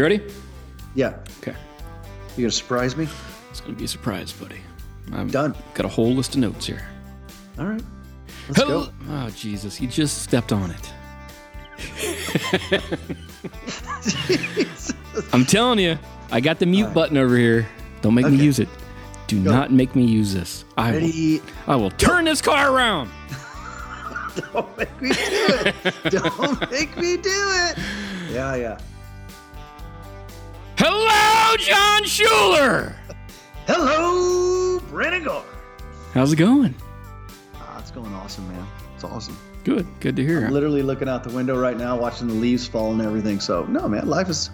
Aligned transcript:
You 0.00 0.04
ready? 0.04 0.22
Yeah. 0.94 1.18
Okay. 1.42 1.54
You 2.34 2.44
gonna 2.44 2.50
surprise 2.50 2.96
me? 2.96 3.06
It's 3.50 3.60
to 3.60 3.72
be 3.72 3.84
a 3.84 3.86
surprise, 3.86 4.32
buddy. 4.32 4.56
I've 5.12 5.30
Done. 5.30 5.54
got 5.74 5.84
a 5.84 5.90
whole 5.90 6.14
list 6.14 6.36
of 6.36 6.40
notes 6.40 6.64
here. 6.64 6.88
All 7.58 7.66
right. 7.66 7.82
Let's 8.48 8.60
go. 8.60 8.88
Oh, 9.10 9.28
Jesus. 9.36 9.78
You 9.78 9.88
just 9.88 10.22
stepped 10.22 10.52
on 10.52 10.70
it. 10.70 10.90
I'm 15.34 15.44
telling 15.44 15.78
you, 15.78 15.98
I 16.32 16.40
got 16.40 16.60
the 16.60 16.64
mute 16.66 16.94
button 16.94 17.18
over 17.18 17.36
here. 17.36 17.68
Don't 18.00 18.14
make 18.14 18.24
me 18.24 18.38
use 18.38 18.58
it. 18.58 18.70
Do 19.26 19.44
Go. 19.44 19.50
not 19.50 19.70
make 19.70 19.94
me 19.94 20.06
use 20.06 20.32
this. 20.32 20.64
I 20.78 20.92
will, 20.92 21.40
I 21.66 21.76
will 21.76 21.90
turn 21.90 22.24
this 22.24 22.40
car 22.40 22.74
around. 22.74 23.10
Don't 24.54 24.78
make 24.78 25.02
me 25.02 25.10
do 25.10 25.16
it. 25.26 25.74
Don't 26.04 26.70
make 26.70 26.96
me 26.96 27.18
do 27.18 27.28
it. 27.28 27.76
Yeah, 28.30 28.54
yeah. 28.54 28.78
Hello, 30.82 31.58
John 31.58 32.04
Schuler. 32.04 32.96
Hello, 33.66 34.80
Brandon 34.88 35.22
Gore. 35.22 35.44
How's 36.14 36.32
it 36.32 36.36
going? 36.36 36.74
Ah, 37.56 37.78
it's 37.78 37.90
going 37.90 38.14
awesome, 38.14 38.48
man. 38.48 38.66
It's 38.94 39.04
awesome. 39.04 39.36
Good. 39.62 39.86
Good 40.00 40.16
to 40.16 40.24
hear. 40.24 40.46
I'm 40.46 40.52
literally 40.52 40.80
looking 40.82 41.06
out 41.06 41.22
the 41.22 41.36
window 41.36 41.60
right 41.60 41.76
now, 41.76 41.98
watching 41.98 42.28
the 42.28 42.32
leaves 42.32 42.66
fall 42.66 42.92
and 42.92 43.02
everything. 43.02 43.40
So, 43.40 43.64
no, 43.64 43.86
man, 43.88 44.08
life 44.08 44.30
is 44.30 44.48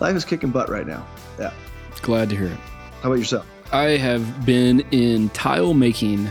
life 0.00 0.16
is 0.16 0.24
kicking 0.24 0.48
butt 0.48 0.70
right 0.70 0.86
now. 0.86 1.06
Yeah. 1.38 1.52
Glad 2.00 2.30
to 2.30 2.36
hear 2.36 2.46
it. 2.46 2.58
How 3.02 3.10
about 3.10 3.18
yourself? 3.18 3.46
I 3.70 3.98
have 3.98 4.46
been 4.46 4.80
in 4.90 5.28
tile 5.30 5.74
making 5.74 6.30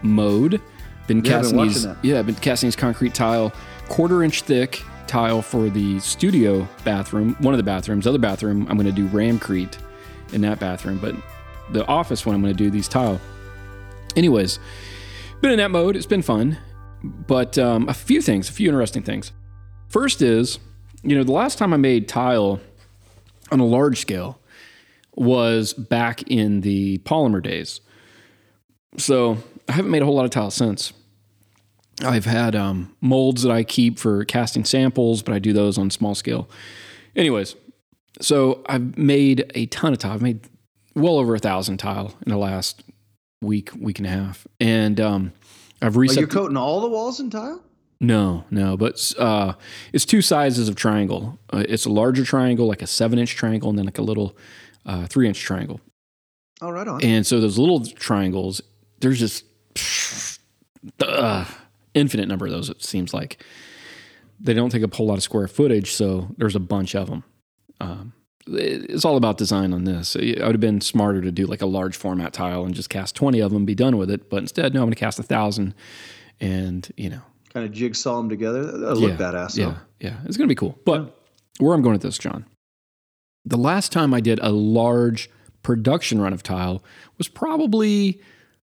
mode. 0.00 0.58
Been 1.06 1.22
Yeah, 1.22 1.40
I've 1.40 1.42
been 1.42 1.52
casting 1.52 1.58
these. 1.64 1.86
Yeah, 2.00 2.22
been 2.22 2.34
casting 2.36 2.68
these 2.68 2.76
concrete 2.76 3.12
tile, 3.12 3.52
quarter 3.90 4.22
inch 4.22 4.40
thick 4.40 4.82
tile 5.10 5.42
for 5.42 5.68
the 5.68 5.98
studio 5.98 6.66
bathroom. 6.84 7.34
One 7.40 7.52
of 7.52 7.58
the 7.58 7.64
bathrooms. 7.64 8.06
Other 8.06 8.18
bathroom, 8.18 8.66
I'm 8.70 8.76
going 8.76 8.86
to 8.86 8.92
do 8.92 9.08
ramcrete 9.08 9.76
in 10.32 10.40
that 10.42 10.60
bathroom. 10.60 10.98
But 10.98 11.16
the 11.72 11.84
office 11.86 12.24
one, 12.24 12.36
I'm 12.36 12.40
going 12.40 12.54
to 12.54 12.64
do 12.64 12.70
these 12.70 12.86
tile. 12.86 13.20
Anyways, 14.14 14.60
been 15.40 15.50
in 15.50 15.58
that 15.58 15.72
mode. 15.72 15.96
It's 15.96 16.06
been 16.06 16.22
fun. 16.22 16.58
But 17.02 17.58
um, 17.58 17.88
a 17.88 17.94
few 17.94 18.22
things, 18.22 18.48
a 18.48 18.52
few 18.52 18.68
interesting 18.68 19.02
things. 19.02 19.32
First 19.88 20.22
is, 20.22 20.60
you 21.02 21.16
know, 21.16 21.24
the 21.24 21.32
last 21.32 21.58
time 21.58 21.72
I 21.72 21.76
made 21.76 22.06
tile 22.06 22.60
on 23.50 23.58
a 23.58 23.66
large 23.66 23.98
scale 23.98 24.40
was 25.16 25.72
back 25.72 26.22
in 26.30 26.60
the 26.60 26.98
polymer 26.98 27.42
days. 27.42 27.80
So 28.96 29.38
I 29.68 29.72
haven't 29.72 29.90
made 29.90 30.02
a 30.02 30.04
whole 30.04 30.14
lot 30.14 30.24
of 30.24 30.30
tile 30.30 30.52
since. 30.52 30.92
I've 32.02 32.24
had 32.24 32.54
um, 32.56 32.94
molds 33.00 33.42
that 33.42 33.52
I 33.52 33.62
keep 33.64 33.98
for 33.98 34.24
casting 34.24 34.64
samples, 34.64 35.22
but 35.22 35.34
I 35.34 35.38
do 35.38 35.52
those 35.52 35.78
on 35.78 35.90
small 35.90 36.14
scale. 36.14 36.48
Anyways, 37.16 37.56
so 38.20 38.62
I've 38.66 38.96
made 38.96 39.50
a 39.54 39.66
ton 39.66 39.92
of 39.92 39.98
tile. 39.98 40.12
I've 40.12 40.22
made 40.22 40.40
well 40.94 41.18
over 41.18 41.34
a 41.34 41.38
thousand 41.38 41.78
tile 41.78 42.14
in 42.24 42.30
the 42.30 42.38
last 42.38 42.82
week, 43.42 43.70
week 43.78 43.98
and 43.98 44.06
a 44.06 44.10
half, 44.10 44.46
and 44.60 45.00
um, 45.00 45.32
I've 45.82 45.96
Are 45.96 46.00
reset. 46.00 46.18
you 46.20 46.26
coating 46.26 46.56
all 46.56 46.80
the 46.80 46.88
walls 46.88 47.20
in 47.20 47.30
tile? 47.30 47.62
No, 48.02 48.44
no, 48.50 48.76
but 48.78 49.12
uh, 49.18 49.52
it's 49.92 50.06
two 50.06 50.22
sizes 50.22 50.68
of 50.68 50.74
triangle. 50.76 51.38
Uh, 51.52 51.64
it's 51.68 51.84
a 51.84 51.90
larger 51.90 52.24
triangle, 52.24 52.66
like 52.66 52.80
a 52.80 52.86
seven 52.86 53.18
inch 53.18 53.36
triangle, 53.36 53.68
and 53.68 53.78
then 53.78 53.84
like 53.84 53.98
a 53.98 54.02
little 54.02 54.36
uh, 54.86 55.06
three 55.06 55.28
inch 55.28 55.40
triangle. 55.40 55.80
Oh, 56.62 56.70
right 56.70 56.88
on. 56.88 57.02
And 57.02 57.26
so 57.26 57.40
those 57.40 57.58
little 57.58 57.84
triangles, 57.84 58.62
there's 59.00 59.18
just 59.18 59.44
uh, 61.00 61.44
infinite 61.94 62.28
number 62.28 62.46
of 62.46 62.52
those. 62.52 62.68
It 62.68 62.82
seems 62.82 63.12
like 63.12 63.42
they 64.38 64.54
don't 64.54 64.70
take 64.70 64.82
up 64.82 64.92
a 64.92 64.96
whole 64.96 65.06
lot 65.06 65.18
of 65.18 65.22
square 65.22 65.48
footage, 65.48 65.92
so 65.92 66.28
there's 66.38 66.56
a 66.56 66.60
bunch 66.60 66.94
of 66.94 67.08
them. 67.08 67.24
Um, 67.80 68.12
it's 68.46 69.04
all 69.04 69.16
about 69.16 69.38
design 69.38 69.72
on 69.72 69.84
this. 69.84 70.16
I 70.16 70.20
would 70.20 70.40
have 70.40 70.60
been 70.60 70.80
smarter 70.80 71.20
to 71.20 71.30
do 71.30 71.46
like 71.46 71.62
a 71.62 71.66
large 71.66 71.96
format 71.96 72.32
tile 72.32 72.64
and 72.64 72.74
just 72.74 72.90
cast 72.90 73.14
20 73.14 73.40
of 73.40 73.52
them, 73.52 73.64
be 73.64 73.74
done 73.74 73.96
with 73.96 74.10
it. 74.10 74.30
But 74.30 74.38
instead, 74.38 74.74
no, 74.74 74.80
I'm 74.80 74.86
going 74.86 74.94
to 74.94 74.98
cast 74.98 75.18
a 75.18 75.22
thousand, 75.22 75.74
and 76.40 76.90
you 76.96 77.10
know, 77.10 77.20
kind 77.52 77.66
of 77.66 77.72
jigsaw 77.72 78.16
them 78.16 78.28
together. 78.28 78.64
That'll 78.64 78.96
look 78.96 79.18
yeah, 79.18 79.32
badass. 79.32 79.56
Yeah, 79.56 79.78
yeah, 80.00 80.16
it's 80.24 80.36
gonna 80.36 80.48
be 80.48 80.54
cool. 80.54 80.78
But 80.84 81.16
where 81.58 81.74
I'm 81.74 81.82
going 81.82 81.94
with 81.94 82.02
this, 82.02 82.18
John, 82.18 82.46
the 83.44 83.58
last 83.58 83.92
time 83.92 84.14
I 84.14 84.20
did 84.20 84.38
a 84.40 84.50
large 84.50 85.30
production 85.62 86.20
run 86.20 86.32
of 86.32 86.42
tile 86.42 86.82
was 87.18 87.28
probably 87.28 88.20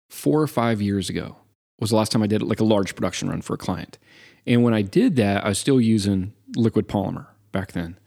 four 0.08 0.40
or 0.40 0.46
five 0.46 0.80
years 0.80 1.10
ago. 1.10 1.36
Was 1.80 1.90
the 1.90 1.96
last 1.96 2.12
time 2.12 2.22
I 2.22 2.26
did 2.26 2.42
like 2.42 2.60
a 2.60 2.64
large 2.64 2.94
production 2.94 3.28
run 3.28 3.42
for 3.42 3.54
a 3.54 3.58
client, 3.58 3.98
and 4.46 4.62
when 4.62 4.74
I 4.74 4.82
did 4.82 5.16
that, 5.16 5.44
I 5.44 5.48
was 5.48 5.58
still 5.58 5.80
using 5.80 6.32
liquid 6.56 6.88
polymer 6.88 7.26
back 7.52 7.72
then. 7.72 7.98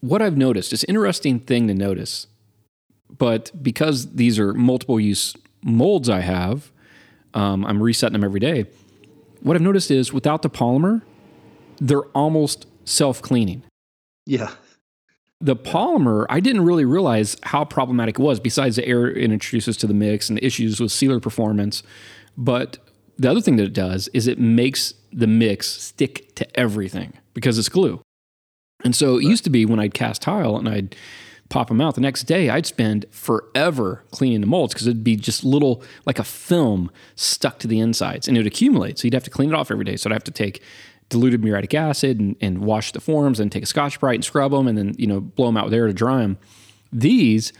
What 0.00 0.22
I've 0.22 0.36
noticed, 0.36 0.72
it's 0.72 0.84
an 0.84 0.90
interesting 0.90 1.40
thing 1.40 1.66
to 1.68 1.74
notice, 1.74 2.26
but 3.10 3.50
because 3.60 4.14
these 4.14 4.38
are 4.38 4.54
multiple 4.54 5.00
use 5.00 5.34
molds 5.62 6.08
I 6.08 6.20
have, 6.20 6.70
um, 7.34 7.64
I'm 7.64 7.82
resetting 7.82 8.12
them 8.12 8.24
every 8.24 8.40
day 8.40 8.66
what 9.40 9.56
I've 9.56 9.62
noticed 9.62 9.90
is 9.90 10.12
without 10.12 10.42
the 10.42 10.50
polymer, 10.50 11.02
they're 11.80 12.04
almost 12.06 12.66
self 12.84 13.22
cleaning. 13.22 13.62
Yeah. 14.26 14.50
The 15.40 15.54
polymer, 15.54 16.26
I 16.28 16.40
didn't 16.40 16.64
really 16.64 16.84
realize 16.84 17.36
how 17.44 17.64
problematic 17.64 18.18
it 18.18 18.22
was, 18.22 18.40
besides 18.40 18.76
the 18.76 18.86
air 18.86 19.08
it 19.08 19.30
introduces 19.30 19.76
to 19.78 19.86
the 19.86 19.94
mix 19.94 20.28
and 20.28 20.36
the 20.36 20.44
issues 20.44 20.80
with 20.80 20.90
sealer 20.90 21.20
performance. 21.20 21.82
But 22.36 22.78
the 23.18 23.30
other 23.30 23.40
thing 23.40 23.56
that 23.56 23.64
it 23.64 23.72
does 23.72 24.08
is 24.14 24.26
it 24.26 24.38
makes 24.38 24.94
the 25.12 25.26
mix 25.26 25.66
stick 25.66 26.34
to 26.36 26.58
everything 26.58 27.12
because 27.34 27.58
it's 27.58 27.68
glue. 27.68 28.00
And 28.84 28.94
so 28.94 29.16
it 29.16 29.24
used 29.24 29.44
to 29.44 29.50
be 29.50 29.66
when 29.66 29.80
I'd 29.80 29.94
cast 29.94 30.22
tile 30.22 30.56
and 30.56 30.68
I'd 30.68 30.94
pop 31.48 31.68
them 31.68 31.80
out 31.80 31.94
the 31.94 32.00
next 32.00 32.24
day, 32.24 32.50
I'd 32.50 32.66
spend 32.66 33.06
forever 33.10 34.04
cleaning 34.12 34.40
the 34.40 34.46
molds 34.46 34.74
because 34.74 34.86
it'd 34.86 35.02
be 35.02 35.16
just 35.16 35.44
little, 35.44 35.82
like 36.06 36.18
a 36.18 36.24
film 36.24 36.90
stuck 37.16 37.58
to 37.60 37.66
the 37.66 37.80
insides 37.80 38.28
and 38.28 38.36
it 38.36 38.40
would 38.40 38.46
accumulate. 38.46 38.98
So 38.98 39.06
you'd 39.06 39.14
have 39.14 39.24
to 39.24 39.30
clean 39.30 39.48
it 39.50 39.54
off 39.54 39.70
every 39.70 39.84
day. 39.84 39.96
So 39.96 40.08
I'd 40.08 40.12
have 40.12 40.24
to 40.24 40.30
take 40.30 40.62
diluted 41.08 41.42
muriatic 41.42 41.74
acid 41.74 42.20
and, 42.20 42.36
and 42.40 42.58
wash 42.58 42.92
the 42.92 43.00
forms 43.00 43.40
and 43.40 43.50
take 43.50 43.62
a 43.62 43.66
scotch 43.66 43.98
brite 43.98 44.16
and 44.16 44.24
scrub 44.24 44.52
them 44.52 44.68
and 44.68 44.76
then, 44.76 44.94
you 44.98 45.06
know, 45.06 45.20
blow 45.20 45.46
them 45.46 45.56
out 45.56 45.64
with 45.64 45.74
air 45.74 45.86
to 45.86 45.92
dry 45.92 46.18
them. 46.18 46.38
These, 46.92 47.52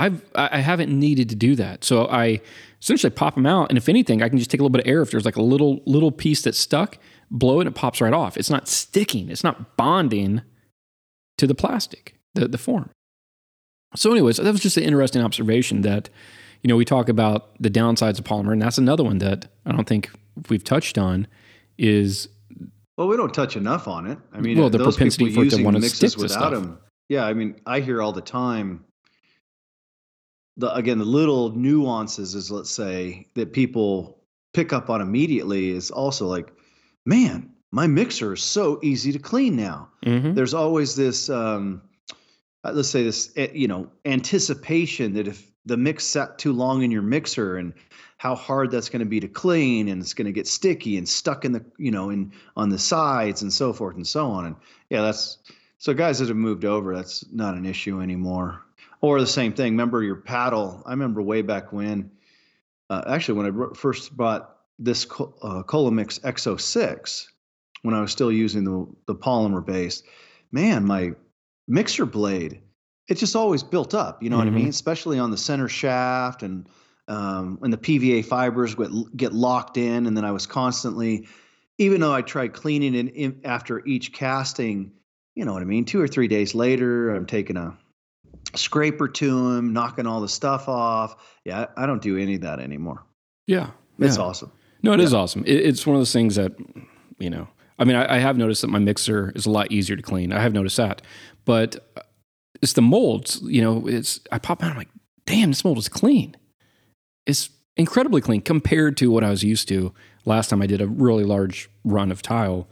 I've, 0.00 0.24
I 0.34 0.58
haven't 0.58 0.90
needed 0.98 1.28
to 1.30 1.36
do 1.36 1.54
that. 1.56 1.84
So 1.84 2.06
I 2.06 2.40
essentially 2.80 3.10
pop 3.10 3.34
them 3.34 3.46
out. 3.46 3.68
And 3.68 3.76
if 3.78 3.88
anything, 3.88 4.22
I 4.22 4.28
can 4.28 4.38
just 4.38 4.50
take 4.50 4.60
a 4.60 4.62
little 4.62 4.72
bit 4.72 4.80
of 4.86 4.88
air. 4.90 5.02
If 5.02 5.10
there's 5.10 5.24
like 5.24 5.36
a 5.36 5.42
little, 5.42 5.80
little 5.86 6.10
piece 6.10 6.42
that's 6.42 6.58
stuck, 6.58 6.98
blow 7.30 7.58
it 7.60 7.66
and 7.66 7.74
it 7.74 7.78
pops 7.78 8.00
right 8.00 8.12
off. 8.12 8.36
It's 8.36 8.50
not 8.50 8.68
sticking. 8.68 9.28
It's 9.28 9.44
not 9.44 9.76
bonding 9.76 10.42
to 11.38 11.46
the 11.46 11.54
plastic, 11.54 12.14
the, 12.34 12.48
the 12.48 12.58
form. 12.58 12.90
So, 13.96 14.12
anyways, 14.12 14.36
that 14.36 14.50
was 14.50 14.60
just 14.60 14.76
an 14.76 14.84
interesting 14.84 15.20
observation 15.22 15.80
that, 15.82 16.08
you 16.62 16.68
know, 16.68 16.76
we 16.76 16.84
talk 16.84 17.08
about 17.08 17.50
the 17.60 17.70
downsides 17.70 18.18
of 18.18 18.24
polymer, 18.24 18.52
and 18.52 18.62
that's 18.62 18.78
another 18.78 19.02
one 19.02 19.18
that 19.18 19.48
I 19.66 19.72
don't 19.72 19.88
think 19.88 20.10
we've 20.48 20.62
touched 20.62 20.96
on 20.96 21.26
is 21.76 22.28
Well, 22.96 23.08
we 23.08 23.16
don't 23.16 23.34
touch 23.34 23.56
enough 23.56 23.88
on 23.88 24.06
it. 24.06 24.18
I 24.32 24.40
mean, 24.40 24.58
Well, 24.58 24.70
the 24.70 24.78
those 24.78 24.94
propensity 24.96 25.26
people 25.26 25.42
for 25.42 25.46
it 25.48 25.56
to 25.58 25.64
wanna 25.64 25.80
mixes 25.80 25.96
stick 25.98 26.10
to 26.12 26.22
without 26.22 26.38
stuff. 26.38 26.52
them. 26.52 26.78
Yeah, 27.08 27.24
I 27.26 27.34
mean, 27.34 27.56
I 27.66 27.80
hear 27.80 28.00
all 28.00 28.12
the 28.12 28.20
time. 28.20 28.84
The 30.60 30.74
again, 30.74 30.98
the 30.98 31.04
little 31.04 31.50
nuances 31.56 32.34
is 32.34 32.50
let's 32.50 32.70
say 32.70 33.26
that 33.34 33.52
people 33.52 34.18
pick 34.52 34.72
up 34.72 34.90
on 34.90 35.00
immediately 35.00 35.70
is 35.70 35.90
also 35.90 36.26
like, 36.26 36.52
man, 37.06 37.50
my 37.72 37.86
mixer 37.86 38.34
is 38.34 38.42
so 38.42 38.78
easy 38.82 39.12
to 39.12 39.18
clean 39.18 39.56
now. 39.56 39.88
Mhm. 40.04 40.34
There's 40.34 40.54
always 40.54 40.96
this, 40.96 41.30
um, 41.30 41.82
uh, 42.64 42.72
let's 42.74 42.90
say 42.90 43.04
this, 43.04 43.32
eh, 43.36 43.48
you 43.54 43.68
know, 43.68 43.88
anticipation 44.04 45.14
that 45.14 45.28
if 45.28 45.50
the 45.64 45.76
mix 45.76 46.04
sat 46.04 46.38
too 46.38 46.52
long 46.52 46.82
in 46.82 46.90
your 46.90 47.02
mixer 47.02 47.56
and 47.56 47.72
how 48.16 48.34
hard 48.34 48.70
that's 48.70 48.88
going 48.90 49.00
to 49.00 49.06
be 49.06 49.20
to 49.20 49.28
clean 49.28 49.88
and 49.88 50.02
it's 50.02 50.14
going 50.14 50.26
to 50.26 50.32
get 50.32 50.46
sticky 50.46 50.98
and 50.98 51.08
stuck 51.08 51.44
in 51.44 51.52
the 51.52 51.64
you 51.78 51.90
know 51.90 52.10
in 52.10 52.32
on 52.56 52.68
the 52.70 52.78
sides 52.78 53.42
and 53.42 53.52
so 53.52 53.72
forth 53.72 53.96
and 53.96 54.06
so 54.06 54.26
on 54.30 54.46
and 54.46 54.56
yeah 54.90 55.02
that's 55.02 55.38
so 55.78 55.94
guys 55.94 56.18
that 56.18 56.28
have 56.28 56.36
moved 56.36 56.64
over 56.64 56.94
that's 56.94 57.24
not 57.32 57.54
an 57.54 57.64
issue 57.66 58.00
anymore 58.00 58.60
or 59.00 59.20
the 59.20 59.26
same 59.26 59.52
thing 59.52 59.72
remember 59.72 60.02
your 60.02 60.16
paddle 60.16 60.82
i 60.86 60.90
remember 60.90 61.22
way 61.22 61.42
back 61.42 61.72
when 61.72 62.10
uh, 62.90 63.02
actually 63.06 63.36
when 63.36 63.46
i 63.46 63.50
br- 63.50 63.74
first 63.74 64.16
bought 64.16 64.56
this 64.78 65.04
uh, 65.42 65.62
Collomix 65.62 66.18
XO6 66.20 67.26
when 67.82 67.94
i 67.94 68.00
was 68.00 68.12
still 68.12 68.32
using 68.32 68.64
the 68.64 68.86
the 69.06 69.14
polymer 69.14 69.64
base 69.64 70.02
man 70.52 70.84
my 70.84 71.12
mixer 71.68 72.06
blade 72.06 72.60
it 73.08 73.16
just 73.16 73.36
always 73.36 73.62
built 73.62 73.94
up 73.94 74.22
you 74.22 74.30
know 74.30 74.38
what 74.38 74.46
i 74.46 74.50
Mhm. 74.50 74.54
mean 74.54 74.68
especially 74.68 75.18
on 75.18 75.30
the 75.30 75.36
center 75.36 75.68
shaft 75.68 76.42
and 76.42 76.68
um, 77.08 77.56
when 77.58 77.72
the 77.72 77.76
PVA 77.76 78.24
fibers 78.24 78.76
get, 78.76 78.90
get 79.16 79.32
locked 79.32 79.76
in, 79.76 80.06
and 80.06 80.16
then 80.16 80.24
I 80.24 80.30
was 80.30 80.46
constantly, 80.46 81.26
even 81.76 82.00
though 82.00 82.12
I 82.12 82.22
tried 82.22 82.52
cleaning 82.52 82.94
it 82.94 83.08
in, 83.14 83.40
after 83.42 83.84
each 83.84 84.12
casting, 84.12 84.92
you 85.34 85.44
know 85.44 85.52
what 85.52 85.60
I 85.60 85.64
mean. 85.64 85.84
Two 85.84 86.00
or 86.00 86.06
three 86.06 86.28
days 86.28 86.54
later, 86.54 87.12
I'm 87.12 87.26
taking 87.26 87.56
a 87.56 87.76
scraper 88.54 89.08
to 89.08 89.54
them, 89.54 89.72
knocking 89.72 90.06
all 90.06 90.20
the 90.20 90.28
stuff 90.28 90.68
off. 90.68 91.16
Yeah, 91.44 91.66
I, 91.76 91.86
don't 91.86 92.02
do 92.02 92.16
any 92.18 92.34
of 92.34 92.42
that 92.42 92.60
anymore. 92.60 93.04
yeah, 93.46 93.70
It's 93.98 94.16
yeah. 94.16 94.22
awesome. 94.22 94.52
No, 94.82 94.92
it 94.92 95.00
is 95.00 95.12
awesome. 95.12 95.44
It, 95.46 95.56
it's 95.56 95.86
one 95.86 95.96
of 95.96 96.00
those 96.00 96.12
things 96.12 96.36
that, 96.36 96.52
you 97.18 97.30
know, 97.30 97.48
I 97.78 97.84
mean, 97.84 97.96
I, 97.96 98.16
I 98.16 98.18
have 98.18 98.36
noticed 98.36 98.62
that 98.62 98.68
my 98.68 98.78
mixer 98.78 99.32
is 99.34 99.46
a 99.46 99.50
lot 99.50 99.70
easier 99.72 99.96
to 99.96 100.02
clean. 100.02 100.32
I 100.32 100.40
have 100.40 100.52
noticed 100.52 100.76
that, 100.76 101.02
but 101.44 101.76
it's 102.62 102.74
the 102.74 102.82
molds. 102.82 103.40
You 103.42 103.62
know, 103.62 103.86
it's 103.86 104.20
I 104.30 104.38
pop 104.38 104.62
out. 104.62 104.72
I'm 104.72 104.76
like, 104.76 104.90
damn, 105.26 105.50
this 105.50 105.64
mold 105.64 105.78
is 105.78 105.88
clean. 105.88 106.36
It's 107.26 107.50
incredibly 107.76 108.20
clean 108.20 108.42
compared 108.42 108.96
to 108.98 109.10
what 109.10 109.24
I 109.24 109.30
was 109.30 109.42
used 109.42 109.68
to 109.68 109.94
last 110.24 110.50
time 110.50 110.60
I 110.60 110.66
did 110.66 110.80
a 110.80 110.86
really 110.86 111.24
large 111.24 111.70
run 111.84 112.12
of 112.12 112.20
tile, 112.22 112.68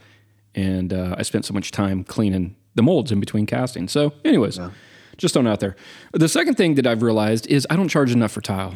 and 0.54 0.92
uh, 0.92 1.14
I 1.18 1.22
spent 1.22 1.44
so 1.46 1.54
much 1.54 1.70
time 1.70 2.04
cleaning 2.04 2.56
the 2.74 2.82
molds 2.82 3.10
in 3.10 3.20
between 3.20 3.46
casting. 3.46 3.88
So, 3.88 4.12
anyways, 4.24 4.58
yeah. 4.58 4.70
Just 5.18 5.36
on 5.36 5.46
out 5.46 5.60
there. 5.60 5.76
The 6.12 6.28
second 6.28 6.54
thing 6.54 6.76
that 6.76 6.86
I've 6.86 7.02
realized 7.02 7.46
is 7.48 7.66
I 7.68 7.76
don't 7.76 7.88
charge 7.88 8.12
enough 8.12 8.32
for 8.32 8.40
tile. 8.40 8.74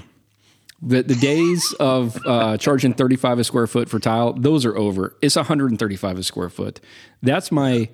The, 0.84 1.02
the 1.04 1.14
days 1.14 1.72
of 1.78 2.18
uh, 2.26 2.56
charging 2.58 2.92
35 2.92 3.38
a 3.38 3.44
square 3.44 3.68
foot 3.68 3.88
for 3.88 4.00
tile, 4.00 4.32
those 4.32 4.66
are 4.66 4.76
over. 4.76 5.16
It's 5.22 5.36
135 5.36 6.18
a 6.18 6.22
square 6.24 6.50
foot. 6.50 6.80
That's 7.22 7.52
my 7.52 7.88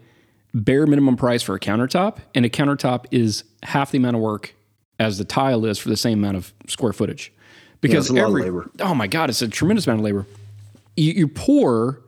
bare 0.54 0.86
minimum 0.86 1.16
price 1.16 1.42
for 1.42 1.54
a 1.54 1.60
countertop, 1.60 2.18
and 2.34 2.46
a 2.46 2.48
countertop 2.48 3.04
is 3.10 3.44
half 3.62 3.90
the 3.90 3.98
amount 3.98 4.16
of 4.16 4.22
work 4.22 4.54
as 4.98 5.18
the 5.18 5.24
tile 5.24 5.66
is 5.66 5.78
for 5.78 5.90
the 5.90 5.96
same 5.96 6.18
amount 6.18 6.38
of 6.38 6.54
square 6.66 6.94
footage. 6.94 7.30
Because 7.82 8.10
yeah, 8.10 8.22
every 8.22 8.50
oh 8.80 8.94
my 8.94 9.06
god, 9.06 9.28
it's 9.30 9.42
a 9.42 9.48
tremendous 9.48 9.86
amount 9.86 10.00
of 10.00 10.04
labor. 10.04 10.26
You, 10.96 11.12
you 11.12 11.28
pour 11.28 12.00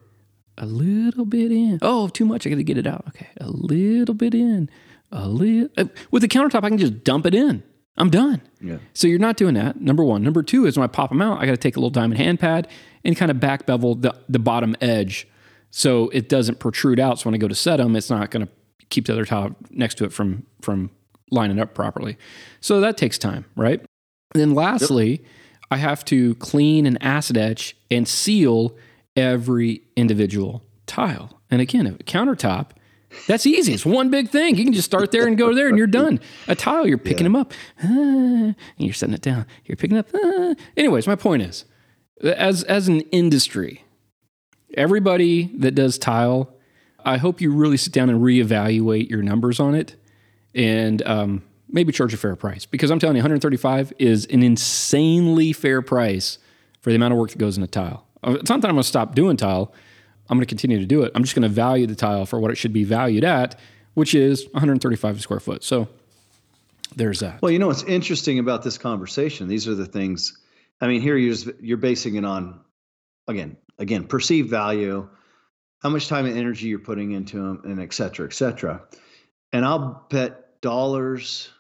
a 0.59 0.67
little 0.67 1.25
bit 1.25 1.53
in. 1.53 1.79
Oh, 1.83 2.09
too 2.09 2.25
much. 2.25 2.47
I 2.47 2.51
got 2.51 2.57
to 2.57 2.65
get 2.65 2.77
it 2.77 2.87
out. 2.87 3.05
Okay, 3.09 3.29
a 3.41 3.51
little 3.51 4.15
bit 4.15 4.35
in. 4.35 4.69
A 5.13 5.29
little 5.29 5.69
uh, 5.77 5.87
with 6.11 6.23
the 6.23 6.29
countertop, 6.29 6.65
I 6.65 6.69
can 6.69 6.79
just 6.79 7.05
dump 7.05 7.27
it 7.27 7.35
in. 7.35 7.63
I'm 7.97 8.11
done. 8.11 8.41
Yeah. 8.61 8.79
So 8.95 9.09
you're 9.09 9.19
not 9.19 9.37
doing 9.37 9.55
that. 9.55 9.81
Number 9.81 10.05
one. 10.05 10.23
Number 10.23 10.43
two 10.43 10.67
is 10.67 10.77
when 10.79 10.85
I 10.85 10.87
pop 10.87 11.11
them 11.11 11.21
out, 11.21 11.41
I 11.41 11.47
got 11.47 11.53
to 11.53 11.59
take 11.59 11.77
a 11.77 11.81
little 11.81 11.91
diamond 11.91 12.19
hand 12.19 12.41
pad 12.41 12.69
and 13.05 13.17
kind 13.17 13.31
of 13.31 13.41
back 13.41 13.67
bevel 13.67 13.95
the, 13.95 14.15
the 14.29 14.39
bottom 14.39 14.77
edge 14.81 15.27
so 15.71 16.09
it 16.11 16.29
doesn't 16.29 16.61
protrude 16.61 17.01
out. 17.01 17.19
So 17.19 17.27
when 17.27 17.35
I 17.35 17.39
go 17.39 17.49
to 17.49 17.55
set 17.55 17.77
them, 17.77 17.97
it's 17.97 18.11
not 18.11 18.31
going 18.31 18.47
to 18.47 18.53
keep 18.89 19.07
the 19.07 19.13
other 19.13 19.25
tile 19.25 19.55
next 19.71 19.97
to 19.97 20.05
it 20.05 20.13
from 20.13 20.47
from 20.61 20.91
lining 21.31 21.61
up 21.61 21.75
properly. 21.75 22.19
So 22.61 22.81
that 22.81 22.97
takes 22.97 23.17
time, 23.17 23.45
right? 23.55 23.81
And 24.35 24.41
then 24.41 24.55
lastly, 24.55 25.11
yep. 25.11 25.21
I 25.71 25.77
have 25.77 26.05
to 26.07 26.35
clean 26.37 26.87
and 26.87 27.01
acid 27.03 27.37
etch 27.37 27.77
and 27.91 28.07
seal 28.07 28.77
every 29.17 29.83
individual 29.97 30.65
tile. 30.87 31.41
And 31.51 31.61
again, 31.61 31.87
a 31.87 31.93
countertop, 31.93 32.71
that's 33.27 33.47
easy. 33.47 33.73
It's 33.73 33.87
one 33.87 34.11
big 34.11 34.29
thing. 34.29 34.57
You 34.57 34.65
can 34.65 34.73
just 34.73 34.87
start 34.87 35.11
there 35.11 35.27
and 35.27 35.37
go 35.37 35.55
there 35.55 35.69
and 35.69 35.77
you're 35.77 35.87
done. 35.87 36.21
A 36.49 36.55
tile, 36.55 36.87
you're 36.87 36.99
picking 36.99 37.19
yeah. 37.27 37.33
them 37.33 37.37
up 37.37 37.53
ah, 37.83 37.87
and 37.87 38.57
you're 38.79 38.95
setting 38.95 39.15
it 39.15 39.23
down. 39.23 39.47
You're 39.65 39.77
picking 39.77 39.99
up. 39.99 40.09
Ah. 40.15 40.55
Anyways, 40.77 41.07
my 41.07 41.17
point 41.17 41.43
is 41.43 41.65
as, 42.23 42.63
as 42.65 42.89
an 42.89 43.01
industry, 43.13 43.85
everybody 44.75 45.51
that 45.59 45.75
does 45.75 45.99
tile, 45.99 46.55
I 47.05 47.17
hope 47.17 47.41
you 47.41 47.53
really 47.53 47.77
sit 47.77 47.93
down 47.93 48.11
and 48.11 48.21
reevaluate 48.21 49.09
your 49.11 49.23
numbers 49.23 49.59
on 49.59 49.75
it 49.75 49.97
and 50.55 51.03
um, 51.07 51.43
maybe 51.69 51.93
charge 51.93 52.15
a 52.15 52.17
fair 52.17 52.37
price 52.37 52.67
because 52.67 52.91
I'm 52.91 52.99
telling 52.99 53.17
you, 53.17 53.21
135 53.21 53.93
is 53.99 54.27
an 54.27 54.43
insanely 54.43 55.53
fair 55.53 55.83
price 55.83 56.39
for 56.81 56.91
the 56.91 56.97
amount 56.97 57.13
of 57.13 57.19
work 57.19 57.31
that 57.31 57.39
goes 57.39 57.57
in 57.57 57.63
a 57.63 57.69
tile. 57.69 58.07
Uh, 58.23 58.37
it's 58.41 58.51
not 58.51 58.61
that 58.61 58.69
I'm 58.69 58.75
going 58.75 58.83
to 58.83 58.89
stop 58.89 59.15
doing 59.15 59.37
tile. 59.37 59.73
I'm 60.31 60.37
going 60.37 60.47
to 60.47 60.49
continue 60.49 60.79
to 60.79 60.87
do 60.87 61.03
it. 61.03 61.13
I'm 61.15 61.25
just 61.25 61.35
going 61.35 61.43
to 61.43 61.49
value 61.49 61.87
the 61.87 61.97
tile 61.97 62.25
for 62.25 62.39
what 62.39 62.53
it 62.53 62.55
should 62.55 62.73
be 62.73 62.85
valued 62.85 63.25
at, 63.25 63.59
which 63.95 64.15
is 64.15 64.47
135 64.53 65.21
square 65.21 65.41
foot. 65.41 65.65
So 65.65 65.89
there's 66.95 67.21
that. 67.21 67.43
Well, 67.43 67.51
you 67.51 67.59
know 67.59 67.67
what's 67.67 67.83
interesting 67.83 68.39
about 68.39 68.63
this 68.63 68.79
conversation? 68.79 69.49
These 69.49 69.67
are 69.69 69.75
the 69.75 69.87
things. 69.87 70.39
I 70.81 70.87
mean, 70.87 71.03
here 71.03 71.17
you're 71.17 71.37
you're 71.61 71.77
basing 71.77 72.15
it 72.15 72.25
on 72.25 72.61
again, 73.27 73.57
again, 73.79 74.07
perceived 74.07 74.49
value, 74.51 75.09
how 75.81 75.89
much 75.89 76.09
time 76.09 76.27
and 76.27 76.39
energy 76.39 76.69
you're 76.69 76.79
putting 76.79 77.13
into 77.13 77.37
them, 77.37 77.63
and 77.65 77.81
et 77.81 77.93
cetera, 77.93 78.27
et 78.27 78.33
cetera. 78.33 78.83
And 79.53 79.65
I'll 79.65 80.07
bet 80.11 80.61
dollars 80.61 81.51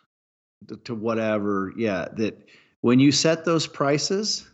to 0.85 0.95
whatever, 0.95 1.73
yeah, 1.77 2.09
that 2.17 2.49
when 2.83 3.01
you 3.01 3.13
set 3.13 3.45
those 3.45 3.67
prices, 3.67 4.50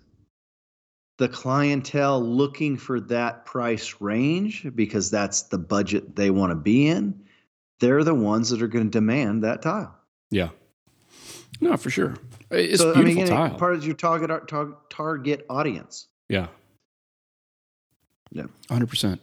the 1.18 1.28
clientele 1.28 2.20
looking 2.20 2.76
for 2.76 3.00
that 3.00 3.44
price 3.46 3.96
range 4.00 4.66
because 4.74 5.10
that's 5.10 5.42
the 5.42 5.58
budget 5.58 6.16
they 6.16 6.30
want 6.30 6.50
to 6.50 6.56
be 6.56 6.88
in, 6.88 7.24
they're 7.80 8.04
the 8.04 8.14
ones 8.14 8.50
that 8.50 8.62
are 8.62 8.68
going 8.68 8.84
to 8.84 8.90
demand 8.90 9.44
that 9.44 9.62
tile. 9.62 9.94
Yeah. 10.30 10.50
No, 11.60 11.76
for 11.76 11.90
sure. 11.90 12.16
It's 12.50 12.82
so, 12.82 12.94
beautiful 12.94 13.22
I 13.22 13.24
mean, 13.24 13.26
tile. 13.26 13.58
Part 13.58 13.74
of 13.74 13.84
your 13.84 13.94
target 13.94 14.30
uh, 14.30 14.66
target 14.90 15.46
audience. 15.48 16.08
Yeah. 16.28 16.48
Yeah. 18.30 18.46
100%. 18.68 19.22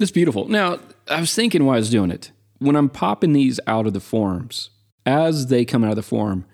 It's 0.00 0.10
beautiful. 0.10 0.48
Now, 0.48 0.78
I 1.08 1.20
was 1.20 1.34
thinking 1.34 1.66
while 1.66 1.76
I 1.76 1.80
was 1.80 1.90
doing 1.90 2.10
it, 2.10 2.32
when 2.58 2.76
I'm 2.76 2.88
popping 2.88 3.34
these 3.34 3.60
out 3.66 3.86
of 3.86 3.92
the 3.92 4.00
forms, 4.00 4.70
as 5.04 5.48
they 5.48 5.64
come 5.64 5.84
out 5.84 5.90
of 5.90 5.96
the 5.96 6.02
form, 6.02 6.46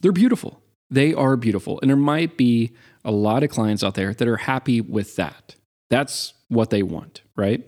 they're 0.00 0.12
beautiful. 0.12 0.61
They 0.92 1.14
are 1.14 1.36
beautiful. 1.36 1.80
And 1.80 1.88
there 1.88 1.96
might 1.96 2.36
be 2.36 2.72
a 3.02 3.10
lot 3.10 3.42
of 3.42 3.48
clients 3.48 3.82
out 3.82 3.94
there 3.94 4.12
that 4.12 4.28
are 4.28 4.36
happy 4.36 4.82
with 4.82 5.16
that. 5.16 5.56
That's 5.88 6.34
what 6.48 6.68
they 6.68 6.82
want, 6.82 7.22
right? 7.34 7.66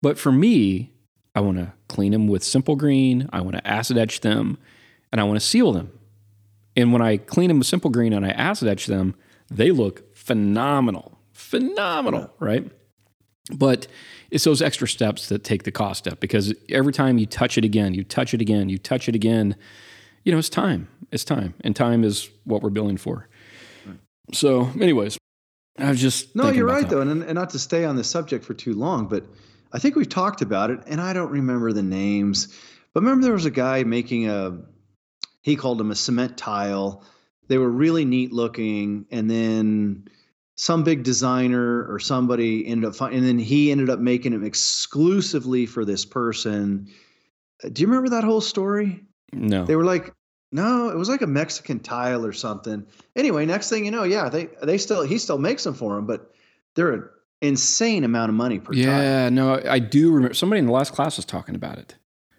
But 0.00 0.18
for 0.18 0.32
me, 0.32 0.92
I 1.34 1.40
want 1.40 1.58
to 1.58 1.74
clean 1.88 2.12
them 2.12 2.28
with 2.28 2.42
simple 2.42 2.74
green, 2.74 3.28
I 3.34 3.42
want 3.42 3.56
to 3.56 3.66
acid 3.66 3.98
etch 3.98 4.20
them, 4.20 4.56
and 5.12 5.20
I 5.20 5.24
want 5.24 5.38
to 5.38 5.46
seal 5.46 5.72
them. 5.72 5.92
And 6.74 6.90
when 6.90 7.02
I 7.02 7.18
clean 7.18 7.48
them 7.48 7.58
with 7.58 7.66
simple 7.66 7.90
green 7.90 8.14
and 8.14 8.24
I 8.24 8.30
acid 8.30 8.66
etch 8.66 8.86
them, 8.86 9.14
they 9.50 9.70
look 9.70 10.16
phenomenal. 10.16 11.18
Phenomenal, 11.34 12.32
right? 12.38 12.64
But 13.54 13.88
it's 14.30 14.44
those 14.44 14.62
extra 14.62 14.88
steps 14.88 15.28
that 15.28 15.44
take 15.44 15.64
the 15.64 15.70
cost 15.70 16.08
up 16.08 16.18
because 16.18 16.54
every 16.70 16.94
time 16.94 17.18
you 17.18 17.26
touch 17.26 17.58
it 17.58 17.64
again, 17.64 17.92
you 17.92 18.04
touch 18.04 18.32
it 18.32 18.40
again, 18.40 18.70
you 18.70 18.78
touch 18.78 19.06
it 19.06 19.14
again, 19.14 19.54
you 20.24 20.32
know, 20.32 20.38
it's 20.38 20.48
time. 20.48 20.88
It's 21.10 21.24
time. 21.24 21.54
And 21.62 21.74
time 21.76 22.04
is 22.04 22.30
what 22.44 22.62
we're 22.62 22.70
billing 22.70 22.96
for. 22.96 23.28
Right. 23.86 23.98
So, 24.32 24.70
anyways, 24.80 25.18
I 25.78 25.90
was 25.90 26.00
just. 26.00 26.34
No, 26.34 26.50
you're 26.50 26.66
right, 26.66 26.88
that. 26.88 26.90
though. 26.90 27.00
And, 27.00 27.22
and 27.22 27.34
not 27.34 27.50
to 27.50 27.58
stay 27.58 27.84
on 27.84 27.96
this 27.96 28.08
subject 28.08 28.44
for 28.44 28.54
too 28.54 28.74
long, 28.74 29.08
but 29.08 29.24
I 29.72 29.78
think 29.78 29.96
we've 29.96 30.08
talked 30.08 30.42
about 30.42 30.70
it, 30.70 30.80
and 30.86 31.00
I 31.00 31.12
don't 31.12 31.30
remember 31.30 31.72
the 31.72 31.82
names. 31.82 32.58
But 32.94 33.02
remember, 33.02 33.24
there 33.24 33.32
was 33.32 33.46
a 33.46 33.50
guy 33.50 33.84
making 33.84 34.28
a, 34.28 34.58
he 35.42 35.56
called 35.56 35.78
them 35.78 35.90
a 35.90 35.94
cement 35.94 36.36
tile. 36.36 37.04
They 37.48 37.58
were 37.58 37.70
really 37.70 38.04
neat 38.04 38.32
looking. 38.32 39.06
And 39.10 39.30
then 39.30 40.08
some 40.56 40.84
big 40.84 41.02
designer 41.02 41.86
or 41.90 41.98
somebody 41.98 42.66
ended 42.66 42.88
up 42.88 42.94
finding, 42.94 43.20
and 43.20 43.28
then 43.28 43.38
he 43.38 43.72
ended 43.72 43.88
up 43.88 43.98
making 43.98 44.32
them 44.32 44.44
exclusively 44.44 45.66
for 45.66 45.84
this 45.84 46.04
person. 46.04 46.88
Do 47.72 47.80
you 47.80 47.88
remember 47.88 48.10
that 48.10 48.24
whole 48.24 48.40
story? 48.40 49.00
No. 49.32 49.64
They 49.64 49.76
were 49.76 49.84
like, 49.84 50.12
no, 50.50 50.90
it 50.90 50.96
was 50.96 51.08
like 51.08 51.22
a 51.22 51.26
Mexican 51.26 51.80
tile 51.80 52.24
or 52.26 52.32
something. 52.32 52.86
Anyway, 53.16 53.46
next 53.46 53.70
thing 53.70 53.84
you 53.84 53.90
know, 53.90 54.04
yeah, 54.04 54.28
they 54.28 54.48
they 54.62 54.78
still 54.78 55.02
he 55.02 55.18
still 55.18 55.38
makes 55.38 55.64
them 55.64 55.74
for 55.74 55.96
him, 55.96 56.06
but 56.06 56.30
they're 56.74 56.92
an 56.92 57.08
insane 57.40 58.04
amount 58.04 58.28
of 58.28 58.34
money 58.34 58.58
per 58.58 58.72
yeah, 58.74 59.30
no, 59.30 59.60
I 59.68 59.78
do 59.78 60.12
remember 60.12 60.34
somebody 60.34 60.58
in 60.58 60.66
the 60.66 60.72
last 60.72 60.92
class 60.92 61.16
was 61.16 61.24
talking 61.24 61.54
about 61.54 61.78
it, 61.78 61.96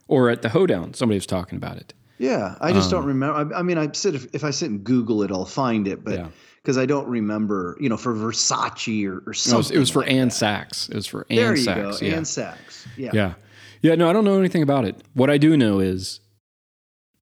or 0.07 0.29
at 0.29 0.43
the 0.43 0.50
hoedown, 0.50 0.93
somebody 0.93 1.17
was 1.17 1.25
talking 1.25 1.57
about 1.57 1.77
it. 1.77 1.93
Yeah, 2.19 2.55
I 2.62 2.71
just 2.71 2.93
um, 2.93 3.00
don't 3.00 3.07
remember. 3.07 3.55
I, 3.55 3.59
I, 3.59 3.63
mean, 3.63 3.79
I 3.79 3.91
sit 3.91 4.13
if, 4.13 4.27
if 4.33 4.43
I 4.43 4.51
sit 4.51 4.69
and 4.69 4.83
Google 4.83 5.23
it, 5.23 5.31
I'll 5.31 5.45
find 5.45 5.88
it, 5.88 6.03
but. 6.03 6.13
Yeah 6.13 6.27
because 6.63 6.77
I 6.77 6.85
don't 6.85 7.07
remember, 7.07 7.77
you 7.81 7.89
know, 7.89 7.97
for 7.97 8.13
Versace 8.13 9.05
or, 9.05 9.21
or 9.27 9.33
something. 9.33 9.51
No, 9.51 9.55
it 9.55 9.57
was, 9.57 9.71
it 9.71 9.79
was 9.79 9.89
for 9.89 10.00
like 10.00 10.12
Ann 10.12 10.29
that. 10.29 10.33
Sacks. 10.33 10.88
It 10.88 10.95
was 10.95 11.05
for 11.05 11.27
Ann 11.29 11.35
there 11.35 11.57
Sacks. 11.57 12.00
Go. 12.00 12.05
Yeah. 12.05 12.15
Ann 12.15 12.25
Sacks. 12.25 12.88
Yeah. 12.95 13.12
Yeah. 13.13 13.33
Yeah. 13.81 13.95
No, 13.95 14.09
I 14.09 14.13
don't 14.13 14.23
know 14.23 14.39
anything 14.39 14.63
about 14.63 14.85
it. 14.85 14.95
What 15.13 15.29
I 15.29 15.38
do 15.38 15.57
know 15.57 15.79
is 15.79 16.21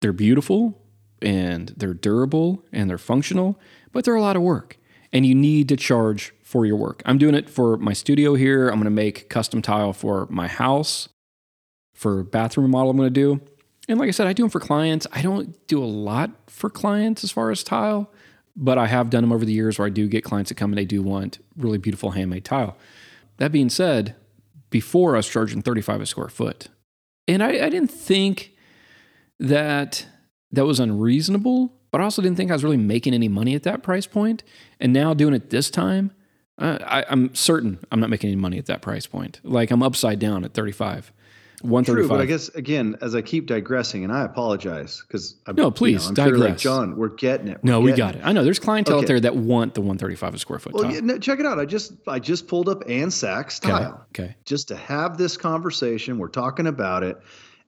they're 0.01 0.13
beautiful 0.13 0.81
and 1.21 1.69
they're 1.77 1.93
durable 1.93 2.65
and 2.71 2.89
they're 2.89 2.97
functional, 2.97 3.59
but 3.91 4.03
they're 4.03 4.15
a 4.15 4.21
lot 4.21 4.35
of 4.35 4.41
work 4.41 4.77
and 5.13 5.25
you 5.25 5.35
need 5.35 5.69
to 5.69 5.75
charge 5.75 6.33
for 6.43 6.65
your 6.65 6.75
work. 6.75 7.01
I'm 7.05 7.17
doing 7.17 7.35
it 7.35 7.49
for 7.49 7.77
my 7.77 7.93
studio 7.93 8.35
here. 8.35 8.69
I'm 8.69 8.75
going 8.75 8.85
to 8.85 8.89
make 8.89 9.29
custom 9.29 9.61
tile 9.61 9.93
for 9.93 10.27
my 10.29 10.47
house, 10.47 11.09
for 11.93 12.23
bathroom 12.23 12.71
model 12.71 12.91
I'm 12.91 12.97
going 12.97 13.07
to 13.07 13.13
do. 13.13 13.41
And 13.87 13.99
like 13.99 14.07
I 14.07 14.11
said, 14.11 14.27
I 14.27 14.33
do 14.33 14.43
them 14.43 14.49
for 14.49 14.59
clients. 14.59 15.07
I 15.11 15.21
don't 15.21 15.65
do 15.67 15.83
a 15.83 15.85
lot 15.85 16.31
for 16.47 16.69
clients 16.69 17.23
as 17.23 17.31
far 17.31 17.51
as 17.51 17.63
tile 17.63 18.11
but 18.55 18.77
I 18.77 18.87
have 18.87 19.09
done 19.09 19.23
them 19.23 19.31
over 19.31 19.45
the 19.45 19.53
years 19.53 19.79
where 19.79 19.85
I 19.85 19.89
do 19.89 20.07
get 20.07 20.23
clients 20.23 20.49
that 20.49 20.55
come 20.55 20.71
and 20.71 20.77
they 20.77 20.85
do 20.85 21.01
want 21.01 21.39
really 21.55 21.77
beautiful 21.77 22.11
handmade 22.11 22.45
tile. 22.45 22.77
That 23.37 23.51
being 23.51 23.69
said, 23.69 24.15
before 24.69 25.15
I 25.15 25.17
was 25.17 25.29
charging 25.29 25.61
35 25.61 26.01
a 26.01 26.05
square 26.05 26.29
foot. 26.29 26.67
And 27.27 27.43
I, 27.43 27.65
I 27.65 27.69
didn't 27.69 27.91
think 27.91 28.53
that 29.41 30.05
that 30.51 30.65
was 30.65 30.79
unreasonable, 30.79 31.73
but 31.91 31.99
I 31.99 32.05
also 32.05 32.21
didn't 32.21 32.37
think 32.37 32.51
I 32.51 32.53
was 32.53 32.63
really 32.63 32.77
making 32.77 33.13
any 33.13 33.27
money 33.27 33.55
at 33.55 33.63
that 33.63 33.83
price 33.83 34.05
point. 34.05 34.43
And 34.79 34.93
now 34.93 35.13
doing 35.13 35.33
it 35.33 35.49
this 35.49 35.69
time, 35.69 36.11
uh, 36.57 36.77
I, 36.85 37.05
I'm 37.09 37.33
certain 37.35 37.79
I'm 37.91 37.99
not 37.99 38.09
making 38.09 38.29
any 38.29 38.37
money 38.37 38.57
at 38.57 38.67
that 38.67 38.81
price 38.81 39.07
point. 39.07 39.41
Like 39.43 39.71
I'm 39.71 39.83
upside 39.83 40.19
down 40.19 40.45
at 40.45 40.53
35. 40.53 41.11
135. 41.61 41.95
True, 41.95 42.07
but 42.07 42.21
I 42.21 42.25
guess 42.25 42.49
again, 42.49 42.97
as 43.01 43.13
I 43.13 43.21
keep 43.21 43.45
digressing, 43.45 44.03
and 44.03 44.11
I 44.11 44.23
apologize 44.23 45.03
because 45.07 45.35
no, 45.55 45.69
please 45.69 46.05
you 46.05 46.09
know, 46.09 46.15
digress. 46.15 46.39
Sure 46.39 46.49
like 46.49 46.57
John, 46.57 46.97
we're 46.97 47.09
getting 47.09 47.49
it. 47.49 47.59
We're 47.61 47.71
no, 47.71 47.81
we 47.81 47.91
got 47.91 48.15
it. 48.15 48.19
it. 48.19 48.25
I 48.25 48.31
know 48.31 48.43
there's 48.43 48.57
clientele 48.57 48.95
okay. 48.95 49.03
out 49.03 49.07
there 49.07 49.19
that 49.19 49.35
want 49.35 49.75
the 49.75 49.81
135 49.81 50.33
a 50.33 50.39
square 50.39 50.57
foot. 50.57 50.73
Well, 50.73 50.91
yeah, 50.91 51.01
no, 51.01 51.19
check 51.19 51.39
it 51.39 51.45
out. 51.45 51.59
I 51.59 51.65
just 51.65 51.93
I 52.07 52.17
just 52.17 52.47
pulled 52.47 52.67
up 52.67 52.89
Ann 52.89 53.11
Sacks 53.11 53.59
tile. 53.59 54.05
Okay. 54.11 54.23
okay. 54.23 54.35
Just 54.43 54.69
to 54.69 54.75
have 54.75 55.19
this 55.19 55.37
conversation, 55.37 56.17
we're 56.17 56.29
talking 56.29 56.65
about 56.65 57.03
it, 57.03 57.21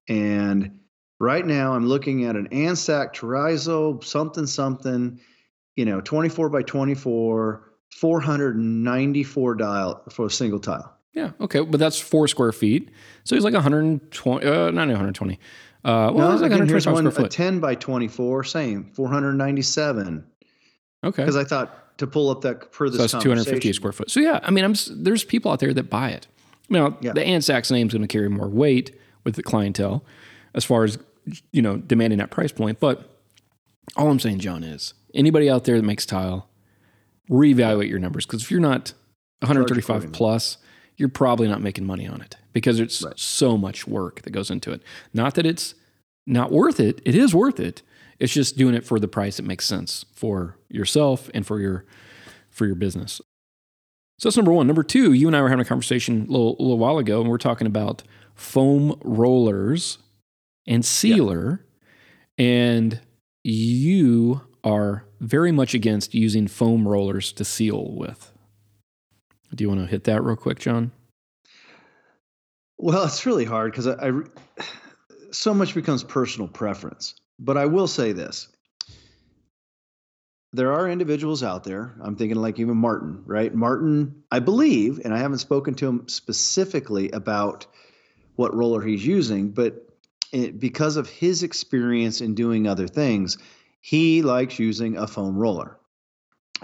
and 0.07 0.79
Right 1.23 1.45
now, 1.45 1.73
I'm 1.73 1.87
looking 1.87 2.25
at 2.25 2.35
an 2.35 2.47
Ann 2.47 2.75
Sacks 2.75 3.19
Terrazzo 3.19 4.03
something 4.03 4.45
something, 4.45 5.21
you 5.77 5.85
know, 5.85 6.01
24 6.01 6.49
by 6.49 6.63
24, 6.63 7.63
494 7.91 9.55
dial 9.55 10.03
for 10.09 10.25
a 10.25 10.29
single 10.29 10.59
tile. 10.59 10.93
Yeah. 11.13 11.31
Okay. 11.39 11.61
But 11.61 11.79
that's 11.79 11.97
four 11.97 12.27
square 12.27 12.51
feet. 12.51 12.89
So 13.23 13.37
he's 13.37 13.45
like 13.45 13.53
120, 13.53 14.45
uh, 14.45 14.71
not 14.71 14.87
120. 14.87 15.39
Uh, 15.85 16.11
well, 16.13 16.27
no, 16.27 16.33
it's 16.33 16.41
like 16.41 16.51
again, 16.51 16.67
125 16.67 16.93
one, 16.93 17.09
square 17.09 17.25
a 17.25 17.29
foot. 17.29 17.31
10 17.31 17.61
by 17.61 17.75
24, 17.75 18.43
same, 18.43 18.91
497. 18.93 20.25
Okay. 21.05 21.21
Because 21.21 21.37
I 21.37 21.45
thought 21.45 21.97
to 21.99 22.07
pull 22.07 22.31
up 22.31 22.41
that 22.41 22.73
per 22.73 22.89
this 22.89 22.97
So 22.97 23.03
that's 23.03 23.23
250 23.23 23.71
square 23.71 23.93
foot. 23.93 24.11
So 24.11 24.19
yeah, 24.19 24.41
I 24.43 24.51
mean, 24.51 24.65
I'm 24.65 24.73
there's 24.91 25.23
people 25.23 25.53
out 25.53 25.61
there 25.61 25.73
that 25.73 25.89
buy 25.89 26.09
it. 26.09 26.27
Now, 26.69 26.97
Yeah. 26.99 27.13
the 27.13 27.23
Ann 27.23 27.41
Sacks' 27.41 27.71
name 27.71 27.87
is 27.87 27.93
going 27.93 28.01
to 28.01 28.09
carry 28.09 28.29
more 28.29 28.49
weight 28.49 28.93
with 29.23 29.35
the 29.35 29.43
clientele 29.43 30.03
as 30.53 30.65
far 30.65 30.83
as 30.83 30.97
you 31.51 31.61
know 31.61 31.77
demanding 31.77 32.19
that 32.19 32.31
price 32.31 32.51
point. 32.51 32.79
But 32.79 33.09
all 33.95 34.09
I'm 34.09 34.19
saying, 34.19 34.39
John, 34.39 34.63
is 34.63 34.93
anybody 35.13 35.49
out 35.49 35.65
there 35.65 35.77
that 35.77 35.83
makes 35.85 36.05
tile, 36.05 36.49
reevaluate 37.29 37.89
your 37.89 37.99
numbers 37.99 38.25
because 38.25 38.43
if 38.43 38.51
you're 38.51 38.59
not 38.59 38.93
135 39.41 40.11
plus, 40.11 40.57
you're 40.97 41.09
probably 41.09 41.47
not 41.47 41.61
making 41.61 41.85
money 41.85 42.07
on 42.07 42.21
it 42.21 42.37
because 42.53 42.79
it's 42.79 43.01
Right. 43.03 43.17
so 43.19 43.57
much 43.57 43.87
work 43.87 44.21
that 44.23 44.31
goes 44.31 44.49
into 44.51 44.71
it. 44.71 44.81
Not 45.13 45.35
that 45.35 45.45
it's 45.45 45.75
not 46.25 46.51
worth 46.51 46.79
it; 46.79 47.01
it 47.05 47.15
is 47.15 47.33
worth 47.33 47.59
it. 47.59 47.81
It's 48.19 48.33
just 48.33 48.55
doing 48.57 48.75
it 48.75 48.85
for 48.85 48.99
the 48.99 49.07
price 49.07 49.37
that 49.37 49.43
makes 49.43 49.65
sense 49.65 50.05
for 50.13 50.57
yourself 50.69 51.29
and 51.33 51.45
for 51.45 51.59
your 51.59 51.85
for 52.49 52.65
your 52.65 52.75
business. 52.75 53.19
So 54.19 54.29
that's 54.29 54.37
number 54.37 54.53
one. 54.53 54.67
Number 54.67 54.83
two, 54.83 55.11
you 55.11 55.27
and 55.27 55.35
I 55.35 55.41
were 55.41 55.49
having 55.49 55.65
a 55.65 55.67
conversation 55.67 56.27
a 56.29 56.31
little, 56.31 56.55
a 56.59 56.61
little 56.61 56.77
while 56.77 56.99
ago, 56.99 57.19
and 57.19 57.29
we're 57.29 57.39
talking 57.39 57.65
about 57.67 58.03
foam 58.35 58.97
rollers 59.03 59.97
and 60.67 60.83
sealer. 60.85 61.65
And 62.37 62.99
you 63.43 64.41
are 64.63 65.05
very 65.19 65.51
much 65.51 65.73
against 65.73 66.13
using 66.13 66.47
foam 66.47 66.87
rollers 66.87 67.31
to 67.33 67.45
seal 67.45 67.93
with. 67.95 68.31
Do 69.53 69.63
you 69.63 69.69
want 69.69 69.81
to 69.81 69.87
hit 69.87 70.05
that 70.05 70.23
real 70.23 70.35
quick, 70.35 70.59
John? 70.59 70.91
Well, 72.77 73.03
it's 73.05 73.25
really 73.25 73.45
hard 73.45 73.71
because 73.71 73.87
I, 73.87 74.09
I 74.09 74.11
so 75.31 75.53
much 75.53 75.75
becomes 75.75 76.03
personal 76.03 76.47
preference. 76.47 77.15
But 77.39 77.57
I 77.57 77.65
will 77.65 77.87
say 77.87 78.13
this: 78.13 78.47
there 80.53 80.73
are 80.73 80.89
individuals 80.89 81.43
out 81.43 81.63
there. 81.63 81.93
I'm 82.01 82.15
thinking 82.15 82.37
like 82.37 82.59
even 82.59 82.77
Martin, 82.77 83.21
right? 83.25 83.53
Martin, 83.53 84.23
I 84.31 84.39
believe, 84.39 84.99
and 85.03 85.13
I 85.13 85.19
haven't 85.19 85.39
spoken 85.39 85.75
to 85.75 85.87
him 85.87 86.07
specifically 86.07 87.11
about 87.11 87.65
what 88.35 88.55
roller 88.55 88.81
he's 88.81 89.05
using, 89.05 89.51
but 89.51 89.87
it, 90.33 90.59
because 90.59 90.97
of 90.97 91.07
his 91.07 91.43
experience 91.43 92.19
in 92.19 92.35
doing 92.35 92.67
other 92.67 92.87
things, 92.87 93.37
he 93.79 94.21
likes 94.21 94.59
using 94.59 94.97
a 94.97 95.07
foam 95.07 95.37
roller. 95.37 95.77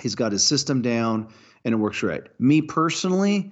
He's 0.01 0.15
got 0.15 0.31
his 0.31 0.45
system 0.45 0.81
down 0.81 1.29
and 1.63 1.73
it 1.73 1.77
works 1.77 2.01
right. 2.03 2.23
Me 2.39 2.61
personally, 2.61 3.51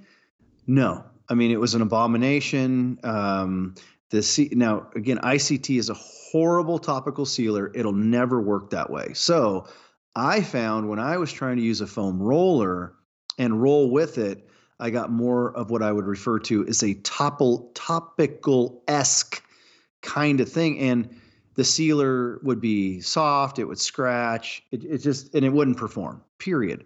no. 0.65 1.03
I 1.29 1.33
mean, 1.33 1.51
it 1.51 1.59
was 1.59 1.75
an 1.75 1.81
abomination. 1.81 2.99
Um, 3.03 3.75
the 4.09 4.23
C- 4.23 4.49
now 4.53 4.87
again, 4.95 5.19
ICT 5.19 5.77
is 5.77 5.89
a 5.89 5.93
horrible 5.93 6.79
topical 6.79 7.25
sealer. 7.25 7.71
It'll 7.75 7.91
never 7.91 8.41
work 8.41 8.69
that 8.71 8.89
way. 8.89 9.11
So 9.13 9.67
I 10.15 10.41
found 10.41 10.89
when 10.89 10.99
I 10.99 11.17
was 11.17 11.31
trying 11.31 11.57
to 11.57 11.63
use 11.63 11.81
a 11.81 11.87
foam 11.87 12.21
roller 12.21 12.93
and 13.37 13.61
roll 13.61 13.91
with 13.91 14.17
it, 14.17 14.49
I 14.79 14.89
got 14.89 15.11
more 15.11 15.55
of 15.55 15.69
what 15.69 15.83
I 15.83 15.91
would 15.91 16.05
refer 16.05 16.39
to 16.39 16.65
as 16.67 16.81
a 16.83 16.93
topical 16.93 17.73
esque 18.87 19.43
kind 20.01 20.39
of 20.39 20.49
thing. 20.51 20.79
And 20.79 21.19
the 21.55 21.63
sealer 21.63 22.39
would 22.43 22.61
be 22.61 23.01
soft, 23.01 23.59
it 23.59 23.65
would 23.65 23.79
scratch, 23.79 24.63
it, 24.71 24.83
it 24.83 24.97
just 24.99 25.33
and 25.33 25.43
it 25.43 25.49
wouldn't 25.49 25.77
perform. 25.77 26.23
Period. 26.37 26.85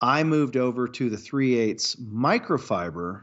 I 0.00 0.22
moved 0.22 0.56
over 0.56 0.86
to 0.86 1.10
the 1.10 1.16
3 1.16 1.58
8 1.58 1.96
microfiber, 2.00 3.22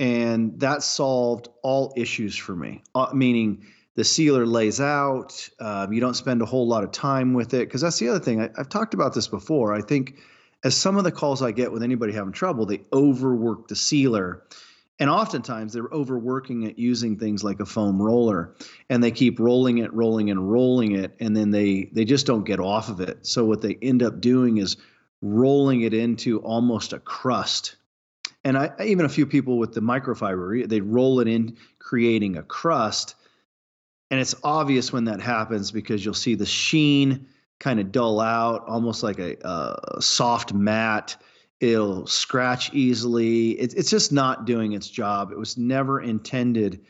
and 0.00 0.58
that 0.58 0.82
solved 0.82 1.48
all 1.62 1.92
issues 1.96 2.36
for 2.36 2.56
me. 2.56 2.82
Uh, 2.94 3.10
meaning 3.14 3.64
the 3.94 4.02
sealer 4.02 4.44
lays 4.44 4.80
out, 4.80 5.48
um, 5.60 5.92
you 5.92 6.00
don't 6.00 6.14
spend 6.14 6.42
a 6.42 6.46
whole 6.46 6.66
lot 6.66 6.82
of 6.82 6.90
time 6.90 7.32
with 7.32 7.54
it. 7.54 7.68
Because 7.68 7.80
that's 7.80 7.98
the 7.98 8.08
other 8.08 8.18
thing. 8.18 8.42
I, 8.42 8.50
I've 8.58 8.68
talked 8.68 8.94
about 8.94 9.14
this 9.14 9.28
before. 9.28 9.72
I 9.72 9.82
think 9.82 10.18
as 10.64 10.76
some 10.76 10.96
of 10.96 11.04
the 11.04 11.12
calls 11.12 11.42
I 11.42 11.52
get 11.52 11.70
with 11.70 11.82
anybody 11.82 12.12
having 12.12 12.32
trouble, 12.32 12.66
they 12.66 12.80
overwork 12.92 13.68
the 13.68 13.76
sealer. 13.76 14.42
And 15.00 15.10
oftentimes 15.10 15.72
they're 15.72 15.88
overworking 15.92 16.62
it 16.62 16.78
using 16.78 17.18
things 17.18 17.42
like 17.42 17.58
a 17.58 17.66
foam 17.66 18.00
roller 18.00 18.54
and 18.88 19.02
they 19.02 19.10
keep 19.10 19.40
rolling 19.40 19.78
it, 19.78 19.92
rolling 19.92 20.30
and 20.30 20.50
rolling 20.50 20.92
it, 20.92 21.16
and 21.18 21.36
then 21.36 21.50
they 21.50 21.90
they 21.92 22.04
just 22.04 22.26
don't 22.26 22.44
get 22.44 22.60
off 22.60 22.88
of 22.88 23.00
it. 23.00 23.26
So 23.26 23.44
what 23.44 23.60
they 23.60 23.76
end 23.82 24.02
up 24.02 24.20
doing 24.20 24.58
is 24.58 24.76
rolling 25.20 25.80
it 25.80 25.94
into 25.94 26.38
almost 26.40 26.92
a 26.92 27.00
crust. 27.00 27.76
And 28.44 28.56
I 28.56 28.70
even 28.84 29.04
a 29.04 29.08
few 29.08 29.26
people 29.26 29.58
with 29.58 29.74
the 29.74 29.80
microfiber, 29.80 30.68
they 30.68 30.80
roll 30.80 31.18
it 31.18 31.26
in, 31.26 31.56
creating 31.80 32.36
a 32.36 32.42
crust. 32.42 33.16
And 34.10 34.20
it's 34.20 34.34
obvious 34.44 34.92
when 34.92 35.06
that 35.06 35.20
happens 35.20 35.72
because 35.72 36.04
you'll 36.04 36.14
see 36.14 36.36
the 36.36 36.46
sheen 36.46 37.26
kind 37.58 37.80
of 37.80 37.90
dull 37.90 38.20
out, 38.20 38.64
almost 38.68 39.02
like 39.02 39.18
a, 39.18 39.36
a 39.42 40.00
soft 40.00 40.52
mat. 40.52 41.16
It'll 41.60 42.06
scratch 42.06 42.72
easily. 42.74 43.50
It, 43.52 43.74
it's 43.74 43.90
just 43.90 44.12
not 44.12 44.44
doing 44.44 44.72
its 44.72 44.88
job. 44.88 45.30
It 45.30 45.38
was 45.38 45.56
never 45.56 46.00
intended 46.00 46.84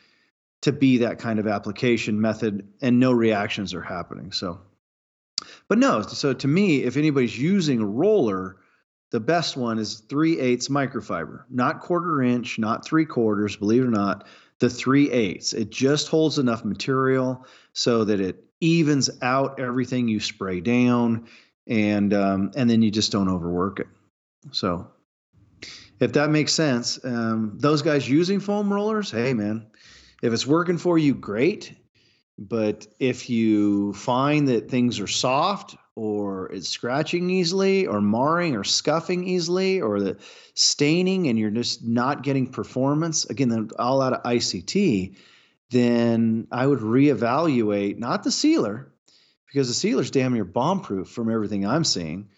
to 0.63 0.73
be 0.73 0.99
that 0.99 1.19
kind 1.19 1.39
of 1.39 1.47
application 1.47 2.21
method, 2.21 2.67
and 2.81 2.99
no 2.99 3.13
reactions 3.13 3.75
are 3.75 3.83
happening. 3.83 4.33
So, 4.33 4.61
but 5.69 5.79
no. 5.79 6.01
So 6.03 6.33
to 6.33 6.49
me, 6.49 6.83
if 6.85 6.97
anybody's 6.97 7.39
using 7.39 7.81
a 7.81 7.87
roller, 7.87 8.57
the 9.11 9.21
best 9.21 9.57
one 9.57 9.79
is 9.79 10.01
3 10.09 10.41
eighths 10.41 10.69
microfiber, 10.69 11.45
not 11.51 11.81
quarter 11.81 12.23
inch, 12.23 12.59
not 12.59 12.85
three 12.85 13.05
quarters, 13.05 13.57
believe 13.57 13.83
it 13.83 13.87
or 13.87 13.91
not, 13.91 14.27
the 14.59 14.71
3 14.71 15.11
eighths. 15.11 15.53
It 15.53 15.71
just 15.71 16.09
holds 16.09 16.39
enough 16.39 16.65
material 16.65 17.47
so 17.75 18.05
that 18.05 18.21
it 18.21 18.43
evens 18.61 19.11
out 19.21 19.61
everything 19.61 20.09
you 20.09 20.21
spray 20.21 20.61
down 20.61 21.29
and 21.67 22.15
um, 22.15 22.53
and 22.57 22.69
then 22.69 22.83
you 22.83 22.91
just 22.91 23.13
don't 23.13 23.29
overwork 23.29 23.81
it. 23.81 23.87
So 24.53 24.89
if 26.01 26.13
that 26.15 26.31
makes 26.31 26.53
sense, 26.53 27.03
um, 27.05 27.53
those 27.59 27.83
guys 27.83 28.09
using 28.09 28.41
foam 28.41 28.73
rollers, 28.73 29.11
hey 29.11 29.35
man, 29.35 29.67
if 30.23 30.33
it's 30.33 30.47
working 30.47 30.79
for 30.79 30.99
you, 30.99 31.15
great. 31.15 31.75
But 32.37 32.87
if 32.99 33.31
you 33.31 33.93
find 33.93 34.49
that 34.49 34.69
things 34.69 34.99
are 34.99 35.07
soft 35.07 35.77
or 35.95 36.51
it's 36.51 36.69
scratching 36.69 37.31
easily 37.31 37.87
or 37.87 38.01
marring 38.01 38.57
or 38.57 38.65
scuffing 38.65 39.25
easily 39.25 39.81
or 39.81 40.01
the 40.01 40.17
staining 40.55 41.29
and 41.29 41.39
you're 41.39 41.51
just 41.51 41.85
not 41.85 42.23
getting 42.25 42.49
performance, 42.49 43.25
again, 43.27 43.71
all 43.79 44.03
out 44.03 44.15
of 44.15 44.23
ICT, 44.25 45.17
then 45.71 46.49
I 46.51 46.67
would 46.67 46.81
reevaluate 46.81 47.99
not 47.99 48.25
the 48.25 48.33
sealer, 48.33 48.93
because 49.47 49.69
the 49.69 49.75
sealer's 49.75 50.11
damn 50.11 50.35
near 50.35 50.45
bomb 50.45 50.81
proof 50.81 51.09
from 51.09 51.31
everything 51.31 51.65
I'm 51.65 51.85
seeing, 51.85 52.29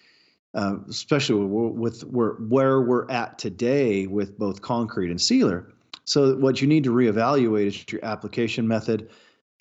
uh, 0.56 0.76
especially 0.88 1.44
with, 1.44 2.02
with 2.04 2.38
where, 2.40 2.80
we're 2.80 3.08
at 3.10 3.38
today 3.38 4.06
with 4.06 4.36
both 4.38 4.62
concrete 4.62 5.10
and 5.10 5.20
sealer. 5.20 5.72
So, 6.04 6.36
what 6.36 6.60
you 6.60 6.66
need 6.66 6.84
to 6.84 6.90
reevaluate 6.90 7.66
is 7.66 7.84
your 7.92 8.04
application 8.04 8.66
method 8.66 9.10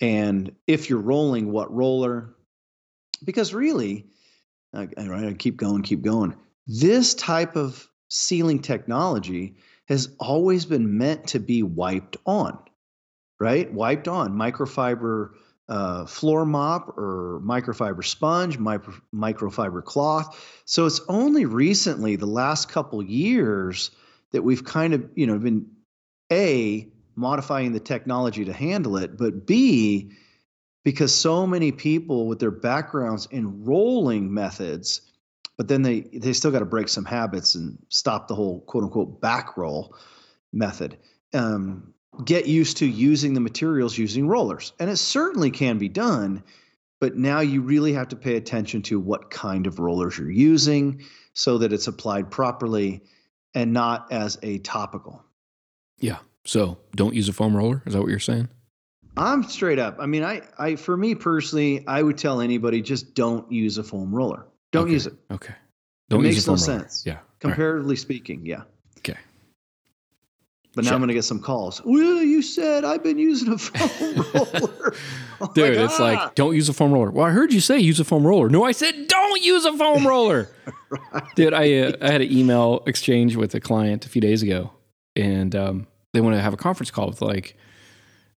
and 0.00 0.54
if 0.66 0.90
you're 0.90 1.00
rolling, 1.00 1.52
what 1.52 1.74
roller. 1.74 2.34
Because 3.24 3.54
really, 3.54 4.06
I, 4.74 4.88
I 4.98 5.34
keep 5.38 5.56
going, 5.56 5.82
keep 5.82 6.02
going. 6.02 6.34
This 6.66 7.14
type 7.14 7.56
of 7.56 7.88
sealing 8.08 8.60
technology 8.60 9.56
has 9.88 10.14
always 10.18 10.66
been 10.66 10.98
meant 10.98 11.26
to 11.28 11.40
be 11.40 11.62
wiped 11.62 12.16
on, 12.26 12.58
right? 13.40 13.72
Wiped 13.72 14.08
on 14.08 14.32
microfiber 14.32 15.30
uh, 15.68 16.06
floor 16.06 16.44
mop 16.44 16.96
or 16.96 17.40
microfiber 17.44 18.04
sponge, 18.04 18.58
micro, 18.58 18.94
microfiber 19.14 19.84
cloth. 19.84 20.62
So 20.64 20.86
it's 20.86 21.00
only 21.08 21.44
recently, 21.44 22.16
the 22.16 22.26
last 22.26 22.68
couple 22.68 23.02
years, 23.02 23.90
that 24.32 24.42
we've 24.42 24.64
kind 24.64 24.94
of, 24.94 25.08
you 25.14 25.26
know, 25.26 25.38
been 25.38 25.66
a 26.32 26.88
modifying 27.16 27.72
the 27.72 27.80
technology 27.80 28.44
to 28.44 28.52
handle 28.52 28.96
it, 28.96 29.16
but 29.16 29.46
b 29.46 30.12
because 30.84 31.12
so 31.12 31.46
many 31.48 31.72
people 31.72 32.28
with 32.28 32.38
their 32.38 32.52
backgrounds 32.52 33.26
in 33.32 33.64
rolling 33.64 34.32
methods, 34.32 35.00
but 35.56 35.66
then 35.66 35.82
they 35.82 36.00
they 36.00 36.32
still 36.32 36.52
got 36.52 36.60
to 36.60 36.64
break 36.64 36.88
some 36.88 37.04
habits 37.04 37.56
and 37.56 37.76
stop 37.88 38.28
the 38.28 38.34
whole 38.34 38.60
quote 38.60 38.84
unquote 38.84 39.20
back 39.20 39.56
roll 39.56 39.96
method. 40.52 40.96
Um, 41.34 41.92
get 42.24 42.46
used 42.46 42.78
to 42.78 42.86
using 42.86 43.34
the 43.34 43.40
materials 43.40 43.96
using 43.98 44.26
rollers. 44.28 44.72
And 44.78 44.88
it 44.90 44.96
certainly 44.96 45.50
can 45.50 45.78
be 45.78 45.88
done, 45.88 46.42
but 47.00 47.16
now 47.16 47.40
you 47.40 47.60
really 47.62 47.92
have 47.92 48.08
to 48.08 48.16
pay 48.16 48.36
attention 48.36 48.82
to 48.82 48.98
what 49.00 49.30
kind 49.30 49.66
of 49.66 49.78
rollers 49.78 50.16
you're 50.18 50.30
using 50.30 51.02
so 51.34 51.58
that 51.58 51.72
it's 51.72 51.86
applied 51.86 52.30
properly 52.30 53.02
and 53.54 53.72
not 53.72 54.10
as 54.12 54.38
a 54.42 54.58
topical. 54.58 55.22
Yeah. 55.98 56.18
So 56.44 56.78
don't 56.94 57.14
use 57.14 57.28
a 57.28 57.32
foam 57.32 57.56
roller. 57.56 57.82
Is 57.86 57.92
that 57.94 58.00
what 58.00 58.08
you're 58.10 58.18
saying? 58.18 58.48
I'm 59.16 59.42
straight 59.44 59.78
up. 59.78 59.96
I 59.98 60.06
mean, 60.06 60.22
I, 60.22 60.42
I, 60.58 60.76
for 60.76 60.96
me 60.96 61.14
personally, 61.14 61.84
I 61.86 62.02
would 62.02 62.18
tell 62.18 62.40
anybody 62.40 62.82
just 62.82 63.14
don't 63.14 63.50
use 63.50 63.78
a 63.78 63.82
foam 63.82 64.14
roller. 64.14 64.46
Don't 64.72 64.84
Okay. 64.84 64.92
use 64.92 65.06
it. 65.06 65.14
Okay. 65.30 65.54
Don't 66.10 66.20
it 66.20 66.28
makes 66.28 66.46
a 66.46 66.50
no 66.50 66.54
roller. 66.54 66.58
sense. 66.58 67.04
Yeah. 67.06 67.14
All 67.14 67.18
right. 67.18 67.40
Comparatively 67.40 67.96
speaking, 67.96 68.44
yeah. 68.46 68.62
But 70.76 70.84
now 70.84 70.90
Check. 70.90 70.94
I'm 70.96 71.00
going 71.00 71.08
to 71.08 71.14
get 71.14 71.24
some 71.24 71.40
calls. 71.40 71.80
Well, 71.86 72.22
you 72.22 72.42
said 72.42 72.84
I've 72.84 73.02
been 73.02 73.18
using 73.18 73.50
a 73.50 73.56
foam 73.56 74.26
roller. 74.34 74.94
Dude, 75.54 75.74
it's 75.78 75.98
"Ah." 75.98 76.02
like, 76.02 76.34
don't 76.34 76.54
use 76.54 76.68
a 76.68 76.74
foam 76.74 76.92
roller. 76.92 77.10
Well, 77.10 77.24
I 77.24 77.30
heard 77.30 77.50
you 77.50 77.60
say 77.60 77.78
use 77.78 77.98
a 77.98 78.04
foam 78.04 78.26
roller. 78.26 78.50
No, 78.50 78.62
I 78.62 78.72
said 78.72 79.08
don't 79.08 79.42
use 79.42 79.64
a 79.64 79.74
foam 79.74 80.06
roller. 80.06 80.50
Dude, 81.34 81.54
I, 81.54 81.78
uh, 81.78 81.92
I 82.02 82.12
had 82.12 82.20
an 82.20 82.30
email 82.30 82.82
exchange 82.86 83.36
with 83.36 83.54
a 83.54 83.60
client 83.60 84.04
a 84.04 84.10
few 84.10 84.20
days 84.20 84.42
ago, 84.42 84.70
and 85.16 85.56
um, 85.56 85.86
they 86.12 86.20
want 86.20 86.36
to 86.36 86.42
have 86.42 86.52
a 86.52 86.58
conference 86.58 86.90
call 86.90 87.08
with 87.08 87.22
like 87.22 87.56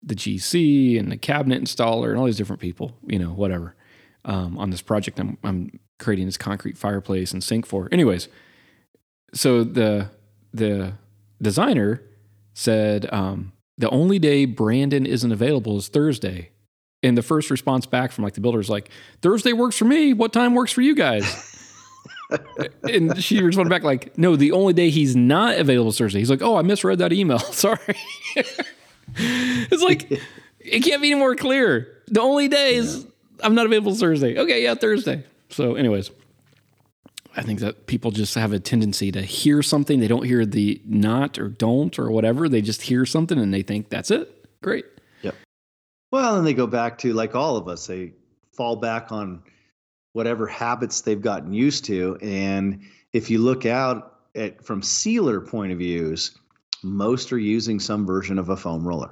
the 0.03 0.13
GC 0.13 0.99
and 0.99 1.11
the 1.11 1.17
cabinet 1.17 1.59
installer 1.63 2.11
and 2.11 2.19
all 2.19 2.27
these 2.27 2.37
different 2.37 2.61
people, 2.61 2.95
you 3.07 3.17
know, 3.17 3.29
whatever, 3.29 3.75
um, 4.25 4.59
on 4.59 4.69
this 4.69 4.83
project 4.83 5.19
I'm, 5.19 5.39
I'm 5.43 5.79
creating 5.97 6.27
this 6.27 6.37
concrete 6.37 6.77
fireplace 6.77 7.31
and 7.31 7.43
sink 7.43 7.65
for. 7.65 7.89
Anyways, 7.91 8.27
so 9.33 9.63
the 9.63 10.11
the 10.53 10.93
designer 11.41 12.03
said 12.57 13.07
um, 13.13 13.53
the 13.77 13.89
only 13.91 14.17
day 14.17 14.45
Brandon 14.45 15.05
isn't 15.05 15.31
available 15.31 15.77
is 15.77 15.87
Thursday. 15.87 16.49
And 17.03 17.15
the 17.15 17.21
first 17.21 17.51
response 17.51 17.85
back 17.85 18.11
from 18.11 18.23
like 18.23 18.33
the 18.33 18.41
builder 18.41 18.59
is 18.59 18.69
like, 18.69 18.89
Thursday 19.21 19.53
works 19.53 19.77
for 19.77 19.85
me. 19.85 20.13
What 20.13 20.33
time 20.33 20.55
works 20.55 20.71
for 20.71 20.81
you 20.81 20.95
guys? 20.95 21.23
and 22.83 23.23
she 23.23 23.41
responded 23.43 23.69
back 23.69 23.83
like, 23.83 24.17
no, 24.17 24.35
the 24.35 24.51
only 24.53 24.73
day 24.73 24.89
he's 24.89 25.15
not 25.15 25.59
available 25.59 25.91
is 25.91 25.99
Thursday. 25.99 26.17
He's 26.17 26.31
like, 26.31 26.41
oh, 26.41 26.55
I 26.55 26.63
misread 26.63 26.97
that 26.97 27.13
email. 27.13 27.37
Sorry. 27.39 27.77
it's 29.15 29.83
like, 29.83 30.11
it 30.59 30.83
can't 30.83 31.01
be 31.01 31.11
any 31.11 31.19
more 31.19 31.35
clear. 31.35 32.01
The 32.07 32.21
only 32.21 32.47
days 32.47 33.05
I'm 33.43 33.53
not 33.53 33.67
available 33.67 33.93
Thursday. 33.93 34.35
Okay, 34.35 34.63
yeah, 34.63 34.73
Thursday. 34.73 35.23
So, 35.49 35.75
anyways, 35.75 36.09
I 37.37 37.43
think 37.43 37.59
that 37.59 37.85
people 37.85 38.09
just 38.09 38.33
have 38.33 38.51
a 38.51 38.59
tendency 38.59 39.11
to 39.11 39.21
hear 39.21 39.61
something. 39.61 39.99
They 39.99 40.07
don't 40.07 40.25
hear 40.25 40.43
the 40.43 40.81
not 40.85 41.37
or 41.37 41.49
don't 41.49 41.97
or 41.99 42.09
whatever. 42.09 42.49
They 42.49 42.61
just 42.61 42.81
hear 42.81 43.05
something 43.05 43.37
and 43.37 43.53
they 43.53 43.61
think 43.61 43.89
that's 43.89 44.09
it. 44.09 44.49
Great. 44.63 44.85
Yep. 45.21 45.35
Well, 46.11 46.37
and 46.37 46.47
they 46.47 46.55
go 46.55 46.65
back 46.65 46.97
to 46.99 47.13
like 47.13 47.35
all 47.35 47.55
of 47.55 47.67
us. 47.67 47.85
They 47.85 48.13
fall 48.53 48.75
back 48.75 49.11
on 49.11 49.43
whatever 50.13 50.47
habits 50.47 51.01
they've 51.01 51.21
gotten 51.21 51.53
used 51.53 51.85
to. 51.85 52.17
And 52.23 52.81
if 53.13 53.29
you 53.29 53.37
look 53.37 53.67
out 53.67 54.15
at 54.33 54.65
from 54.65 54.81
sealer 54.81 55.39
point 55.39 55.71
of 55.71 55.77
views, 55.77 56.35
most 56.83 57.31
are 57.31 57.37
using 57.37 57.79
some 57.79 58.03
version 58.03 58.39
of 58.39 58.49
a 58.49 58.57
foam 58.57 58.87
roller. 58.87 59.11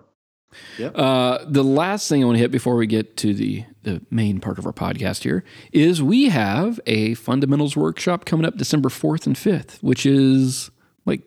Uh, 0.79 1.45
the 1.47 1.63
last 1.63 2.09
thing 2.09 2.23
I 2.23 2.25
want 2.25 2.35
to 2.35 2.41
hit 2.41 2.51
before 2.51 2.75
we 2.75 2.87
get 2.87 3.17
to 3.17 3.33
the, 3.33 3.65
the 3.83 4.01
main 4.09 4.39
part 4.39 4.57
of 4.57 4.65
our 4.65 4.73
podcast 4.73 5.23
here 5.23 5.43
is 5.71 6.01
we 6.01 6.29
have 6.29 6.79
a 6.85 7.13
fundamentals 7.15 7.75
workshop 7.75 8.25
coming 8.25 8.45
up 8.45 8.57
December 8.57 8.89
4th 8.89 9.25
and 9.25 9.35
5th, 9.35 9.81
which 9.81 10.05
is 10.05 10.69
like 11.05 11.21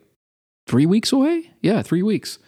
three 0.67 0.85
weeks 0.85 1.11
away. 1.11 1.51
Yeah, 1.61 1.81
three 1.81 2.03
weeks. 2.03 2.39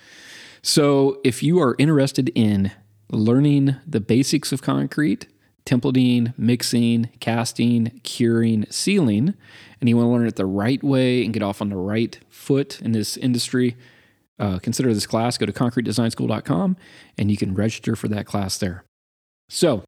So 0.62 1.20
if 1.24 1.42
you 1.42 1.60
are 1.60 1.76
interested 1.80 2.30
in 2.36 2.72
learning 3.10 3.76
the 3.86 4.00
basics 4.00 4.52
of 4.52 4.62
concrete, 4.62 5.28
templating, 5.66 6.34
mixing, 6.38 7.10
casting, 7.20 8.00
curing, 8.04 8.66
sealing, 8.70 9.34
and 9.80 9.90
you 9.90 9.98
want 9.98 10.08
to 10.08 10.12
learn 10.12 10.28
it 10.28 10.36
the 10.36 10.46
right 10.46 10.84
way 10.84 11.24
and 11.24 11.34
get 11.34 11.44
off 11.44 11.62
on 11.62 11.70
the 11.70 11.78
right 11.78 12.20
foot 12.30 12.82
in 12.82 12.92
this 12.92 13.18
industry, 13.18 13.76
uh, 14.42 14.60
consider 14.60 14.94
this 14.94 15.06
class. 15.06 15.38
Go 15.38 15.46
to 15.46 15.54
concretedesignschool.com 15.54 16.76
and 17.18 17.32
you 17.32 17.38
can 17.38 17.54
register 17.54 17.96
for 17.96 18.08
that 18.10 18.26
class 18.26 18.58
there. 18.58 18.84
So, 19.48 19.84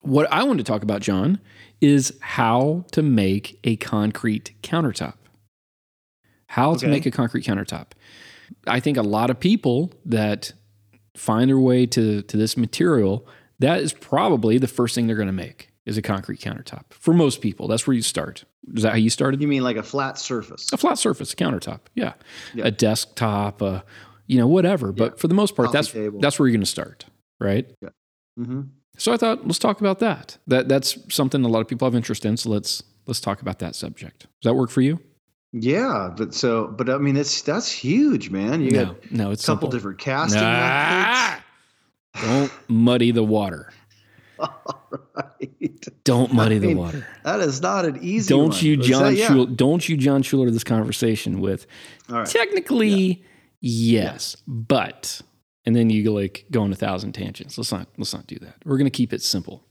what 0.00 0.30
I 0.32 0.42
want 0.42 0.58
to 0.58 0.64
talk 0.64 0.82
about, 0.82 1.00
John, 1.00 1.38
is 1.80 2.18
how 2.20 2.84
to 2.90 3.02
make 3.02 3.60
a 3.62 3.76
concrete 3.76 4.52
countertop. 4.62 5.14
How 6.48 6.74
to 6.74 6.88
make 6.88 7.06
a 7.06 7.10
concrete 7.10 7.46
countertop. 7.46 7.92
I 8.66 8.80
think 8.80 8.98
a 8.98 9.02
lot 9.02 9.30
of 9.30 9.38
people 9.38 9.92
that 10.04 10.52
find 11.16 11.48
their 11.48 11.58
way 11.58 11.86
to, 11.86 12.22
to 12.22 12.36
this 12.36 12.56
material, 12.56 13.26
that 13.60 13.80
is 13.80 13.92
probably 13.92 14.58
the 14.58 14.66
first 14.66 14.94
thing 14.94 15.06
they're 15.06 15.16
going 15.16 15.28
to 15.28 15.32
make 15.32 15.71
is 15.86 15.96
a 15.98 16.02
concrete 16.02 16.40
countertop. 16.40 16.84
For 16.90 17.12
most 17.12 17.40
people, 17.40 17.66
that's 17.68 17.86
where 17.86 17.94
you 17.94 18.02
start. 18.02 18.44
Is 18.74 18.82
that 18.84 18.90
how 18.92 18.98
you 18.98 19.10
started? 19.10 19.40
You 19.42 19.48
mean 19.48 19.62
like 19.62 19.76
a 19.76 19.82
flat 19.82 20.18
surface? 20.18 20.68
a 20.72 20.76
flat 20.76 20.98
surface, 20.98 21.32
a 21.32 21.36
countertop. 21.36 21.80
Yeah. 21.94 22.12
Yeah. 22.54 22.66
A 22.66 22.70
desktop, 22.70 23.60
uh, 23.62 23.80
you 24.26 24.38
know, 24.38 24.46
whatever. 24.46 24.92
But 24.92 25.12
Yeah. 25.12 25.18
for 25.18 25.28
the 25.28 25.34
most 25.34 25.56
part, 25.56 25.66
Coffee 25.66 25.78
that's 25.78 25.90
table. 25.92 26.20
that's 26.20 26.38
where 26.38 26.46
you're 26.48 26.52
going 26.56 26.60
to 26.64 26.66
start, 26.66 27.06
right? 27.40 27.66
hmm 28.36 28.62
So 28.98 29.12
I 29.12 29.16
thought 29.16 29.44
let's 29.46 29.58
talk 29.58 29.80
about 29.80 29.98
that. 29.98 30.38
That 30.46 30.68
that's 30.68 30.96
something 31.14 31.44
a 31.44 31.48
lot 31.48 31.60
of 31.60 31.68
people 31.68 31.86
have 31.86 31.94
interest 31.96 32.24
in. 32.24 32.36
So 32.36 32.50
let's 32.50 32.82
let's 33.06 33.20
talk 33.20 33.42
about 33.42 33.58
that 33.58 33.74
subject. 33.74 34.20
Does 34.40 34.50
that 34.50 34.54
work 34.54 34.70
for 34.70 34.80
you? 34.82 35.00
Yeah, 35.54 36.14
but 36.16 36.32
so, 36.32 36.68
but 36.68 36.88
I 36.88 36.96
mean, 36.98 37.16
it's 37.16 37.42
that's 37.42 37.70
huge, 37.70 38.30
man. 38.30 38.62
You 38.62 38.70
no, 38.70 38.84
got 38.86 39.10
no, 39.12 39.30
it's 39.32 39.42
a 39.44 39.46
couple 39.48 39.66
simple. 39.66 39.70
different 39.70 39.98
casting 39.98 40.40
Nah. 40.40 41.36
Don't 42.22 42.52
muddy 42.68 43.10
the 43.10 43.24
water. 43.24 43.72
Right. 45.16 45.88
Don't 46.04 46.32
muddy 46.32 46.58
the 46.58 46.68
mean, 46.68 46.78
water. 46.78 47.06
That 47.24 47.40
is 47.40 47.60
not 47.62 47.84
an 47.84 47.98
easy. 48.02 48.28
Don't 48.28 48.50
one. 48.50 48.64
you 48.64 48.76
John 48.76 49.02
that- 49.04 49.14
yeah. 49.14 49.26
Schuler, 49.28 49.46
don't 49.46 49.88
you 49.88 49.96
John 49.96 50.22
Schuler 50.22 50.50
this 50.50 50.64
conversation 50.64 51.40
with 51.40 51.66
All 52.08 52.16
right. 52.16 52.26
technically 52.26 53.24
yes, 53.60 54.36
but 54.46 55.20
and 55.64 55.74
then 55.76 55.90
you 55.90 56.12
like 56.12 56.44
go 56.50 56.62
on 56.62 56.72
a 56.72 56.76
thousand 56.76 57.12
tangents. 57.12 57.56
Let's 57.58 57.72
not 57.72 57.88
let's 57.98 58.12
not 58.14 58.26
do 58.26 58.38
that. 58.40 58.56
We're 58.64 58.76
going 58.78 58.86
to 58.86 58.90
keep 58.90 59.12
it 59.12 59.22
simple. 59.22 59.64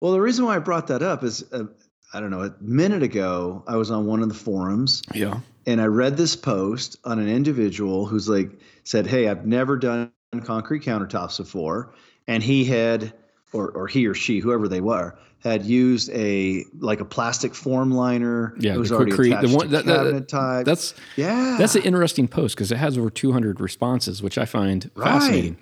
Well, 0.00 0.12
the 0.12 0.20
reason 0.20 0.44
why 0.44 0.56
I 0.56 0.58
brought 0.58 0.88
that 0.88 1.02
up 1.02 1.22
is, 1.22 1.44
uh, 1.52 1.64
I 2.12 2.18
don't 2.18 2.30
know, 2.30 2.42
a 2.42 2.52
minute 2.60 3.04
ago, 3.04 3.62
I 3.68 3.76
was 3.76 3.90
on 3.92 4.04
one 4.06 4.20
of 4.20 4.28
the 4.28 4.34
forums 4.34 5.00
Yeah. 5.14 5.38
and 5.64 5.80
I 5.80 5.84
read 5.86 6.16
this 6.16 6.34
post 6.34 6.96
on 7.04 7.20
an 7.20 7.28
individual 7.28 8.06
who's 8.06 8.28
like 8.28 8.50
said, 8.84 9.06
"Hey, 9.06 9.28
I've 9.28 9.46
never 9.46 9.76
done 9.76 10.10
concrete 10.44 10.82
countertops 10.82 11.38
before," 11.38 11.94
and 12.26 12.42
he 12.42 12.64
had, 12.64 13.12
or 13.52 13.68
or 13.70 13.86
he 13.86 14.06
or 14.06 14.14
she, 14.14 14.38
whoever 14.40 14.68
they 14.68 14.80
were, 14.80 15.16
had 15.40 15.64
used 15.64 16.10
a 16.10 16.64
like 16.80 17.00
a 17.00 17.04
plastic 17.04 17.54
form 17.54 17.90
liner. 17.90 18.54
Yeah, 18.58 18.74
it 18.74 18.78
was 18.78 18.88
the 18.90 18.96
already 18.96 19.12
Quikrete- 19.12 19.30
the 19.30 19.38
attached 19.38 19.54
one- 19.56 19.70
that- 19.70 19.84
that- 19.86 20.28
type. 20.28 20.64
That's 20.66 20.94
yeah, 21.16 21.56
That's 21.58 21.74
an 21.74 21.82
interesting 21.82 22.28
post 22.28 22.56
because 22.56 22.72
it 22.72 22.78
has 22.78 22.96
over 22.98 23.10
200 23.10 23.60
responses, 23.60 24.22
which 24.22 24.38
I 24.38 24.44
find 24.44 24.90
Right. 24.94 25.08
fascinating. 25.08 25.56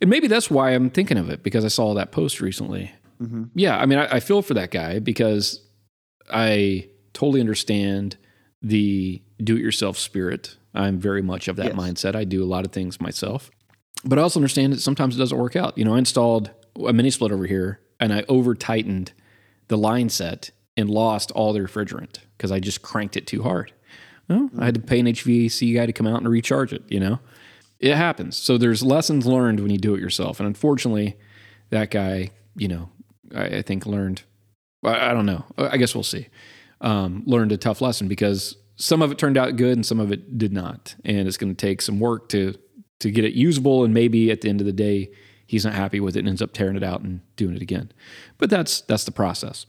And 0.00 0.10
maybe 0.10 0.26
that's 0.26 0.50
why 0.50 0.70
I'm 0.72 0.90
thinking 0.90 1.16
of 1.18 1.30
it 1.30 1.42
because 1.42 1.64
I 1.64 1.68
saw 1.68 1.94
that 1.94 2.10
post 2.10 2.40
recently. 2.40 2.90
Mhm. 3.22 3.50
Yeah, 3.54 3.78
I 3.78 3.86
mean, 3.86 3.98
I, 4.00 4.16
I 4.16 4.20
feel 4.20 4.42
for 4.42 4.54
that 4.54 4.70
guy 4.72 4.98
because 4.98 5.60
I 6.30 6.88
totally 7.12 7.40
understand 7.40 8.16
the 8.62 9.22
do 9.42 9.56
it 9.56 9.60
yourself 9.60 9.98
spirit. 9.98 10.56
I'm 10.74 10.98
very 10.98 11.22
much 11.22 11.46
of 11.48 11.56
that 11.56 11.66
Yes. 11.66 11.74
mindset. 11.76 12.14
I 12.16 12.24
do 12.24 12.42
a 12.42 12.46
lot 12.46 12.64
of 12.64 12.72
things 12.72 13.00
myself, 13.00 13.50
but 14.04 14.18
I 14.18 14.22
also 14.22 14.38
understand 14.40 14.72
that 14.72 14.80
sometimes 14.80 15.14
it 15.14 15.18
doesn't 15.18 15.36
work 15.38 15.54
out. 15.56 15.76
You 15.76 15.84
know, 15.84 15.94
I 15.94 15.98
installed 15.98 16.50
a 16.76 16.92
mini 16.92 17.10
split 17.10 17.32
over 17.32 17.46
here 17.46 17.80
and 18.00 18.12
I 18.12 18.24
over 18.28 18.54
tightened 18.54 19.12
the 19.68 19.78
line 19.78 20.08
set 20.08 20.50
and 20.76 20.88
lost 20.90 21.30
all 21.32 21.52
the 21.52 21.60
refrigerant 21.60 22.18
because 22.36 22.50
I 22.50 22.60
just 22.60 22.82
cranked 22.82 23.16
it 23.16 23.26
too 23.26 23.42
hard. 23.42 23.72
Well, 24.28 24.50
I 24.58 24.66
had 24.66 24.74
to 24.74 24.80
pay 24.80 25.00
an 25.00 25.06
HVAC 25.06 25.74
guy 25.74 25.86
to 25.86 25.92
come 25.92 26.06
out 26.06 26.18
and 26.18 26.28
recharge 26.28 26.72
it, 26.72 26.82
you 26.88 27.00
know? 27.00 27.20
It 27.78 27.96
happens. 27.96 28.36
So 28.36 28.58
there's 28.58 28.82
lessons 28.82 29.26
learned 29.26 29.60
when 29.60 29.70
you 29.70 29.78
do 29.78 29.94
it 29.94 30.00
yourself. 30.00 30.38
And 30.38 30.46
unfortunately, 30.46 31.16
that 31.70 31.90
guy, 31.90 32.30
you 32.56 32.68
know, 32.68 32.90
I, 33.34 33.44
I 33.44 33.62
think 33.62 33.86
learned, 33.86 34.22
I, 34.84 35.10
I 35.10 35.14
don't 35.14 35.26
know. 35.26 35.44
I 35.58 35.76
guess 35.76 35.94
we'll 35.94 36.04
see. 36.04 36.28
Um, 36.80 37.22
learned 37.26 37.52
a 37.52 37.56
tough 37.56 37.80
lesson 37.80 38.08
because 38.08 38.56
some 38.76 39.02
of 39.02 39.10
it 39.10 39.18
turned 39.18 39.36
out 39.36 39.56
good 39.56 39.76
and 39.76 39.86
some 39.86 40.00
of 40.00 40.12
it 40.12 40.38
did 40.38 40.52
not. 40.52 40.94
And 41.04 41.26
it's 41.26 41.36
going 41.36 41.54
to 41.54 41.66
take 41.66 41.82
some 41.82 41.98
work 41.98 42.28
to, 42.30 42.54
to 43.00 43.10
get 43.10 43.24
it 43.24 43.34
usable. 43.34 43.84
And 43.84 43.92
maybe 43.92 44.30
at 44.30 44.40
the 44.40 44.48
end 44.48 44.60
of 44.60 44.66
the 44.66 44.72
day, 44.72 45.10
he's 45.52 45.66
not 45.66 45.74
happy 45.74 46.00
with 46.00 46.16
it 46.16 46.20
and 46.20 46.28
ends 46.28 46.40
up 46.42 46.52
tearing 46.52 46.76
it 46.76 46.82
out 46.82 47.02
and 47.02 47.20
doing 47.36 47.54
it 47.54 47.60
again. 47.62 47.92
But 48.38 48.50
that's, 48.50 48.80
that's 48.80 49.04
the 49.04 49.12
process 49.12 49.66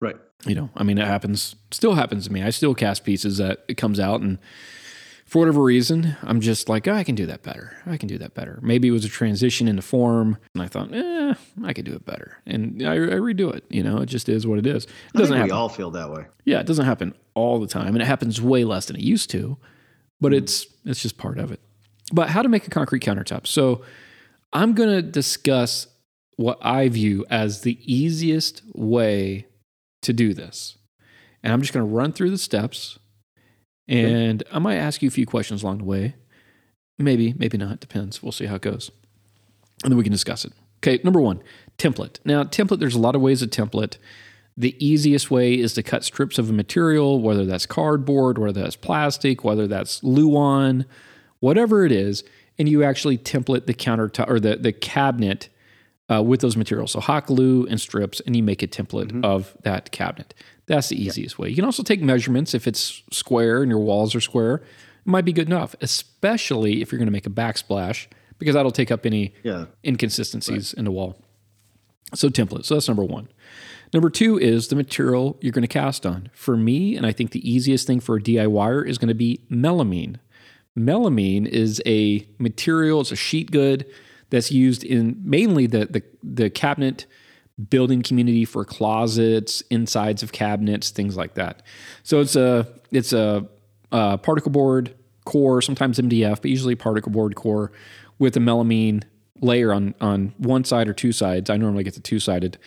right. 0.00 0.16
you 0.46 0.54
know, 0.54 0.70
I 0.76 0.84
mean, 0.84 0.96
it 0.98 1.06
happens, 1.06 1.56
still 1.70 1.94
happens 1.94 2.26
to 2.26 2.32
me. 2.32 2.42
I 2.42 2.50
still 2.50 2.74
cast 2.74 3.04
pieces 3.04 3.38
that 3.38 3.64
it 3.68 3.74
comes 3.74 3.98
out, 3.98 4.20
and 4.20 4.38
for 5.26 5.40
whatever 5.40 5.62
reason, 5.62 6.16
I'm 6.22 6.40
just 6.40 6.68
like, 6.68 6.88
oh, 6.88 6.94
I 6.94 7.04
can 7.04 7.14
do 7.14 7.26
that 7.26 7.42
better. 7.42 7.76
I 7.84 7.96
can 7.96 8.08
do 8.08 8.16
that 8.18 8.34
better. 8.34 8.60
Maybe 8.62 8.88
it 8.88 8.92
was 8.92 9.04
a 9.04 9.08
transition 9.08 9.68
into 9.68 9.82
form, 9.82 10.38
and 10.54 10.62
I 10.62 10.68
thought, 10.68 10.94
eh, 10.94 11.34
I 11.64 11.72
could 11.72 11.84
do 11.84 11.94
it 11.94 12.06
better, 12.06 12.38
and 12.46 12.82
I, 12.86 12.92
I 12.94 13.18
redo 13.18 13.52
it. 13.52 13.64
You 13.68 13.82
know, 13.82 13.98
it 13.98 14.06
just 14.06 14.28
is 14.28 14.46
what 14.46 14.58
it 14.58 14.66
is. 14.66 14.84
It 14.84 14.90
I 15.16 15.18
doesn't 15.18 15.36
happen. 15.36 15.48
we 15.48 15.52
all 15.52 15.68
feel 15.68 15.90
that 15.90 16.10
way. 16.10 16.26
yeah, 16.44 16.60
it 16.60 16.66
doesn't 16.66 16.86
happen 16.86 17.14
all 17.34 17.58
the 17.58 17.66
time, 17.66 17.88
and 17.88 18.00
it 18.02 18.06
happens 18.06 18.40
way 18.40 18.64
less 18.64 18.86
than 18.86 18.96
it 18.96 19.02
used 19.02 19.30
to, 19.30 19.58
but 20.20 20.32
it's 20.32 20.66
it's 20.84 21.02
just 21.02 21.18
part 21.18 21.38
of 21.38 21.52
it. 21.52 21.60
But 22.12 22.30
how 22.30 22.42
to 22.42 22.48
make 22.48 22.66
a 22.66 22.70
concrete 22.70 23.02
countertop? 23.02 23.46
So, 23.46 23.82
I'm 24.52 24.72
going 24.74 24.88
to 24.90 25.02
discuss 25.02 25.86
what 26.36 26.58
I 26.62 26.88
view 26.88 27.26
as 27.28 27.62
the 27.62 27.78
easiest 27.82 28.62
way 28.74 29.46
to 30.02 30.12
do 30.12 30.32
this, 30.34 30.78
and 31.42 31.52
I'm 31.52 31.60
just 31.60 31.72
going 31.72 31.86
to 31.86 31.92
run 31.94 32.12
through 32.12 32.30
the 32.30 32.38
steps, 32.38 32.98
and 33.88 34.42
I 34.52 34.58
might 34.58 34.76
ask 34.76 35.02
you 35.02 35.08
a 35.08 35.12
few 35.12 35.26
questions 35.26 35.62
along 35.62 35.78
the 35.78 35.84
way. 35.84 36.14
Maybe, 36.98 37.34
maybe 37.36 37.56
not. 37.58 37.80
Depends. 37.80 38.22
We'll 38.22 38.32
see 38.32 38.46
how 38.46 38.56
it 38.56 38.62
goes. 38.62 38.90
and 39.82 39.92
then 39.92 39.96
we 39.96 40.02
can 40.04 40.12
discuss 40.12 40.44
it. 40.44 40.52
Okay, 40.78 41.00
number 41.04 41.20
one, 41.20 41.42
template. 41.78 42.18
Now, 42.24 42.44
template, 42.44 42.78
there's 42.80 42.94
a 42.94 43.00
lot 43.00 43.14
of 43.16 43.20
ways 43.20 43.40
to 43.40 43.46
template. 43.46 43.96
The 44.56 44.74
easiest 44.84 45.30
way 45.30 45.54
is 45.54 45.74
to 45.74 45.82
cut 45.82 46.04
strips 46.04 46.38
of 46.38 46.50
a 46.50 46.52
material, 46.52 47.20
whether 47.20 47.44
that's 47.44 47.66
cardboard, 47.66 48.38
whether 48.38 48.62
that's 48.62 48.76
plastic, 48.76 49.44
whether 49.44 49.66
that's 49.68 50.02
Luan, 50.02 50.84
whatever 51.40 51.84
it 51.86 51.92
is, 51.92 52.24
and 52.58 52.68
you 52.68 52.82
actually 52.82 53.18
template 53.18 53.66
the 53.66 53.74
countertop 53.74 54.28
or 54.28 54.40
the, 54.40 54.56
the 54.56 54.72
cabinet 54.72 55.48
uh, 56.10 56.22
with 56.22 56.40
those 56.40 56.56
materials. 56.56 56.92
So 56.92 57.00
hot 57.00 57.26
glue 57.26 57.66
and 57.66 57.80
strips, 57.80 58.20
and 58.20 58.34
you 58.34 58.42
make 58.42 58.62
a 58.62 58.66
template 58.66 59.08
mm-hmm. 59.08 59.24
of 59.24 59.56
that 59.62 59.90
cabinet. 59.90 60.34
That's 60.66 60.88
the 60.88 61.02
easiest 61.02 61.38
yeah. 61.38 61.42
way. 61.42 61.48
You 61.50 61.56
can 61.56 61.64
also 61.64 61.82
take 61.82 62.00
measurements 62.02 62.54
if 62.54 62.66
it's 62.66 63.02
square 63.10 63.62
and 63.62 63.70
your 63.70 63.80
walls 63.80 64.14
are 64.14 64.20
square. 64.20 64.56
It 64.56 65.10
might 65.10 65.24
be 65.24 65.32
good 65.32 65.48
enough, 65.48 65.74
especially 65.80 66.82
if 66.82 66.92
you're 66.92 66.98
going 66.98 67.06
to 67.06 67.12
make 67.12 67.26
a 67.26 67.30
backsplash, 67.30 68.06
because 68.38 68.54
that'll 68.54 68.70
take 68.70 68.90
up 68.90 69.06
any 69.06 69.34
yeah. 69.42 69.66
inconsistencies 69.84 70.74
right. 70.74 70.78
in 70.78 70.84
the 70.84 70.90
wall. 70.90 71.20
So 72.14 72.28
template. 72.28 72.64
So 72.64 72.74
that's 72.74 72.88
number 72.88 73.04
one. 73.04 73.28
Number 73.92 74.10
two 74.10 74.38
is 74.38 74.68
the 74.68 74.76
material 74.76 75.38
you're 75.40 75.52
going 75.52 75.62
to 75.62 75.68
cast 75.68 76.04
on. 76.04 76.30
For 76.34 76.56
me, 76.56 76.96
and 76.96 77.06
I 77.06 77.12
think 77.12 77.30
the 77.30 77.50
easiest 77.50 77.86
thing 77.86 78.00
for 78.00 78.16
a 78.16 78.20
DIYer 78.20 78.86
is 78.86 78.98
going 78.98 79.08
to 79.08 79.14
be 79.14 79.40
melamine. 79.50 80.16
Melamine 80.78 81.46
is 81.46 81.82
a 81.86 82.26
material, 82.38 83.00
it's 83.00 83.12
a 83.12 83.16
sheet 83.16 83.50
good 83.50 83.86
that's 84.30 84.50
used 84.50 84.84
in 84.84 85.20
mainly 85.24 85.66
the, 85.66 85.86
the, 85.86 86.02
the 86.22 86.50
cabinet 86.50 87.06
building 87.70 88.02
community 88.02 88.44
for 88.44 88.64
closets, 88.64 89.62
insides 89.70 90.22
of 90.22 90.32
cabinets, 90.32 90.90
things 90.90 91.16
like 91.16 91.34
that. 91.34 91.62
So 92.02 92.20
it's 92.20 92.36
a 92.36 92.68
it's 92.90 93.12
a, 93.12 93.46
a 93.90 94.18
particle 94.18 94.52
board 94.52 94.94
core, 95.24 95.60
sometimes 95.60 95.98
MDF, 95.98 96.36
but 96.36 96.46
usually 96.46 96.74
particle 96.74 97.12
board 97.12 97.34
core 97.34 97.72
with 98.18 98.36
a 98.36 98.40
melamine 98.40 99.02
layer 99.40 99.72
on 99.72 99.94
on 100.00 100.34
one 100.38 100.64
side 100.64 100.88
or 100.88 100.94
two 100.94 101.12
sides. 101.12 101.50
I 101.50 101.56
normally 101.56 101.84
get 101.84 101.94
the 101.94 102.00
two 102.00 102.20
sided, 102.20 102.58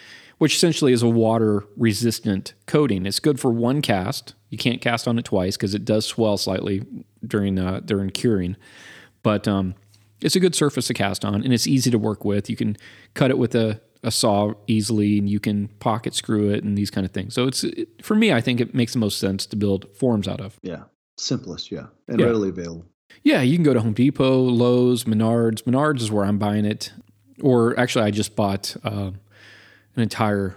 which 0.41 0.56
essentially 0.56 0.91
is 0.91 1.04
a 1.04 1.08
water 1.08 1.67
resistant 1.77 2.56
coating. 2.65 3.06
It's 3.06 3.19
good 3.19 3.39
for 3.39 3.51
one 3.51 3.80
cast. 3.80 4.34
You 4.49 4.58
can't 4.58 4.82
cast 4.82 5.08
on 5.08 5.19
it 5.19 5.25
twice 5.25 5.56
because 5.56 5.75
it 5.75 5.86
does 5.86 6.04
swell 6.04 6.36
slightly 6.36 6.84
during 7.23 7.60
uh, 7.60 7.82
during 7.86 8.10
curing, 8.10 8.58
but 9.21 9.47
um, 9.47 9.75
it's 10.19 10.36
a 10.36 10.39
good 10.39 10.56
surface 10.56 10.88
to 10.88 10.95
cast 10.95 11.23
on, 11.23 11.43
and 11.43 11.54
it's 11.54 11.67
easy 11.67 11.91
to 11.91 11.99
work 11.99 12.25
with. 12.25 12.49
You 12.49 12.56
can 12.56 12.75
cut 13.13 13.30
it 13.30 13.38
with 13.38 13.54
a, 13.54 13.80
a 14.01 14.10
saw 14.10 14.54
easily, 14.65 15.19
and 15.19 15.30
you 15.30 15.39
can 15.39 15.67
pocket 15.77 16.15
screw 16.15 16.49
it, 16.49 16.63
and 16.63 16.75
these 16.75 16.89
kind 16.89 17.06
of 17.06 17.12
things. 17.12 17.36
So 17.36 17.45
it's 17.45 17.63
it, 17.63 18.04
for 18.04 18.15
me, 18.15 18.34
I 18.34 18.41
think 18.41 18.60
it 18.60 18.73
makes 18.73 18.93
the 18.93 18.99
most 18.99 19.19
sense 19.19 19.45
to 19.45 19.56
build 19.56 19.95
forms 19.95 20.27
out 20.27 20.41
of. 20.41 20.58
Yeah, 20.63 20.86
simplest, 21.19 21.71
yeah, 21.71 21.86
and 22.08 22.19
yeah. 22.19 22.25
readily 22.25 22.49
available. 22.49 22.88
Yeah, 23.21 23.41
you 23.41 23.58
can 23.58 23.63
go 23.63 23.75
to 23.75 23.82
Home 23.82 23.93
Depot, 23.93 24.39
Lowe's, 24.39 25.04
Menards. 25.04 25.65
Menards 25.65 26.01
is 26.01 26.12
where 26.12 26.25
I'm 26.25 26.39
buying 26.39 26.65
it, 26.65 26.91
or 27.43 27.80
actually, 27.80 28.06
I 28.06 28.10
just 28.10 28.36
bought. 28.36 28.75
Uh, 28.84 29.12
an 29.95 30.04
entire 30.04 30.56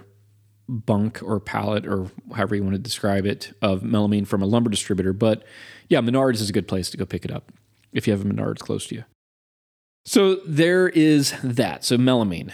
bunk 0.67 1.21
or 1.21 1.39
pallet 1.39 1.85
or 1.85 2.09
however 2.33 2.55
you 2.55 2.63
want 2.63 2.73
to 2.73 2.79
describe 2.79 3.25
it 3.25 3.55
of 3.61 3.81
melamine 3.81 4.25
from 4.25 4.41
a 4.41 4.45
lumber 4.45 4.69
distributor. 4.69 5.13
But 5.13 5.43
yeah, 5.89 5.99
Menards 5.99 6.41
is 6.41 6.49
a 6.49 6.53
good 6.53 6.67
place 6.67 6.89
to 6.89 6.97
go 6.97 7.05
pick 7.05 7.23
it 7.23 7.31
up 7.31 7.51
if 7.93 8.07
you 8.07 8.13
have 8.13 8.25
a 8.25 8.27
Menards 8.27 8.59
close 8.59 8.87
to 8.87 8.95
you. 8.95 9.03
So 10.05 10.35
there 10.45 10.87
is 10.89 11.33
that. 11.43 11.83
So 11.83 11.97
melamine. 11.97 12.51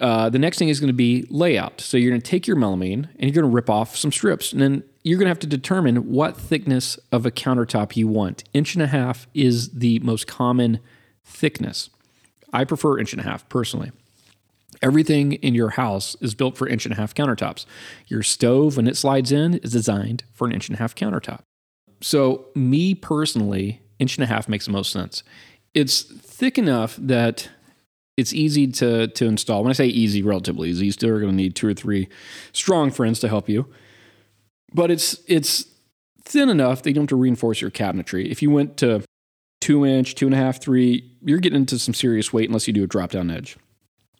Uh, 0.00 0.30
the 0.30 0.38
next 0.38 0.58
thing 0.58 0.70
is 0.70 0.80
going 0.80 0.88
to 0.88 0.94
be 0.94 1.26
layout. 1.28 1.80
So 1.80 1.98
you're 1.98 2.10
going 2.10 2.20
to 2.20 2.26
take 2.26 2.46
your 2.46 2.56
melamine 2.56 3.08
and 3.16 3.22
you're 3.22 3.42
going 3.42 3.50
to 3.50 3.54
rip 3.54 3.68
off 3.68 3.96
some 3.96 4.10
strips, 4.10 4.52
and 4.52 4.62
then 4.62 4.82
you're 5.02 5.18
going 5.18 5.26
to 5.26 5.30
have 5.30 5.38
to 5.40 5.46
determine 5.46 6.10
what 6.10 6.36
thickness 6.36 6.98
of 7.12 7.26
a 7.26 7.30
countertop 7.30 7.94
you 7.94 8.08
want. 8.08 8.44
Inch 8.54 8.74
and 8.74 8.82
a 8.82 8.86
half 8.86 9.26
is 9.34 9.72
the 9.72 9.98
most 9.98 10.26
common 10.26 10.80
thickness. 11.24 11.90
I 12.54 12.64
prefer 12.64 12.98
inch 12.98 13.12
and 13.12 13.20
a 13.20 13.24
half 13.24 13.46
personally. 13.50 13.92
Everything 14.82 15.34
in 15.34 15.54
your 15.54 15.70
house 15.70 16.16
is 16.20 16.34
built 16.34 16.56
for 16.56 16.68
inch 16.68 16.84
and 16.84 16.92
a 16.92 16.96
half 16.96 17.14
countertops. 17.14 17.66
Your 18.06 18.22
stove, 18.22 18.76
when 18.76 18.86
it 18.86 18.96
slides 18.96 19.32
in, 19.32 19.54
is 19.58 19.72
designed 19.72 20.24
for 20.32 20.46
an 20.46 20.52
inch 20.52 20.68
and 20.68 20.76
a 20.76 20.78
half 20.78 20.94
countertop. 20.94 21.40
So, 22.00 22.46
me 22.54 22.94
personally, 22.94 23.80
inch 23.98 24.16
and 24.16 24.24
a 24.24 24.26
half 24.26 24.48
makes 24.48 24.66
the 24.66 24.72
most 24.72 24.92
sense. 24.92 25.22
It's 25.72 26.02
thick 26.02 26.58
enough 26.58 26.96
that 27.00 27.48
it's 28.16 28.32
easy 28.32 28.66
to, 28.68 29.08
to 29.08 29.26
install. 29.26 29.62
When 29.62 29.70
I 29.70 29.74
say 29.74 29.86
easy, 29.86 30.22
relatively 30.22 30.70
easy, 30.70 30.86
you 30.86 30.92
still 30.92 31.10
are 31.10 31.18
going 31.18 31.32
to 31.32 31.36
need 31.36 31.56
two 31.56 31.66
or 31.66 31.74
three 31.74 32.08
strong 32.52 32.90
friends 32.90 33.20
to 33.20 33.28
help 33.28 33.48
you. 33.48 33.66
But 34.72 34.90
it's 34.90 35.20
it's 35.26 35.66
thin 36.24 36.48
enough 36.48 36.82
that 36.82 36.90
you 36.90 36.94
don't 36.94 37.04
have 37.04 37.08
to 37.08 37.16
reinforce 37.16 37.60
your 37.60 37.70
cabinetry. 37.70 38.30
If 38.30 38.42
you 38.42 38.50
went 38.50 38.76
to 38.78 39.02
two 39.60 39.84
inch, 39.84 40.14
two 40.14 40.26
and 40.26 40.34
a 40.34 40.38
half, 40.38 40.60
three, 40.60 41.12
you're 41.22 41.38
getting 41.38 41.60
into 41.60 41.78
some 41.78 41.94
serious 41.94 42.32
weight 42.32 42.48
unless 42.48 42.66
you 42.66 42.72
do 42.72 42.84
a 42.84 42.86
drop 42.86 43.10
down 43.10 43.30
edge 43.30 43.56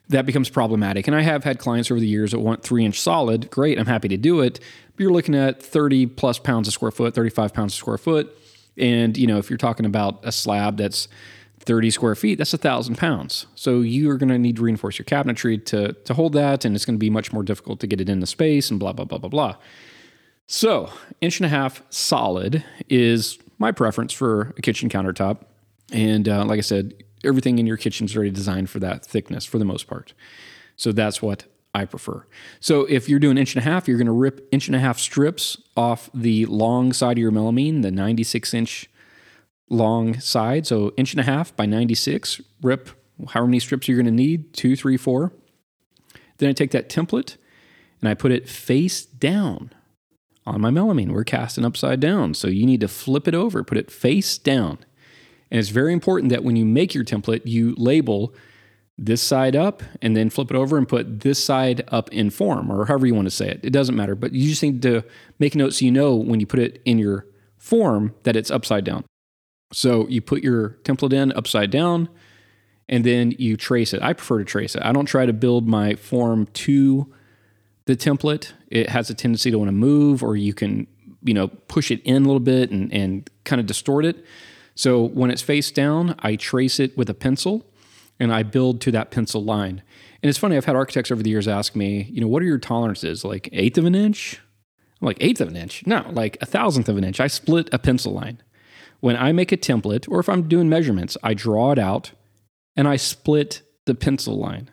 that 0.09 0.27
becomes 0.27 0.51
problematic. 0.51 1.07
And 1.07 1.17
I 1.17 1.23
have 1.23 1.45
had 1.45 1.59
clients 1.59 1.90
over 1.90 1.99
the 1.99 2.07
years 2.07 2.33
that 2.33 2.40
want 2.40 2.62
three 2.62 2.85
inch 2.85 3.01
solid. 3.01 3.51
Great, 3.51 3.79
I'm 3.79 3.87
happy 3.87 4.09
to 4.09 4.17
do 4.17 4.40
it. 4.40 4.61
But 4.95 5.03
you're 5.03 5.12
looking 5.12 5.35
at 5.35 5.62
30 5.62 6.07
plus 6.07 6.38
pounds 6.38 6.69
a 6.69 6.71
square 6.71 6.90
foot, 6.90 7.14
35 7.14 7.55
pounds 7.55 7.75
a 7.75 7.77
square 7.77 7.99
foot. 7.99 8.37
And, 8.77 9.17
you 9.17 9.27
know, 9.27 9.38
if 9.38 9.49
you're 9.49 9.57
talking 9.57 9.87
about 9.87 10.21
a 10.23 10.33
slab 10.33 10.77
that's 10.77 11.09
30 11.61 11.90
square 11.90 12.14
feet, 12.14 12.37
that's 12.37 12.53
a 12.53 12.59
thousand 12.59 12.99
pounds. 12.99 13.47
So 13.55 13.81
you 13.81 14.11
are 14.11 14.19
going 14.19 14.29
to 14.29 14.38
need 14.38 14.57
to 14.57 14.62
reinforce 14.62 14.99
your 14.99 15.07
cabinetry 15.07 15.64
to, 15.67 15.93
to 15.93 16.14
hold 16.14 16.35
that. 16.35 16.64
And 16.64 16.75
it's 16.75 16.85
going 16.85 16.97
to 16.97 17.01
be 17.01 17.11
much 17.11 17.33
more 17.33 17.43
difficult 17.43 17.81
to 17.81 17.87
get 17.87 18.01
it 18.01 18.09
into 18.09 18.27
space 18.27 18.71
and 18.71 18.79
blah, 18.79 18.93
blah, 18.93 19.05
blah, 19.05 19.19
blah, 19.19 19.31
blah. 19.31 19.57
So 20.47 20.90
inch 21.21 21.38
and 21.38 21.47
a 21.47 21.49
half 21.49 21.83
solid 21.88 22.62
is 22.90 23.38
my 23.59 23.73
preference 23.73 24.12
for 24.12 24.53
a 24.59 24.62
kitchen 24.62 24.88
countertop. 24.90 25.45
And 25.93 26.29
uh, 26.29 26.45
like 26.45 26.59
I 26.59 26.62
said, 26.62 27.04
everything 27.25 27.59
in 27.59 27.67
your 27.67 27.77
kitchen 27.77 28.07
is 28.07 28.17
already 28.17 28.31
designed 28.31 28.71
for 28.71 28.79
that 28.81 29.05
thickness 29.05 29.45
for 29.45 29.59
the 29.59 29.65
most 29.65 29.87
part. 29.87 30.13
So 30.77 30.93
that's 30.93 31.23
what 31.23 31.45
I 31.75 31.85
prefer. 31.85 32.27
So 32.61 32.83
if 32.83 33.09
you're 33.09 33.19
doing 33.19 33.37
inch 33.37 33.55
and 33.55 33.65
a 33.65 33.69
half, 33.69 33.89
you're 33.89 33.99
going 33.99 34.07
to 34.07 34.13
rip 34.13 34.49
inch 34.53 34.69
and 34.69 34.77
a 34.77 34.81
half 34.81 34.99
strips 34.99 35.57
off 35.77 36.09
the 36.15 36.47
long 36.47 36.93
side 36.93 37.19
of 37.19 37.23
your 37.23 37.33
melamine, 37.33 37.83
the 37.83 37.91
96 37.91 38.55
inch 38.55 38.91
long 39.69 40.21
side. 40.21 40.67
So 40.67 40.93
inch 40.97 41.13
and 41.13 41.21
a 41.21 41.25
half 41.25 41.55
by 41.57 41.67
96, 41.67 42.41
rip 42.63 42.91
however 43.31 43.49
many 43.49 43.61
strips 43.61 43.89
you're 43.89 43.97
going 43.97 44.07
to 44.07 44.13
need, 44.13 44.53
two, 44.53 44.77
three, 44.77 44.97
four. 44.97 45.33
Then 46.39 46.49
I 46.49 46.53
take 46.53 46.71
that 46.73 46.89
template 46.89 47.37
and 48.01 48.09
I 48.09 48.15
put 48.15 48.33
it 48.33 48.49
face 48.49 49.05
down 49.05 49.73
on 50.47 50.61
my 50.61 50.71
melamine. 50.71 51.13
We're 51.13 51.25
casting 51.25 51.65
upside 51.65 52.01
down. 52.01 52.35
So 52.35 52.49
you 52.49 52.67
need 52.67 52.81
to 52.81 52.89
flip 52.89 53.27
it 53.27 53.35
over, 53.35 53.65
put 53.65 53.79
it 53.79 53.91
face 53.91 54.39
down. 54.39 54.79
And 55.55 55.61
it's 55.61 55.69
very 55.69 55.93
important 55.93 56.31
that 56.31 56.43
when 56.43 56.57
you 56.57 56.64
make 56.64 56.95
your 56.95 57.05
template, 57.05 57.43
you 57.45 57.77
label 57.79 58.35
this 58.99 59.23
side 59.23 59.55
up 59.55 59.85
and 60.03 60.17
then 60.17 60.29
flip 60.29 60.51
it 60.51 60.57
over 60.57 60.77
and 60.77 60.88
put 60.88 61.21
this 61.21 61.43
side 61.43 61.85
up 61.93 62.12
in 62.12 62.31
form 62.31 62.73
or 62.73 62.87
however 62.87 63.07
you 63.07 63.14
want 63.14 63.27
to 63.27 63.31
say 63.31 63.51
it. 63.51 63.61
It 63.62 63.71
doesn't 63.71 63.95
matter, 63.95 64.17
but 64.17 64.33
you 64.33 64.49
just 64.49 64.64
need 64.64 64.83
to 64.83 65.05
make 65.38 65.55
a 65.55 65.59
note 65.59 65.75
so 65.75 65.85
you 65.85 65.93
know 65.93 66.17
when 66.17 66.40
you 66.40 66.47
put 66.47 66.59
it 66.59 66.83
in 66.85 66.99
your 66.99 67.29
form 67.57 68.17
that 68.25 68.35
it's 68.35 68.51
upside 68.51 68.85
down. 68.85 69.05
So 69.73 70.09
you 70.09 70.21
put 70.21 70.43
your 70.43 70.71
template 70.83 71.12
in 71.12 71.31
upside 71.35 71.71
down 71.71 72.09
and 72.88 73.05
then 73.05 73.33
you 73.38 73.57
trace 73.57 73.95
it. 73.95 74.03
I 74.03 74.12
prefer 74.12 74.38
to 74.38 74.45
trace 74.45 74.75
it. 74.75 74.83
I 74.85 74.90
don't 74.90 75.07
try 75.07 75.25
to 75.25 75.33
build 75.33 75.69
my 75.69 75.95
form 75.95 76.47
to 76.47 77.14
the 77.85 77.95
template. 77.95 78.55
It 78.73 78.88
has 78.88 79.09
a 79.09 79.14
tendency 79.14 79.53
to 79.53 79.59
want 79.61 79.69
to 79.69 79.73
move 79.73 80.25
or 80.25 80.35
you 80.35 80.53
can, 80.53 80.88
you 81.23 81.33
know, 81.33 81.47
push 81.47 81.93
it 81.93 82.03
in 82.03 82.25
a 82.25 82.27
little 82.27 82.40
bit 82.40 82.73
and, 82.73 82.93
and 82.93 83.31
kind 83.45 83.61
of 83.61 83.67
distort 83.67 84.05
it. 84.05 84.25
So 84.75 85.03
when 85.03 85.31
it's 85.31 85.43
face 85.43 85.71
down, 85.71 86.17
I 86.19 86.37
trace 86.37 86.81
it 86.81 86.97
with 86.97 87.09
a 87.09 87.15
pencil 87.15 87.65
and 88.19 88.33
I 88.33 88.43
build 88.43 88.81
to 88.83 88.91
that 88.93 89.11
pencil 89.11 89.43
line. 89.43 89.83
And 90.23 90.29
it's 90.31 90.39
funny, 90.39 90.57
I've 90.57 90.65
had 90.65 90.77
architects 90.77 91.11
over 91.11 91.23
the 91.23 91.31
years 91.31 91.47
ask 91.47 91.77
me, 91.77 92.09
you 92.11 92.21
know, 92.21 92.29
what 92.29 92.43
are 92.43 92.47
your 92.47 92.59
tolerances? 92.59 93.25
Like 93.25 93.49
eighth 93.53 93.79
of 93.79 93.85
an 93.85 93.95
inch? 93.95 94.41
I'm 95.01 95.07
like, 95.07 95.19
eighth 95.21 95.41
of 95.41 95.49
an 95.49 95.57
inch? 95.57 95.87
No, 95.87 96.07
like 96.11 96.39
a 96.41 96.47
thousandth 96.47 96.89
of 96.89 96.97
an 96.97 97.05
inch. 97.05 97.21
I 97.21 97.27
split 97.27 97.69
a 97.73 97.79
pencil 97.79 98.13
line. 98.13 98.43
When 99.01 99.17
I 99.17 99.33
make 99.33 99.53
a 99.53 99.57
template, 99.57 100.09
or 100.09 100.19
if 100.19 100.29
I'm 100.29 100.49
doing 100.49 100.69
measurements, 100.69 101.17
I 101.23 101.35
draw 101.35 101.73
it 101.73 101.79
out 101.79 102.13
and 102.75 102.89
I 102.89 102.97
split 102.97 103.63
the 103.85 103.95
pencil 103.95 104.39
line. 104.39 104.71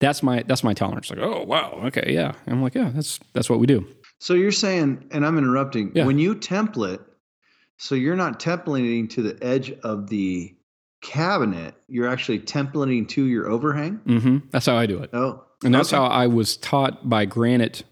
That's 0.00 0.22
my 0.22 0.42
that's 0.46 0.64
my 0.64 0.74
tolerance. 0.74 1.10
Like, 1.10 1.20
oh 1.20 1.44
wow, 1.44 1.80
okay, 1.84 2.12
yeah. 2.12 2.32
I'm 2.46 2.60
like, 2.60 2.74
yeah, 2.74 2.90
that's 2.92 3.18
that's 3.32 3.48
what 3.48 3.60
we 3.60 3.66
do. 3.66 3.86
So 4.18 4.34
you're 4.34 4.52
saying, 4.52 5.08
and 5.10 5.24
I'm 5.24 5.38
interrupting. 5.38 5.92
Yeah. 5.94 6.06
When 6.06 6.18
you 6.18 6.34
template, 6.34 7.02
so 7.76 7.94
you're 7.94 8.16
not 8.16 8.40
templating 8.40 9.08
to 9.10 9.22
the 9.22 9.38
edge 9.44 9.72
of 9.82 10.08
the 10.08 10.54
cabinet. 11.02 11.74
You're 11.88 12.08
actually 12.08 12.40
templating 12.40 13.08
to 13.10 13.24
your 13.24 13.48
overhang. 13.48 14.00
Mm-hmm. 14.06 14.38
That's 14.50 14.66
how 14.66 14.76
I 14.76 14.86
do 14.86 15.02
it. 15.02 15.10
Oh, 15.12 15.44
and 15.64 15.74
that's 15.74 15.92
okay. 15.92 15.96
how 15.96 16.06
I 16.06 16.26
was 16.26 16.56
taught 16.56 17.08
by 17.08 17.24
Granite 17.24 17.84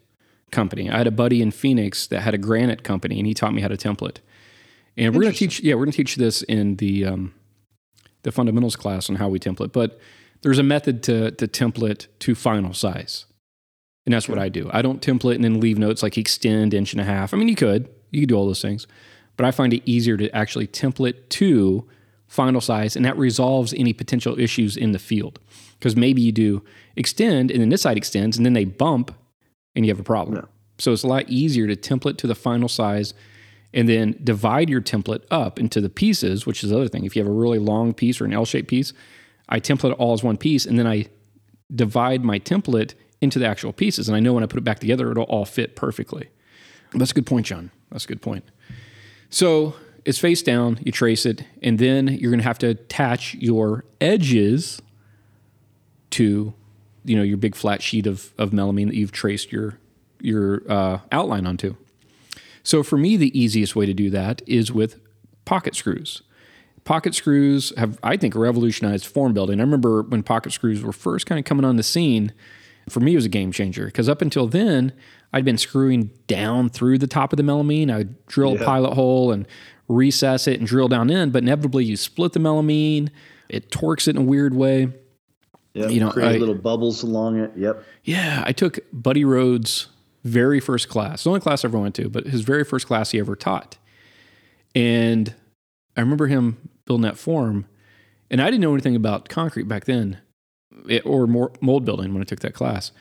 Company. 0.51 0.91
I 0.91 0.99
had 0.99 1.07
a 1.07 1.13
buddy 1.13 1.43
in 1.43 1.51
Phoenix 1.51 2.07
that 2.09 2.21
had 2.21 2.35
a 2.35 2.39
granite 2.39 2.85
company, 2.85 3.19
and 3.19 3.27
he 3.27 3.35
taught 3.35 3.55
me 3.55 3.63
how 3.63 3.69
to 3.69 3.77
template. 3.77 4.19
And 4.97 5.15
we're 5.15 5.23
going 5.23 5.33
to 5.33 5.39
teach. 5.39 5.61
Yeah, 5.61 5.75
we're 5.75 5.85
going 5.85 5.93
to 5.93 5.97
teach 5.97 6.17
this 6.17 6.43
in 6.43 6.77
the 6.77 7.05
um, 7.07 7.35
the 8.23 8.33
fundamentals 8.33 8.77
class 8.77 9.11
on 9.11 9.17
how 9.17 9.29
we 9.29 9.39
template. 9.39 9.73
But 9.73 9.99
there's 10.43 10.59
a 10.59 10.63
method 10.63 11.03
to 11.05 11.33
to 11.33 11.49
template 11.49 12.07
to 12.21 12.35
final 12.35 12.73
size, 12.73 13.27
and 14.07 14.15
that's 14.15 14.27
okay. 14.27 14.35
what 14.35 14.43
I 14.43 14.49
do. 14.49 14.71
I 14.73 14.83
don't 14.83 15.01
template 15.01 15.35
and 15.37 15.45
then 15.45 15.61
leave 15.61 15.79
notes 15.79 16.03
like 16.03 16.17
extend 16.17 16.75
inch 16.75 16.93
and 16.93 17.01
a 17.01 17.05
half. 17.05 17.35
I 17.35 17.37
mean, 17.37 17.49
you 17.49 17.57
could 17.57 17.89
you 18.11 18.21
could 18.21 18.29
do 18.29 18.37
all 18.37 18.47
those 18.47 18.63
things, 18.63 18.87
but 19.37 19.47
I 19.47 19.51
find 19.51 19.73
it 19.73 19.83
easier 19.85 20.17
to 20.17 20.35
actually 20.35 20.67
template 20.67 21.29
to 21.31 21.87
final 22.27 22.61
size, 22.61 22.97
and 22.97 23.05
that 23.05 23.17
resolves 23.17 23.73
any 23.75 23.93
potential 23.93 24.39
issues 24.39 24.77
in 24.77 24.93
the 24.93 24.99
field. 24.99 25.39
Because 25.79 25.97
maybe 25.97 26.23
you 26.23 26.33
do 26.33 26.63
extend 26.97 27.51
and 27.51 27.61
then 27.61 27.69
this 27.69 27.83
side 27.83 27.97
extends 27.97 28.37
and 28.37 28.47
then 28.47 28.55
they 28.55 28.65
bump 28.65 29.15
and 29.75 29.85
you 29.85 29.91
have 29.91 30.01
a 30.01 30.05
problem. 30.05 30.37
Yeah. 30.37 30.45
So 30.79 30.93
it's 30.93 31.03
a 31.03 31.09
lot 31.09 31.29
easier 31.29 31.67
to 31.67 31.77
template 31.77 32.17
to 32.19 32.27
the 32.27 32.35
final 32.35 32.69
size 32.69 33.15
and 33.73 33.89
then 33.89 34.19
divide 34.23 34.71
your 34.71 34.81
template 34.81 35.25
up 35.31 35.59
into 35.59 35.81
the 35.81 35.91
pieces, 35.91 36.47
which 36.47 36.65
is 36.65 36.71
the 36.71 36.77
other 36.77 36.89
thing. 36.89 37.05
If 37.05 37.17
you 37.17 37.23
have 37.23 37.31
a 37.31 37.35
really 37.35 37.59
long 37.59 37.93
piece 37.93 38.21
or 38.21 38.25
an 38.25 38.33
L 38.33 38.45
shaped 38.45 38.69
piece, 38.69 38.93
I 39.49 39.61
template 39.61 39.93
it 39.93 39.99
all 39.99 40.15
as 40.15 40.23
one 40.23 40.37
piece 40.37 40.65
and 40.65 40.79
then 40.79 40.87
I 40.87 41.07
divide 41.75 42.25
my 42.25 42.39
template 42.39 42.95
into 43.21 43.39
the 43.39 43.47
actual 43.47 43.73
pieces. 43.73 44.09
And 44.09 44.17
I 44.17 44.21
know 44.21 44.33
when 44.33 44.43
I 44.43 44.47
put 44.47 44.59
it 44.59 44.65
back 44.65 44.79
together, 44.79 45.11
it'll 45.11 45.25
all 45.25 45.45
fit 45.45 45.77
perfectly. 45.77 46.29
That's 46.93 47.11
a 47.11 47.15
good 47.15 47.27
point, 47.27 47.47
John. 47.47 47.71
That's 47.91 48.05
a 48.05 48.09
good 48.09 48.23
point. 48.23 48.45
So 49.31 49.75
it's 50.05 50.19
face 50.19 50.43
down, 50.43 50.79
you 50.83 50.93
trace 50.93 51.27
it, 51.27 51.45
and 51.63 51.79
then 51.79 52.09
you're 52.09 52.31
going 52.31 52.41
to 52.41 52.45
have 52.45 52.59
to 52.61 52.69
attach 52.69 53.35
your 53.35 53.85
edges 54.01 54.81
to 56.11 56.55
you 57.05 57.17
know 57.17 57.23
your 57.23 57.37
big 57.37 57.55
flat 57.55 57.83
sheet 57.83 58.07
of, 58.07 58.33
of 58.39 58.51
melamine 58.51 58.87
that 58.87 58.95
you've 58.95 59.13
traced 59.13 59.53
your 59.53 59.79
your 60.21 60.63
uh, 60.71 61.01
outline 61.13 61.47
onto. 61.47 61.77
So 62.63 62.83
for 62.83 62.97
me, 62.97 63.17
the 63.17 63.39
easiest 63.39 63.77
way 63.77 63.85
to 63.85 63.93
do 63.93 64.09
that 64.11 64.41
is 64.47 64.73
with 64.73 64.99
pocket 65.45 65.77
screws. 65.77 66.23
Pocket 66.85 67.15
screws 67.15 67.73
have, 67.77 67.99
I 68.03 68.17
think, 68.17 68.35
revolutionized 68.35 69.07
form 69.07 69.35
building. 69.35 69.61
I 69.61 69.63
remember 69.63 70.03
when 70.03 70.23
pocket 70.23 70.53
screws 70.53 70.83
were 70.83 70.93
first 70.93 71.27
kind 71.27 71.39
of 71.39 71.45
coming 71.45 71.65
on 71.65 71.77
the 71.77 71.83
scene. 71.83 72.33
For 72.89 73.01
me, 73.01 73.13
it 73.13 73.17
was 73.17 73.25
a 73.25 73.31
game 73.31 73.53
changer 73.53 73.87
because 73.87 74.09
up 74.09 74.21
until 74.23 74.47
then, 74.47 74.93
I'd 75.35 75.45
been 75.45 75.59
screwing 75.59 76.11
down 76.29 76.69
through 76.69 76.99
the 76.99 77.09
top 77.09 77.33
of 77.33 77.37
the 77.39 77.43
melamine. 77.43 77.91
I 77.91 77.99
would 77.99 78.27
drill 78.27 78.55
a 78.55 78.65
pilot 78.65 78.95
hole 78.95 79.33
and 79.33 79.47
recess 79.89 80.47
it 80.47 80.61
and 80.61 80.67
drill 80.69 80.87
down 80.87 81.11
in, 81.11 81.31
but 81.31 81.43
inevitably 81.43 81.85
you 81.85 81.97
split 81.97 82.33
the 82.35 82.39
melamine. 82.41 83.09
It 83.49 83.73
torques 83.73 84.07
it 84.07 84.15
in 84.17 84.23
a 84.23 84.25
weird 84.25 84.55
way. 84.55 84.93
Yeah, 85.75 85.89
You 85.89 85.99
know, 85.99 86.11
create 86.13 86.37
I- 86.37 86.39
little 86.39 86.55
bubbles 86.55 87.03
along 87.03 87.41
it. 87.41 87.51
Yep. 87.57 87.83
Yeah, 88.05 88.45
I 88.47 88.53
took 88.53 88.79
Buddy 88.93 89.25
Rhodes' 89.25 89.89
very 90.23 90.61
first 90.61 90.89
class, 90.89 91.25
the 91.25 91.31
only 91.31 91.41
class 91.41 91.65
I 91.65 91.69
ever 91.69 91.79
went 91.81 91.97
to, 91.97 92.09
but 92.09 92.29
his 92.29 92.43
very 92.43 92.63
first 92.63 92.87
class 92.87 93.11
he 93.11 93.19
ever 93.19 93.35
taught. 93.35 93.77
And 94.77 95.35
I 95.97 96.01
remember 96.01 96.29
him 96.29 96.59
building 96.87 97.03
that 97.03 97.19
form, 97.19 97.67
and 98.31 98.41
I 98.41 98.45
didn't 98.47 98.61
know 98.61 98.73
anything 98.73 98.95
about 98.95 99.29
concrete 99.29 99.65
back 99.67 99.85
then, 99.85 100.19
or 101.05 101.27
more 101.27 101.51
mold 101.61 101.85
building 101.85 102.13
when 102.13 102.23
I 102.23 102.25
took 102.25 102.39
that 102.41 102.55
class. 102.55 102.93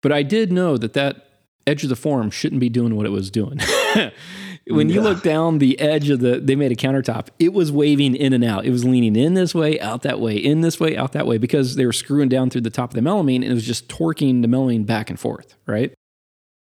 But 0.00 0.10
I 0.12 0.24
did 0.24 0.50
know 0.52 0.76
that 0.76 0.92
that 0.94 1.27
edge 1.68 1.82
of 1.82 1.88
the 1.88 1.96
form 1.96 2.30
shouldn't 2.30 2.60
be 2.60 2.68
doing 2.68 2.96
what 2.96 3.06
it 3.06 3.10
was 3.10 3.30
doing. 3.30 3.60
when 4.66 4.88
you 4.88 5.00
look 5.00 5.22
down 5.22 5.58
the 5.58 5.78
edge 5.78 6.10
of 6.10 6.20
the, 6.20 6.40
they 6.40 6.56
made 6.56 6.72
a 6.72 6.76
countertop, 6.76 7.28
it 7.38 7.52
was 7.52 7.70
waving 7.70 8.14
in 8.14 8.32
and 8.32 8.44
out. 8.44 8.64
It 8.64 8.70
was 8.70 8.84
leaning 8.84 9.16
in 9.16 9.34
this 9.34 9.54
way, 9.54 9.78
out 9.80 10.02
that 10.02 10.20
way, 10.20 10.36
in 10.36 10.60
this 10.60 10.80
way, 10.80 10.96
out 10.96 11.12
that 11.12 11.26
way, 11.26 11.38
because 11.38 11.76
they 11.76 11.86
were 11.86 11.92
screwing 11.92 12.28
down 12.28 12.50
through 12.50 12.62
the 12.62 12.70
top 12.70 12.90
of 12.90 12.94
the 12.94 13.08
melamine 13.08 13.36
and 13.36 13.46
it 13.46 13.54
was 13.54 13.66
just 13.66 13.88
torquing 13.88 14.42
the 14.42 14.48
melamine 14.48 14.86
back 14.86 15.10
and 15.10 15.20
forth, 15.20 15.54
right? 15.66 15.92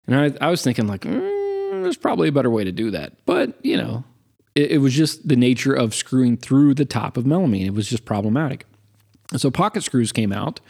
And 0.06 0.16
I, 0.16 0.46
I 0.46 0.50
was 0.50 0.62
thinking, 0.62 0.86
like, 0.86 1.02
mm, 1.02 1.82
there's 1.82 1.96
probably 1.96 2.28
a 2.28 2.32
better 2.32 2.50
way 2.50 2.64
to 2.64 2.72
do 2.72 2.90
that. 2.90 3.14
But, 3.26 3.54
you 3.64 3.76
know, 3.76 4.04
it, 4.54 4.72
it 4.72 4.78
was 4.78 4.94
just 4.94 5.28
the 5.28 5.36
nature 5.36 5.74
of 5.74 5.94
screwing 5.94 6.36
through 6.36 6.74
the 6.74 6.84
top 6.84 7.16
of 7.16 7.24
melamine. 7.24 7.66
It 7.66 7.74
was 7.74 7.88
just 7.88 8.04
problematic. 8.04 8.66
And 9.30 9.40
so 9.40 9.50
pocket 9.50 9.84
screws 9.84 10.10
came 10.10 10.32
out, 10.32 10.60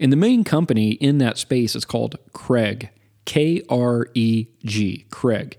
and 0.00 0.10
the 0.10 0.16
main 0.16 0.44
company 0.44 0.92
in 0.92 1.18
that 1.18 1.36
space 1.36 1.76
is 1.76 1.84
called 1.84 2.16
Kreg, 2.32 2.88
K 3.26 3.62
R 3.68 4.08
E 4.14 4.46
G, 4.64 5.04
Kreg. 5.10 5.54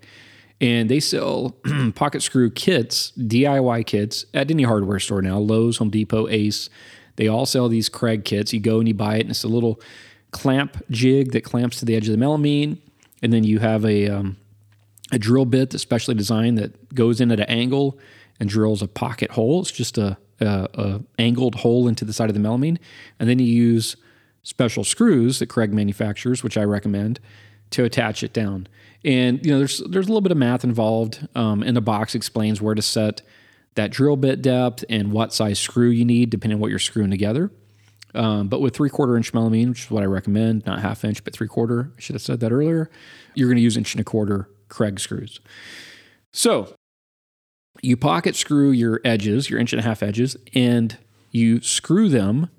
And 0.59 0.89
they 0.89 0.99
sell 0.99 1.55
pocket 1.95 2.23
screw 2.23 2.49
kits, 2.49 3.13
DIY 3.15 3.85
kits, 3.85 4.25
at 4.33 4.49
any 4.49 4.63
hardware 4.63 4.99
store 4.99 5.21
now 5.21 5.37
Lowe's, 5.37 5.77
Home 5.77 5.91
Depot, 5.91 6.27
Ace. 6.27 6.69
They 7.17 7.27
all 7.27 7.45
sell 7.45 7.69
these 7.69 7.89
Kreg 7.89 8.25
kits. 8.25 8.53
You 8.53 8.59
go 8.59 8.79
and 8.79 8.87
you 8.87 8.95
buy 8.95 9.17
it, 9.17 9.21
and 9.21 9.29
it's 9.29 9.43
a 9.43 9.47
little 9.47 9.79
clamp 10.31 10.83
jig 10.89 11.31
that 11.33 11.43
clamps 11.43 11.77
to 11.79 11.85
the 11.85 11.95
edge 11.95 12.07
of 12.09 12.17
the 12.17 12.23
melamine. 12.23 12.79
And 13.21 13.31
then 13.31 13.43
you 13.43 13.59
have 13.59 13.85
a, 13.85 14.07
um, 14.07 14.37
a 15.11 15.19
drill 15.19 15.45
bit 15.45 15.69
that's 15.69 15.83
specially 15.83 16.15
designed 16.15 16.57
that 16.57 16.93
goes 16.93 17.21
in 17.21 17.31
at 17.31 17.39
an 17.39 17.49
angle 17.49 17.99
and 18.39 18.49
drills 18.49 18.81
a 18.81 18.87
pocket 18.87 19.31
hole. 19.31 19.61
It's 19.61 19.71
just 19.71 19.97
a, 19.97 20.17
a, 20.39 20.67
a 20.73 21.01
angled 21.19 21.55
hole 21.55 21.87
into 21.87 22.05
the 22.05 22.13
side 22.13 22.29
of 22.29 22.35
the 22.35 22.41
melamine, 22.41 22.77
and 23.19 23.29
then 23.29 23.39
you 23.39 23.45
use 23.45 23.95
special 24.43 24.83
screws 24.83 25.39
that 25.39 25.47
Craig 25.47 25.73
manufactures, 25.73 26.43
which 26.43 26.57
I 26.57 26.63
recommend, 26.63 27.19
to 27.71 27.83
attach 27.83 28.23
it 28.23 28.33
down. 28.33 28.67
And 29.03 29.45
you 29.45 29.51
know, 29.51 29.59
there's 29.59 29.79
there's 29.89 30.05
a 30.05 30.09
little 30.09 30.21
bit 30.21 30.31
of 30.31 30.37
math 30.37 30.63
involved. 30.63 31.27
Um, 31.35 31.63
and 31.63 31.75
the 31.75 31.81
box 31.81 32.15
explains 32.15 32.61
where 32.61 32.75
to 32.75 32.81
set 32.81 33.21
that 33.75 33.91
drill 33.91 34.17
bit 34.17 34.41
depth 34.41 34.83
and 34.89 35.11
what 35.11 35.33
size 35.33 35.59
screw 35.59 35.89
you 35.89 36.03
need, 36.05 36.29
depending 36.29 36.57
on 36.57 36.61
what 36.61 36.69
you're 36.69 36.79
screwing 36.79 37.11
together. 37.11 37.51
Um, 38.15 38.47
but 38.47 38.61
with 38.61 38.75
three 38.75 38.89
quarter 38.89 39.15
inch 39.15 39.33
melamine, 39.33 39.69
which 39.69 39.85
is 39.85 39.91
what 39.91 40.03
I 40.03 40.07
recommend, 40.07 40.65
not 40.65 40.81
half 40.81 41.05
inch, 41.05 41.23
but 41.23 41.33
three 41.33 41.47
quarter, 41.47 41.91
I 41.97 42.01
should 42.01 42.15
have 42.15 42.21
said 42.21 42.39
that 42.39 42.51
earlier, 42.51 42.89
you're 43.35 43.47
going 43.47 43.57
to 43.57 43.61
use 43.61 43.77
inch 43.77 43.93
and 43.93 44.01
a 44.01 44.03
quarter 44.03 44.49
Kreg 44.69 44.99
screws. 44.99 45.39
So 46.33 46.73
you 47.81 47.95
pocket 47.95 48.35
screw 48.35 48.71
your 48.71 48.99
edges, 49.05 49.49
your 49.49 49.59
inch 49.59 49.73
and 49.73 49.79
a 49.79 49.83
half 49.83 50.01
edges, 50.01 50.35
and 50.53 50.97
you 51.31 51.61
screw 51.61 52.09
them 52.09 52.49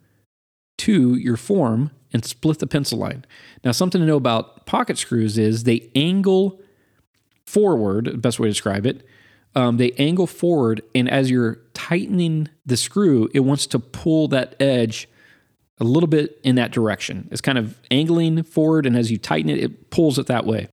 to 0.79 1.15
your 1.17 1.37
form 1.37 1.91
and 2.13 2.25
split 2.25 2.59
the 2.59 2.67
pencil 2.67 2.99
line. 2.99 3.25
Now, 3.65 3.73
something 3.73 4.01
to 4.01 4.07
know 4.07 4.17
about 4.17 4.67
pocket 4.67 4.99
screws 4.99 5.37
is 5.39 5.65
they 5.65 5.91
angle 5.95 6.61
forward, 7.47 8.21
best 8.23 8.39
way 8.39 8.49
to 8.49 8.53
describe 8.53 8.87
it. 8.87 9.05
Um, 9.55 9.77
they 9.77 9.93
angle 9.93 10.27
forward, 10.27 10.83
and 10.95 11.11
as 11.11 11.31
you're 11.31 11.59
tightening 11.75 12.49
the 12.65 12.77
screw, 12.77 13.29
it 13.35 13.41
wants 13.41 13.67
to 13.69 13.79
pull 13.79 14.29
that 14.29 14.55
edge 14.61 15.09
a 15.81 15.85
little 15.85 16.07
bit 16.07 16.39
in 16.45 16.57
that 16.57 16.71
direction. 16.71 17.29
It's 17.31 17.41
kind 17.41 17.59
of 17.59 17.79
angling 17.91 18.43
forward, 18.45 18.87
and 18.87 18.97
as 18.97 19.11
you 19.11 19.19
tighten 19.19 19.51
it, 19.51 19.59
it 19.59 19.91
pulls 19.91 20.19
it 20.19 20.27
that 20.27 20.45
way. 20.45 20.69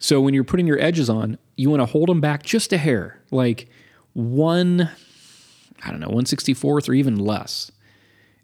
So 0.00 0.20
when 0.20 0.34
you're 0.34 0.44
putting 0.44 0.66
your 0.66 0.80
edges 0.80 1.08
on, 1.08 1.38
you 1.56 1.70
want 1.70 1.80
to 1.80 1.86
hold 1.86 2.08
them 2.08 2.20
back 2.20 2.42
just 2.42 2.72
a 2.72 2.78
hair, 2.78 3.22
like 3.30 3.68
one, 4.14 4.90
I 5.84 5.90
don't 5.90 6.00
know, 6.00 6.08
164th 6.08 6.88
or 6.88 6.94
even 6.94 7.16
less. 7.16 7.70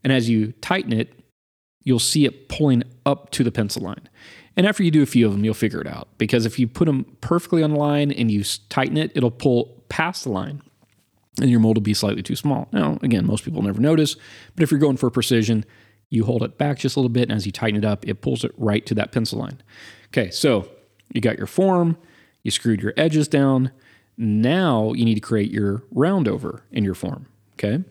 And 0.09 0.17
as 0.17 0.31
you 0.31 0.53
tighten 0.63 0.91
it, 0.91 1.13
you'll 1.83 1.99
see 1.99 2.25
it 2.25 2.49
pulling 2.49 2.83
up 3.05 3.29
to 3.33 3.45
the 3.45 3.53
pencil 3.53 3.83
line. 3.83 4.09
And 4.57 4.67
after 4.67 4.83
you 4.83 4.91
do 4.91 5.03
a 5.03 5.07
few 5.07 5.27
of 5.27 5.33
them, 5.33 5.45
you'll 5.45 5.53
figure 5.53 5.83
it 5.83 5.87
out. 5.87 6.09
Because 6.17 6.47
if 6.47 6.59
you 6.59 6.67
put 6.67 6.87
them 6.87 7.05
perfectly 7.21 7.63
on 7.63 7.73
the 7.73 7.79
line 7.79 8.11
and 8.11 8.31
you 8.31 8.43
tighten 8.71 8.97
it, 8.97 9.13
it'll 9.15 9.31
pull 9.31 9.85
past 9.91 10.25
the 10.25 10.31
line 10.31 10.63
and 11.43 11.51
your 11.51 11.61
mold 11.61 11.77
will 11.77 11.83
be 11.83 11.93
slightly 11.93 12.23
too 12.23 12.37
small. 12.37 12.69
Now, 12.73 12.99
again, 13.03 13.27
most 13.27 13.45
people 13.45 13.61
never 13.61 13.83
notice, 13.83 14.17
but 14.55 14.63
if 14.63 14.71
you're 14.71 14.81
going 14.81 14.97
for 14.97 15.11
precision, 15.11 15.67
you 16.09 16.25
hold 16.25 16.43
it 16.43 16.57
back 16.57 16.79
just 16.79 16.97
a 16.97 17.01
little 17.01 17.11
bit, 17.11 17.25
and 17.25 17.33
as 17.33 17.45
you 17.45 17.53
tighten 17.53 17.77
it 17.77 17.85
up, 17.85 18.09
it 18.09 18.23
pulls 18.23 18.45
it 18.45 18.53
right 18.57 18.87
to 18.87 18.95
that 18.95 19.13
pencil 19.13 19.41
line. 19.41 19.61
Okay, 20.07 20.31
so 20.31 20.71
you 21.13 21.21
got 21.21 21.37
your 21.37 21.47
form, 21.47 21.99
you 22.43 22.51
screwed 22.51 22.81
your 22.81 22.95
edges 22.97 23.29
down. 23.29 23.73
Now 24.17 24.95
you 24.95 25.05
need 25.05 25.17
to 25.17 25.21
create 25.21 25.51
your 25.51 25.85
roundover 25.95 26.63
in 26.73 26.83
your 26.83 26.95
form. 26.95 27.27
Okay. 27.53 27.85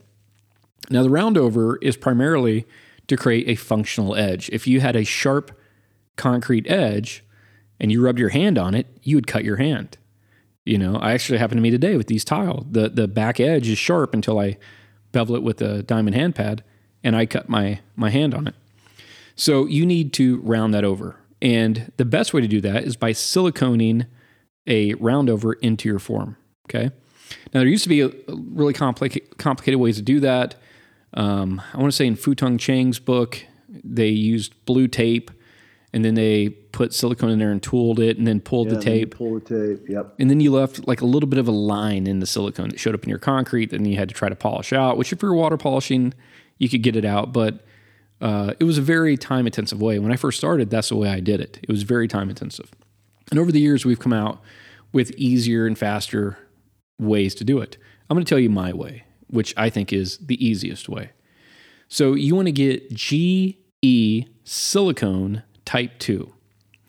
Now, 0.89 1.03
the 1.03 1.09
roundover 1.09 1.75
is 1.81 1.97
primarily 1.97 2.65
to 3.07 3.17
create 3.17 3.47
a 3.47 3.55
functional 3.55 4.15
edge. 4.15 4.49
If 4.49 4.67
you 4.67 4.79
had 4.79 4.95
a 4.95 5.03
sharp 5.03 5.57
concrete 6.15 6.69
edge 6.69 7.23
and 7.79 7.91
you 7.91 8.03
rubbed 8.03 8.19
your 8.19 8.29
hand 8.29 8.57
on 8.57 8.75
it, 8.75 8.87
you 9.03 9.15
would 9.15 9.27
cut 9.27 9.43
your 9.43 9.57
hand. 9.57 9.97
You 10.65 10.77
know, 10.77 10.97
I 10.97 11.13
actually 11.13 11.37
happened 11.37 11.59
to 11.59 11.63
me 11.63 11.71
today 11.71 11.95
with 11.95 12.07
these 12.07 12.25
tile. 12.25 12.65
The 12.69 12.89
the 12.89 13.07
back 13.07 13.39
edge 13.39 13.69
is 13.69 13.77
sharp 13.77 14.13
until 14.13 14.37
I 14.37 14.57
bevel 15.13 15.35
it 15.37 15.43
with 15.43 15.61
a 15.61 15.81
diamond 15.83 16.15
hand 16.15 16.35
pad 16.35 16.63
and 17.03 17.15
I 17.15 17.25
cut 17.25 17.47
my 17.47 17.79
my 17.95 18.09
hand 18.09 18.33
on 18.33 18.47
it. 18.47 18.55
So 19.35 19.65
you 19.65 19.85
need 19.85 20.11
to 20.13 20.41
round 20.41 20.73
that 20.73 20.83
over. 20.83 21.15
And 21.41 21.91
the 21.97 22.05
best 22.05 22.33
way 22.33 22.41
to 22.41 22.47
do 22.47 22.59
that 22.61 22.83
is 22.83 22.97
by 22.97 23.13
siliconing 23.13 24.07
a 24.65 24.93
roundover 24.95 25.53
into 25.61 25.87
your 25.87 25.99
form. 25.99 26.35
Okay. 26.65 26.91
Now 27.53 27.61
there 27.61 27.67
used 27.67 27.83
to 27.83 27.89
be 27.89 28.03
really 28.27 28.73
complicated 28.73 29.37
complicated 29.37 29.79
ways 29.79 29.95
to 29.95 30.01
do 30.01 30.19
that. 30.19 30.55
Um, 31.13 31.61
I 31.73 31.77
want 31.77 31.91
to 31.91 31.95
say 31.95 32.05
in 32.05 32.15
Fu-Tung 32.15 32.57
Cheng's 32.57 32.99
book, 32.99 33.43
they 33.69 34.09
used 34.09 34.53
blue 34.65 34.87
tape 34.87 35.31
and 35.93 36.03
then 36.03 36.15
they 36.15 36.49
put 36.49 36.93
silicone 36.93 37.29
in 37.29 37.39
there 37.39 37.51
and 37.51 37.63
tooled 37.63 37.99
it 37.99 38.17
and 38.17 38.27
then 38.27 38.41
pulled 38.41 38.69
the 38.69 38.73
Yeah, 38.73 38.79
you 38.79 38.99
tape. 38.99 39.15
Pull 39.15 39.39
the 39.39 39.75
tape. 39.77 39.89
Yep. 39.89 40.15
And 40.19 40.29
then 40.29 40.39
you 40.39 40.51
left 40.51 40.87
like 40.87 41.01
a 41.01 41.05
little 41.05 41.27
bit 41.27 41.39
of 41.39 41.47
a 41.47 41.51
line 41.51 42.07
in 42.07 42.19
the 42.19 42.27
silicone 42.27 42.69
that 42.69 42.79
showed 42.79 42.93
up 42.93 43.03
in 43.03 43.09
your 43.09 43.19
concrete. 43.19 43.71
Then 43.71 43.85
you 43.85 43.95
had 43.95 44.09
to 44.09 44.15
try 44.15 44.29
to 44.29 44.35
polish 44.35 44.73
out, 44.73 44.97
which 44.97 45.13
if 45.13 45.21
you're 45.21 45.33
water 45.33 45.57
polishing, 45.57 46.13
you 46.57 46.69
could 46.69 46.83
get 46.83 46.95
it 46.95 47.05
out. 47.05 47.31
But 47.31 47.65
uh, 48.19 48.53
it 48.59 48.65
was 48.65 48.77
a 48.77 48.81
very 48.81 49.15
time 49.17 49.45
intensive 49.45 49.81
way. 49.81 49.97
When 49.97 50.11
I 50.11 50.17
first 50.17 50.37
started, 50.37 50.69
that's 50.69 50.89
the 50.89 50.97
way 50.97 51.09
I 51.09 51.19
did 51.19 51.39
it. 51.39 51.59
It 51.63 51.69
was 51.69 51.83
very 51.83 52.07
time 52.07 52.29
intensive. 52.29 52.69
And 53.31 53.39
over 53.39 53.51
the 53.51 53.59
years, 53.59 53.85
we've 53.85 53.99
come 53.99 54.13
out 54.13 54.41
with 54.91 55.11
easier 55.11 55.65
and 55.65 55.77
faster 55.77 56.37
ways 56.99 57.33
to 57.35 57.43
do 57.43 57.59
it. 57.59 57.77
I'm 58.09 58.15
going 58.15 58.25
to 58.25 58.29
tell 58.29 58.39
you 58.39 58.49
my 58.49 58.73
way, 58.73 59.03
which 59.29 59.53
I 59.57 59.69
think 59.69 59.93
is 59.93 60.17
the 60.17 60.43
easiest 60.45 60.89
way. 60.89 61.11
So 61.87 62.13
you 62.13 62.35
want 62.35 62.47
to 62.47 62.51
get 62.51 62.93
GE 62.93 64.27
silicone 64.43 65.43
type 65.65 65.99
2. 65.99 66.33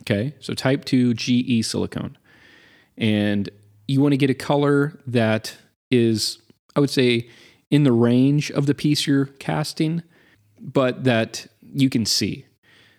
Okay? 0.03 0.35
So 0.41 0.55
type 0.55 0.85
2 0.85 1.15
GE 1.15 1.65
silicone. 1.65 2.17
And 2.97 3.49
you 3.87 4.01
want 4.01 4.13
to 4.13 4.17
get 4.17 4.31
a 4.31 4.35
color 4.35 4.99
that 5.07 5.57
is 5.91 6.39
I 6.77 6.81
would 6.81 6.91
say 6.91 7.29
in 7.71 7.85
the 7.85 7.93
range 7.93 8.51
of 8.51 8.67
the 8.67 8.75
piece 8.75 9.07
you're 9.07 9.27
casting. 9.27 10.03
but 10.61 11.05
that 11.05 11.47
you 11.63 11.91
can 11.91 12.07
see. 12.07 12.47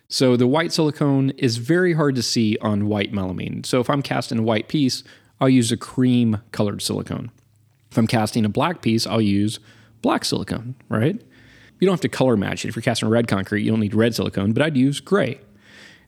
So 0.08 0.36
the 0.36 0.46
white 0.46 0.72
silicone 0.72 1.30
is 1.30 1.58
very 1.58 1.94
hard 1.94 2.16
to 2.16 2.22
see 2.22 2.56
on 2.60 2.86
white 2.86 3.12
melamine. 3.12 3.64
So 3.64 3.80
if 3.80 3.88
I'm 3.88 4.02
casting 4.02 4.38
a 4.38 4.42
white 4.42 4.68
piece, 4.68 5.04
I'll 5.40 5.48
use 5.48 5.70
a 5.70 5.76
cream 5.76 6.40
colored 6.52 6.82
silicone. 6.82 7.30
If 7.90 7.98
I'm 7.98 8.06
casting 8.06 8.44
a 8.44 8.48
black 8.48 8.82
piece, 8.82 9.06
I'll 9.06 9.20
use 9.20 9.58
black 10.02 10.24
silicone, 10.24 10.76
right? 10.88 11.20
You 11.78 11.86
don't 11.86 11.94
have 11.94 12.00
to 12.02 12.08
color 12.08 12.36
match 12.36 12.64
it. 12.64 12.68
If 12.68 12.76
you're 12.76 12.82
casting 12.82 13.08
red 13.08 13.26
concrete, 13.26 13.62
you 13.62 13.70
don't 13.70 13.80
need 13.80 13.94
red 13.94 14.14
silicone, 14.14 14.52
but 14.52 14.62
I'd 14.62 14.76
use 14.76 15.00
gray. 15.00 15.40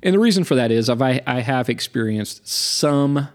And 0.03 0.15
the 0.15 0.19
reason 0.19 0.45
for 0.45 0.55
that 0.55 0.71
is 0.71 0.91
I, 0.91 1.23
I 1.27 1.41
have 1.41 1.69
experienced 1.69 2.47
some 2.47 3.29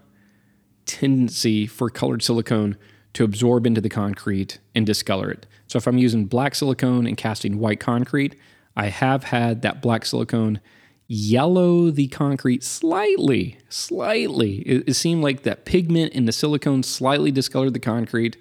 tendency 0.86 1.66
for 1.66 1.90
colored 1.90 2.22
silicone 2.22 2.76
to 3.14 3.24
absorb 3.24 3.66
into 3.66 3.80
the 3.80 3.88
concrete 3.88 4.58
and 4.74 4.86
discolor 4.86 5.30
it. 5.30 5.46
So 5.66 5.76
if 5.76 5.86
I'm 5.86 5.98
using 5.98 6.26
black 6.26 6.54
silicone 6.54 7.06
and 7.06 7.16
casting 7.16 7.58
white 7.58 7.80
concrete, 7.80 8.36
I 8.76 8.86
have 8.86 9.24
had 9.24 9.62
that 9.62 9.82
black 9.82 10.04
silicone 10.04 10.60
yellow 11.08 11.90
the 11.90 12.06
concrete 12.08 12.62
slightly, 12.62 13.58
slightly. 13.70 14.58
It, 14.58 14.90
it 14.90 14.94
seemed 14.94 15.22
like 15.22 15.42
that 15.42 15.64
pigment 15.64 16.12
in 16.12 16.26
the 16.26 16.32
silicone 16.32 16.82
slightly 16.82 17.32
discolored 17.32 17.72
the 17.72 17.80
concrete. 17.80 18.36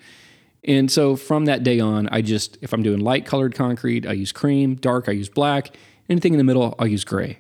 And 0.65 0.91
so 0.91 1.15
from 1.15 1.45
that 1.45 1.63
day 1.63 1.80
on, 1.80 2.10
I 2.10 2.21
just, 2.21 2.58
if 2.62 2.73
I'm 2.73 2.84
doing 2.84 2.99
light 2.99 3.25
colored 3.25 3.56
concrete, 3.56 4.06
I 4.06 4.12
use 4.12 4.34
cream, 4.34 4.75
dark, 4.75 5.08
I 5.08 5.13
use 5.13 5.30
black. 5.30 5.75
Anything 6.10 6.34
in 6.34 6.38
the 6.38 6.43
middle, 6.43 6.75
I'll 6.77 6.88
use 6.88 7.06
gray. 7.06 7.39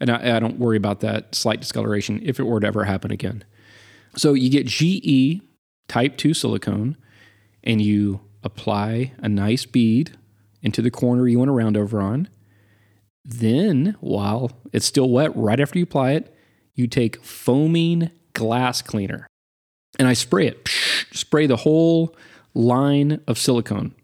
And 0.00 0.10
I, 0.10 0.36
I 0.36 0.40
don't 0.40 0.58
worry 0.58 0.78
about 0.78 1.00
that 1.00 1.34
slight 1.34 1.60
discoloration 1.60 2.20
if 2.22 2.40
it 2.40 2.44
were 2.44 2.60
to 2.60 2.66
ever 2.66 2.84
happen 2.84 3.10
again. 3.10 3.44
So 4.16 4.32
you 4.32 4.48
get 4.48 4.66
GE 4.66 5.42
type 5.86 6.16
2 6.16 6.32
silicone 6.32 6.96
and 7.62 7.82
you 7.82 8.20
apply 8.42 9.12
a 9.18 9.28
nice 9.28 9.66
bead 9.66 10.16
into 10.62 10.80
the 10.80 10.90
corner 10.90 11.28
you 11.28 11.38
want 11.38 11.48
to 11.48 11.52
round 11.52 11.76
over 11.76 12.00
on. 12.00 12.28
Then, 13.24 13.96
while 14.00 14.50
it's 14.72 14.86
still 14.86 15.08
wet, 15.08 15.36
right 15.36 15.60
after 15.60 15.78
you 15.78 15.84
apply 15.84 16.12
it, 16.12 16.34
you 16.74 16.86
take 16.86 17.22
foaming 17.24 18.10
glass 18.32 18.82
cleaner 18.82 19.26
and 19.98 20.08
I 20.08 20.14
spray 20.14 20.46
it, 20.46 20.68
spray 21.12 21.46
the 21.46 21.56
whole 21.56 22.16
line 22.54 23.20
of 23.26 23.38
silicone. 23.38 23.94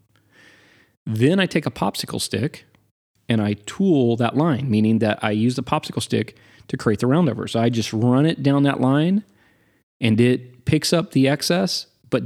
Then 1.05 1.39
I 1.39 1.47
take 1.47 1.65
a 1.65 1.71
popsicle 1.71 2.21
stick 2.21 2.65
and 3.27 3.41
I 3.41 3.53
tool 3.53 4.15
that 4.17 4.37
line, 4.37 4.69
meaning 4.69 4.99
that 4.99 5.19
I 5.23 5.31
use 5.31 5.55
the 5.55 5.63
popsicle 5.63 6.01
stick 6.01 6.37
to 6.67 6.77
create 6.77 6.99
the 6.99 7.07
roundover. 7.07 7.49
So 7.49 7.59
I 7.59 7.69
just 7.69 7.91
run 7.91 8.25
it 8.25 8.43
down 8.43 8.63
that 8.63 8.79
line 8.79 9.23
and 9.99 10.21
it 10.21 10.65
picks 10.65 10.93
up 10.93 11.11
the 11.11 11.27
excess, 11.27 11.87
but 12.09 12.23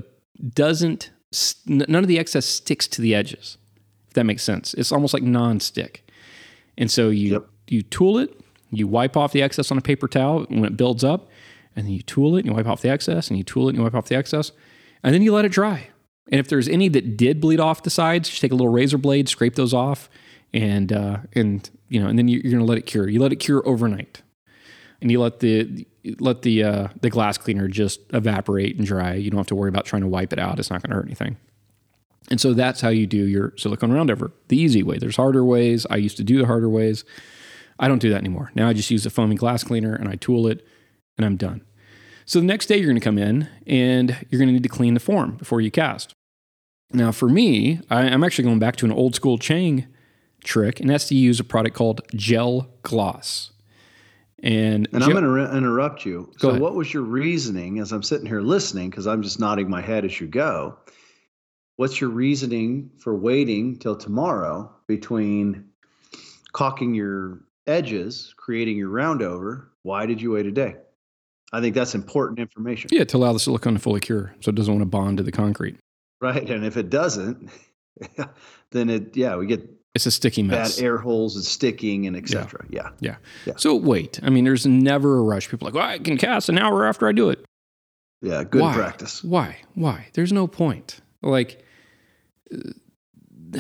doesn't, 0.54 1.12
none 1.66 1.96
of 1.96 2.08
the 2.08 2.20
excess 2.20 2.46
sticks 2.46 2.88
to 2.90 3.02
the 3.02 3.16
edges, 3.16 3.58
if 4.08 4.14
that 4.14 4.26
makes 4.26 4.44
sense. 4.44 4.74
It's 4.74 4.92
almost 4.92 5.14
like 5.14 5.24
non-stick. 5.24 6.06
And 6.78 6.90
so 6.90 7.10
you, 7.10 7.34
yep. 7.34 7.46
you 7.68 7.82
tool 7.82 8.18
it, 8.18 8.40
you 8.72 8.88
wipe 8.88 9.16
off 9.16 9.32
the 9.32 9.42
excess 9.42 9.72
on 9.72 9.78
a 9.78 9.82
paper 9.82 10.08
towel 10.08 10.46
when 10.50 10.66
it 10.66 10.76
builds 10.76 11.04
up, 11.04 11.30
and 11.76 11.86
then 11.86 11.94
you 11.94 12.02
tool 12.02 12.36
it 12.36 12.40
and 12.40 12.48
you 12.48 12.54
wipe 12.54 12.68
off 12.68 12.82
the 12.82 12.90
excess, 12.90 13.30
and 13.30 13.38
you 13.38 13.44
tool 13.44 13.68
it 13.68 13.72
and 13.72 13.78
you 13.78 13.84
wipe 13.84 13.94
off 13.94 14.08
the 14.08 14.16
excess, 14.16 14.52
and 15.04 15.14
then 15.14 15.22
you 15.22 15.34
let 15.34 15.46
it 15.46 15.52
dry. 15.52 15.90
And 16.32 16.40
if 16.40 16.48
there's 16.48 16.68
any 16.68 16.88
that 16.90 17.18
did 17.18 17.42
bleed 17.42 17.60
off 17.60 17.84
the 17.84 17.90
sides, 17.90 18.30
just 18.30 18.42
take 18.42 18.52
a 18.52 18.56
little 18.56 18.72
razor 18.72 18.98
blade, 18.98 19.30
scrape 19.30 19.56
those 19.56 19.74
off, 19.74 20.10
and 20.54 20.92
uh, 20.92 21.18
and 21.34 21.70
you 21.90 22.02
know, 22.02 22.08
and 22.08 22.18
then 22.18 22.28
you're 22.28 22.42
going 22.42 22.60
to 22.60 22.64
let 22.64 22.78
it 22.78 22.86
cure. 22.86 23.10
You 23.10 23.20
let 23.20 23.32
it 23.32 23.38
cure 23.38 23.62
overnight, 23.68 24.22
and 25.02 25.12
you 25.12 25.20
let 25.20 25.40
the 25.40 25.86
let 26.20 26.42
the 26.44 26.64
uh, 26.64 26.88
the 27.02 27.10
glass 27.10 27.38
cleaner 27.38 27.68
just 27.68 28.00
evaporate 28.14 28.78
and 28.78 28.86
dry. 28.86 29.16
You 29.16 29.30
don't 29.32 29.38
have 29.38 29.48
to 29.48 29.56
worry 29.56 29.70
about 29.70 29.86
trying 29.86 30.02
to 30.04 30.08
wipe 30.08 30.34
it 30.34 30.40
out. 30.40 30.60
It's 30.60 30.70
not 30.70 30.82
going 30.82 30.92
to 30.92 30.96
hurt 30.96 31.06
anything. 31.06 31.38
And 32.30 32.40
so 32.40 32.54
that's 32.54 32.82
how 32.82 32.90
you 32.90 33.06
do 33.06 33.18
your 33.18 33.54
silicone 33.58 33.92
roundover, 33.92 34.32
the 34.48 34.58
easy 34.58 34.84
way. 34.84 34.98
There's 34.98 35.18
harder 35.18 35.44
ways. 35.44 35.86
I 35.90 35.98
used 35.98 36.18
to 36.18 36.24
do 36.24 36.38
the 36.38 36.46
harder 36.46 36.70
ways. 36.70 37.04
I 37.80 37.88
don't 37.88 38.00
do 38.00 38.10
that 38.10 38.18
anymore. 38.18 38.52
Now 38.56 38.70
I 38.70 38.74
just 38.74 38.92
use 38.92 39.06
a 39.06 39.10
foaming 39.10 39.38
glass 39.38 39.64
cleaner 39.64 39.94
and 39.94 40.08
I 40.08 40.16
tool 40.16 40.48
it 40.48 40.66
and 41.18 41.26
I'm 41.26 41.36
done. 41.36 41.64
So 42.26 42.40
the 42.40 42.46
next 42.46 42.68
day 42.68 42.78
you're 42.78 42.88
going 42.88 43.00
to 43.00 43.04
come 43.04 43.18
in 43.18 43.50
and 43.68 44.26
you're 44.30 44.40
going 44.40 44.48
to 44.48 44.54
need 44.54 44.64
to 44.64 44.70
clean 44.70 44.94
the 44.94 45.00
form 45.00 45.36
before 45.36 45.60
you 45.60 45.72
cast. 45.72 46.14
Now 46.92 47.12
for 47.12 47.28
me, 47.28 47.82
I, 47.90 48.06
am 48.06 48.24
actually 48.24 48.46
going 48.46 48.60
back 48.60 48.76
to 48.78 48.86
an 48.86 48.92
old 48.92 49.16
school 49.16 49.38
Cheng 49.38 49.88
trick, 50.44 50.80
and 50.80 50.90
that's 50.90 51.08
to 51.08 51.16
use 51.16 51.40
a 51.40 51.44
product 51.44 51.76
called 51.76 52.02
Gel 52.16 52.70
Gloss. 52.84 53.52
And, 54.42 54.90
and 54.92 55.04
I'm 55.04 55.12
going 55.12 55.24
to 55.24 55.30
re- 55.30 55.58
interrupt 55.58 56.06
you. 56.06 56.30
Go 56.34 56.38
so, 56.38 56.50
ahead. 56.50 56.62
what 56.62 56.76
was 56.76 56.94
your 56.94 57.04
reasoning 57.04 57.80
as 57.80 57.94
I'm 57.94 58.04
sitting 58.04 58.26
here 58.26 58.42
listening? 58.42 58.90
Because 58.90 59.08
I'm 59.08 59.22
just 59.22 59.40
nodding 59.40 59.70
my 59.70 59.82
head 59.82 60.04
as 60.04 60.20
you 60.20 60.28
go. 60.28 60.78
What's 61.76 62.00
your 62.00 62.12
reasoning 62.12 62.92
for 63.00 63.16
waiting 63.16 63.78
till 63.78 63.96
tomorrow 63.96 64.72
between 64.88 65.70
caulking 66.52 66.94
your 66.94 67.42
edges, 67.66 68.34
creating 68.38 68.78
your 68.78 68.90
roundover? 68.90 69.68
Why 69.82 70.06
did 70.06 70.22
you 70.22 70.32
wait 70.32 70.46
a 70.46 70.52
day? 70.52 70.76
I 71.52 71.62
think 71.62 71.76
that's 71.76 71.96
important 71.96 72.40
information. 72.40 72.90
Yeah, 72.92 73.04
to 73.06 73.18
allow 73.18 73.34
the 73.34 73.40
silicone 73.40 73.74
to 73.74 73.80
fully 73.80 74.00
cure, 74.00 74.36
so 74.42 74.50
it 74.50 74.56
doesn't 74.56 74.74
want 74.74 74.82
to 74.82 74.90
bond 74.90 75.18
to 75.18 75.24
the 75.24 75.32
concrete. 75.32 75.78
Right, 76.22 76.50
and 76.50 76.66
if 76.66 76.78
it 76.78 76.90
doesn't, 76.90 77.50
then 78.72 78.90
it 78.90 79.16
yeah 79.16 79.36
we 79.36 79.46
get 79.46 79.70
it's 79.96 80.06
a 80.06 80.12
sticky 80.12 80.44
mess. 80.44 80.78
Bad 80.78 80.84
air 80.84 80.98
holes 80.98 81.36
and 81.36 81.46
sticking 81.46 82.08
and 82.08 82.16
etc. 82.16 82.66
Yeah. 82.70 82.82
yeah. 82.82 82.90
yeah. 83.00 83.16
Yeah. 83.46 83.54
So 83.58 83.76
wait. 83.76 84.20
I 84.24 84.30
mean, 84.30 84.44
there's 84.44 84.66
never 84.66 85.18
a 85.18 85.22
rush. 85.22 85.50
People 85.50 85.68
are 85.68 85.72
like, 85.72 85.76
well, 85.76 85.88
I 85.88 86.00
can 86.00 86.18
cast 86.18 86.50
an 86.50 86.58
hour 86.58 86.86
after 86.86 87.08
I 87.08 87.12
do 87.12 87.30
it. 87.30 87.46
Yeah, 88.22 88.44
good 88.44 88.62
Why? 88.62 88.74
practice. 88.74 89.24
Why? 89.24 89.58
Why? 89.76 90.08
There's 90.14 90.32
no 90.32 90.48
point. 90.48 91.02
Like, 91.24 91.64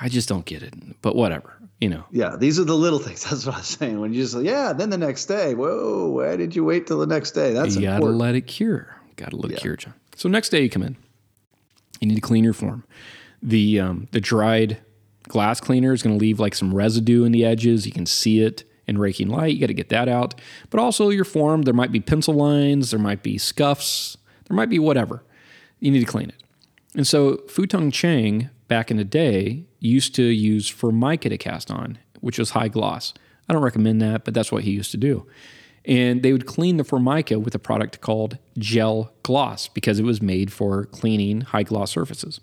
I 0.00 0.08
just 0.08 0.28
don't 0.28 0.44
get 0.44 0.62
it. 0.62 0.74
But 1.02 1.16
whatever, 1.16 1.56
you 1.80 1.88
know. 1.88 2.04
Yeah, 2.10 2.36
these 2.36 2.58
are 2.60 2.64
the 2.64 2.76
little 2.76 2.98
things. 2.98 3.24
That's 3.30 3.46
what 3.46 3.54
I 3.54 3.58
was 3.58 3.66
saying. 3.66 4.00
When 4.00 4.12
you 4.12 4.22
just 4.22 4.36
yeah, 4.42 4.72
then 4.72 4.90
the 4.90 4.98
next 4.98 5.26
day. 5.26 5.54
Whoa, 5.54 6.08
why 6.08 6.36
did 6.36 6.54
you 6.54 6.64
wait 6.64 6.86
till 6.86 6.98
the 6.98 7.06
next 7.06 7.32
day? 7.32 7.52
That's 7.52 7.76
you 7.76 7.82
gotta 7.82 8.04
let 8.06 8.34
it 8.34 8.42
cure. 8.42 8.94
Gotta 9.16 9.36
let 9.36 9.52
it 9.52 9.58
cure, 9.58 9.76
John. 9.76 9.94
So 10.14 10.28
next 10.28 10.50
day 10.50 10.62
you 10.62 10.70
come 10.70 10.82
in. 10.82 10.96
You 12.00 12.08
need 12.08 12.16
to 12.16 12.20
clean 12.20 12.44
your 12.44 12.52
form. 12.52 12.84
The 13.42 13.80
um, 13.80 14.08
the 14.12 14.20
dried 14.20 14.78
glass 15.28 15.60
cleaner 15.60 15.92
is 15.92 16.02
going 16.02 16.16
to 16.16 16.20
leave 16.20 16.40
like 16.40 16.54
some 16.54 16.74
residue 16.74 17.24
in 17.24 17.32
the 17.32 17.44
edges. 17.44 17.86
You 17.86 17.92
can 17.92 18.06
see 18.06 18.40
it 18.40 18.64
in 18.86 18.98
raking 18.98 19.28
light. 19.28 19.54
You 19.54 19.60
got 19.60 19.66
to 19.66 19.74
get 19.74 19.88
that 19.88 20.08
out. 20.08 20.40
But 20.70 20.80
also 20.80 21.10
your 21.10 21.24
form, 21.24 21.62
there 21.62 21.74
might 21.74 21.92
be 21.92 22.00
pencil 22.00 22.34
lines, 22.34 22.90
there 22.90 23.00
might 23.00 23.22
be 23.22 23.38
scuffs, 23.38 24.16
there 24.48 24.56
might 24.56 24.70
be 24.70 24.78
whatever. 24.78 25.24
You 25.80 25.90
need 25.90 26.00
to 26.00 26.06
clean 26.06 26.28
it. 26.28 26.42
And 26.96 27.06
so 27.06 27.36
Fu-Tung 27.48 27.90
Cheng 27.90 28.50
back 28.68 28.90
in 28.90 28.96
the 28.96 29.04
day 29.04 29.66
used 29.78 30.14
to 30.16 30.24
use 30.24 30.68
formica 30.68 31.28
to 31.28 31.38
cast 31.38 31.70
on, 31.70 31.98
which 32.20 32.38
was 32.38 32.50
high 32.50 32.68
gloss. 32.68 33.12
I 33.48 33.52
don't 33.52 33.62
recommend 33.62 34.00
that, 34.02 34.24
but 34.24 34.34
that's 34.34 34.50
what 34.50 34.64
he 34.64 34.72
used 34.72 34.90
to 34.92 34.96
do. 34.96 35.26
And 35.84 36.22
they 36.22 36.32
would 36.32 36.46
clean 36.46 36.78
the 36.78 36.84
formica 36.84 37.38
with 37.38 37.54
a 37.54 37.60
product 37.60 38.00
called 38.00 38.38
gel 38.58 39.12
gloss 39.22 39.68
because 39.68 40.00
it 40.00 40.04
was 40.04 40.20
made 40.20 40.52
for 40.52 40.86
cleaning 40.86 41.42
high 41.42 41.62
gloss 41.62 41.92
surfaces. 41.92 42.40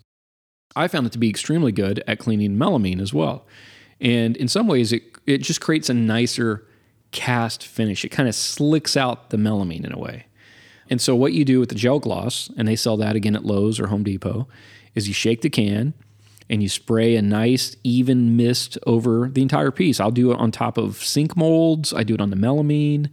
I 0.76 0.88
found 0.88 1.08
it 1.08 1.12
to 1.14 1.20
be 1.20 1.30
extremely 1.30 1.72
good 1.72 2.04
at 2.08 2.20
cleaning 2.20 2.56
melamine 2.56 3.02
as 3.02 3.14
well. 3.14 3.46
And 4.00 4.38
in 4.38 4.48
some 4.48 4.68
ways, 4.68 4.94
it, 4.94 5.04
it 5.26 5.40
just 5.40 5.62
creates 5.62 5.90
a 5.90 5.94
nicer 5.94 6.66
cast 7.12 7.66
finish. 7.66 8.06
It 8.06 8.10
kind 8.10 8.30
of 8.30 8.36
slicks 8.36 8.96
out 8.96 9.30
the 9.30 9.38
melamine 9.38 9.86
in 9.86 9.94
a 9.94 10.00
way. 10.00 10.28
And 10.94 11.02
so, 11.02 11.16
what 11.16 11.34
you 11.34 11.44
do 11.44 11.60
with 11.60 11.70
the 11.70 11.76
gel 11.76 11.98
gloss, 11.98 12.52
and 12.56 12.68
they 12.68 12.76
sell 12.76 12.98
that 12.98 13.16
again 13.16 13.36
at 13.36 13.44
Lowe's 13.44 13.80
or 13.80 13.88
Home 13.88 14.04
Depot, 14.04 14.48
is 14.94 15.08
you 15.08 15.14
shake 15.16 15.42
the 15.42 15.50
can 15.50 15.96
and 16.52 16.62
you 16.62 16.70
spray 16.70 17.16
a 17.16 17.22
nice, 17.24 17.76
even 17.84 18.38
mist 18.38 18.78
over 18.86 19.28
the 19.28 19.42
entire 19.42 19.72
piece. 19.72 20.00
I'll 20.00 20.12
do 20.12 20.32
it 20.32 20.38
on 20.38 20.52
top 20.52 20.78
of 20.78 20.98
sink 20.98 21.36
molds, 21.36 21.96
I 21.96 22.04
do 22.04 22.14
it 22.14 22.22
on 22.22 22.30
the 22.30 22.36
melamine, 22.36 23.10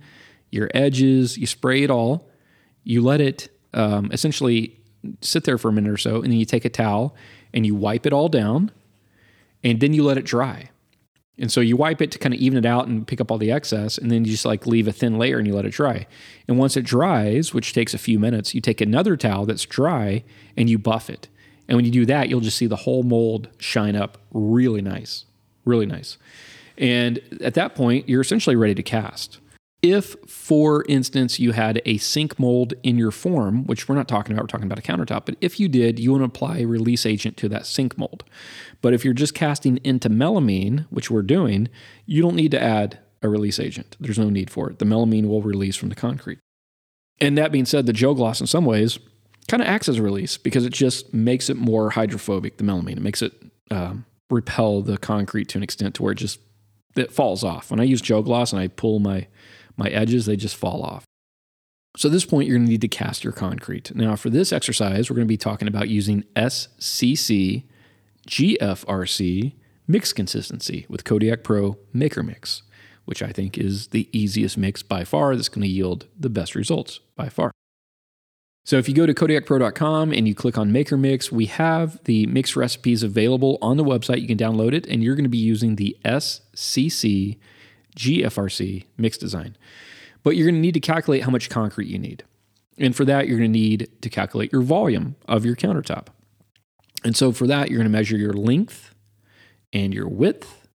your 0.50 0.68
edges, 0.74 1.38
you 1.38 1.46
spray 1.46 1.82
it 1.82 1.90
all. 1.90 2.28
You 2.84 3.00
let 3.00 3.22
it 3.22 3.48
um, 3.72 4.12
essentially 4.12 4.78
sit 5.22 5.44
there 5.44 5.56
for 5.56 5.70
a 5.70 5.72
minute 5.72 5.90
or 5.90 5.96
so, 5.96 6.16
and 6.16 6.26
then 6.26 6.38
you 6.38 6.44
take 6.44 6.66
a 6.66 6.68
towel 6.68 7.16
and 7.54 7.64
you 7.64 7.74
wipe 7.74 8.04
it 8.04 8.12
all 8.12 8.28
down 8.28 8.72
and 9.64 9.80
then 9.80 9.94
you 9.94 10.04
let 10.04 10.18
it 10.18 10.26
dry. 10.26 10.68
And 11.40 11.50
so 11.50 11.60
you 11.62 11.74
wipe 11.74 12.02
it 12.02 12.10
to 12.12 12.18
kind 12.18 12.34
of 12.34 12.40
even 12.40 12.58
it 12.58 12.66
out 12.66 12.86
and 12.86 13.06
pick 13.06 13.20
up 13.20 13.30
all 13.30 13.38
the 13.38 13.50
excess, 13.50 13.96
and 13.96 14.10
then 14.10 14.24
you 14.24 14.30
just 14.30 14.44
like 14.44 14.66
leave 14.66 14.86
a 14.86 14.92
thin 14.92 15.18
layer 15.18 15.38
and 15.38 15.46
you 15.46 15.54
let 15.54 15.64
it 15.64 15.72
dry. 15.72 16.06
And 16.46 16.58
once 16.58 16.76
it 16.76 16.84
dries, 16.84 17.54
which 17.54 17.72
takes 17.72 17.94
a 17.94 17.98
few 17.98 18.18
minutes, 18.18 18.54
you 18.54 18.60
take 18.60 18.80
another 18.80 19.16
towel 19.16 19.46
that's 19.46 19.64
dry 19.64 20.22
and 20.56 20.68
you 20.68 20.78
buff 20.78 21.08
it. 21.08 21.28
And 21.66 21.76
when 21.76 21.86
you 21.86 21.90
do 21.90 22.04
that, 22.06 22.28
you'll 22.28 22.40
just 22.40 22.58
see 22.58 22.66
the 22.66 22.76
whole 22.76 23.02
mold 23.02 23.48
shine 23.58 23.96
up 23.96 24.18
really 24.32 24.82
nice, 24.82 25.24
really 25.64 25.86
nice. 25.86 26.18
And 26.76 27.20
at 27.40 27.54
that 27.54 27.74
point, 27.74 28.08
you're 28.08 28.20
essentially 28.20 28.56
ready 28.56 28.74
to 28.74 28.82
cast. 28.82 29.38
If, 29.82 30.14
for 30.26 30.84
instance, 30.88 31.38
you 31.38 31.52
had 31.52 31.80
a 31.86 31.96
sink 31.98 32.38
mold 32.38 32.74
in 32.82 32.98
your 32.98 33.10
form, 33.10 33.64
which 33.64 33.88
we're 33.88 33.94
not 33.94 34.08
talking 34.08 34.32
about, 34.32 34.42
we're 34.42 34.48
talking 34.48 34.70
about 34.70 34.78
a 34.78 34.82
countertop, 34.82 35.24
but 35.24 35.36
if 35.40 35.58
you 35.58 35.68
did, 35.68 35.98
you 35.98 36.10
want 36.10 36.20
to 36.20 36.26
apply 36.26 36.58
a 36.58 36.66
release 36.66 37.06
agent 37.06 37.38
to 37.38 37.48
that 37.48 37.64
sink 37.64 37.96
mold. 37.96 38.24
But 38.82 38.92
if 38.92 39.04
you're 39.04 39.14
just 39.14 39.34
casting 39.34 39.78
into 39.78 40.10
melamine, 40.10 40.86
which 40.90 41.10
we're 41.10 41.22
doing, 41.22 41.68
you 42.04 42.20
don't 42.20 42.36
need 42.36 42.50
to 42.50 42.62
add 42.62 42.98
a 43.22 43.28
release 43.28 43.58
agent. 43.58 43.96
There's 43.98 44.18
no 44.18 44.28
need 44.28 44.50
for 44.50 44.70
it. 44.70 44.80
The 44.80 44.84
melamine 44.84 45.28
will 45.28 45.42
release 45.42 45.76
from 45.76 45.88
the 45.88 45.94
concrete. 45.94 46.38
And 47.18 47.36
that 47.38 47.52
being 47.52 47.66
said, 47.66 47.86
the 47.86 47.92
gel 47.92 48.14
gloss 48.14 48.40
in 48.40 48.46
some 48.46 48.64
ways 48.64 48.98
kind 49.48 49.62
of 49.62 49.68
acts 49.68 49.88
as 49.88 49.98
a 49.98 50.02
release 50.02 50.36
because 50.36 50.64
it 50.64 50.72
just 50.72 51.12
makes 51.12 51.50
it 51.50 51.56
more 51.56 51.90
hydrophobic, 51.90 52.58
the 52.58 52.64
melamine. 52.64 52.98
It 52.98 53.02
makes 53.02 53.22
it 53.22 53.32
um, 53.70 54.04
repel 54.30 54.82
the 54.82 54.96
concrete 54.98 55.48
to 55.48 55.58
an 55.58 55.62
extent 55.62 55.94
to 55.96 56.02
where 56.02 56.12
it 56.12 56.18
just 56.18 56.38
it 56.96 57.12
falls 57.12 57.44
off. 57.44 57.70
When 57.70 57.80
I 57.80 57.84
use 57.84 58.00
Gel 58.00 58.22
Gloss 58.22 58.52
and 58.52 58.60
I 58.60 58.68
pull 58.68 58.98
my 58.98 59.26
my 59.80 59.88
edges, 59.88 60.26
they 60.26 60.36
just 60.36 60.54
fall 60.54 60.82
off. 60.82 61.04
So 61.96 62.08
at 62.08 62.12
this 62.12 62.24
point, 62.24 62.46
you're 62.46 62.56
going 62.56 62.66
to 62.66 62.70
need 62.70 62.82
to 62.82 62.88
cast 62.88 63.24
your 63.24 63.32
concrete. 63.32 63.92
Now, 63.96 64.14
for 64.14 64.30
this 64.30 64.52
exercise, 64.52 65.10
we're 65.10 65.16
going 65.16 65.26
to 65.26 65.32
be 65.32 65.36
talking 65.36 65.66
about 65.66 65.88
using 65.88 66.22
SCC 66.36 67.64
GFRC 68.28 69.54
mix 69.88 70.12
consistency 70.12 70.86
with 70.88 71.04
Kodiak 71.04 71.42
Pro 71.42 71.78
Maker 71.92 72.22
Mix, 72.22 72.62
which 73.06 73.22
I 73.22 73.32
think 73.32 73.58
is 73.58 73.88
the 73.88 74.08
easiest 74.12 74.56
mix 74.56 74.84
by 74.84 75.02
far 75.02 75.34
that's 75.34 75.48
going 75.48 75.62
to 75.62 75.68
yield 75.68 76.06
the 76.18 76.30
best 76.30 76.54
results 76.54 77.00
by 77.16 77.28
far. 77.28 77.50
So 78.64 78.76
if 78.76 78.88
you 78.88 78.94
go 78.94 79.06
to 79.06 79.14
kodiakpro.com 79.14 80.12
and 80.12 80.28
you 80.28 80.34
click 80.34 80.56
on 80.56 80.70
Maker 80.70 80.96
Mix, 80.96 81.32
we 81.32 81.46
have 81.46 82.02
the 82.04 82.26
mix 82.26 82.54
recipes 82.54 83.02
available 83.02 83.58
on 83.60 83.78
the 83.78 83.84
website. 83.84 84.20
You 84.20 84.28
can 84.28 84.38
download 84.38 84.74
it, 84.74 84.86
and 84.86 85.02
you're 85.02 85.16
going 85.16 85.24
to 85.24 85.30
be 85.30 85.38
using 85.38 85.74
the 85.74 85.96
SCC 86.04 87.38
GFRC 87.96 88.84
mix 88.96 89.18
design. 89.18 89.56
But 90.22 90.36
you're 90.36 90.46
going 90.46 90.56
to 90.56 90.60
need 90.60 90.74
to 90.74 90.80
calculate 90.80 91.22
how 91.22 91.30
much 91.30 91.48
concrete 91.48 91.88
you 91.88 91.98
need. 91.98 92.24
And 92.78 92.94
for 92.94 93.04
that, 93.04 93.26
you're 93.26 93.38
going 93.38 93.52
to 93.52 93.58
need 93.58 93.88
to 94.00 94.08
calculate 94.08 94.52
your 94.52 94.62
volume 94.62 95.16
of 95.26 95.44
your 95.44 95.56
countertop. 95.56 96.06
And 97.04 97.16
so 97.16 97.32
for 97.32 97.46
that, 97.46 97.68
you're 97.68 97.78
going 97.78 97.90
to 97.90 97.96
measure 97.96 98.16
your 98.16 98.32
length 98.32 98.94
and 99.72 99.94
your 99.94 100.08
width 100.08 100.68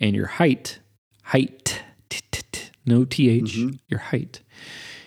and 0.00 0.14
your 0.14 0.26
height. 0.26 0.80
Height, 1.24 1.82
no 2.86 3.04
th, 3.04 3.44
mm-hmm. 3.44 3.76
your 3.88 4.00
height. 4.00 4.42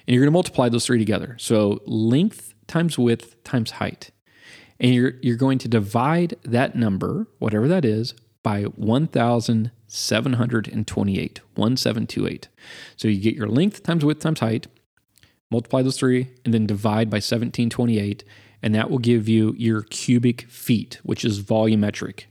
And 0.08 0.14
you're 0.14 0.22
going 0.22 0.32
to 0.32 0.32
multiply 0.32 0.70
those 0.70 0.86
three 0.86 0.98
together. 0.98 1.36
So 1.40 1.82
length 1.86 2.54
times 2.68 2.98
width 2.98 3.42
times 3.44 3.72
height. 3.72 4.12
And 4.80 4.94
you're, 4.94 5.14
you're 5.22 5.38
going 5.38 5.58
to 5.60 5.68
divide 5.68 6.36
that 6.44 6.76
number, 6.76 7.28
whatever 7.40 7.68
that 7.68 7.84
is, 7.84 8.14
by 8.44 8.64
1,728, 9.88 11.42
1728. 11.56 12.48
So 12.98 13.08
you 13.08 13.22
get 13.22 13.36
your 13.36 13.48
length 13.48 13.84
times 13.84 14.04
width 14.04 14.20
times 14.20 14.42
height, 14.42 14.68
multiply 15.50 15.82
those 15.82 15.98
three, 15.98 16.28
and 16.44 16.54
then 16.54 16.66
divide 16.66 17.10
by 17.10 17.18
1728. 17.18 18.24
And 18.62 18.76
that 18.76 18.90
will 18.90 19.00
give 19.00 19.30
you 19.30 19.56
your 19.58 19.84
cubic 19.84 20.42
feet, 20.44 21.00
which 21.04 21.24
is 21.24 21.42
volumetric. 21.42 22.26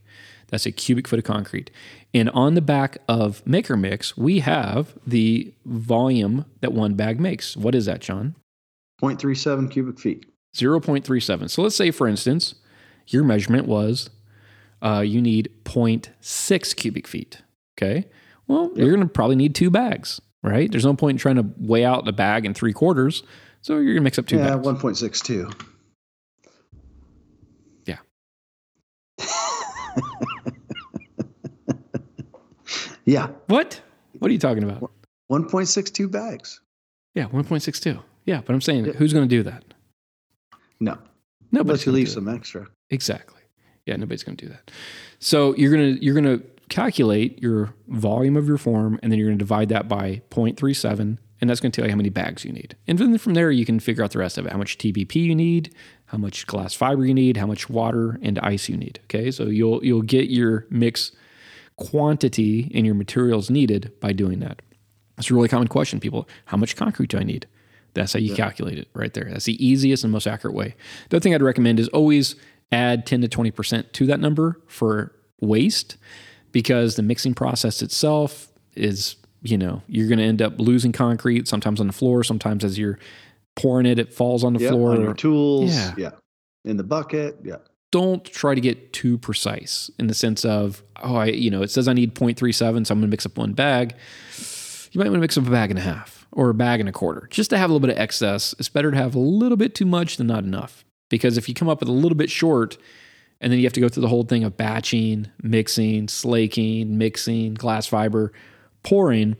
That's 0.49 0.65
a 0.65 0.71
cubic 0.71 1.07
foot 1.07 1.19
of 1.19 1.25
concrete. 1.25 1.71
And 2.13 2.29
on 2.29 2.53
the 2.53 2.61
back 2.61 2.99
of 3.07 3.45
Maker 3.45 3.75
Mix, 3.75 4.15
we 4.15 4.39
have 4.39 4.93
the 5.05 5.51
volume 5.65 6.45
that 6.61 6.73
one 6.73 6.93
bag 6.93 7.19
makes. 7.19 7.57
What 7.57 7.75
is 7.75 7.85
that, 7.85 8.01
John? 8.01 8.35
0.37 9.01 9.71
cubic 9.71 9.99
feet. 9.99 10.25
0.37. 10.55 11.49
So 11.49 11.61
let's 11.61 11.75
say, 11.75 11.91
for 11.91 12.07
instance, 12.07 12.55
your 13.07 13.23
measurement 13.23 13.67
was 13.67 14.09
uh, 14.81 14.99
you 14.99 15.21
need 15.21 15.51
0.6 15.65 16.75
cubic 16.75 17.07
feet. 17.07 17.41
Okay. 17.77 18.05
Well, 18.47 18.69
yep. 18.69 18.77
you're 18.77 18.95
going 18.95 19.07
to 19.07 19.07
probably 19.07 19.35
need 19.35 19.53
two 19.55 19.69
bags, 19.69 20.21
right? 20.41 20.71
There's 20.71 20.85
no 20.85 20.93
point 20.95 21.15
in 21.15 21.19
trying 21.19 21.35
to 21.35 21.45
weigh 21.57 21.85
out 21.85 22.07
a 22.07 22.11
bag 22.11 22.45
in 22.45 22.53
three 22.53 22.73
quarters. 22.73 23.23
So 23.61 23.73
you're 23.75 23.93
going 23.93 23.97
to 23.97 24.01
mix 24.01 24.17
up 24.17 24.27
two 24.27 24.37
yeah, 24.37 24.55
bags. 24.55 24.65
1.62. 24.67 25.53
Yeah. 27.85 27.97
yeah. 33.05 33.27
What? 33.47 33.81
What 34.19 34.29
are 34.29 34.33
you 34.33 34.39
talking 34.39 34.63
about? 34.63 34.91
1.62 35.31 36.09
bags. 36.09 36.61
Yeah, 37.13 37.27
1.62. 37.27 38.01
Yeah, 38.25 38.41
but 38.45 38.53
I'm 38.53 38.61
saying 38.61 38.85
yeah. 38.85 38.93
who's 38.93 39.13
going 39.13 39.27
to 39.27 39.35
do 39.35 39.43
that? 39.43 39.63
No. 40.79 40.97
Nobody. 41.51 41.71
Unless 41.71 41.85
you 41.85 41.91
leave 41.91 42.09
some 42.09 42.27
extra. 42.29 42.67
Exactly. 42.89 43.41
Yeah, 43.85 43.95
nobody's 43.95 44.23
going 44.23 44.37
to 44.37 44.45
do 44.45 44.51
that. 44.51 44.71
So 45.19 45.55
you're 45.55 45.71
going 45.71 45.95
to 45.95 46.03
you're 46.03 46.13
going 46.13 46.39
to 46.39 46.45
calculate 46.69 47.41
your 47.41 47.73
volume 47.87 48.35
of 48.35 48.47
your 48.47 48.57
form 48.57 48.99
and 49.01 49.11
then 49.11 49.19
you're 49.19 49.29
going 49.29 49.37
to 49.37 49.43
divide 49.43 49.69
that 49.69 49.87
by 49.87 50.21
0.37 50.31 51.17
and 51.39 51.49
that's 51.49 51.59
going 51.59 51.71
to 51.71 51.75
tell 51.81 51.85
you 51.85 51.91
how 51.91 51.97
many 51.97 52.09
bags 52.09 52.43
you 52.43 52.51
need. 52.51 52.75
And 52.87 52.97
then 52.97 53.17
from 53.17 53.35
there 53.35 53.51
you 53.51 53.65
can 53.65 53.79
figure 53.79 54.03
out 54.03 54.11
the 54.11 54.19
rest 54.19 54.37
of 54.37 54.45
it, 54.45 54.51
how 54.51 54.57
much 54.57 54.77
TBP 54.77 55.15
you 55.15 55.35
need, 55.35 55.73
how 56.07 56.17
much 56.17 56.47
glass 56.47 56.73
fiber 56.73 57.05
you 57.05 57.13
need, 57.13 57.37
how 57.37 57.45
much 57.45 57.69
water 57.69 58.19
and 58.21 58.39
ice 58.39 58.69
you 58.69 58.77
need, 58.77 58.99
okay? 59.03 59.29
So 59.31 59.45
you'll 59.45 59.83
you'll 59.85 60.01
get 60.01 60.29
your 60.29 60.65
mix 60.69 61.11
quantity 61.75 62.71
and 62.73 62.85
your 62.85 62.95
materials 62.95 63.49
needed 63.49 63.91
by 63.99 64.11
doing 64.11 64.39
that. 64.39 64.61
It's 65.17 65.29
a 65.29 65.33
really 65.33 65.47
common 65.47 65.67
question 65.67 65.99
people, 65.99 66.27
how 66.45 66.57
much 66.57 66.75
concrete 66.75 67.09
do 67.09 67.17
I 67.17 67.23
need? 67.23 67.47
That's 67.93 68.13
how 68.13 68.19
you 68.19 68.29
yeah. 68.29 68.35
calculate 68.35 68.77
it 68.77 68.87
right 68.93 69.13
there. 69.13 69.25
That's 69.25 69.45
the 69.45 69.65
easiest 69.65 70.03
and 70.03 70.13
most 70.13 70.27
accurate 70.27 70.55
way. 70.55 70.75
The 71.09 71.17
other 71.17 71.23
thing 71.23 71.33
I'd 71.33 71.41
recommend 71.41 71.79
is 71.79 71.87
always 71.89 72.35
add 72.71 73.05
10 73.05 73.21
to 73.21 73.27
20% 73.27 73.91
to 73.91 74.05
that 74.05 74.19
number 74.19 74.61
for 74.67 75.13
waste 75.39 75.97
because 76.57 76.95
the 76.95 77.03
mixing 77.03 77.35
process 77.35 77.83
itself 77.83 78.51
is, 78.73 79.15
you 79.43 79.59
know, 79.59 79.83
you're 79.85 80.07
going 80.07 80.17
to 80.17 80.23
end 80.23 80.41
up 80.41 80.59
losing 80.59 80.91
concrete 80.91 81.47
sometimes 81.47 81.79
on 81.79 81.85
the 81.85 81.93
floor, 81.93 82.23
sometimes 82.23 82.63
as 82.63 82.79
you're 82.79 82.97
pouring 83.55 83.85
it, 83.85 83.99
it 83.99 84.11
falls 84.11 84.43
on 84.43 84.53
the 84.53 84.59
yep, 84.61 84.71
floor. 84.71 84.93
On 84.93 85.01
your 85.01 85.13
tools. 85.13 85.69
Yeah. 85.69 85.93
yeah. 85.95 86.09
In 86.65 86.77
the 86.77 86.83
bucket. 86.83 87.37
Yeah. 87.43 87.57
Don't 87.91 88.25
try 88.25 88.55
to 88.55 88.59
get 88.59 88.91
too 88.91 89.19
precise 89.19 89.91
in 89.99 90.07
the 90.07 90.15
sense 90.15 90.43
of, 90.45 90.81
oh, 91.03 91.17
I, 91.17 91.25
you 91.25 91.51
know, 91.51 91.61
it 91.61 91.69
says 91.69 91.87
I 91.87 91.93
need 91.93 92.15
0.37, 92.15 92.55
so 92.87 92.91
I'm 92.91 92.97
going 92.97 93.01
to 93.01 93.07
mix 93.07 93.27
up 93.27 93.37
one 93.37 93.53
bag. 93.53 93.93
You 94.91 94.97
might 94.97 95.09
want 95.09 95.17
to 95.17 95.21
mix 95.21 95.37
up 95.37 95.45
a 95.45 95.51
bag 95.51 95.69
and 95.69 95.77
a 95.77 95.83
half 95.83 96.25
or 96.31 96.49
a 96.49 96.55
bag 96.55 96.79
and 96.79 96.89
a 96.89 96.91
quarter 96.91 97.27
just 97.29 97.51
to 97.51 97.59
have 97.59 97.69
a 97.69 97.73
little 97.73 97.87
bit 97.87 97.95
of 97.95 98.01
excess. 98.01 98.55
It's 98.57 98.67
better 98.67 98.89
to 98.89 98.97
have 98.97 99.13
a 99.13 99.19
little 99.19 99.57
bit 99.57 99.75
too 99.75 99.85
much 99.85 100.17
than 100.17 100.25
not 100.25 100.43
enough. 100.43 100.83
Because 101.07 101.37
if 101.37 101.47
you 101.47 101.53
come 101.53 101.69
up 101.69 101.81
with 101.81 101.89
a 101.89 101.91
little 101.91 102.17
bit 102.17 102.31
short, 102.31 102.79
and 103.41 103.51
then 103.51 103.59
you 103.59 103.65
have 103.65 103.73
to 103.73 103.81
go 103.81 103.89
through 103.89 104.01
the 104.01 104.07
whole 104.07 104.23
thing 104.23 104.43
of 104.43 104.57
batching, 104.57 105.27
mixing, 105.41 106.07
slaking, 106.07 106.97
mixing, 106.97 107.53
glass 107.53 107.85
fiber, 107.87 108.33
pouring, 108.83 109.35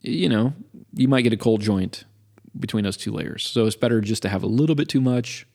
you 0.00 0.28
know, 0.28 0.52
you 0.94 1.08
might 1.08 1.22
get 1.22 1.32
a 1.32 1.36
cold 1.36 1.60
joint 1.60 2.04
between 2.58 2.84
those 2.84 2.96
two 2.96 3.12
layers. 3.12 3.46
So 3.46 3.66
it's 3.66 3.76
better 3.76 4.00
just 4.00 4.22
to 4.22 4.28
have 4.28 4.42
a 4.42 4.46
little 4.46 4.74
bit 4.74 4.88
too 4.88 5.00
much 5.00 5.46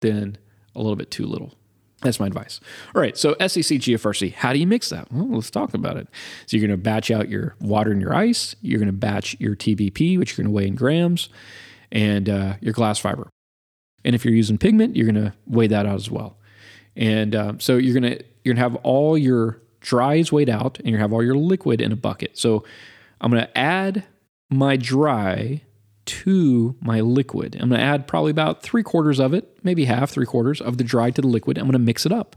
than 0.00 0.38
a 0.74 0.78
little 0.78 0.96
bit 0.96 1.10
too 1.10 1.26
little. 1.26 1.54
That's 2.02 2.20
my 2.20 2.26
advice. 2.26 2.60
All 2.94 3.02
right, 3.02 3.16
so 3.18 3.34
SCC 3.34 3.78
GFRC, 3.78 4.32
how 4.34 4.52
do 4.52 4.60
you 4.60 4.68
mix 4.68 4.88
that? 4.90 5.10
Well, 5.10 5.28
let's 5.30 5.50
talk 5.50 5.74
about 5.74 5.96
it. 5.96 6.06
So 6.46 6.56
you're 6.56 6.66
going 6.66 6.78
to 6.78 6.82
batch 6.82 7.10
out 7.10 7.28
your 7.28 7.56
water 7.60 7.90
and 7.90 8.00
your 8.00 8.14
ice. 8.14 8.54
You're 8.62 8.78
going 8.78 8.86
to 8.86 8.92
batch 8.92 9.36
your 9.40 9.56
TBP, 9.56 10.16
which 10.16 10.30
you're 10.30 10.44
going 10.44 10.52
to 10.52 10.56
weigh 10.56 10.68
in 10.68 10.76
grams, 10.76 11.28
and 11.90 12.28
uh, 12.28 12.54
your 12.60 12.72
glass 12.72 13.00
fiber. 13.00 13.28
And 14.04 14.14
if 14.14 14.24
you're 14.24 14.34
using 14.34 14.58
pigment, 14.58 14.94
you're 14.94 15.10
going 15.10 15.24
to 15.24 15.34
weigh 15.46 15.66
that 15.66 15.86
out 15.86 15.96
as 15.96 16.08
well. 16.08 16.38
And 16.98 17.34
um, 17.34 17.60
so 17.60 17.76
you're 17.78 17.94
to 18.18 18.24
you're 18.44 18.56
to 18.56 18.60
have 18.60 18.74
all 18.76 19.16
your 19.16 19.62
dries 19.80 20.30
weighed 20.32 20.50
out, 20.50 20.78
and 20.80 20.88
to 20.98 20.98
have 20.98 21.12
all 21.12 21.22
your 21.22 21.36
liquid 21.36 21.80
in 21.80 21.92
a 21.92 21.96
bucket. 21.96 22.36
So 22.36 22.64
I'm 23.20 23.30
to 23.30 23.56
add 23.56 24.04
my 24.50 24.76
dry 24.76 25.62
to 26.06 26.74
my 26.80 27.00
liquid. 27.00 27.56
I'm 27.60 27.70
to 27.70 27.78
add 27.78 28.06
probably 28.06 28.30
about 28.30 28.62
three 28.62 28.82
quarters 28.82 29.20
of 29.20 29.32
it, 29.32 29.58
maybe 29.62 29.84
half, 29.84 30.10
three 30.10 30.26
quarters 30.26 30.60
of 30.60 30.78
the 30.78 30.84
dry 30.84 31.10
to 31.10 31.20
the 31.20 31.28
liquid. 31.28 31.58
I'm 31.58 31.70
to 31.70 31.78
mix 31.78 32.04
it 32.04 32.12
up. 32.12 32.34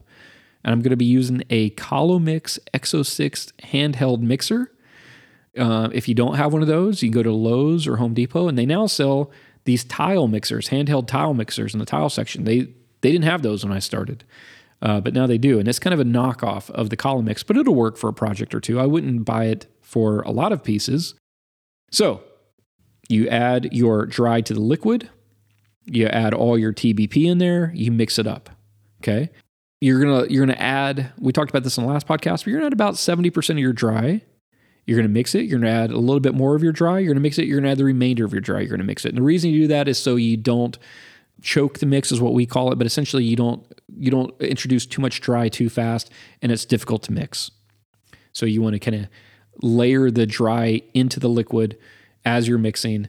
And 0.63 0.73
I'm 0.73 0.81
to 0.83 0.95
be 0.95 1.05
using 1.05 1.43
a 1.49 1.71
Collomix 1.71 2.59
Xo 2.73 3.03
6 3.03 3.53
handheld 3.63 4.19
mixer. 4.19 4.71
Uh, 5.57 5.89
if 5.91 6.07
you 6.07 6.13
don't 6.13 6.35
have 6.35 6.53
one 6.53 6.61
of 6.61 6.67
those, 6.67 7.01
you 7.01 7.09
can 7.09 7.15
go 7.15 7.23
to 7.23 7.31
Lowe's 7.31 7.87
or 7.87 7.97
Home 7.97 8.13
Depot, 8.13 8.47
and 8.47 8.57
they 8.57 8.65
now 8.65 8.85
sell 8.85 9.31
these 9.63 9.83
tile 9.83 10.27
mixers, 10.27 10.69
handheld 10.69 11.07
tile 11.07 11.33
mixers 11.33 11.73
in 11.73 11.79
the 11.79 11.85
tile 11.85 12.09
section. 12.09 12.43
They 12.43 12.73
they 13.01 13.11
didn't 13.11 13.25
have 13.25 13.41
those 13.41 13.63
when 13.63 13.73
I 13.73 13.79
started, 13.79 14.23
uh, 14.81 15.01
but 15.01 15.13
now 15.13 15.27
they 15.27 15.37
do, 15.37 15.59
and 15.59 15.67
it's 15.67 15.79
kind 15.79 15.93
of 15.93 15.99
a 15.99 16.05
knockoff 16.05 16.69
of 16.71 16.89
the 16.89 16.97
Collomix, 16.97 17.43
but 17.43 17.57
it'll 17.57 17.75
work 17.75 17.97
for 17.97 18.09
a 18.09 18.13
project 18.13 18.55
or 18.55 18.59
two. 18.59 18.79
I 18.79 18.85
wouldn't 18.85 19.25
buy 19.25 19.45
it 19.45 19.67
for 19.81 20.21
a 20.21 20.31
lot 20.31 20.51
of 20.51 20.63
pieces. 20.63 21.15
So 21.91 22.23
you 23.09 23.27
add 23.27 23.73
your 23.73 24.05
dry 24.05 24.41
to 24.41 24.53
the 24.53 24.59
liquid, 24.61 25.09
you 25.85 26.07
add 26.07 26.33
all 26.33 26.57
your 26.57 26.73
TBP 26.73 27.25
in 27.29 27.37
there, 27.37 27.71
you 27.75 27.91
mix 27.91 28.17
it 28.17 28.27
up. 28.27 28.49
Okay. 29.01 29.29
You're 29.81 29.99
gonna 29.99 30.27
you're 30.29 30.45
gonna 30.45 30.59
add. 30.59 31.11
We 31.17 31.33
talked 31.33 31.49
about 31.49 31.63
this 31.63 31.77
in 31.77 31.83
the 31.83 31.89
last 31.91 32.07
podcast, 32.07 32.43
but 32.43 32.47
you're 32.47 32.57
gonna 32.57 32.67
add 32.67 32.73
about 32.73 32.97
seventy 32.97 33.31
percent 33.31 33.57
of 33.57 33.63
your 33.63 33.73
dry 33.73 34.21
you're 34.85 35.01
to 35.01 35.07
mix 35.07 35.35
it. 35.35 35.45
You're 35.45 35.59
to 35.59 35.69
add 35.69 35.91
a 35.91 35.97
little 35.97 36.19
bit 36.19 36.33
more 36.33 36.55
of 36.55 36.63
your 36.63 36.71
dry. 36.71 36.99
You're 36.99 37.13
to 37.13 37.19
mix 37.19 37.37
it. 37.37 37.45
You're 37.45 37.61
to 37.61 37.69
add 37.69 37.77
the 37.77 37.85
remainder 37.85 38.25
of 38.25 38.33
your 38.33 38.41
dry. 38.41 38.61
You're 38.61 38.77
to 38.77 38.83
mix 38.83 39.05
it. 39.05 39.09
And 39.09 39.17
the 39.17 39.23
reason 39.23 39.51
you 39.51 39.61
do 39.61 39.67
that 39.67 39.87
is 39.87 39.97
so 39.97 40.15
you 40.15 40.37
don't 40.37 40.77
choke 41.41 41.79
the 41.79 41.85
mix, 41.85 42.11
is 42.11 42.21
what 42.21 42.33
we 42.33 42.45
call 42.45 42.71
it. 42.71 42.75
But 42.75 42.87
essentially, 42.87 43.23
you 43.23 43.35
don't 43.35 43.65
you 43.97 44.11
don't 44.11 44.39
introduce 44.41 44.85
too 44.85 45.01
much 45.01 45.21
dry 45.21 45.49
too 45.49 45.69
fast, 45.69 46.09
and 46.41 46.51
it's 46.51 46.65
difficult 46.65 47.03
to 47.03 47.11
mix. 47.11 47.51
So 48.33 48.45
you 48.45 48.61
want 48.61 48.73
to 48.73 48.79
kind 48.79 49.03
of 49.03 49.09
layer 49.61 50.09
the 50.09 50.25
dry 50.25 50.81
into 50.93 51.19
the 51.19 51.27
liquid 51.29 51.77
as 52.23 52.47
you're 52.47 52.57
mixing, 52.57 53.07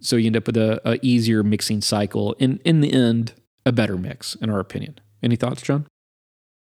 so 0.00 0.16
you 0.16 0.26
end 0.26 0.36
up 0.36 0.46
with 0.46 0.56
a, 0.56 0.80
a 0.88 0.98
easier 1.02 1.42
mixing 1.42 1.80
cycle. 1.80 2.36
and 2.38 2.60
in 2.64 2.80
the 2.80 2.92
end, 2.92 3.32
a 3.64 3.72
better 3.72 3.96
mix, 3.96 4.34
in 4.36 4.50
our 4.50 4.60
opinion. 4.60 4.98
Any 5.22 5.36
thoughts, 5.36 5.62
John? 5.62 5.86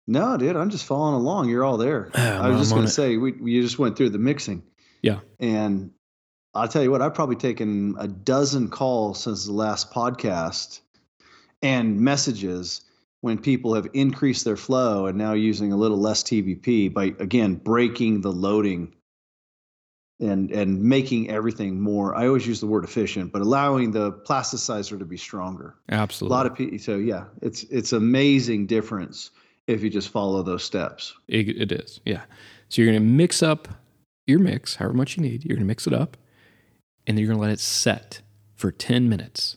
No, 0.07 0.37
dude, 0.37 0.57
I'm 0.57 0.71
just 0.71 0.85
following 0.85 1.15
along. 1.15 1.49
You're 1.49 1.65
all 1.65 1.77
there. 1.77 2.11
Oh, 2.15 2.21
I 2.23 2.49
was 2.49 2.61
just 2.61 2.73
going 2.73 2.87
to 2.87 2.91
say, 2.91 3.17
we, 3.17 3.33
we 3.33 3.61
just 3.61 3.79
went 3.79 3.97
through 3.97 4.11
the 4.11 4.19
mixing. 4.19 4.63
Yeah. 5.03 5.21
And 5.41 5.91
I'll 6.55 6.69
tell 6.69 6.83
you 6.83 6.91
what, 6.91 7.03
I've 7.03 7.15
probably 7.15 7.37
taken 7.37 7.97
a 7.99 8.07
dozen 8.07 8.69
calls 8.69 9.23
since 9.23 9.45
the 9.47 9.53
last 9.53 9.93
podcast 9.93 10.81
and 11.63 12.01
messages 12.01 12.83
when 13.21 13.39
people 13.39 13.75
have 13.75 13.89
increased 13.95 14.45
their 14.45 14.57
flow 14.57 15.07
and 15.07 15.19
now 15.19 15.33
using 15.33 15.73
a 15.73 15.77
little 15.77 15.99
less 15.99 16.23
TBP 16.23 16.93
by 16.93 17.07
again 17.19 17.55
breaking 17.55 18.21
the 18.21 18.33
loading 18.33 18.95
and 20.21 20.51
and 20.51 20.83
making 20.83 21.31
everything 21.31 21.81
more 21.81 22.15
I 22.15 22.27
always 22.27 22.47
use 22.47 22.61
the 22.61 22.67
word 22.67 22.85
efficient 22.85 23.33
but 23.33 23.43
allowing 23.43 23.91
the 23.91 24.13
plasticizer 24.13 24.99
to 24.99 25.05
be 25.05 25.17
stronger. 25.17 25.75
Absolutely. 25.89 26.35
A 26.35 26.37
lot 26.37 26.47
of 26.47 26.55
people 26.55 26.79
so 26.79 26.97
yeah, 26.97 27.25
it's 27.43 27.65
it's 27.65 27.93
amazing 27.93 28.67
difference 28.67 29.31
if 29.67 29.83
you 29.83 29.91
just 29.91 30.11
follow 30.11 30.43
those 30.43 30.63
steps. 30.63 31.15
It, 31.27 31.49
it 31.49 31.73
is. 31.73 32.01
Yeah. 32.05 32.23
So 32.69 32.83
you're 32.83 32.93
going 32.93 33.03
to 33.03 33.09
mix 33.09 33.43
up 33.43 33.69
your 34.27 34.39
mix 34.39 34.77
however 34.77 34.95
much 34.95 35.17
you 35.17 35.23
need. 35.23 35.45
You're 35.45 35.57
going 35.57 35.67
to 35.67 35.69
mix 35.69 35.87
it 35.87 35.93
up 35.93 36.17
and 37.07 37.17
then 37.17 37.23
you're 37.23 37.29
going 37.29 37.39
to 37.39 37.43
let 37.43 37.53
it 37.53 37.61
set 37.61 38.23
for 38.55 38.71
10 38.71 39.09
minutes. 39.09 39.57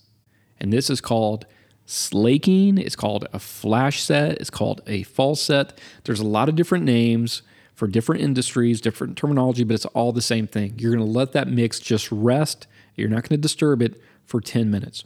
And 0.59 0.73
this 0.73 0.89
is 0.89 1.01
called 1.01 1.45
slaking. 1.89 2.77
It's 2.77 2.95
called 2.95 3.27
a 3.33 3.39
flash 3.39 4.01
set. 4.01 4.33
It's 4.39 4.51
called 4.51 4.81
a 4.85 5.03
false 5.03 5.41
set. 5.41 5.77
There's 6.03 6.19
a 6.19 6.27
lot 6.27 6.47
of 6.47 6.55
different 6.55 6.85
names 6.85 7.41
for 7.73 7.87
different 7.87 8.21
industries, 8.21 8.79
different 8.79 9.17
terminology, 9.17 9.63
but 9.63 9.73
it's 9.73 9.85
all 9.85 10.11
the 10.11 10.21
same 10.21 10.45
thing. 10.45 10.75
You're 10.77 10.93
going 10.93 11.05
to 11.05 11.11
let 11.11 11.31
that 11.31 11.47
mix 11.47 11.79
just 11.79 12.11
rest. 12.11 12.67
You're 12.95 13.09
not 13.09 13.23
going 13.23 13.29
to 13.29 13.37
disturb 13.37 13.81
it 13.81 13.99
for 14.23 14.39
10 14.39 14.69
minutes. 14.69 15.03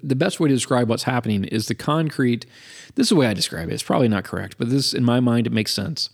The 0.00 0.14
best 0.14 0.38
way 0.38 0.48
to 0.48 0.54
describe 0.54 0.88
what's 0.88 1.04
happening 1.04 1.44
is 1.44 1.66
the 1.66 1.74
concrete. 1.74 2.46
This 2.94 3.06
is 3.06 3.08
the 3.08 3.16
way 3.16 3.26
I 3.26 3.34
describe 3.34 3.68
it. 3.68 3.74
It's 3.74 3.82
probably 3.82 4.08
not 4.08 4.24
correct, 4.24 4.58
but 4.58 4.70
this, 4.70 4.94
in 4.94 5.04
my 5.04 5.18
mind, 5.18 5.48
it 5.48 5.52
makes 5.52 5.72
sense. 5.72 6.10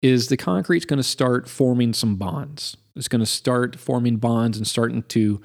Is 0.00 0.28
the 0.28 0.36
concrete's 0.36 0.86
going 0.86 0.98
to 0.98 1.02
start 1.02 1.48
forming 1.48 1.92
some 1.92 2.16
bonds? 2.16 2.76
It's 2.94 3.08
going 3.08 3.20
to 3.20 3.26
start 3.26 3.76
forming 3.76 4.16
bonds 4.16 4.56
and 4.56 4.66
starting 4.66 5.02
to 5.02 5.42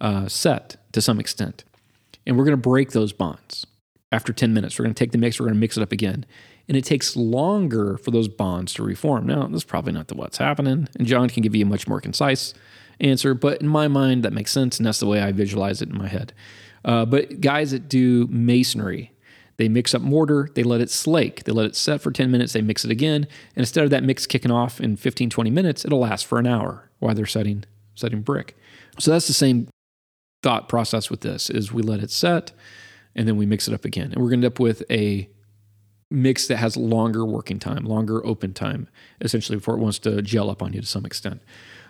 uh, 0.00 0.26
set 0.26 0.76
to 0.92 1.00
some 1.00 1.20
extent 1.20 1.64
and 2.28 2.36
we're 2.36 2.44
going 2.44 2.52
to 2.52 2.56
break 2.56 2.92
those 2.92 3.12
bonds. 3.12 3.66
After 4.12 4.32
10 4.32 4.54
minutes, 4.54 4.78
we're 4.78 4.84
going 4.84 4.94
to 4.94 4.98
take 4.98 5.12
the 5.12 5.18
mix, 5.18 5.40
we're 5.40 5.46
going 5.46 5.54
to 5.54 5.60
mix 5.60 5.76
it 5.76 5.82
up 5.82 5.92
again. 5.92 6.24
And 6.68 6.76
it 6.76 6.84
takes 6.84 7.16
longer 7.16 7.96
for 7.96 8.10
those 8.10 8.28
bonds 8.28 8.74
to 8.74 8.82
reform. 8.82 9.26
Now, 9.26 9.46
that's 9.46 9.64
probably 9.64 9.92
not 9.92 10.08
the 10.08 10.14
what's 10.14 10.38
happening, 10.38 10.88
and 10.98 11.06
John 11.06 11.28
can 11.28 11.42
give 11.42 11.56
you 11.56 11.64
a 11.64 11.68
much 11.68 11.88
more 11.88 12.00
concise 12.00 12.54
answer, 13.00 13.34
but 13.34 13.60
in 13.60 13.68
my 13.68 13.88
mind, 13.88 14.22
that 14.24 14.32
makes 14.32 14.52
sense, 14.52 14.78
and 14.78 14.86
that's 14.86 15.00
the 15.00 15.06
way 15.06 15.20
I 15.20 15.32
visualize 15.32 15.80
it 15.80 15.88
in 15.88 15.96
my 15.96 16.08
head. 16.08 16.32
Uh, 16.84 17.04
but 17.04 17.40
guys 17.40 17.70
that 17.70 17.88
do 17.88 18.26
masonry, 18.28 19.12
they 19.56 19.68
mix 19.68 19.94
up 19.94 20.02
mortar, 20.02 20.50
they 20.54 20.62
let 20.62 20.80
it 20.80 20.90
slake, 20.90 21.44
they 21.44 21.52
let 21.52 21.66
it 21.66 21.76
set 21.76 22.00
for 22.00 22.10
10 22.10 22.30
minutes, 22.30 22.52
they 22.52 22.62
mix 22.62 22.84
it 22.84 22.90
again, 22.90 23.22
and 23.22 23.58
instead 23.58 23.84
of 23.84 23.90
that 23.90 24.04
mix 24.04 24.26
kicking 24.26 24.50
off 24.50 24.80
in 24.80 24.96
15, 24.96 25.30
20 25.30 25.50
minutes, 25.50 25.84
it'll 25.84 26.00
last 26.00 26.26
for 26.26 26.38
an 26.38 26.46
hour 26.46 26.90
while 26.98 27.14
they're 27.14 27.26
setting 27.26 27.64
setting 27.94 28.22
brick. 28.22 28.56
So 28.98 29.10
that's 29.10 29.26
the 29.26 29.32
same 29.32 29.68
thought 30.42 30.68
process 30.68 31.10
with 31.10 31.20
this 31.20 31.50
is 31.50 31.72
we 31.72 31.82
let 31.82 32.00
it 32.00 32.10
set 32.10 32.52
and 33.14 33.26
then 33.26 33.36
we 33.36 33.46
mix 33.46 33.68
it 33.68 33.74
up 33.74 33.84
again. 33.84 34.12
And 34.12 34.16
we're 34.16 34.30
going 34.30 34.40
to 34.40 34.46
end 34.46 34.54
up 34.54 34.60
with 34.60 34.82
a 34.90 35.28
mix 36.10 36.46
that 36.46 36.56
has 36.56 36.76
longer 36.76 37.24
working 37.24 37.58
time, 37.58 37.84
longer 37.84 38.24
open 38.24 38.54
time, 38.54 38.88
essentially 39.20 39.56
before 39.56 39.74
it 39.74 39.80
wants 39.80 39.98
to 39.98 40.22
gel 40.22 40.48
up 40.48 40.62
on 40.62 40.72
you 40.72 40.80
to 40.80 40.86
some 40.86 41.04
extent. 41.04 41.42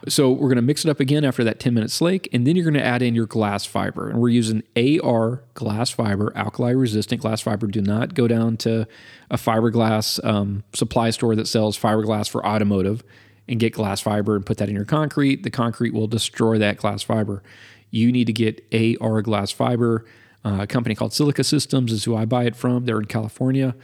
So 0.08 0.30
we're 0.30 0.48
going 0.48 0.56
to 0.56 0.62
mix 0.62 0.84
it 0.84 0.90
up 0.90 1.00
again 1.00 1.24
after 1.24 1.44
that 1.44 1.60
10 1.60 1.74
minute 1.74 1.90
slake, 1.90 2.28
and 2.32 2.46
then 2.46 2.56
you're 2.56 2.64
going 2.64 2.74
to 2.74 2.84
add 2.84 3.02
in 3.02 3.14
your 3.14 3.26
glass 3.26 3.64
fiber. 3.64 4.08
And 4.08 4.20
we're 4.20 4.28
using 4.28 4.62
AR 4.76 5.42
glass 5.54 5.90
fiber, 5.90 6.32
alkali 6.36 6.70
resistant 6.70 7.20
glass 7.20 7.40
fiber. 7.40 7.66
Do 7.66 7.82
not 7.82 8.14
go 8.14 8.28
down 8.28 8.56
to 8.58 8.86
a 9.30 9.36
fiberglass 9.36 10.24
um, 10.24 10.64
supply 10.72 11.10
store 11.10 11.36
that 11.36 11.46
sells 11.46 11.78
fiberglass 11.78 12.28
for 12.28 12.44
automotive 12.46 13.02
and 13.48 13.58
get 13.58 13.72
glass 13.72 14.00
fiber 14.00 14.36
and 14.36 14.44
put 14.44 14.58
that 14.58 14.68
in 14.68 14.74
your 14.74 14.84
concrete. 14.84 15.42
The 15.42 15.50
concrete 15.50 15.94
will 15.94 16.06
destroy 16.06 16.58
that 16.58 16.76
glass 16.76 17.02
fiber 17.02 17.42
you 17.90 18.12
need 18.12 18.26
to 18.26 18.32
get 18.32 18.64
AR 19.00 19.22
glass 19.22 19.50
fiber. 19.50 20.04
Uh, 20.44 20.58
a 20.62 20.66
company 20.66 20.94
called 20.94 21.12
Silica 21.12 21.44
Systems 21.44 21.92
is 21.92 22.04
who 22.04 22.16
I 22.16 22.24
buy 22.24 22.44
it 22.44 22.56
from. 22.56 22.84
They're 22.84 23.00
in 23.00 23.06
California, 23.06 23.74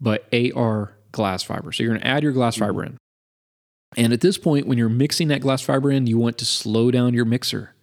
but 0.00 0.28
AR 0.32 0.92
glass 1.12 1.42
fiber. 1.42 1.72
So 1.72 1.82
you're 1.82 1.92
going 1.92 2.00
to 2.00 2.06
add 2.06 2.22
your 2.22 2.32
glass 2.32 2.56
fiber 2.56 2.84
in. 2.84 2.96
And 3.96 4.12
at 4.12 4.20
this 4.20 4.38
point, 4.38 4.66
when 4.66 4.78
you're 4.78 4.88
mixing 4.88 5.28
that 5.28 5.40
glass 5.40 5.62
fiber 5.62 5.90
in, 5.90 6.06
you 6.06 6.16
want 6.16 6.38
to 6.38 6.44
slow 6.44 6.90
down 6.90 7.12
your 7.12 7.24
mixer 7.24 7.74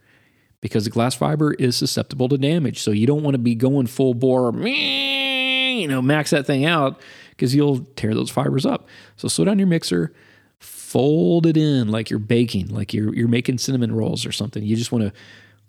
because 0.61 0.85
the 0.85 0.89
glass 0.89 1.15
fiber 1.15 1.53
is 1.53 1.75
susceptible 1.75 2.29
to 2.29 2.37
damage. 2.37 2.79
So 2.79 2.91
you 2.91 3.05
don't 3.05 3.23
want 3.23 3.35
to 3.35 3.39
be 3.39 3.55
going 3.55 3.87
full 3.87 4.13
bore, 4.13 4.51
you 4.67 5.87
know, 5.87 6.01
max 6.01 6.31
that 6.31 6.45
thing 6.45 6.65
out 6.65 7.01
because 7.31 7.53
you'll 7.53 7.79
tear 7.95 8.13
those 8.13 8.29
fibers 8.29 8.65
up. 8.65 8.87
So 9.17 9.27
slow 9.27 9.45
down 9.45 9.59
your 9.59 9.67
mixer, 9.67 10.13
fold 10.59 11.45
it 11.45 11.57
in 11.57 11.89
like 11.89 12.09
you're 12.09 12.19
baking, 12.19 12.69
like 12.69 12.93
you're 12.93 13.13
you're 13.13 13.27
making 13.27 13.57
cinnamon 13.57 13.93
rolls 13.93 14.25
or 14.25 14.31
something. 14.31 14.63
You 14.63 14.75
just 14.75 14.91
want 14.91 15.03
to 15.03 15.13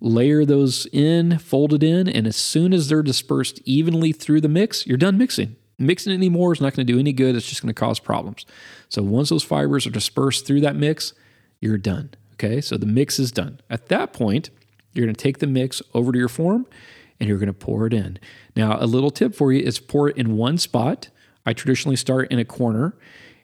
layer 0.01 0.45
those 0.45 0.87
in, 0.87 1.39
fold 1.39 1.73
it 1.75 1.83
in, 1.83 2.09
and 2.09 2.27
as 2.27 2.37
soon 2.37 2.73
as 2.73 2.89
they're 2.89 3.03
dispersed 3.03 3.61
evenly 3.65 4.13
through 4.13 4.41
the 4.41 4.49
mix, 4.49 4.87
you're 4.87 4.97
done 4.97 5.19
mixing. 5.19 5.57
Mixing 5.79 6.13
anymore 6.13 6.53
is 6.53 6.61
not 6.61 6.75
going 6.75 6.87
to 6.87 6.93
do 6.93 6.99
any 6.99 7.13
good. 7.13 7.37
It's 7.37 7.49
just 7.49 7.63
going 7.63 7.73
to 7.73 7.81
cause 7.81 8.01
problems. 8.01 8.47
So 8.89 9.03
once 9.03 9.29
those 9.29 9.45
fibers 9.45 9.87
are 9.87 9.91
dispersed 9.91 10.47
through 10.47 10.61
that 10.63 10.77
mix, 10.77 11.13
you're 11.61 11.79
done. 11.79 12.11
Okay, 12.35 12.61
so 12.61 12.77
the 12.77 12.87
mix 12.87 13.19
is 13.19 13.33
done. 13.33 13.61
At 13.69 13.89
that 13.89 14.13
point, 14.13 14.51
you're 14.93 15.07
going 15.07 15.15
to 15.15 15.23
take 15.23 15.39
the 15.39 15.47
mix 15.47 15.83
over 15.95 16.13
to 16.13 16.19
your 16.19 16.29
form 16.29 16.67
and 17.19 17.29
you're 17.29 17.39
going 17.39 17.49
to 17.49 17.53
pour 17.53 17.87
it 17.87 17.93
in. 17.93 18.19
Now, 18.55 18.77
a 18.81 18.87
little 18.87 19.11
tip 19.11 19.35
for 19.35 19.53
you 19.53 19.61
is 19.61 19.79
pour 19.81 20.09
it 20.09 20.17
in 20.17 20.37
one 20.37 20.59
spot. 20.59 21.09
I 21.45 21.53
traditionally 21.53 21.97
start 21.97 22.31
in 22.31 22.39
a 22.39 22.45
corner 22.45 22.97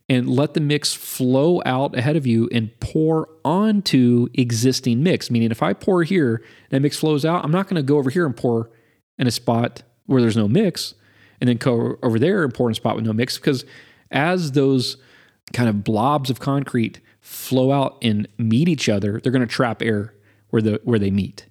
and 0.09 0.29
let 0.29 0.55
the 0.55 0.61
mix 0.61 0.93
flow 0.93 1.63
out 1.65 1.97
ahead 1.97 2.17
of 2.17 2.27
you 2.27 2.49
and 2.53 2.71
pour 2.81 3.29
onto 3.45 4.29
existing 4.35 5.03
mix. 5.03 5.31
Meaning, 5.31 5.51
if 5.51 5.63
I 5.63 5.73
pour 5.73 6.03
here, 6.03 6.43
that 6.71 6.81
mix 6.81 6.99
flows 6.99 7.25
out, 7.25 7.45
I'm 7.45 7.51
not 7.51 7.69
going 7.69 7.77
to 7.77 7.83
go 7.83 7.97
over 7.97 8.11
here 8.11 8.27
and 8.27 8.37
pour 8.37 8.71
in 9.19 9.27
a 9.27 9.31
spot 9.31 9.83
where 10.07 10.21
there's 10.21 10.37
no 10.37 10.49
mix 10.49 10.95
and 11.41 11.49
then 11.49 11.57
go 11.57 11.97
over 12.03 12.19
there 12.19 12.45
and 12.45 12.53
pour 12.53 12.69
in 12.69 12.73
a 12.73 12.75
spot 12.75 12.97
with 12.97 13.07
no 13.07 13.13
mix 13.13 13.39
because 13.39 13.65
as 14.11 14.53
those 14.53 14.97
kind 15.53 15.69
of 15.69 15.85
blobs 15.85 16.31
of 16.31 16.41
concrete 16.41 17.01
flow 17.21 17.73
out 17.73 17.99
and 18.03 18.29
meet 18.39 18.69
each 18.69 18.89
other, 18.89 19.21
they're 19.21 19.33
going 19.33 19.41
to 19.41 19.47
trap 19.47 19.83
air 19.83 20.15
where 20.51 20.63
the 20.63 20.81
where 20.85 20.99
they 20.99 21.11
meet. 21.11 21.47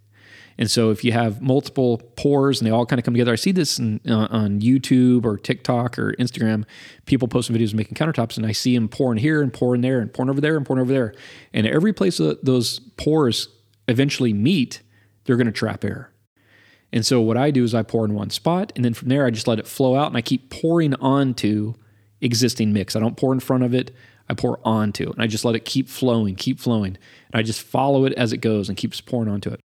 And 0.57 0.69
so 0.69 0.91
if 0.91 1.03
you 1.03 1.11
have 1.11 1.41
multiple 1.41 1.97
pores 2.15 2.59
and 2.59 2.67
they 2.67 2.71
all 2.71 2.85
kind 2.85 2.99
of 2.99 3.05
come 3.05 3.13
together, 3.13 3.33
I 3.33 3.37
see 3.37 3.51
this 3.51 3.79
in, 3.79 3.99
uh, 4.07 4.27
on 4.29 4.59
YouTube 4.59 5.25
or 5.25 5.37
TikTok 5.37 5.97
or 5.97 6.13
Instagram, 6.13 6.65
people 7.05 7.27
posting 7.27 7.55
videos 7.55 7.73
making 7.73 7.95
countertops, 7.95 8.37
and 8.37 8.45
I 8.45 8.51
see 8.51 8.75
them 8.75 8.87
pouring 8.87 9.19
here 9.19 9.41
and 9.41 9.51
pouring 9.51 9.81
there 9.81 9.99
and 9.99 10.13
pouring 10.13 10.29
over 10.29 10.41
there 10.41 10.55
and 10.55 10.65
pouring 10.65 10.81
over 10.81 10.93
there. 10.93 11.13
And 11.53 11.65
every 11.65 11.93
place 11.93 12.17
that 12.17 12.45
those 12.45 12.79
pores 12.97 13.49
eventually 13.87 14.33
meet, 14.33 14.81
they're 15.25 15.37
going 15.37 15.47
to 15.47 15.51
trap 15.51 15.83
air. 15.83 16.11
And 16.91 17.05
so 17.05 17.19
what 17.21 17.37
I 17.37 17.49
do 17.49 17.63
is 17.63 17.73
I 17.73 17.81
pour 17.81 18.05
in 18.05 18.13
one 18.13 18.29
spot, 18.29 18.71
and 18.75 18.85
then 18.85 18.93
from 18.93 19.09
there 19.09 19.25
I 19.25 19.31
just 19.31 19.47
let 19.47 19.59
it 19.59 19.67
flow 19.67 19.95
out, 19.95 20.07
and 20.07 20.17
I 20.17 20.21
keep 20.21 20.51
pouring 20.51 20.93
onto 20.95 21.73
existing 22.21 22.71
mix. 22.71 22.95
I 22.95 22.99
don't 22.99 23.17
pour 23.17 23.33
in 23.33 23.39
front 23.39 23.63
of 23.63 23.73
it. 23.73 23.91
I 24.29 24.35
pour 24.35 24.59
onto, 24.63 25.09
it 25.09 25.15
and 25.15 25.21
I 25.21 25.27
just 25.27 25.43
let 25.43 25.55
it 25.55 25.65
keep 25.65 25.89
flowing, 25.89 26.35
keep 26.35 26.59
flowing, 26.59 26.95
and 27.31 27.39
I 27.39 27.43
just 27.43 27.61
follow 27.61 28.05
it 28.05 28.13
as 28.13 28.31
it 28.31 28.37
goes 28.37 28.69
and 28.69 28.77
keeps 28.77 29.01
pouring 29.01 29.29
onto 29.29 29.49
it. 29.49 29.59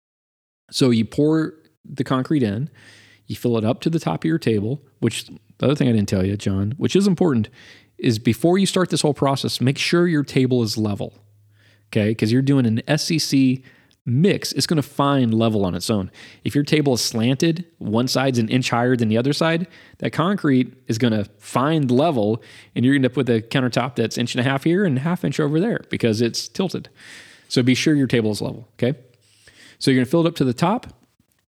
So 0.71 0.89
you 0.89 1.05
pour 1.05 1.53
the 1.85 2.03
concrete 2.03 2.43
in, 2.43 2.69
you 3.27 3.35
fill 3.35 3.57
it 3.57 3.63
up 3.63 3.81
to 3.81 3.89
the 3.89 3.99
top 3.99 4.23
of 4.23 4.27
your 4.27 4.39
table, 4.39 4.81
which 4.99 5.27
the 5.27 5.65
other 5.65 5.75
thing 5.75 5.87
I 5.87 5.91
didn't 5.91 6.09
tell 6.09 6.25
you, 6.25 6.35
John, 6.37 6.73
which 6.77 6.95
is 6.95 7.07
important, 7.07 7.49
is 7.97 8.17
before 8.17 8.57
you 8.57 8.65
start 8.65 8.89
this 8.89 9.01
whole 9.01 9.13
process, 9.13 9.61
make 9.61 9.77
sure 9.77 10.07
your 10.07 10.23
table 10.23 10.63
is 10.63 10.77
level. 10.77 11.13
Okay, 11.87 12.09
because 12.09 12.31
you're 12.31 12.41
doing 12.43 12.65
an 12.65 12.81
SCC 12.87 13.63
mix, 14.05 14.51
it's 14.53 14.67
going 14.67 14.81
to 14.81 14.87
find 14.87 15.33
level 15.33 15.65
on 15.65 15.75
its 15.75 15.89
own. 15.89 16.11
If 16.43 16.55
your 16.55 16.63
table 16.63 16.93
is 16.93 17.01
slanted, 17.01 17.65
one 17.77 18.07
side's 18.07 18.37
an 18.37 18.49
inch 18.49 18.69
higher 18.69 18.95
than 18.95 19.09
the 19.09 19.17
other 19.17 19.33
side, 19.33 19.67
that 19.97 20.11
concrete 20.11 20.73
is 20.87 20.97
going 20.97 21.13
to 21.13 21.25
find 21.39 21.89
level, 21.89 22.43
and 22.75 22.85
you're 22.85 22.93
going 22.93 23.03
to 23.03 23.07
end 23.07 23.13
up 23.13 23.17
with 23.17 23.29
a 23.29 23.41
countertop 23.41 23.95
that's 23.95 24.17
inch 24.17 24.35
and 24.35 24.45
a 24.45 24.49
half 24.49 24.63
here 24.63 24.85
and 24.85 24.99
half 24.99 25.23
inch 25.23 25.39
over 25.39 25.59
there 25.59 25.81
because 25.89 26.21
it's 26.21 26.47
tilted. 26.47 26.89
So 27.47 27.63
be 27.63 27.75
sure 27.75 27.95
your 27.95 28.07
table 28.07 28.31
is 28.31 28.41
level. 28.41 28.67
Okay. 28.73 28.97
So 29.79 29.91
you're 29.91 29.97
going 29.97 30.05
to 30.05 30.11
fill 30.11 30.25
it 30.25 30.27
up 30.27 30.35
to 30.35 30.45
the 30.45 30.53
top. 30.53 30.87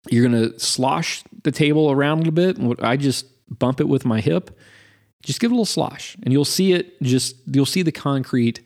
You're 0.09 0.27
going 0.27 0.51
to 0.51 0.59
slosh 0.59 1.23
the 1.43 1.51
table 1.51 1.91
around 1.91 2.19
a 2.19 2.21
little 2.21 2.34
bit. 2.34 2.57
And 2.57 2.80
I 2.80 2.95
just 2.95 3.25
bump 3.59 3.82
it 3.82 3.88
with 3.88 4.05
my 4.05 4.21
hip. 4.21 4.57
Just 5.23 5.39
give 5.39 5.51
it 5.51 5.53
a 5.53 5.55
little 5.55 5.65
slosh, 5.65 6.15
and 6.23 6.32
you'll 6.32 6.45
see 6.45 6.71
it. 6.71 7.01
Just 7.01 7.36
you'll 7.45 7.65
see 7.65 7.82
the 7.82 7.91
concrete 7.91 8.61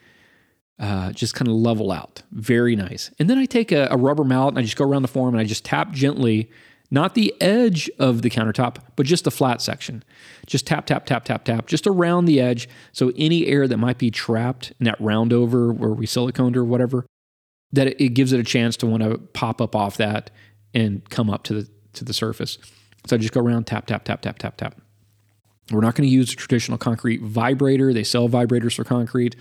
uh, 0.80 1.12
just 1.12 1.34
kind 1.34 1.48
of 1.48 1.56
level 1.56 1.92
out. 1.92 2.24
Very 2.32 2.76
nice. 2.76 3.12
And 3.20 3.30
then 3.30 3.38
I 3.38 3.46
take 3.46 3.72
a, 3.72 3.88
a 3.90 3.98
rubber 3.98 4.24
mallet 4.24 4.50
and 4.50 4.60
I 4.60 4.64
just 4.64 4.76
go 4.76 4.86
around 4.86 5.02
the 5.02 5.08
form 5.08 5.34
and 5.34 5.42
I 5.42 5.46
just 5.46 5.66
tap 5.66 5.92
gently, 5.92 6.50
not 6.92 7.16
the 7.16 7.34
edge 7.42 7.90
of 8.00 8.22
the 8.22 8.30
countertop, 8.30 8.78
but 8.96 9.06
just 9.06 9.24
the 9.24 9.32
flat 9.32 9.62
section. 9.62 10.04
Just 10.46 10.68
tap, 10.68 10.86
tap, 10.86 11.06
tap, 11.06 11.26
tap, 11.26 11.46
tap, 11.46 11.68
just 11.68 11.88
around 11.88 12.26
the 12.26 12.42
edge. 12.42 12.68
So 12.92 13.12
any 13.18 13.48
air 13.48 13.68
that 13.68 13.78
might 13.78 13.98
be 13.98 14.12
trapped 14.12 14.74
in 14.80 14.86
that 14.86 15.00
round 15.00 15.32
over 15.32 15.72
where 15.72 15.92
we 15.92 16.06
siliconed 16.06 16.56
or 16.56 16.66
whatever, 16.66 17.06
that 17.74 18.02
it 18.02 18.10
gives 18.10 18.32
it 18.32 18.40
a 18.40 18.44
chance 18.44 18.78
to 18.78 18.86
want 18.86 19.04
to 19.04 19.18
pop 19.18 19.60
up 19.60 19.76
off 19.76 19.98
that 19.98 20.32
and 20.74 21.08
come 21.10 21.30
up 21.30 21.44
to 21.44 21.54
the 21.54 21.70
to 21.94 22.06
the 22.06 22.14
surface. 22.14 22.58
So 23.06 23.16
I 23.16 23.20
just 23.20 23.34
go 23.34 23.42
around, 23.42 23.68
tap, 23.68 23.86
tap, 23.86 24.06
tap, 24.06 24.22
tap, 24.22 24.40
tap, 24.40 24.58
tap. 24.58 24.80
We're 25.72 25.82
not 25.82 25.96
going 25.96 26.08
to 26.08 26.14
use 26.14 26.34
a 26.34 26.36
traditional 26.36 26.78
concrete 26.78 27.22
vibrator. 27.22 27.94
They 27.94 28.04
sell 28.04 28.30
vibrators 28.30 28.76
for 28.76 28.84
concrete. 28.84 29.36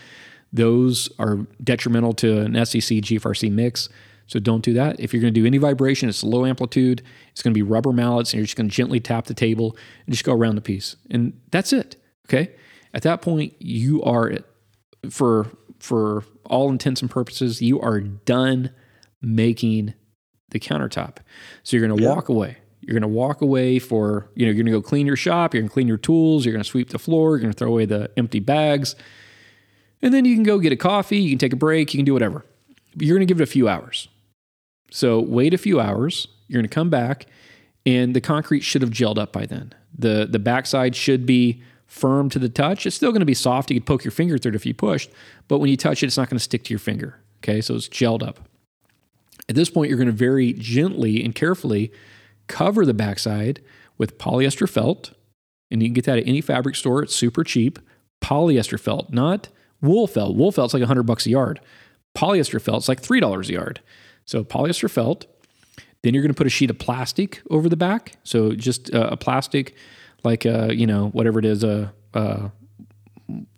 Those 0.53 1.09
are 1.19 1.47
detrimental 1.63 2.13
to 2.15 2.43
an 2.43 2.53
SCC 2.53 3.01
GFRC 3.01 3.51
mix. 3.51 3.89
So 4.27 4.39
don't 4.39 4.65
do 4.65 4.73
that. 4.75 4.99
If 5.01 5.13
you're 5.13 5.21
going 5.21 5.35
to 5.35 5.41
do 5.41 5.47
any 5.47 5.59
vibration, 5.59 6.09
it's 6.09 6.23
low 6.23 6.47
amplitude. 6.47 7.03
It's 7.33 7.43
going 7.43 7.53
to 7.53 7.59
be 7.59 7.63
rubber 7.63 7.93
mallets, 7.93 8.33
and 8.33 8.39
you're 8.39 8.47
just 8.47 8.57
going 8.57 8.69
to 8.69 8.75
gently 8.75 9.01
tap 9.01 9.27
the 9.27 9.35
table 9.35 9.77
and 10.07 10.13
just 10.13 10.25
go 10.25 10.33
around 10.33 10.55
the 10.55 10.63
piece, 10.63 10.97
and 11.11 11.39
that's 11.51 11.73
it. 11.73 11.97
Okay. 12.27 12.55
At 12.95 13.03
that 13.03 13.23
point, 13.23 13.55
you 13.59 14.03
are 14.03 14.33
for 15.11 15.49
for 15.83 16.25
all 16.45 16.71
intents 16.71 17.03
and 17.03 17.11
purposes, 17.11 17.61
you 17.61 17.81
are 17.81 18.01
done 18.01 18.71
making 19.21 19.95
the 20.51 20.61
countertop. 20.61 21.19
So 21.63 21.77
you're 21.77 21.87
going 21.87 21.99
to 21.99 22.03
yeah. 22.03 22.15
walk 22.15 22.29
away. 22.29 22.59
You're 22.81 22.95
going 22.95 23.03
to 23.03 23.09
walk 23.09 23.43
away 23.43 23.79
for, 23.79 24.31
you 24.35 24.45
know, 24.45 24.53
you're 24.53 24.63
going 24.63 24.73
to 24.73 24.73
go 24.73 24.83
clean 24.83 25.07
your 25.07 25.17
shop, 25.17 25.55
you're 25.55 25.61
going 25.61 25.69
to 25.69 25.73
clean 25.73 25.89
your 25.89 25.97
tools, 25.97 26.45
you're 26.45 26.53
going 26.53 26.63
to 26.63 26.69
sweep 26.69 26.91
the 26.91 26.99
floor, 26.99 27.31
you're 27.31 27.41
going 27.41 27.53
to 27.53 27.59
throw 27.59 27.71
away 27.71 27.85
the 27.85 28.11
empty 28.17 28.41
bags. 28.41 28.97
And 30.01 30.13
then 30.13 30.25
you 30.25 30.35
can 30.35 30.43
go 30.43 30.59
get 30.59 30.73
a 30.73 30.77
coffee, 30.77 31.19
you 31.19 31.31
can 31.31 31.39
take 31.39 31.53
a 31.53 31.57
break, 31.57 31.95
you 31.95 31.99
can 31.99 32.05
do 32.05 32.13
whatever. 32.13 32.45
But 32.97 33.07
you're 33.07 33.17
going 33.17 33.27
to 33.27 33.33
give 33.33 33.41
it 33.41 33.45
a 33.45 33.47
few 33.47 33.69
hours. 33.69 34.09
So 34.91 35.21
wait 35.21 35.55
a 35.55 35.59
few 35.59 35.81
hours, 35.81 36.27
you're 36.49 36.61
going 36.61 36.69
to 36.69 36.75
come 36.75 36.91
back 36.91 37.27
and 37.87 38.15
the 38.15 38.21
concrete 38.21 38.61
should 38.61 38.83
have 38.83 38.91
gelled 38.91 39.19
up 39.19 39.33
by 39.33 39.47
then. 39.47 39.73
The 39.97 40.27
the 40.31 40.39
backside 40.39 40.97
should 40.97 41.27
be 41.27 41.63
firm 41.93 42.31
to 42.31 42.39
the 42.39 42.49
touch. 42.49 42.87
It's 42.87 42.97
still 42.97 43.11
going 43.13 43.21
to 43.21 43.27
be 43.27 43.35
soft. 43.35 43.71
You 43.71 43.79
could 43.79 43.87
poke 43.87 44.03
your 44.03 44.13
finger 44.13 44.39
through 44.39 44.53
it 44.53 44.57
if 44.57 44.65
you 44.65 44.73
pushed, 44.73 45.11
but 45.47 45.59
when 45.59 45.69
you 45.69 45.77
touch 45.77 46.03
it, 46.03 46.07
it's 46.07 46.17
not 46.17 46.31
going 46.31 46.39
to 46.39 46.43
stick 46.43 46.65
to 46.65 46.71
your 46.71 46.79
finger. 46.79 47.21
Okay, 47.39 47.61
so 47.61 47.75
it's 47.75 47.89
gelled 47.89 48.27
up. 48.27 48.41
At 49.49 49.57
this 49.57 49.69
point, 49.69 49.91
you're 49.91 49.99
going 49.99 50.07
to 50.07 50.13
very 50.13 50.55
gently 50.55 51.23
and 51.23 51.35
carefully 51.35 51.93
cover 52.47 52.87
the 52.87 52.95
backside 52.95 53.61
with 53.99 54.17
polyester 54.17 54.69
felt, 54.69 55.13
and 55.71 55.83
you 55.83 55.89
can 55.89 55.95
get 55.95 56.07
that 56.07 56.19
at 56.19 56.27
any 56.27 56.41
fabric 56.41 56.77
store. 56.77 57.03
It's 57.03 57.15
super 57.15 57.45
cheap. 57.45 57.79
Polyester 58.23 58.81
felt, 58.81 59.13
not 59.13 59.49
wool 59.83 60.07
felt. 60.07 60.35
Wool 60.35 60.51
felt's 60.51 60.73
like 60.73 60.81
100 60.81 61.03
bucks 61.03 61.27
a 61.27 61.31
yard. 61.31 61.61
Polyester 62.17 62.61
felt's 62.61 62.89
like 62.89 63.03
$3 63.03 63.49
a 63.49 63.53
yard. 63.53 63.81
So 64.25 64.45
polyester 64.45 64.91
felt. 64.91 65.27
Then 66.03 66.15
you're 66.15 66.23
going 66.23 66.33
to 66.33 66.39
put 66.39 66.47
a 66.47 66.51
sheet 66.51 66.71
of 66.71 66.79
plastic 66.79 67.43
over 67.51 67.69
the 67.69 67.77
back. 67.77 68.17
So 68.25 68.53
just 68.53 68.95
uh, 68.95 69.09
a 69.11 69.17
plastic 69.17 69.75
like 70.25 70.47
uh, 70.47 70.69
you 70.71 70.87
know 70.87 71.09
whatever 71.09 71.39
it 71.39 71.45
is 71.45 71.65
a 71.65 71.93
uh, 72.15 72.19
uh, 72.19 72.49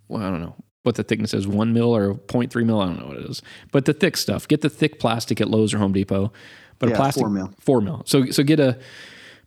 well, 0.08 0.22
I 0.22 0.30
don't 0.30 0.40
know 0.40 0.54
what 0.82 0.96
the 0.96 1.02
thickness 1.02 1.32
is 1.32 1.46
one 1.46 1.72
mil 1.72 1.94
or 1.94 2.14
0.3 2.14 2.64
mil 2.64 2.80
I 2.80 2.86
don't 2.86 3.00
know 3.00 3.06
what 3.06 3.16
it 3.16 3.30
is 3.30 3.42
but 3.72 3.84
the 3.84 3.92
thick 3.92 4.16
stuff 4.16 4.46
get 4.46 4.60
the 4.60 4.68
thick 4.68 4.98
plastic 4.98 5.40
at 5.40 5.48
Lowe's 5.48 5.72
or 5.74 5.78
Home 5.78 5.92
Depot 5.92 6.32
but 6.78 6.88
yeah, 6.88 6.94
a 6.94 6.98
plastic 6.98 7.22
four 7.22 7.30
mil. 7.30 7.50
four 7.58 7.80
mil. 7.80 8.02
So 8.06 8.26
so 8.26 8.42
get 8.42 8.60
a 8.60 8.78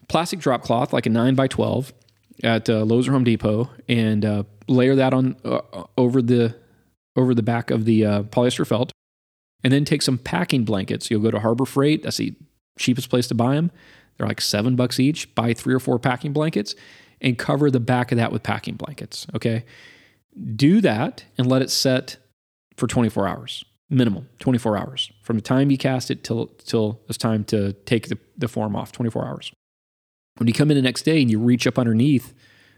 plastic 0.08 0.40
drop 0.40 0.64
cloth 0.64 0.94
like 0.94 1.06
a 1.06 1.10
nine 1.10 1.36
by 1.36 1.48
twelve 1.48 1.94
at 2.44 2.70
uh, 2.70 2.84
Lowe's 2.84 3.08
or 3.08 3.12
Home 3.12 3.24
Depot 3.24 3.70
and 3.88 4.26
uh, 4.26 4.44
layer 4.68 4.96
that 4.96 5.14
on 5.14 5.36
uh, 5.44 5.62
over 5.98 6.22
the 6.22 6.56
over 7.16 7.34
the 7.34 7.44
back 7.44 7.72
of 7.72 7.86
the 7.86 8.06
uh, 8.06 8.24
polyester 8.24 8.66
felt 8.66 8.92
and 9.64 9.74
then 9.74 9.86
take 9.86 10.02
some 10.02 10.18
packing 10.18 10.64
blankets. 10.64 11.10
You'll 11.10 11.22
go 11.22 11.32
to 11.32 11.40
Harbor 11.40 11.66
Freight. 11.66 12.04
That's 12.04 12.18
the 12.18 12.36
cheapest 12.78 13.10
place 13.10 13.28
to 13.28 13.36
buy 13.36 13.56
them 13.56 13.72
they're 14.18 14.28
like 14.28 14.42
seven 14.42 14.76
bucks 14.76 15.00
each. 15.00 15.34
Buy 15.36 15.54
three 15.54 15.74
or 15.74 15.80
four 15.80 16.00
packing 16.00 16.34
blankets 16.34 16.76
and 17.22 17.38
cover 17.38 17.72
the 17.72 17.80
back 17.80 18.12
of 18.12 18.18
that 18.18 18.32
with 18.32 18.44
packing 18.44 18.76
blankets. 18.76 19.28
Okay. 19.36 19.66
Do 20.56 20.82
that 20.82 21.26
and 21.38 21.48
let 21.48 21.62
it 21.62 21.72
set 21.72 22.18
for 22.76 22.88
24 22.88 23.28
hours, 23.28 23.66
minimum 23.90 24.30
24 24.40 24.78
hours 24.78 25.12
from 25.24 25.36
the 25.36 25.42
time 25.42 25.72
you 25.72 25.78
cast 25.78 26.12
it 26.12 26.24
till, 26.24 26.48
till 26.66 27.02
it's 27.08 27.18
time 27.18 27.44
to 27.46 27.74
take 27.74 28.08
the, 28.10 28.18
the 28.38 28.48
form 28.48 28.76
off, 28.76 28.92
24 28.92 29.26
hours. 29.26 29.52
When 30.38 30.48
you 30.48 30.54
come 30.54 30.70
in 30.70 30.78
the 30.78 30.84
next 30.84 31.04
day 31.04 31.22
and 31.22 31.32
you 31.32 31.40
reach 31.40 31.66
up 31.66 31.80
underneath 31.80 32.34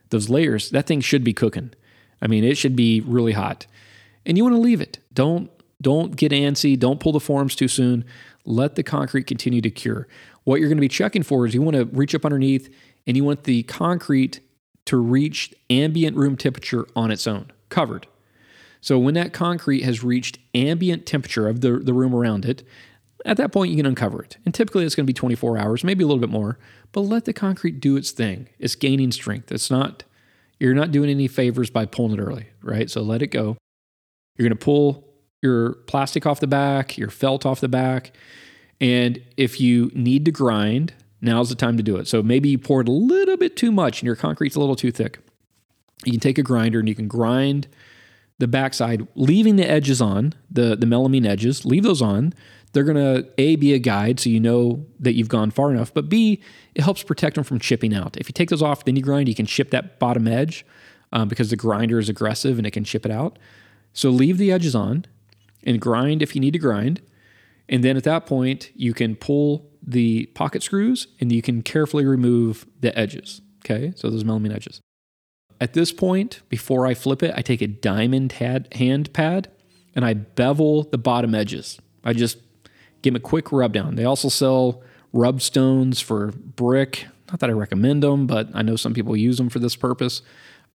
those 0.09 0.29
layers, 0.29 0.69
that 0.69 0.87
thing 0.87 1.01
should 1.01 1.23
be 1.23 1.33
cooking. 1.33 1.73
I 2.21 2.27
mean, 2.27 2.43
it 2.43 2.57
should 2.57 2.75
be 2.75 3.01
really 3.01 3.33
hot. 3.33 3.67
And 4.25 4.37
you 4.37 4.43
want 4.43 4.55
to 4.55 4.61
leave 4.61 4.81
it. 4.81 4.99
Don't 5.13 5.51
don't 5.81 6.17
get 6.17 6.33
antsy, 6.33 6.77
don't 6.77 6.99
pull 6.99 7.13
the 7.13 7.21
forms 7.21 7.55
too 7.55 7.69
soon. 7.69 8.03
Let 8.45 8.75
the 8.75 8.83
concrete 8.83 9.27
continue 9.27 9.61
to 9.61 9.69
cure. 9.69 10.07
What 10.43 10.59
you're 10.59 10.67
going 10.67 10.77
to 10.77 10.81
be 10.81 10.89
checking 10.89 11.23
for 11.23 11.45
is 11.45 11.53
you 11.53 11.61
want 11.61 11.77
to 11.77 11.85
reach 11.85 12.13
up 12.13 12.25
underneath 12.25 12.73
and 13.09 13.17
you 13.17 13.23
want 13.23 13.45
the 13.45 13.63
concrete 13.63 14.39
to 14.85 14.95
reach 14.95 15.51
ambient 15.71 16.15
room 16.15 16.37
temperature 16.37 16.85
on 16.95 17.09
its 17.09 17.25
own, 17.25 17.51
covered. 17.69 18.05
So 18.81 18.99
when 18.99 19.15
that 19.15 19.33
concrete 19.33 19.81
has 19.81 20.03
reached 20.03 20.37
ambient 20.53 21.07
temperature 21.07 21.47
of 21.47 21.61
the, 21.61 21.79
the 21.79 21.91
room 21.91 22.13
around 22.13 22.45
it, 22.45 22.61
at 23.25 23.37
that 23.37 23.51
point 23.51 23.71
you 23.71 23.77
can 23.77 23.87
uncover 23.87 24.21
it. 24.21 24.37
And 24.45 24.53
typically 24.53 24.85
it's 24.85 24.93
going 24.93 25.07
to 25.07 25.09
be 25.09 25.13
24 25.15 25.57
hours, 25.57 25.83
maybe 25.83 26.03
a 26.03 26.07
little 26.07 26.21
bit 26.21 26.29
more, 26.29 26.59
but 26.91 27.01
let 27.01 27.25
the 27.25 27.33
concrete 27.33 27.79
do 27.79 27.97
its 27.97 28.11
thing. 28.11 28.47
It's 28.59 28.75
gaining 28.75 29.11
strength. 29.11 29.51
It's 29.51 29.71
not 29.71 30.03
you're 30.59 30.75
not 30.75 30.91
doing 30.91 31.09
any 31.09 31.27
favors 31.27 31.71
by 31.71 31.87
pulling 31.87 32.19
it 32.19 32.21
early, 32.21 32.45
right? 32.61 32.91
So 32.91 33.01
let 33.01 33.23
it 33.23 33.27
go. 33.27 33.57
You're 34.37 34.47
going 34.47 34.57
to 34.57 34.63
pull 34.63 35.07
your 35.41 35.73
plastic 35.87 36.27
off 36.27 36.41
the 36.41 36.47
back, 36.47 36.95
your 36.95 37.09
felt 37.09 37.43
off 37.43 37.59
the 37.59 37.69
back, 37.69 38.15
and 38.79 39.19
if 39.35 39.59
you 39.59 39.89
need 39.95 40.25
to 40.25 40.31
grind, 40.31 40.93
now's 41.21 41.49
the 41.49 41.55
time 41.55 41.77
to 41.77 41.83
do 41.83 41.97
it. 41.97 42.07
So 42.07 42.23
maybe 42.23 42.49
you 42.49 42.57
poured 42.57 42.87
a 42.87 42.91
little 42.91 43.37
bit 43.37 43.55
too 43.55 43.71
much 43.71 44.01
and 44.01 44.07
your 44.07 44.15
concrete's 44.15 44.55
a 44.55 44.59
little 44.59 44.75
too 44.75 44.91
thick. 44.91 45.19
You 46.05 46.13
can 46.13 46.21
take 46.21 46.37
a 46.37 46.43
grinder 46.43 46.79
and 46.79 46.87
you 46.87 46.95
can 46.95 47.07
grind 47.07 47.67
the 48.37 48.47
backside, 48.47 49.05
leaving 49.15 49.57
the 49.57 49.69
edges 49.69 50.01
on, 50.01 50.33
the, 50.49 50.75
the 50.75 50.85
melamine 50.85 51.27
edges, 51.27 51.65
leave 51.65 51.83
those 51.83 52.01
on. 52.01 52.33
They're 52.71 52.85
going 52.85 52.95
to 52.95 53.27
A, 53.37 53.57
be 53.57 53.73
a 53.73 53.79
guide 53.79 54.19
so 54.19 54.29
you 54.29 54.39
know 54.39 54.85
that 54.99 55.13
you've 55.13 55.27
gone 55.27 55.51
far 55.51 55.71
enough, 55.71 55.93
but 55.93 56.07
B, 56.07 56.41
it 56.75 56.81
helps 56.81 57.03
protect 57.03 57.35
them 57.35 57.43
from 57.43 57.59
chipping 57.59 57.93
out. 57.93 58.15
If 58.17 58.29
you 58.29 58.33
take 58.33 58.49
those 58.49 58.61
off, 58.61 58.85
then 58.85 58.95
you 58.95 59.01
grind, 59.01 59.27
you 59.27 59.35
can 59.35 59.45
chip 59.45 59.71
that 59.71 59.99
bottom 59.99 60.27
edge 60.27 60.65
um, 61.11 61.27
because 61.27 61.49
the 61.49 61.55
grinder 61.55 61.99
is 61.99 62.09
aggressive 62.09 62.57
and 62.57 62.65
it 62.65 62.71
can 62.71 62.83
chip 62.83 63.05
it 63.05 63.11
out. 63.11 63.37
So 63.91 64.09
leave 64.09 64.37
the 64.37 64.51
edges 64.51 64.75
on 64.75 65.05
and 65.63 65.81
grind 65.81 66.21
if 66.21 66.35
you 66.35 66.41
need 66.41 66.53
to 66.53 66.59
grind. 66.59 67.01
And 67.67 67.83
then 67.83 67.97
at 67.97 68.03
that 68.03 68.25
point, 68.25 68.71
you 68.75 68.93
can 68.93 69.15
pull 69.15 69.68
the 69.89 70.27
pocket 70.27 70.63
screws 70.63 71.07
and 71.19 71.31
you 71.31 71.41
can 71.41 71.61
carefully 71.61 72.05
remove 72.05 72.65
the 72.79 72.97
edges. 72.97 73.41
Okay, 73.65 73.93
so 73.95 74.09
those 74.09 74.23
melamine 74.23 74.55
edges. 74.55 74.79
At 75.61 75.73
this 75.73 75.91
point, 75.91 76.41
before 76.47 76.85
I 76.85 76.93
flip 76.93 77.21
it, 77.21 77.33
I 77.35 77.41
take 77.41 77.61
a 77.61 77.67
diamond 77.67 78.31
hand 78.33 79.13
pad 79.13 79.51
and 79.93 80.05
I 80.05 80.13
bevel 80.13 80.83
the 80.83 80.97
bottom 80.97 81.35
edges. 81.35 81.79
I 82.03 82.13
just 82.13 82.37
give 83.01 83.13
them 83.13 83.17
a 83.17 83.19
quick 83.19 83.51
rub 83.51 83.73
down. 83.73 83.95
They 83.95 84.05
also 84.05 84.29
sell 84.29 84.81
rub 85.11 85.41
stones 85.41 85.99
for 85.99 86.27
brick. 86.31 87.07
Not 87.29 87.39
that 87.41 87.49
I 87.49 87.53
recommend 87.53 88.03
them, 88.03 88.25
but 88.25 88.49
I 88.53 88.61
know 88.61 88.75
some 88.75 88.93
people 88.93 89.17
use 89.17 89.37
them 89.37 89.49
for 89.49 89.59
this 89.59 89.75
purpose. 89.75 90.21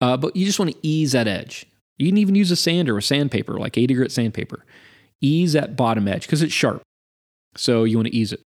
Uh, 0.01 0.17
but 0.17 0.37
you 0.37 0.45
just 0.45 0.59
want 0.59 0.73
to 0.73 0.79
ease 0.83 1.13
that 1.13 1.27
edge. 1.27 1.67
You 1.97 2.09
can 2.09 2.19
even 2.19 2.35
use 2.35 2.51
a 2.51 2.57
sander 2.57 2.97
or 2.97 3.01
sandpaper, 3.01 3.55
like 3.55 3.79
80 3.79 3.95
grit 3.95 4.13
sandpaper. 4.13 4.65
Ease 5.21 5.53
that 5.55 5.77
bottom 5.77 6.09
edge 6.09 6.23
because 6.23 6.43
it's 6.43 6.53
sharp. 6.53 6.83
So 7.57 7.85
you 7.85 7.97
want 7.97 8.09
to 8.09 8.15
ease 8.15 8.33
it. 8.33 8.43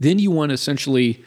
Then 0.00 0.18
you 0.18 0.30
want 0.30 0.50
to 0.50 0.54
essentially 0.54 1.22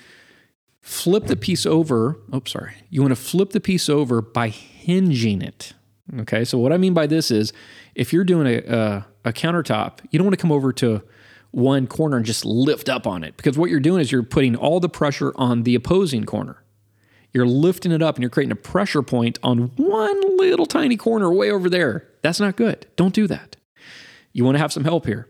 flip 0.81 1.27
the 1.27 1.37
piece 1.37 1.65
over. 1.65 2.19
Oh, 2.33 2.41
sorry. 2.45 2.73
You 2.89 3.01
want 3.01 3.11
to 3.11 3.21
flip 3.21 3.51
the 3.51 3.61
piece 3.61 3.87
over 3.87 4.21
by 4.21 4.49
hinging 4.49 5.41
it. 5.41 5.73
Okay. 6.19 6.43
So 6.43 6.57
what 6.57 6.73
I 6.73 6.77
mean 6.77 6.93
by 6.93 7.07
this 7.07 7.31
is 7.31 7.53
if 7.95 8.11
you're 8.11 8.25
doing 8.25 8.47
a, 8.47 8.57
a, 8.75 9.05
a 9.25 9.33
countertop, 9.33 9.99
you 10.11 10.19
don't 10.19 10.25
want 10.25 10.37
to 10.37 10.41
come 10.41 10.51
over 10.51 10.73
to 10.73 11.01
one 11.51 11.85
corner 11.85 12.17
and 12.17 12.25
just 12.25 12.43
lift 12.43 12.89
up 12.89 13.05
on 13.05 13.23
it 13.23 13.37
because 13.37 13.57
what 13.57 13.69
you're 13.69 13.79
doing 13.79 14.01
is 14.01 14.11
you're 14.11 14.23
putting 14.23 14.55
all 14.55 14.79
the 14.79 14.89
pressure 14.89 15.31
on 15.35 15.63
the 15.63 15.75
opposing 15.75 16.25
corner. 16.25 16.63
You're 17.31 17.45
lifting 17.45 17.91
it 17.91 18.01
up 18.01 18.15
and 18.15 18.23
you're 18.23 18.29
creating 18.29 18.51
a 18.51 18.55
pressure 18.55 19.03
point 19.03 19.39
on 19.43 19.71
one 19.77 20.37
little 20.37 20.65
tiny 20.65 20.97
corner 20.97 21.31
way 21.31 21.51
over 21.51 21.69
there. 21.69 22.07
That's 22.21 22.39
not 22.39 22.55
good. 22.55 22.87
Don't 22.95 23.13
do 23.13 23.27
that. 23.27 23.55
You 24.33 24.43
want 24.43 24.55
to 24.55 24.59
have 24.59 24.73
some 24.73 24.83
help 24.83 25.05
here. 25.05 25.27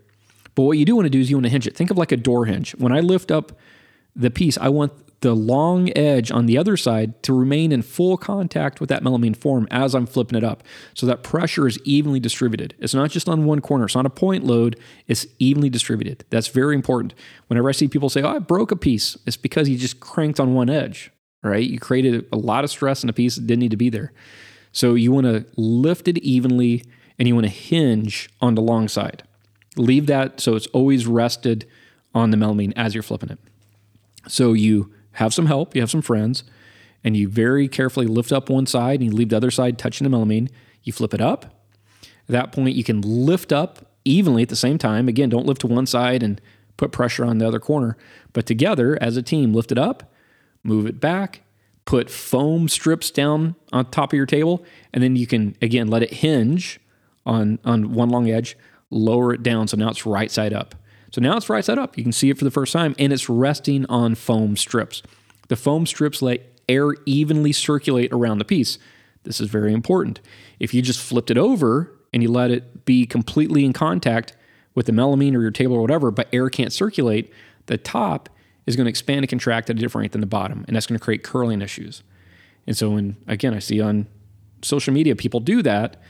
But 0.55 0.63
what 0.63 0.77
you 0.77 0.85
do 0.85 0.95
want 0.95 1.05
to 1.05 1.09
do 1.09 1.19
is 1.19 1.29
you 1.29 1.35
want 1.35 1.45
to 1.45 1.49
hinge 1.49 1.67
it. 1.67 1.75
Think 1.75 1.91
of 1.91 1.97
like 1.97 2.11
a 2.11 2.17
door 2.17 2.45
hinge. 2.45 2.73
When 2.75 2.91
I 2.91 2.99
lift 2.99 3.31
up 3.31 3.57
the 4.15 4.29
piece, 4.29 4.57
I 4.57 4.69
want 4.69 4.93
the 5.23 5.33
long 5.33 5.89
edge 5.97 6.31
on 6.31 6.47
the 6.47 6.57
other 6.57 6.75
side 6.75 7.23
to 7.23 7.33
remain 7.33 7.71
in 7.71 7.81
full 7.81 8.17
contact 8.17 8.81
with 8.81 8.89
that 8.89 9.01
melamine 9.01 9.35
form 9.35 9.65
as 9.71 9.95
I'm 9.95 10.05
flipping 10.05 10.37
it 10.37 10.43
up. 10.43 10.63
So 10.93 11.05
that 11.05 11.23
pressure 11.23 11.65
is 11.65 11.79
evenly 11.85 12.19
distributed. 12.19 12.75
It's 12.77 12.93
not 12.93 13.09
just 13.09 13.29
on 13.29 13.45
one 13.45 13.61
corner, 13.61 13.85
it's 13.85 13.95
not 13.95 14.05
a 14.05 14.09
point 14.09 14.43
load, 14.43 14.77
it's 15.07 15.25
evenly 15.39 15.69
distributed. 15.69 16.25
That's 16.29 16.49
very 16.49 16.75
important. 16.75 17.13
Whenever 17.47 17.69
I 17.69 17.71
see 17.71 17.87
people 17.87 18.09
say, 18.09 18.21
Oh, 18.21 18.35
I 18.35 18.39
broke 18.39 18.71
a 18.71 18.75
piece, 18.75 19.17
it's 19.25 19.37
because 19.37 19.69
you 19.69 19.77
just 19.77 20.01
cranked 20.01 20.41
on 20.41 20.53
one 20.53 20.69
edge, 20.69 21.09
right? 21.41 21.65
You 21.65 21.79
created 21.79 22.25
a 22.33 22.37
lot 22.37 22.65
of 22.65 22.69
stress 22.69 23.01
in 23.01 23.09
a 23.09 23.13
piece 23.13 23.35
that 23.35 23.47
didn't 23.47 23.61
need 23.61 23.71
to 23.71 23.77
be 23.77 23.89
there. 23.89 24.11
So 24.73 24.93
you 24.93 25.13
want 25.13 25.25
to 25.25 25.45
lift 25.55 26.09
it 26.09 26.17
evenly 26.17 26.83
and 27.17 27.29
you 27.29 27.33
want 27.33 27.45
to 27.45 27.53
hinge 27.53 28.29
on 28.41 28.55
the 28.55 28.61
long 28.61 28.89
side. 28.89 29.23
Leave 29.75 30.07
that 30.07 30.39
so 30.39 30.55
it's 30.55 30.67
always 30.67 31.07
rested 31.07 31.67
on 32.13 32.31
the 32.31 32.37
melamine 32.37 32.73
as 32.75 32.93
you're 32.93 33.03
flipping 33.03 33.29
it. 33.29 33.39
So 34.27 34.53
you 34.53 34.93
have 35.13 35.33
some 35.33 35.47
help, 35.47 35.75
you 35.75 35.81
have 35.81 35.91
some 35.91 36.01
friends, 36.01 36.43
and 37.03 37.17
you 37.17 37.27
very 37.27 37.67
carefully 37.67 38.05
lift 38.05 38.31
up 38.31 38.49
one 38.49 38.65
side 38.65 39.01
and 39.01 39.11
you 39.11 39.15
leave 39.15 39.29
the 39.29 39.37
other 39.37 39.51
side 39.51 39.77
touching 39.77 40.09
the 40.09 40.15
melamine. 40.15 40.49
You 40.83 40.93
flip 40.93 41.13
it 41.13 41.21
up. 41.21 41.45
At 42.03 42.29
that 42.29 42.51
point, 42.51 42.75
you 42.75 42.83
can 42.83 43.01
lift 43.01 43.51
up 43.51 43.93
evenly 44.05 44.43
at 44.43 44.49
the 44.49 44.55
same 44.55 44.77
time. 44.77 45.07
Again, 45.07 45.29
don't 45.29 45.45
lift 45.45 45.61
to 45.61 45.67
one 45.67 45.85
side 45.85 46.23
and 46.23 46.39
put 46.77 46.91
pressure 46.91 47.25
on 47.25 47.37
the 47.37 47.47
other 47.47 47.59
corner, 47.59 47.97
but 48.31 48.45
together 48.45 48.97
as 49.01 49.17
a 49.17 49.21
team, 49.21 49.53
lift 49.53 49.71
it 49.71 49.77
up, 49.77 50.11
move 50.63 50.85
it 50.85 50.99
back, 50.99 51.41
put 51.85 52.09
foam 52.09 52.67
strips 52.69 53.11
down 53.11 53.55
on 53.71 53.85
top 53.85 54.13
of 54.13 54.17
your 54.17 54.25
table, 54.25 54.65
and 54.93 55.03
then 55.03 55.15
you 55.15 55.27
can 55.27 55.55
again 55.61 55.87
let 55.87 56.01
it 56.03 56.13
hinge 56.15 56.79
on 57.25 57.59
on 57.63 57.93
one 57.93 58.09
long 58.09 58.29
edge, 58.29 58.57
lower 58.93 59.33
it 59.33 59.43
down 59.43 59.67
so 59.67 59.77
now 59.77 59.89
it's 59.89 60.05
right 60.05 60.31
side 60.31 60.53
up. 60.53 60.75
So 61.11 61.21
now 61.21 61.37
it's 61.37 61.49
right 61.49 61.63
side 61.63 61.77
up. 61.77 61.97
You 61.97 62.03
can 62.03 62.11
see 62.11 62.31
it 62.31 62.39
for 62.39 62.43
the 62.43 62.51
first 62.51 62.73
time, 62.73 62.95
and 62.97 63.13
it's 63.13 63.29
resting 63.29 63.85
on 63.85 64.15
foam 64.15 64.57
strips. 64.57 65.03
The 65.47 65.55
foam 65.55 65.85
strips 65.85 66.23
let 66.23 66.41
air 66.67 66.95
evenly 67.05 67.51
circulate 67.51 68.11
around 68.11 68.39
the 68.39 68.45
piece. 68.45 68.79
This 69.23 69.39
is 69.39 69.47
very 69.49 69.73
important. 69.73 70.19
If 70.59 70.73
you 70.73 70.81
just 70.81 70.99
flipped 70.99 71.29
it 71.29 71.37
over 71.37 71.93
and 72.13 72.23
you 72.23 72.31
let 72.31 72.51
it 72.51 72.85
be 72.85 73.05
completely 73.05 73.63
in 73.63 73.73
contact 73.73 74.35
with 74.75 74.87
the 74.87 74.91
melamine 74.91 75.35
or 75.35 75.41
your 75.41 75.51
table 75.51 75.75
or 75.75 75.81
whatever, 75.81 76.09
but 76.09 76.27
air 76.33 76.49
can't 76.49 76.73
circulate, 76.73 77.31
the 77.67 77.77
top 77.77 78.29
is 78.65 78.75
going 78.75 78.85
to 78.85 78.89
expand 78.89 79.19
and 79.19 79.29
contract 79.29 79.69
at 79.69 79.75
a 79.75 79.79
different 79.79 80.03
rate 80.03 80.11
than 80.13 80.21
the 80.21 80.27
bottom, 80.27 80.65
and 80.67 80.75
that's 80.75 80.87
going 80.87 80.97
to 80.97 81.03
create 81.03 81.23
curling 81.23 81.61
issues. 81.61 82.01
And 82.65 82.75
so, 82.75 82.91
when 82.91 83.17
again, 83.27 83.53
I 83.53 83.59
see 83.59 83.81
on 83.81 84.07
social 84.61 84.93
media 84.93 85.15
people 85.15 85.39
do 85.39 85.61
that, 85.61 86.01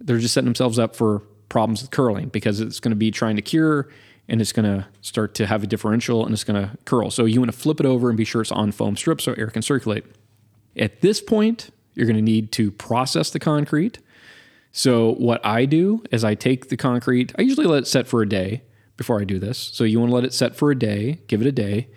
they're 0.00 0.18
just 0.18 0.34
setting 0.34 0.46
themselves 0.46 0.78
up 0.78 0.96
for 0.96 1.22
problems 1.50 1.82
with 1.82 1.90
curling 1.90 2.28
because 2.28 2.60
it's 2.60 2.80
going 2.80 2.92
to 2.92 2.96
be 2.96 3.10
trying 3.10 3.36
to 3.36 3.42
cure 3.42 3.90
and 4.26 4.40
it's 4.40 4.52
going 4.52 4.64
to 4.64 4.86
start 5.02 5.34
to 5.34 5.46
have 5.46 5.62
a 5.62 5.66
differential 5.66 6.24
and 6.24 6.32
it's 6.32 6.44
going 6.44 6.62
to 6.62 6.78
curl. 6.86 7.10
So, 7.10 7.26
you 7.26 7.38
want 7.40 7.52
to 7.52 7.58
flip 7.58 7.80
it 7.80 7.84
over 7.84 8.08
and 8.08 8.16
be 8.16 8.24
sure 8.24 8.40
it's 8.40 8.52
on 8.52 8.72
foam 8.72 8.96
strips 8.96 9.24
so 9.24 9.34
air 9.34 9.48
can 9.48 9.60
circulate. 9.60 10.04
At 10.76 11.02
this 11.02 11.20
point, 11.20 11.70
you're 11.94 12.06
going 12.06 12.16
to 12.16 12.22
need 12.22 12.52
to 12.52 12.70
process 12.70 13.30
the 13.30 13.40
concrete. 13.40 13.98
So, 14.72 15.12
what 15.14 15.44
I 15.44 15.66
do 15.66 16.02
is 16.10 16.24
I 16.24 16.34
take 16.34 16.68
the 16.68 16.76
concrete, 16.76 17.34
I 17.36 17.42
usually 17.42 17.66
let 17.66 17.82
it 17.82 17.86
set 17.86 18.06
for 18.06 18.22
a 18.22 18.28
day 18.28 18.62
before 18.96 19.20
I 19.20 19.24
do 19.24 19.38
this. 19.38 19.58
So, 19.58 19.84
you 19.84 19.98
want 19.98 20.10
to 20.10 20.14
let 20.14 20.24
it 20.24 20.32
set 20.32 20.54
for 20.56 20.70
a 20.70 20.78
day, 20.78 21.18
give 21.26 21.42
it 21.42 21.46
a 21.46 21.52
day. 21.52 21.88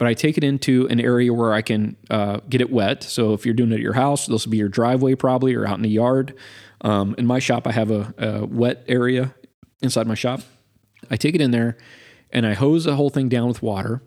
But 0.00 0.08
I 0.08 0.14
take 0.14 0.38
it 0.38 0.44
into 0.44 0.88
an 0.88 0.98
area 0.98 1.30
where 1.30 1.52
I 1.52 1.60
can 1.60 1.94
uh, 2.08 2.38
get 2.48 2.62
it 2.62 2.72
wet. 2.72 3.02
So, 3.02 3.34
if 3.34 3.44
you're 3.44 3.54
doing 3.54 3.70
it 3.70 3.74
at 3.74 3.80
your 3.80 3.92
house, 3.92 4.26
this 4.26 4.46
will 4.46 4.50
be 4.50 4.56
your 4.56 4.70
driveway 4.70 5.14
probably 5.14 5.54
or 5.54 5.66
out 5.66 5.76
in 5.76 5.82
the 5.82 5.90
yard. 5.90 6.34
Um, 6.80 7.14
in 7.18 7.26
my 7.26 7.38
shop, 7.38 7.66
I 7.66 7.72
have 7.72 7.90
a, 7.90 8.14
a 8.16 8.46
wet 8.46 8.82
area 8.88 9.34
inside 9.82 10.06
my 10.06 10.14
shop. 10.14 10.40
I 11.10 11.16
take 11.16 11.34
it 11.34 11.42
in 11.42 11.50
there 11.50 11.76
and 12.30 12.46
I 12.46 12.54
hose 12.54 12.84
the 12.84 12.96
whole 12.96 13.10
thing 13.10 13.28
down 13.28 13.48
with 13.48 13.62
water 13.62 14.00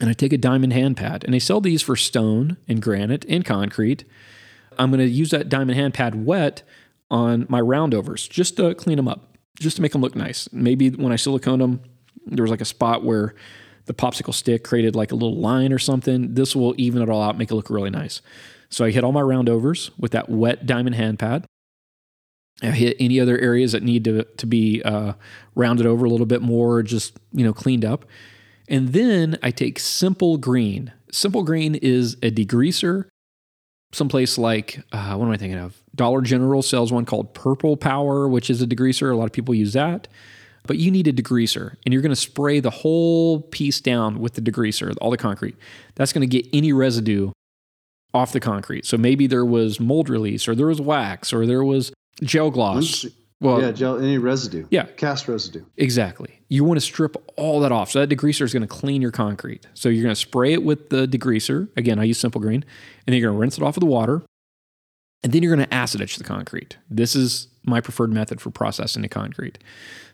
and 0.00 0.08
I 0.08 0.14
take 0.14 0.32
a 0.32 0.38
diamond 0.38 0.72
hand 0.72 0.96
pad. 0.96 1.24
And 1.24 1.34
they 1.34 1.40
sell 1.40 1.60
these 1.60 1.82
for 1.82 1.94
stone 1.94 2.56
and 2.66 2.80
granite 2.80 3.26
and 3.28 3.44
concrete. 3.44 4.04
I'm 4.78 4.90
going 4.90 5.00
to 5.00 5.12
use 5.12 5.28
that 5.28 5.50
diamond 5.50 5.78
hand 5.78 5.92
pad 5.92 6.24
wet 6.24 6.62
on 7.10 7.44
my 7.50 7.60
roundovers 7.60 8.30
just 8.30 8.56
to 8.56 8.74
clean 8.74 8.96
them 8.96 9.08
up, 9.08 9.36
just 9.60 9.76
to 9.76 9.82
make 9.82 9.92
them 9.92 10.00
look 10.00 10.16
nice. 10.16 10.50
Maybe 10.52 10.88
when 10.88 11.12
I 11.12 11.16
silicone 11.16 11.58
them, 11.58 11.82
there 12.24 12.44
was 12.44 12.50
like 12.50 12.62
a 12.62 12.64
spot 12.64 13.04
where 13.04 13.34
the 13.86 13.94
popsicle 13.94 14.34
stick 14.34 14.64
created 14.64 14.96
like 14.96 15.12
a 15.12 15.14
little 15.14 15.38
line 15.38 15.72
or 15.72 15.78
something. 15.78 16.34
This 16.34 16.56
will 16.56 16.74
even 16.78 17.02
it 17.02 17.08
all 17.08 17.22
out, 17.22 17.38
make 17.38 17.50
it 17.50 17.54
look 17.54 17.70
really 17.70 17.90
nice. 17.90 18.22
So 18.70 18.84
I 18.84 18.90
hit 18.90 19.04
all 19.04 19.12
my 19.12 19.20
roundovers 19.20 19.90
with 19.98 20.12
that 20.12 20.28
wet 20.28 20.66
diamond 20.66 20.96
hand 20.96 21.18
pad. 21.18 21.46
I 22.62 22.66
hit 22.66 22.96
any 23.00 23.20
other 23.20 23.38
areas 23.38 23.72
that 23.72 23.82
need 23.82 24.04
to, 24.04 24.24
to 24.24 24.46
be 24.46 24.82
uh, 24.82 25.14
rounded 25.54 25.86
over 25.86 26.04
a 26.04 26.08
little 26.08 26.26
bit 26.26 26.40
more, 26.40 26.82
just 26.82 27.18
you 27.32 27.44
know 27.44 27.52
cleaned 27.52 27.84
up. 27.84 28.04
And 28.68 28.88
then 28.88 29.38
I 29.42 29.50
take 29.50 29.78
Simple 29.78 30.38
Green. 30.38 30.92
Simple 31.10 31.42
Green 31.42 31.74
is 31.74 32.14
a 32.14 32.30
degreaser. 32.30 33.06
Someplace 33.92 34.38
like, 34.38 34.82
uh, 34.92 35.14
what 35.14 35.26
am 35.26 35.32
I 35.32 35.36
thinking 35.36 35.58
of? 35.58 35.80
Dollar 35.94 36.22
General 36.22 36.62
sells 36.62 36.92
one 36.92 37.04
called 37.04 37.34
Purple 37.34 37.76
Power, 37.76 38.28
which 38.28 38.50
is 38.50 38.60
a 38.62 38.66
degreaser. 38.66 39.12
A 39.12 39.16
lot 39.16 39.26
of 39.26 39.32
people 39.32 39.54
use 39.54 39.74
that. 39.74 40.08
But 40.66 40.78
you 40.78 40.90
need 40.90 41.06
a 41.06 41.12
degreaser, 41.12 41.76
and 41.84 41.92
you're 41.92 42.02
going 42.02 42.10
to 42.10 42.16
spray 42.16 42.58
the 42.58 42.70
whole 42.70 43.42
piece 43.42 43.80
down 43.80 44.18
with 44.18 44.34
the 44.34 44.40
degreaser, 44.40 44.94
all 45.00 45.10
the 45.10 45.18
concrete. 45.18 45.56
That's 45.94 46.12
going 46.12 46.28
to 46.28 46.42
get 46.42 46.48
any 46.54 46.72
residue 46.72 47.32
off 48.14 48.32
the 48.32 48.40
concrete. 48.40 48.86
So 48.86 48.96
maybe 48.96 49.26
there 49.26 49.44
was 49.44 49.78
mold 49.78 50.08
release, 50.08 50.48
or 50.48 50.54
there 50.54 50.68
was 50.68 50.80
wax, 50.80 51.32
or 51.32 51.46
there 51.46 51.64
was 51.64 51.92
gel 52.22 52.50
gloss. 52.50 53.04
Well, 53.40 53.60
yeah, 53.60 53.72
gel, 53.72 53.98
any 53.98 54.16
residue. 54.16 54.66
Yeah. 54.70 54.84
Cast 54.84 55.28
residue. 55.28 55.66
Exactly. 55.76 56.40
You 56.48 56.64
want 56.64 56.78
to 56.78 56.80
strip 56.80 57.16
all 57.36 57.60
that 57.60 57.72
off. 57.72 57.90
So 57.90 58.00
that 58.04 58.08
degreaser 58.08 58.42
is 58.42 58.54
going 58.54 58.62
to 58.62 58.68
clean 58.68 59.02
your 59.02 59.10
concrete. 59.10 59.66
So 59.74 59.90
you're 59.90 60.04
going 60.04 60.14
to 60.14 60.20
spray 60.20 60.54
it 60.54 60.62
with 60.62 60.88
the 60.88 61.06
degreaser. 61.06 61.68
Again, 61.76 61.98
I 61.98 62.04
use 62.04 62.18
Simple 62.18 62.40
Green. 62.40 62.62
And 62.62 63.12
then 63.12 63.16
you're 63.16 63.28
going 63.28 63.36
to 63.36 63.40
rinse 63.40 63.58
it 63.58 63.64
off 63.64 63.74
with 63.74 63.82
the 63.82 63.90
water. 63.90 64.22
And 65.22 65.32
then 65.32 65.42
you're 65.42 65.54
going 65.54 65.66
to 65.66 65.74
acid 65.74 66.00
etch 66.00 66.16
the 66.16 66.24
concrete. 66.24 66.78
This 66.88 67.14
is 67.14 67.48
my 67.64 67.80
preferred 67.80 68.12
method 68.12 68.40
for 68.40 68.50
processing 68.50 69.02
the 69.02 69.08
concrete. 69.08 69.58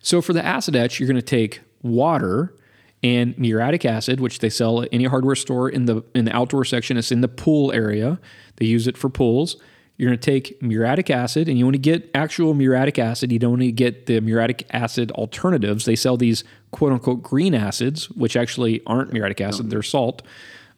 So 0.01 0.22
for 0.22 0.32
the 0.32 0.44
acid 0.44 0.76
etch, 0.76 0.98
you're 0.98 1.07
going 1.07 1.16
to 1.16 1.22
take 1.22 1.61
water 1.82 2.55
and 3.03 3.36
muriatic 3.38 3.84
acid, 3.84 4.20
which 4.20 4.40
they 4.40 4.51
sell 4.51 4.82
at 4.82 4.88
any 4.92 5.05
hardware 5.05 5.36
store 5.36 5.68
in 5.68 5.86
the 5.86 6.03
in 6.14 6.26
the 6.26 6.36
outdoor 6.36 6.64
section. 6.64 6.96
It's 6.96 7.12
in 7.12 7.20
the 7.20 7.28
pool 7.28 7.72
area. 7.72 8.20
They 8.57 8.66
use 8.66 8.86
it 8.86 8.96
for 8.96 9.09
pools. 9.09 9.57
You're 9.96 10.09
going 10.09 10.18
to 10.18 10.30
take 10.30 10.62
muriatic 10.62 11.11
acid, 11.11 11.46
and 11.48 11.59
you 11.59 11.66
want 11.66 11.74
to 11.74 11.78
get 11.78 12.11
actual 12.14 12.55
muriatic 12.55 12.98
acid. 12.98 13.30
You 13.32 13.38
don't 13.38 13.51
want 13.51 13.62
to 13.62 13.72
get 13.72 14.07
the 14.07 14.20
muriatic 14.20 14.64
acid 14.70 15.11
alternatives. 15.12 15.84
They 15.84 15.96
sell 15.96 16.16
these 16.16 16.42
quote 16.70 16.92
unquote 16.92 17.22
green 17.22 17.55
acids, 17.55 18.11
which 18.11 18.36
actually 18.36 18.82
aren't 18.86 19.12
muriatic 19.12 19.40
acid, 19.40 19.70
they're 19.70 19.82
salt. 19.82 20.22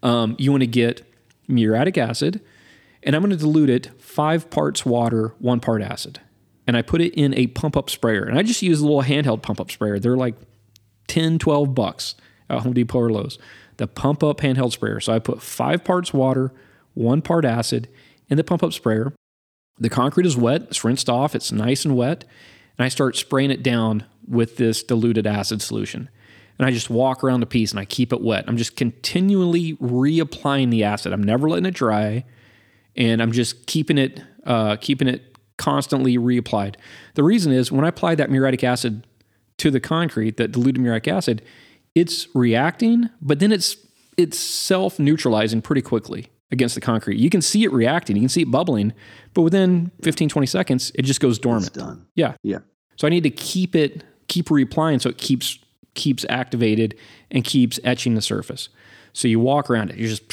Um, 0.03 0.35
you 0.39 0.51
want 0.51 0.62
to 0.62 0.66
get 0.66 1.03
muriatic 1.49 1.97
acid, 1.97 2.41
and 3.05 3.14
I'm 3.14 3.23
going 3.23 3.31
to 3.31 3.37
dilute 3.37 3.70
it 3.70 3.91
five 4.01 4.51
parts 4.51 4.85
water, 4.85 5.35
one 5.39 5.61
part 5.61 5.83
acid. 5.83 6.20
And 6.67 6.77
I 6.77 6.83
put 6.83 7.01
it 7.01 7.15
in 7.15 7.35
a 7.35 7.49
pump 7.49 7.77
up 7.77 7.91
sprayer. 7.91 8.23
And 8.23 8.39
I 8.39 8.43
just 8.43 8.63
use 8.63 8.81
a 8.81 8.87
little 8.87 9.03
handheld 9.03 9.43
pump 9.43 9.61
up 9.61 9.71
sprayer. 9.71 9.99
They're 9.99 10.17
like 10.17 10.37
10, 11.09 11.39
12 11.39 11.75
bucks 11.75 12.15
at 12.49 12.61
Home 12.61 12.73
Depot 12.73 12.99
or 12.99 13.11
Lowe's. 13.11 13.39
The 13.79 13.87
pump 13.87 14.23
up 14.23 14.39
handheld 14.39 14.73
sprayer. 14.73 15.01
So 15.01 15.13
I 15.13 15.19
put 15.19 15.43
five 15.43 15.85
parts 15.85 16.13
water, 16.13 16.53
one 16.95 17.23
part 17.23 17.45
acid 17.45 17.89
in 18.29 18.37
the 18.37 18.45
pump 18.45 18.63
up 18.63 18.73
sprayer. 18.73 19.13
The 19.79 19.91
concrete 19.91 20.27
is 20.27 20.37
wet, 20.37 20.63
it's 20.63 20.85
rinsed 20.85 21.09
off, 21.09 21.35
it's 21.35 21.51
nice 21.51 21.85
and 21.85 21.97
wet. 21.97 22.25
And 22.79 22.85
I 22.85 22.89
start 22.89 23.17
spraying 23.17 23.51
it 23.51 23.63
down 23.63 24.05
with 24.29 24.57
this 24.57 24.83
diluted 24.83 25.27
acid 25.27 25.63
solution. 25.63 26.09
And 26.59 26.67
I 26.67 26.71
just 26.71 26.91
walk 26.91 27.25
around 27.25 27.41
the 27.41 27.47
piece 27.47 27.73
and 27.73 27.81
I 27.81 27.85
keep 27.85 28.13
it 28.13 28.21
wet. 28.21 28.45
I'm 28.47 28.57
just 28.57 28.77
continually 28.77 29.75
reapplying 29.75 30.71
the 30.71 30.85
acid. 30.85 31.13
I'm 31.13 31.23
never 31.23 31.49
letting 31.49 31.67
it 31.67 31.75
dry, 31.75 32.25
and 32.95 33.23
I'm 33.23 33.33
just 33.33 33.67
keeping 33.67 33.99
it 33.99 34.23
uh, 34.45 34.77
keeping 34.77 35.09
it 35.09 35.32
constantly 35.63 36.19
reapplied. 36.19 36.75
The 37.15 37.23
reason 37.23 37.53
is 37.53 37.71
when 37.71 37.85
I 37.85 37.89
apply 37.89 38.17
that 38.17 38.31
muriatic 38.31 38.65
acid 38.65 39.07
to 39.59 39.71
the 39.71 39.79
concrete, 39.79 40.37
that 40.37 40.51
diluted 40.51 40.83
muriatic 40.83 41.07
acid, 41.07 41.41
it's 41.95 42.27
reacting, 42.35 43.09
but 43.21 43.39
then 43.39 43.53
it's 43.53 43.77
it's 44.17 44.39
self 44.39 44.99
neutralizing 44.99 45.63
pretty 45.63 45.83
quickly 45.83 46.31
against 46.51 46.75
the 46.75 46.81
concrete. 46.81 47.19
You 47.19 47.31
can 47.31 47.41
see 47.41 47.63
it 47.63 47.73
reacting, 47.73 48.17
you 48.17 48.23
can 48.23 48.29
see 48.29 48.43
it 48.43 48.51
bubbling, 48.51 48.93
but 49.35 49.43
within 49.43 49.93
15, 50.03 50.29
20 50.29 50.47
seconds, 50.47 50.91
it 50.97 51.03
just 51.03 51.21
goes 51.21 51.39
dormant. 51.39 51.69
It's 51.69 51.77
done. 51.77 52.07
Yeah. 52.17 52.35
Yeah. 52.43 52.59
So 52.97 53.07
I 53.07 53.11
need 53.11 53.23
to 53.23 53.31
keep 53.31 53.77
it, 53.77 54.03
keep 54.27 54.47
reapplying 54.47 55.01
so 55.01 55.11
it 55.11 55.19
keeps 55.19 55.61
keeps 55.95 56.25
activated 56.29 56.97
and 57.31 57.45
keeps 57.45 57.79
etching 57.85 58.15
the 58.15 58.23
surface. 58.23 58.69
So 59.13 59.29
you 59.29 59.39
walk 59.39 59.71
around 59.71 59.91
it. 59.91 59.97
You're 59.97 60.09
just 60.09 60.29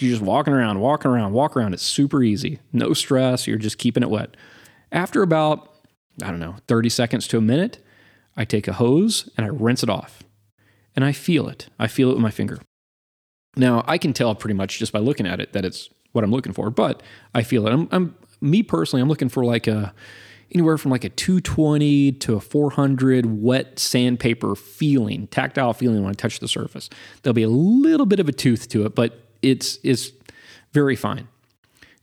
you're 0.00 0.12
just 0.12 0.22
walking 0.22 0.52
around, 0.52 0.80
walking 0.80 1.10
around, 1.10 1.32
walk 1.32 1.56
around. 1.56 1.74
It's 1.74 1.82
super 1.82 2.22
easy. 2.22 2.60
No 2.72 2.92
stress. 2.92 3.46
You're 3.46 3.58
just 3.58 3.78
keeping 3.78 4.02
it 4.02 4.10
wet. 4.10 4.36
After 4.92 5.22
about, 5.22 5.72
I 6.22 6.28
don't 6.28 6.40
know, 6.40 6.56
30 6.68 6.88
seconds 6.88 7.26
to 7.28 7.38
a 7.38 7.42
minute, 7.42 7.78
I 8.36 8.44
take 8.44 8.68
a 8.68 8.74
hose 8.74 9.28
and 9.36 9.44
I 9.44 9.48
rinse 9.48 9.82
it 9.82 9.90
off. 9.90 10.22
And 10.96 11.04
I 11.04 11.12
feel 11.12 11.48
it. 11.48 11.68
I 11.78 11.86
feel 11.86 12.10
it 12.10 12.14
with 12.14 12.22
my 12.22 12.30
finger. 12.30 12.58
Now 13.56 13.84
I 13.86 13.98
can 13.98 14.12
tell 14.12 14.34
pretty 14.34 14.54
much 14.54 14.78
just 14.78 14.92
by 14.92 14.98
looking 14.98 15.26
at 15.26 15.40
it 15.40 15.52
that 15.52 15.64
it's 15.64 15.88
what 16.12 16.24
I'm 16.24 16.30
looking 16.30 16.52
for, 16.52 16.70
but 16.70 17.02
I 17.34 17.42
feel 17.42 17.66
it. 17.66 17.72
I'm, 17.72 17.88
I'm 17.92 18.14
me 18.40 18.62
personally, 18.62 19.02
I'm 19.02 19.08
looking 19.08 19.28
for 19.28 19.44
like 19.44 19.66
a 19.66 19.94
anywhere 20.52 20.78
from 20.78 20.90
like 20.90 21.04
a 21.04 21.08
220 21.08 22.12
to 22.12 22.34
a 22.34 22.40
400 22.40 23.40
wet 23.40 23.78
sandpaper 23.78 24.56
feeling, 24.56 25.28
tactile 25.28 25.72
feeling 25.72 26.02
when 26.02 26.10
I 26.10 26.14
touch 26.14 26.40
the 26.40 26.48
surface. 26.48 26.90
There'll 27.22 27.34
be 27.34 27.42
a 27.42 27.48
little 27.48 28.06
bit 28.06 28.20
of 28.20 28.28
a 28.28 28.32
tooth 28.32 28.68
to 28.70 28.84
it, 28.84 28.94
but 28.94 29.29
it's 29.42 29.78
it's 29.82 30.12
very 30.72 30.96
fine. 30.96 31.28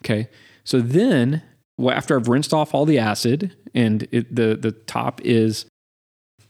Okay, 0.03 0.29
so 0.63 0.79
then 0.79 1.41
well, 1.77 1.95
after 1.95 2.17
I've 2.17 2.27
rinsed 2.27 2.53
off 2.53 2.73
all 2.73 2.85
the 2.85 2.99
acid 2.99 3.55
and 3.73 4.07
it, 4.11 4.35
the 4.35 4.55
the 4.55 4.71
top 4.71 5.21
is 5.21 5.65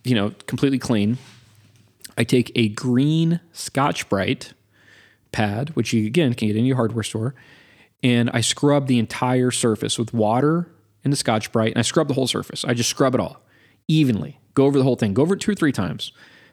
you 0.03 0.15
know 0.15 0.33
completely 0.47 0.79
clean, 0.79 1.17
I 2.17 2.23
take 2.23 2.51
a 2.55 2.69
green 2.69 3.39
Scotch 3.51 4.09
Brite 4.09 4.53
pad, 5.31 5.69
which 5.75 5.93
you 5.93 6.05
again 6.05 6.33
can 6.33 6.47
get 6.47 6.57
in 6.57 6.65
your 6.65 6.77
hardware 6.77 7.03
store, 7.03 7.35
and 8.01 8.29
I 8.31 8.41
scrub 8.41 8.87
the 8.87 8.99
entire 8.99 9.51
surface 9.51 9.99
with 9.99 10.13
water 10.13 10.71
and 11.03 11.13
the 11.13 11.17
Scotch 11.17 11.51
Brite, 11.51 11.71
and 11.71 11.79
I 11.79 11.83
scrub 11.83 12.07
the 12.07 12.13
whole 12.13 12.27
surface. 12.27 12.65
I 12.65 12.73
just 12.73 12.89
scrub 12.89 13.13
it 13.13 13.21
all 13.21 13.41
evenly. 13.87 14.39
Go 14.53 14.65
over 14.65 14.77
the 14.77 14.83
whole 14.83 14.95
thing. 14.95 15.13
Go 15.13 15.21
over 15.21 15.35
it 15.35 15.39
two 15.39 15.51
or 15.51 15.55
three 15.55 15.71
times. 15.71 16.11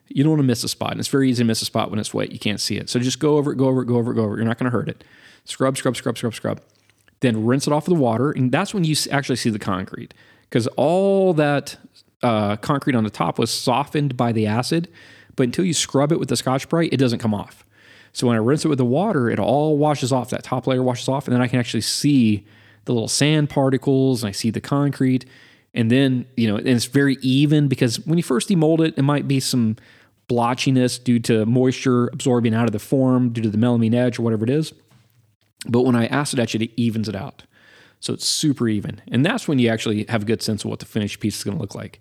You 0.09 0.23
don't 0.23 0.33
want 0.33 0.41
to 0.41 0.47
miss 0.47 0.63
a 0.65 0.69
spot, 0.69 0.93
and 0.93 1.01
it's 1.01 1.09
very 1.09 1.31
easy 1.31 1.43
to 1.43 1.47
miss 1.47 1.63
a 1.63 1.65
spot 1.65 1.91
when 1.91 1.99
it's 1.99 2.13
wet. 2.13 2.33
You 2.33 2.39
can't 2.39 2.61
see 2.61 2.77
it. 2.77 2.91
So 2.91 2.99
just 3.01 3.19
go 3.19 3.37
over 3.37 3.53
it, 3.53 3.57
go 3.57 3.67
over 3.67 3.83
it, 3.83 3.87
go 3.87 3.97
over 3.97 4.13
it, 4.13 4.15
go 4.15 4.25
over 4.25 4.35
it. 4.35 4.39
You're 4.39 4.47
not 4.47 4.59
going 4.59 4.71
to 4.71 4.77
hurt 4.77 4.89
it. 4.89 5.03
Scrub, 5.45 5.77
scrub, 5.77 5.97
scrub, 5.97 6.17
scrub, 6.17 6.35
scrub. 6.35 6.61
Then 7.21 7.47
rinse 7.47 7.67
it 7.67 7.73
off 7.73 7.89
with 7.89 7.97
the 7.97 8.03
water, 8.03 8.31
and 8.31 8.53
that's 8.53 8.75
when 8.75 8.85
you 8.85 8.95
actually 9.11 9.37
see 9.37 9.51
the 9.51 9.59
concrete 9.59 10.13
because 10.49 10.67
all 10.77 11.33
that 11.35 11.77
uh, 12.23 12.57
concrete 12.57 12.95
on 12.95 13.05
the 13.05 13.11
top 13.11 13.39
was 13.39 13.51
softened 13.51 14.17
by 14.17 14.33
the 14.33 14.47
acid. 14.47 14.89
But 15.37 15.45
until 15.45 15.65
you 15.65 15.75
scrub 15.75 16.13
it 16.13 16.21
with 16.21 16.29
the 16.29 16.37
Scotch 16.37 16.69
Brite, 16.69 16.93
it 16.93 16.99
doesn't 16.99 17.19
come 17.19 17.35
off. 17.35 17.65
So 18.13 18.29
when 18.29 18.37
I 18.37 18.41
rinse 18.41 18.65
it 18.65 18.69
with 18.69 18.79
the 18.79 18.85
water, 18.85 19.29
it 19.29 19.41
all 19.41 19.77
washes 19.77 20.13
off. 20.13 20.31
That 20.31 20.45
top 20.45 20.67
layer 20.67 20.83
washes 20.83 21.09
off, 21.09 21.27
and 21.27 21.35
then 21.35 21.43
I 21.43 21.49
can 21.49 21.59
actually 21.59 21.81
see 21.81 22.47
the 22.85 22.93
little 22.93 23.09
sand 23.09 23.51
particles 23.51 24.23
and 24.23 24.29
I 24.29 24.33
see 24.33 24.51
the 24.51 24.61
concrete. 24.61 25.25
And 25.75 25.91
then, 25.91 26.27
you 26.37 26.49
know, 26.49 26.57
and 26.57 26.69
it's 26.69 26.87
very 26.87 27.17
even 27.21 27.69
because 27.69 27.99
when 28.07 28.17
you 28.17 28.23
first 28.23 28.49
demold 28.49 28.81
it, 28.81 28.95
it 28.97 29.03
might 29.03 29.27
be 29.27 29.41
some 29.41 29.77
blotchiness 30.29 31.03
due 31.03 31.19
to 31.21 31.45
moisture 31.45 32.07
absorbing 32.09 32.55
out 32.55 32.67
of 32.67 32.73
the 32.73 32.79
form 32.79 33.31
due 33.31 33.43
to 33.43 33.51
the 33.51 33.59
melamine 33.59 33.95
edge 33.95 34.19
or 34.19 34.23
whatever 34.23 34.45
it 34.45 34.51
is. 34.51 34.73
But 35.67 35.83
when 35.83 35.97
I 35.97 36.07
acid 36.07 36.39
etch 36.39 36.55
it, 36.55 36.63
it 36.63 36.71
evens 36.81 37.09
it 37.09 37.17
out. 37.17 37.43
So 38.01 38.13
it's 38.13 38.27
super 38.27 38.69
even. 38.69 39.03
And 39.11 39.25
that's 39.25 39.49
when 39.49 39.59
you 39.59 39.69
actually 39.69 40.05
have 40.09 40.23
a 40.23 40.27
good 40.27 40.43
sense 40.43 40.65
of 40.65 40.71
what 40.71 40.79
the 40.79 40.87
finished 40.87 41.21
piece 41.21 41.39
is 41.39 41.45
going 41.45 41.57
to 41.57 41.61
look 41.61 41.75
like. 41.75 42.01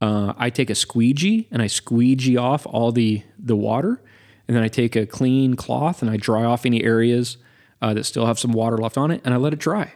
Uh, 0.00 0.32
I 0.36 0.48
take 0.48 0.70
a 0.70 0.74
squeegee 0.74 1.48
and 1.50 1.60
I 1.60 1.66
squeegee 1.66 2.36
off 2.36 2.66
all 2.66 2.92
the, 2.92 3.22
the 3.38 3.56
water. 3.56 4.00
And 4.46 4.56
then 4.56 4.64
I 4.64 4.68
take 4.68 4.96
a 4.96 5.06
clean 5.06 5.54
cloth 5.54 6.02
and 6.02 6.10
I 6.10 6.16
dry 6.16 6.44
off 6.44 6.64
any 6.64 6.82
areas 6.82 7.36
uh, 7.82 7.92
that 7.94 8.04
still 8.04 8.26
have 8.26 8.38
some 8.38 8.52
water 8.52 8.78
left 8.78 8.96
on 8.96 9.10
it 9.10 9.20
and 9.24 9.34
I 9.34 9.36
let 9.36 9.52
it 9.52 9.58
dry. 9.58 9.92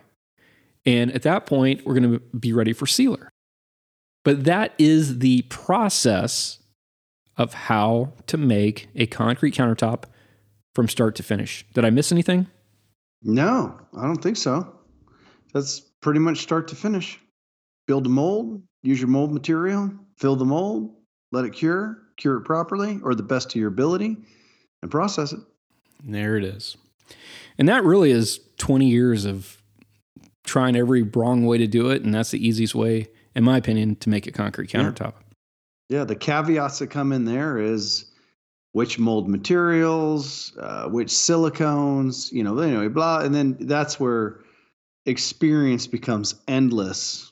And 0.85 1.13
at 1.13 1.23
that 1.23 1.47
point, 1.47 1.85
we're 1.85 1.95
going 1.95 2.13
to 2.13 2.21
be 2.37 2.53
ready 2.53 2.73
for 2.73 2.87
sealer. 2.87 3.29
But 4.25 4.45
that 4.45 4.75
is 4.79 5.19
the 5.19 5.43
process 5.43 6.59
of 7.37 7.55
how 7.55 8.13
to 8.27 8.37
make 8.37 8.89
a 8.95 9.07
concrete 9.07 9.55
countertop 9.55 10.05
from 10.75 10.89
start 10.89 11.15
to 11.17 11.23
finish. 11.23 11.65
Did 11.75 11.85
I 11.85 11.91
miss 11.91 12.13
anything? 12.13 12.47
No, 13.23 13.79
I 13.97 14.03
don't 14.03 14.23
think 14.23 14.37
so. 14.37 14.75
That's 15.53 15.81
pretty 15.81 16.21
much 16.21 16.39
start 16.39 16.69
to 16.69 16.77
finish. 16.77 17.19
Build 17.87 18.07
a 18.07 18.09
mold, 18.09 18.63
use 18.83 19.01
your 19.01 19.09
mold 19.09 19.33
material, 19.33 19.93
fill 20.17 20.37
the 20.37 20.45
mold, 20.45 20.95
let 21.31 21.45
it 21.45 21.53
cure, 21.53 21.99
cure 22.17 22.37
it 22.37 22.43
properly 22.43 23.01
or 23.03 23.15
the 23.15 23.23
best 23.23 23.55
of 23.55 23.61
your 23.61 23.69
ability, 23.69 24.17
and 24.83 24.91
process 24.91 25.33
it. 25.33 25.41
There 26.05 26.37
it 26.37 26.45
is. 26.45 26.77
And 27.59 27.69
that 27.69 27.85
really 27.85 28.11
is 28.11 28.41
20 28.59 28.89
years 28.89 29.25
of 29.25 29.62
trying 30.45 30.77
every 30.77 31.03
wrong 31.03 31.47
way 31.47 31.59
to 31.59 31.67
do 31.67 31.91
it. 31.91 32.03
And 32.03 32.15
that's 32.15 32.31
the 32.31 32.47
easiest 32.47 32.75
way, 32.75 33.09
in 33.35 33.45
my 33.45 33.57
opinion, 33.57 33.97
to 33.97 34.09
make 34.09 34.27
a 34.27 34.33
concrete 34.33 34.71
countertop. 34.71 35.15
Yeah, 35.89 35.99
yeah 35.99 36.05
the 36.05 36.17
caveats 36.17 36.79
that 36.81 36.89
come 36.89 37.13
in 37.13 37.25
there 37.25 37.59
is 37.59 38.07
which 38.73 38.99
mold 38.99 39.29
materials, 39.29 40.57
uh, 40.59 40.89
which 40.89 41.09
silicones, 41.09 42.33
you 42.33 42.43
know, 42.43 42.59
anyway, 42.59 42.89
blah. 42.89 43.21
And 43.21 43.35
then 43.35 43.57
that's 43.61 44.01
where 44.01 44.41
experience 45.05 45.87
becomes 45.87 46.35
endless 46.49 47.31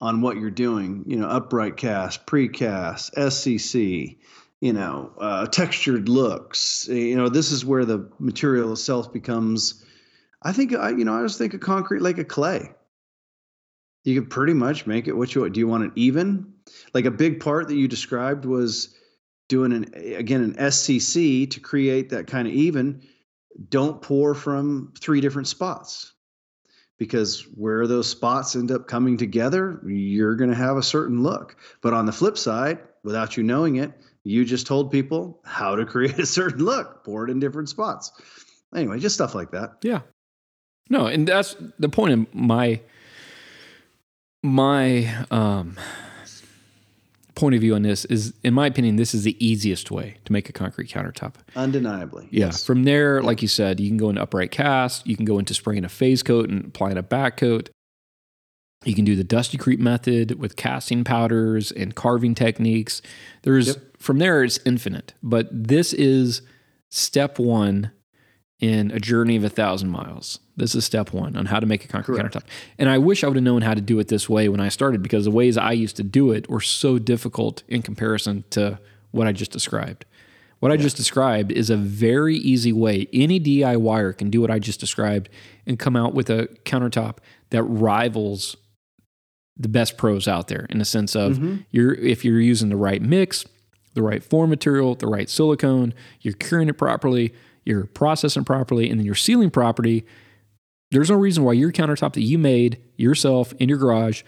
on 0.00 0.20
what 0.22 0.36
you're 0.36 0.50
doing, 0.50 1.04
you 1.06 1.16
know, 1.16 1.26
upright 1.28 1.76
cast, 1.76 2.26
precast, 2.26 3.14
SCC, 3.14 4.18
you 4.60 4.72
know, 4.72 5.12
uh, 5.18 5.46
textured 5.46 6.08
looks. 6.08 6.88
You 6.88 7.16
know, 7.16 7.28
this 7.28 7.52
is 7.52 7.64
where 7.64 7.84
the 7.84 8.10
material 8.18 8.72
itself 8.72 9.12
becomes. 9.12 9.84
I 10.42 10.52
think 10.52 10.74
I, 10.74 10.90
you 10.90 11.04
know, 11.04 11.18
I 11.18 11.22
just 11.22 11.38
think 11.38 11.54
of 11.54 11.60
concrete 11.60 12.02
like 12.02 12.18
a 12.18 12.24
clay. 12.24 12.70
You 14.04 14.14
can 14.14 14.30
pretty 14.30 14.54
much 14.54 14.86
make 14.86 15.08
it 15.08 15.12
what 15.12 15.34
you 15.34 15.42
want. 15.42 15.52
Do 15.52 15.60
you 15.60 15.68
want 15.68 15.84
it 15.84 15.92
even? 15.94 16.54
Like 16.94 17.04
a 17.04 17.10
big 17.10 17.40
part 17.40 17.68
that 17.68 17.76
you 17.76 17.86
described 17.86 18.44
was 18.44 18.96
doing 19.48 19.72
an 19.72 19.92
again 19.94 20.42
an 20.42 20.54
SCC 20.54 21.50
to 21.50 21.60
create 21.60 22.10
that 22.10 22.26
kind 22.26 22.48
of 22.48 22.54
even 22.54 23.02
don't 23.68 24.00
pour 24.00 24.34
from 24.34 24.92
three 24.98 25.20
different 25.20 25.48
spots 25.48 26.14
because 26.98 27.42
where 27.54 27.86
those 27.86 28.08
spots 28.08 28.54
end 28.54 28.70
up 28.70 28.86
coming 28.86 29.16
together, 29.16 29.80
you're 29.86 30.36
going 30.36 30.50
to 30.50 30.56
have 30.56 30.76
a 30.76 30.82
certain 30.82 31.22
look. 31.22 31.56
But 31.80 31.94
on 31.94 32.06
the 32.06 32.12
flip 32.12 32.38
side, 32.38 32.78
without 33.02 33.36
you 33.36 33.42
knowing 33.42 33.76
it, 33.76 33.92
you 34.22 34.44
just 34.44 34.66
told 34.66 34.92
people 34.92 35.40
how 35.44 35.76
to 35.76 35.86
create 35.86 36.18
a 36.18 36.26
certain 36.26 36.64
look, 36.64 37.04
pour 37.04 37.24
it 37.24 37.30
in 37.30 37.40
different 37.40 37.68
spots. 37.68 38.12
Anyway, 38.74 38.98
just 38.98 39.14
stuff 39.14 39.34
like 39.34 39.50
that. 39.50 39.78
Yeah. 39.82 40.00
No, 40.90 41.06
and 41.06 41.26
that's 41.26 41.56
the 41.78 41.88
point 41.88 42.12
of 42.12 42.34
my 42.34 42.80
my 44.42 45.24
um 45.30 45.76
point 47.40 47.54
of 47.54 47.60
view 47.62 47.74
on 47.74 47.82
this 47.82 48.04
is, 48.04 48.34
in 48.44 48.52
my 48.52 48.66
opinion, 48.66 48.96
this 48.96 49.14
is 49.14 49.24
the 49.24 49.34
easiest 49.44 49.90
way 49.90 50.18
to 50.26 50.32
make 50.32 50.50
a 50.50 50.52
concrete 50.52 50.90
countertop. 50.90 51.36
Undeniably. 51.56 52.28
Yeah. 52.30 52.46
Yes. 52.46 52.64
From 52.64 52.84
there, 52.84 53.22
like 53.22 53.40
you 53.40 53.48
said, 53.48 53.80
you 53.80 53.88
can 53.88 53.96
go 53.96 54.10
into 54.10 54.20
upright 54.20 54.50
cast, 54.50 55.06
you 55.06 55.16
can 55.16 55.24
go 55.24 55.38
into 55.38 55.54
spraying 55.54 55.84
a 55.84 55.88
phase 55.88 56.22
coat 56.22 56.50
and 56.50 56.66
applying 56.66 56.98
a 56.98 57.02
back 57.02 57.38
coat. 57.38 57.70
You 58.84 58.94
can 58.94 59.04
do 59.04 59.16
the 59.16 59.24
dusty 59.24 59.58
creep 59.58 59.80
method 59.80 60.38
with 60.38 60.56
casting 60.56 61.02
powders 61.04 61.70
and 61.72 61.94
carving 61.94 62.34
techniques. 62.34 63.00
There's 63.42 63.68
yep. 63.68 63.96
from 63.98 64.18
there 64.18 64.44
it's 64.44 64.58
infinite, 64.66 65.14
but 65.22 65.48
this 65.50 65.92
is 65.92 66.42
step 66.90 67.38
one 67.38 67.90
in 68.60 68.90
a 68.90 69.00
journey 69.00 69.36
of 69.36 69.44
a 69.44 69.48
thousand 69.48 69.88
miles. 69.88 70.38
This 70.56 70.74
is 70.74 70.84
step 70.84 71.12
one 71.12 71.36
on 71.36 71.46
how 71.46 71.60
to 71.60 71.66
make 71.66 71.84
a 71.84 71.88
concrete 71.88 72.18
Correct. 72.18 72.34
countertop. 72.34 72.44
And 72.78 72.90
I 72.90 72.98
wish 72.98 73.24
I 73.24 73.26
would 73.26 73.36
have 73.36 73.42
known 73.44 73.62
how 73.62 73.74
to 73.74 73.80
do 73.80 73.98
it 73.98 74.08
this 74.08 74.28
way 74.28 74.48
when 74.48 74.60
I 74.60 74.68
started 74.68 75.02
because 75.02 75.24
the 75.24 75.30
ways 75.30 75.56
I 75.56 75.72
used 75.72 75.96
to 75.96 76.02
do 76.02 76.30
it 76.30 76.48
were 76.48 76.60
so 76.60 76.98
difficult 76.98 77.62
in 77.68 77.80
comparison 77.80 78.44
to 78.50 78.78
what 79.12 79.26
I 79.26 79.32
just 79.32 79.50
described. 79.50 80.04
What 80.60 80.70
I 80.70 80.76
just 80.76 80.96
described 80.96 81.52
is 81.52 81.70
a 81.70 81.76
very 81.76 82.36
easy 82.36 82.70
way. 82.70 83.08
Any 83.14 83.40
DIYer 83.40 84.16
can 84.16 84.28
do 84.28 84.42
what 84.42 84.50
I 84.50 84.58
just 84.58 84.78
described 84.78 85.30
and 85.66 85.78
come 85.78 85.96
out 85.96 86.12
with 86.12 86.28
a 86.28 86.48
countertop 86.66 87.16
that 87.48 87.62
rivals 87.62 88.58
the 89.56 89.68
best 89.68 89.96
pros 89.96 90.28
out 90.28 90.48
there 90.48 90.66
in 90.68 90.78
the 90.78 90.84
sense 90.84 91.14
of 91.14 91.38
mm-hmm. 91.38 91.56
you're 91.70 91.94
if 91.94 92.24
you're 92.26 92.40
using 92.40 92.68
the 92.68 92.76
right 92.76 93.00
mix, 93.00 93.46
the 93.94 94.02
right 94.02 94.22
form 94.22 94.50
material, 94.50 94.94
the 94.94 95.06
right 95.06 95.30
silicone, 95.30 95.94
you're 96.20 96.34
curing 96.34 96.68
it 96.68 96.78
properly, 96.78 97.32
you're 97.64 97.86
processing 97.86 98.44
properly, 98.44 98.90
and 98.90 98.98
then 98.98 99.06
you're 99.06 99.14
sealing 99.14 99.50
properly, 99.50 100.06
there's 100.90 101.10
no 101.10 101.16
reason 101.16 101.44
why 101.44 101.52
your 101.52 101.72
countertop 101.72 102.14
that 102.14 102.22
you 102.22 102.38
made 102.38 102.80
yourself 102.96 103.52
in 103.58 103.68
your 103.68 103.78
garage 103.78 104.22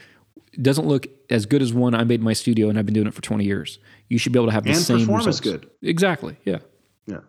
doesn't 0.60 0.86
look 0.86 1.06
as 1.30 1.46
good 1.46 1.62
as 1.62 1.72
one 1.72 1.94
I 1.94 2.04
made 2.04 2.20
in 2.20 2.24
my 2.24 2.34
studio 2.34 2.68
and 2.68 2.78
I've 2.78 2.84
been 2.84 2.94
doing 2.94 3.06
it 3.06 3.14
for 3.14 3.22
20 3.22 3.44
years. 3.44 3.78
You 4.08 4.18
should 4.18 4.32
be 4.32 4.38
able 4.38 4.48
to 4.48 4.52
have 4.52 4.64
the 4.64 4.70
and 4.70 4.78
same 4.78 4.98
performance 4.98 5.40
results. 5.40 5.40
good. 5.40 5.70
Exactly. 5.82 6.36
Yeah. 6.44 6.58
Yeah. 7.06 7.20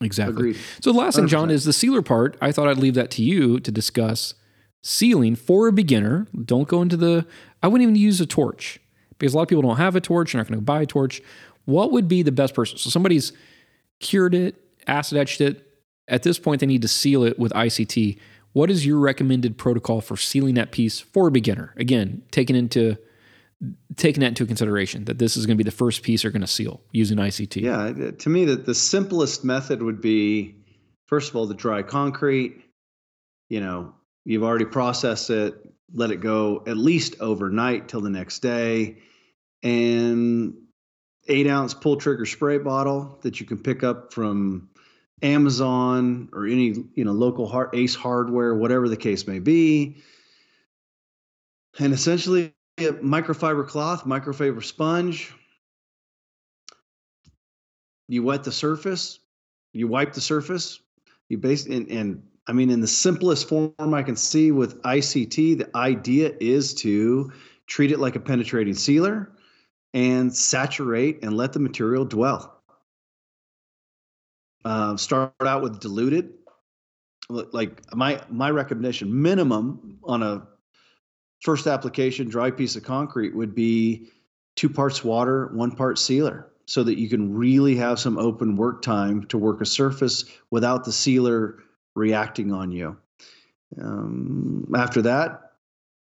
Exactly. 0.00 0.34
Agreed. 0.34 0.56
So 0.80 0.92
the 0.92 0.98
last 0.98 1.16
thing, 1.16 1.28
John, 1.28 1.50
is 1.50 1.64
the 1.64 1.72
sealer 1.72 2.02
part. 2.02 2.36
I 2.40 2.50
thought 2.50 2.68
I'd 2.68 2.78
leave 2.78 2.94
that 2.94 3.10
to 3.12 3.22
you 3.22 3.60
to 3.60 3.70
discuss 3.70 4.34
sealing 4.82 5.36
for 5.36 5.68
a 5.68 5.72
beginner. 5.72 6.26
Don't 6.44 6.66
go 6.66 6.82
into 6.82 6.96
the. 6.96 7.26
I 7.62 7.68
wouldn't 7.68 7.82
even 7.82 7.96
use 7.96 8.20
a 8.20 8.26
torch 8.26 8.80
because 9.18 9.34
a 9.34 9.36
lot 9.36 9.42
of 9.42 9.48
people 9.48 9.62
don't 9.62 9.76
have 9.76 9.94
a 9.94 10.00
torch. 10.00 10.32
You're 10.32 10.40
not 10.40 10.48
going 10.48 10.58
to 10.58 10.64
buy 10.64 10.82
a 10.82 10.86
torch. 10.86 11.22
What 11.66 11.92
would 11.92 12.08
be 12.08 12.22
the 12.22 12.32
best 12.32 12.54
person? 12.54 12.78
So 12.78 12.90
somebody's 12.90 13.32
cured 14.00 14.34
it, 14.34 14.56
acid 14.86 15.18
etched 15.18 15.40
it. 15.40 15.66
At 16.08 16.22
this 16.22 16.38
point, 16.38 16.60
they 16.60 16.66
need 16.66 16.82
to 16.82 16.88
seal 16.88 17.24
it 17.24 17.38
with 17.38 17.52
ICT. 17.52 18.18
What 18.52 18.70
is 18.70 18.84
your 18.84 18.98
recommended 18.98 19.56
protocol 19.56 20.00
for 20.00 20.16
sealing 20.16 20.54
that 20.54 20.72
piece 20.72 21.00
for 21.00 21.28
a 21.28 21.30
beginner? 21.30 21.74
Again, 21.76 22.22
taking 22.30 22.56
into 22.56 22.98
taking 23.96 24.20
that 24.22 24.28
into 24.28 24.44
consideration 24.44 25.04
that 25.04 25.18
this 25.18 25.36
is 25.36 25.46
going 25.46 25.56
to 25.56 25.62
be 25.64 25.68
the 25.68 25.74
first 25.74 26.02
piece 26.02 26.22
they're 26.22 26.30
going 26.30 26.40
to 26.40 26.48
seal 26.48 26.82
using 26.90 27.18
ICT. 27.18 27.62
Yeah, 27.62 28.10
to 28.10 28.28
me, 28.28 28.44
that 28.46 28.66
the 28.66 28.74
simplest 28.74 29.44
method 29.44 29.82
would 29.82 30.00
be 30.00 30.56
first 31.06 31.30
of 31.30 31.36
all 31.36 31.46
the 31.46 31.54
dry 31.54 31.82
concrete. 31.82 32.64
You 33.48 33.60
know, 33.60 33.94
you've 34.24 34.42
already 34.42 34.64
processed 34.64 35.30
it, 35.30 35.54
let 35.92 36.10
it 36.10 36.20
go 36.20 36.64
at 36.66 36.76
least 36.76 37.16
overnight 37.20 37.88
till 37.88 38.00
the 38.00 38.10
next 38.10 38.40
day, 38.40 38.98
and 39.62 40.54
eight 41.28 41.46
ounce 41.46 41.74
pull 41.74 41.96
trigger 41.96 42.26
spray 42.26 42.58
bottle 42.58 43.18
that 43.22 43.38
you 43.40 43.46
can 43.46 43.58
pick 43.58 43.84
up 43.84 44.12
from 44.12 44.70
Amazon 45.22 46.28
or 46.32 46.46
any 46.46 46.74
you 46.94 47.04
know 47.04 47.12
local 47.12 47.46
hard, 47.46 47.70
Ace 47.74 47.94
Hardware, 47.94 48.54
whatever 48.54 48.88
the 48.88 48.96
case 48.96 49.26
may 49.26 49.38
be, 49.38 49.96
and 51.78 51.92
essentially 51.92 52.52
a 52.78 52.92
microfiber 52.94 53.66
cloth, 53.66 54.04
microfiber 54.04 54.62
sponge. 54.62 55.32
You 58.08 58.22
wet 58.22 58.44
the 58.44 58.52
surface, 58.52 59.20
you 59.72 59.88
wipe 59.88 60.12
the 60.12 60.20
surface, 60.20 60.80
you 61.28 61.38
base 61.38 61.66
and, 61.66 61.88
and 61.90 62.22
I 62.46 62.52
mean 62.52 62.70
in 62.70 62.80
the 62.80 62.86
simplest 62.86 63.48
form 63.48 63.72
I 63.78 64.02
can 64.02 64.16
see 64.16 64.50
with 64.50 64.82
ICT, 64.82 65.58
the 65.58 65.76
idea 65.76 66.34
is 66.40 66.74
to 66.74 67.32
treat 67.66 67.92
it 67.92 68.00
like 68.00 68.16
a 68.16 68.20
penetrating 68.20 68.74
sealer 68.74 69.32
and 69.94 70.34
saturate 70.34 71.22
and 71.22 71.36
let 71.36 71.52
the 71.52 71.60
material 71.60 72.04
dwell. 72.04 72.51
Uh, 74.64 74.96
start 74.96 75.34
out 75.40 75.62
with 75.62 75.80
diluted. 75.80 76.34
Like 77.28 77.82
my 77.94 78.20
my 78.28 78.50
recognition 78.50 79.22
minimum 79.22 79.98
on 80.04 80.22
a 80.22 80.46
first 81.40 81.66
application 81.66 82.28
dry 82.28 82.50
piece 82.50 82.76
of 82.76 82.84
concrete 82.84 83.34
would 83.34 83.54
be 83.54 84.08
two 84.54 84.68
parts 84.68 85.02
water, 85.02 85.50
one 85.54 85.72
part 85.72 85.98
sealer, 85.98 86.50
so 86.66 86.82
that 86.84 86.98
you 86.98 87.08
can 87.08 87.34
really 87.34 87.74
have 87.76 87.98
some 87.98 88.18
open 88.18 88.56
work 88.56 88.82
time 88.82 89.24
to 89.26 89.38
work 89.38 89.60
a 89.60 89.66
surface 89.66 90.24
without 90.50 90.84
the 90.84 90.92
sealer 90.92 91.58
reacting 91.94 92.52
on 92.52 92.70
you. 92.70 92.96
Um, 93.80 94.72
after 94.76 95.02
that, 95.02 95.52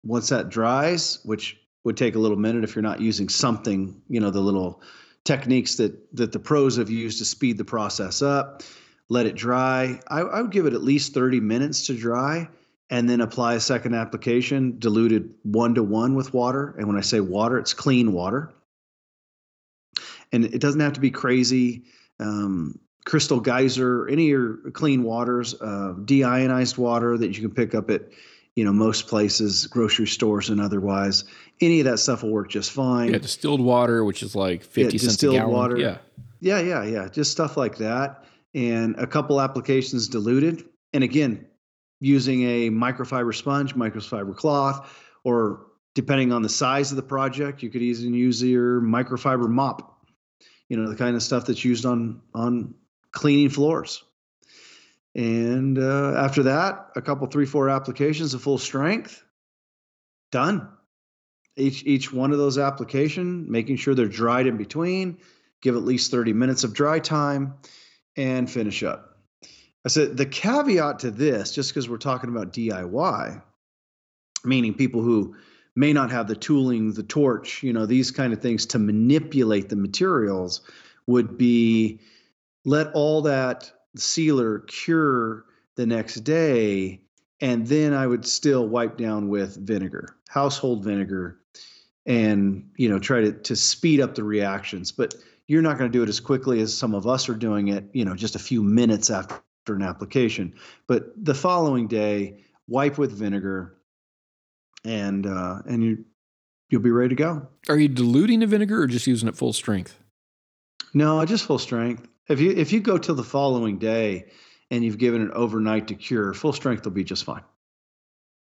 once 0.04 0.28
that 0.30 0.48
dries, 0.48 1.20
which 1.24 1.58
would 1.84 1.96
take 1.96 2.14
a 2.14 2.18
little 2.18 2.36
minute 2.36 2.64
if 2.64 2.74
you're 2.74 2.82
not 2.82 3.00
using 3.00 3.28
something, 3.28 4.00
you 4.08 4.20
know, 4.20 4.30
the 4.30 4.40
little 4.40 4.82
techniques 5.24 5.76
that 5.76 6.16
that 6.16 6.32
the 6.32 6.38
pros 6.38 6.76
have 6.76 6.90
used 6.90 7.18
to 7.18 7.24
speed 7.24 7.58
the 7.58 7.64
process 7.64 8.22
up. 8.22 8.62
Let 9.08 9.26
it 9.26 9.34
dry. 9.34 10.00
I, 10.06 10.20
I 10.20 10.42
would 10.42 10.52
give 10.52 10.66
it 10.66 10.72
at 10.72 10.82
least 10.82 11.14
30 11.14 11.40
minutes 11.40 11.86
to 11.86 11.96
dry, 11.96 12.48
and 12.90 13.08
then 13.08 13.20
apply 13.20 13.54
a 13.54 13.60
second 13.60 13.94
application 13.94 14.78
diluted 14.78 15.34
one 15.42 15.74
to 15.74 15.82
one 15.82 16.14
with 16.14 16.32
water. 16.34 16.74
And 16.78 16.86
when 16.86 16.96
I 16.96 17.00
say 17.00 17.20
water, 17.20 17.58
it's 17.58 17.74
clean 17.74 18.12
water. 18.12 18.52
And 20.32 20.44
it 20.44 20.60
doesn't 20.60 20.80
have 20.80 20.92
to 20.94 21.00
be 21.00 21.10
crazy. 21.10 21.84
Um, 22.20 22.78
crystal 23.04 23.40
geyser, 23.40 24.08
any 24.08 24.24
of 24.24 24.28
your 24.28 24.56
clean 24.72 25.02
waters, 25.02 25.54
uh, 25.54 25.94
deionized 26.04 26.78
water 26.78 27.16
that 27.16 27.36
you 27.36 27.42
can 27.42 27.54
pick 27.54 27.74
up 27.74 27.90
at 27.90 28.02
you 28.60 28.66
know 28.66 28.74
most 28.74 29.06
places, 29.06 29.66
grocery 29.68 30.06
stores 30.06 30.50
and 30.50 30.60
otherwise. 30.60 31.24
Any 31.62 31.80
of 31.80 31.86
that 31.86 31.96
stuff 31.96 32.22
will 32.22 32.30
work 32.30 32.50
just 32.50 32.70
fine. 32.72 33.10
Yeah, 33.10 33.16
distilled 33.18 33.62
water, 33.62 34.04
which 34.04 34.22
is 34.22 34.36
like 34.36 34.62
fifty 34.62 34.82
Yeah, 34.82 34.88
cents 34.90 35.02
a 35.02 35.06
distilled 35.06 35.36
gallon. 35.36 35.52
water. 35.54 35.76
Yeah, 35.78 35.96
Yeah, 36.40 36.60
yeah, 36.60 36.84
yeah. 36.84 37.08
Just 37.08 37.32
stuff 37.32 37.56
like 37.56 37.78
that. 37.78 38.24
And 38.54 38.96
a 38.98 39.06
couple 39.06 39.40
applications 39.40 40.08
diluted. 40.08 40.64
And 40.92 41.02
again, 41.02 41.46
using 42.00 42.42
a 42.42 42.68
microfiber 42.68 43.34
sponge, 43.34 43.74
microfiber 43.74 44.36
cloth, 44.36 44.92
or 45.24 45.66
depending 45.94 46.30
on 46.32 46.42
the 46.42 46.48
size 46.50 46.90
of 46.92 46.96
the 46.96 47.02
project, 47.02 47.62
you 47.62 47.70
could 47.70 47.80
even 47.80 48.12
use 48.12 48.42
your 48.42 48.82
microfiber 48.82 49.48
mop. 49.48 50.04
You 50.68 50.76
know, 50.76 50.90
the 50.90 50.96
kind 50.96 51.16
of 51.16 51.22
stuff 51.22 51.46
that's 51.46 51.64
used 51.64 51.86
on 51.86 52.20
on 52.34 52.74
cleaning 53.12 53.48
floors. 53.48 54.04
And 55.14 55.78
uh, 55.78 56.14
after 56.16 56.44
that, 56.44 56.90
a 56.94 57.02
couple, 57.02 57.26
three, 57.26 57.46
four 57.46 57.68
applications 57.68 58.34
of 58.34 58.42
full 58.42 58.58
strength, 58.58 59.24
done. 60.30 60.68
Each 61.56 61.84
each 61.84 62.12
one 62.12 62.30
of 62.30 62.38
those 62.38 62.58
application, 62.58 63.50
making 63.50 63.76
sure 63.76 63.94
they're 63.94 64.06
dried 64.06 64.46
in 64.46 64.56
between, 64.56 65.18
give 65.62 65.76
at 65.76 65.82
least 65.82 66.10
30 66.10 66.32
minutes 66.32 66.62
of 66.64 66.72
dry 66.72 67.00
time, 67.00 67.54
and 68.16 68.48
finish 68.48 68.82
up. 68.82 69.18
I 69.84 69.88
said 69.88 70.16
the 70.16 70.26
caveat 70.26 71.00
to 71.00 71.10
this, 71.10 71.52
just 71.54 71.70
because 71.70 71.88
we're 71.88 71.98
talking 71.98 72.30
about 72.30 72.52
DIY, 72.52 73.42
meaning 74.44 74.74
people 74.74 75.02
who 75.02 75.34
may 75.74 75.92
not 75.92 76.10
have 76.10 76.28
the 76.28 76.36
tooling, 76.36 76.92
the 76.92 77.02
torch, 77.02 77.62
you 77.62 77.72
know, 77.72 77.86
these 77.86 78.10
kind 78.10 78.32
of 78.32 78.40
things 78.40 78.66
to 78.66 78.78
manipulate 78.78 79.68
the 79.68 79.76
materials, 79.76 80.60
would 81.06 81.36
be 81.36 82.00
let 82.64 82.92
all 82.92 83.22
that 83.22 83.72
sealer 83.96 84.60
cure 84.60 85.44
the 85.76 85.86
next 85.86 86.16
day, 86.20 87.00
and 87.40 87.66
then 87.66 87.94
I 87.94 88.06
would 88.06 88.26
still 88.26 88.66
wipe 88.66 88.96
down 88.96 89.28
with 89.28 89.56
vinegar, 89.56 90.16
household 90.28 90.84
vinegar, 90.84 91.38
and 92.06 92.70
you 92.76 92.88
know 92.88 92.98
try 92.98 93.20
to 93.22 93.32
to 93.32 93.56
speed 93.56 94.00
up 94.00 94.14
the 94.14 94.24
reactions. 94.24 94.92
But 94.92 95.14
you're 95.46 95.62
not 95.62 95.78
going 95.78 95.90
to 95.90 95.98
do 95.98 96.02
it 96.02 96.08
as 96.08 96.20
quickly 96.20 96.60
as 96.60 96.76
some 96.76 96.94
of 96.94 97.06
us 97.06 97.28
are 97.28 97.34
doing 97.34 97.68
it. 97.68 97.84
You 97.92 98.04
know, 98.04 98.14
just 98.14 98.36
a 98.36 98.40
few 98.40 98.62
minutes 98.62 99.10
after 99.10 99.40
an 99.68 99.82
application. 99.82 100.54
But 100.86 101.12
the 101.16 101.34
following 101.34 101.88
day, 101.88 102.44
wipe 102.68 102.98
with 102.98 103.12
vinegar, 103.12 103.76
and 104.84 105.26
uh, 105.26 105.62
and 105.66 105.82
you 105.82 106.04
you'll 106.68 106.82
be 106.82 106.90
ready 106.90 107.10
to 107.10 107.14
go. 107.14 107.48
are 107.68 107.78
you 107.78 107.88
diluting 107.88 108.40
the 108.40 108.46
vinegar 108.46 108.82
or 108.82 108.86
just 108.86 109.06
using 109.06 109.28
it 109.28 109.36
full 109.36 109.52
strength? 109.52 109.98
No, 110.94 111.24
just 111.24 111.44
full 111.44 111.58
strength. 111.58 112.06
If 112.30 112.40
you 112.40 112.52
if 112.52 112.72
you 112.72 112.80
go 112.80 112.96
till 112.96 113.14
the 113.14 113.24
following 113.24 113.78
day 113.78 114.26
and 114.70 114.84
you've 114.84 114.98
given 114.98 115.22
it 115.22 115.30
overnight 115.32 115.88
to 115.88 115.94
cure, 115.94 116.32
full 116.32 116.52
strength 116.52 116.84
will 116.84 116.92
be 116.92 117.04
just 117.04 117.24
fine. 117.24 117.42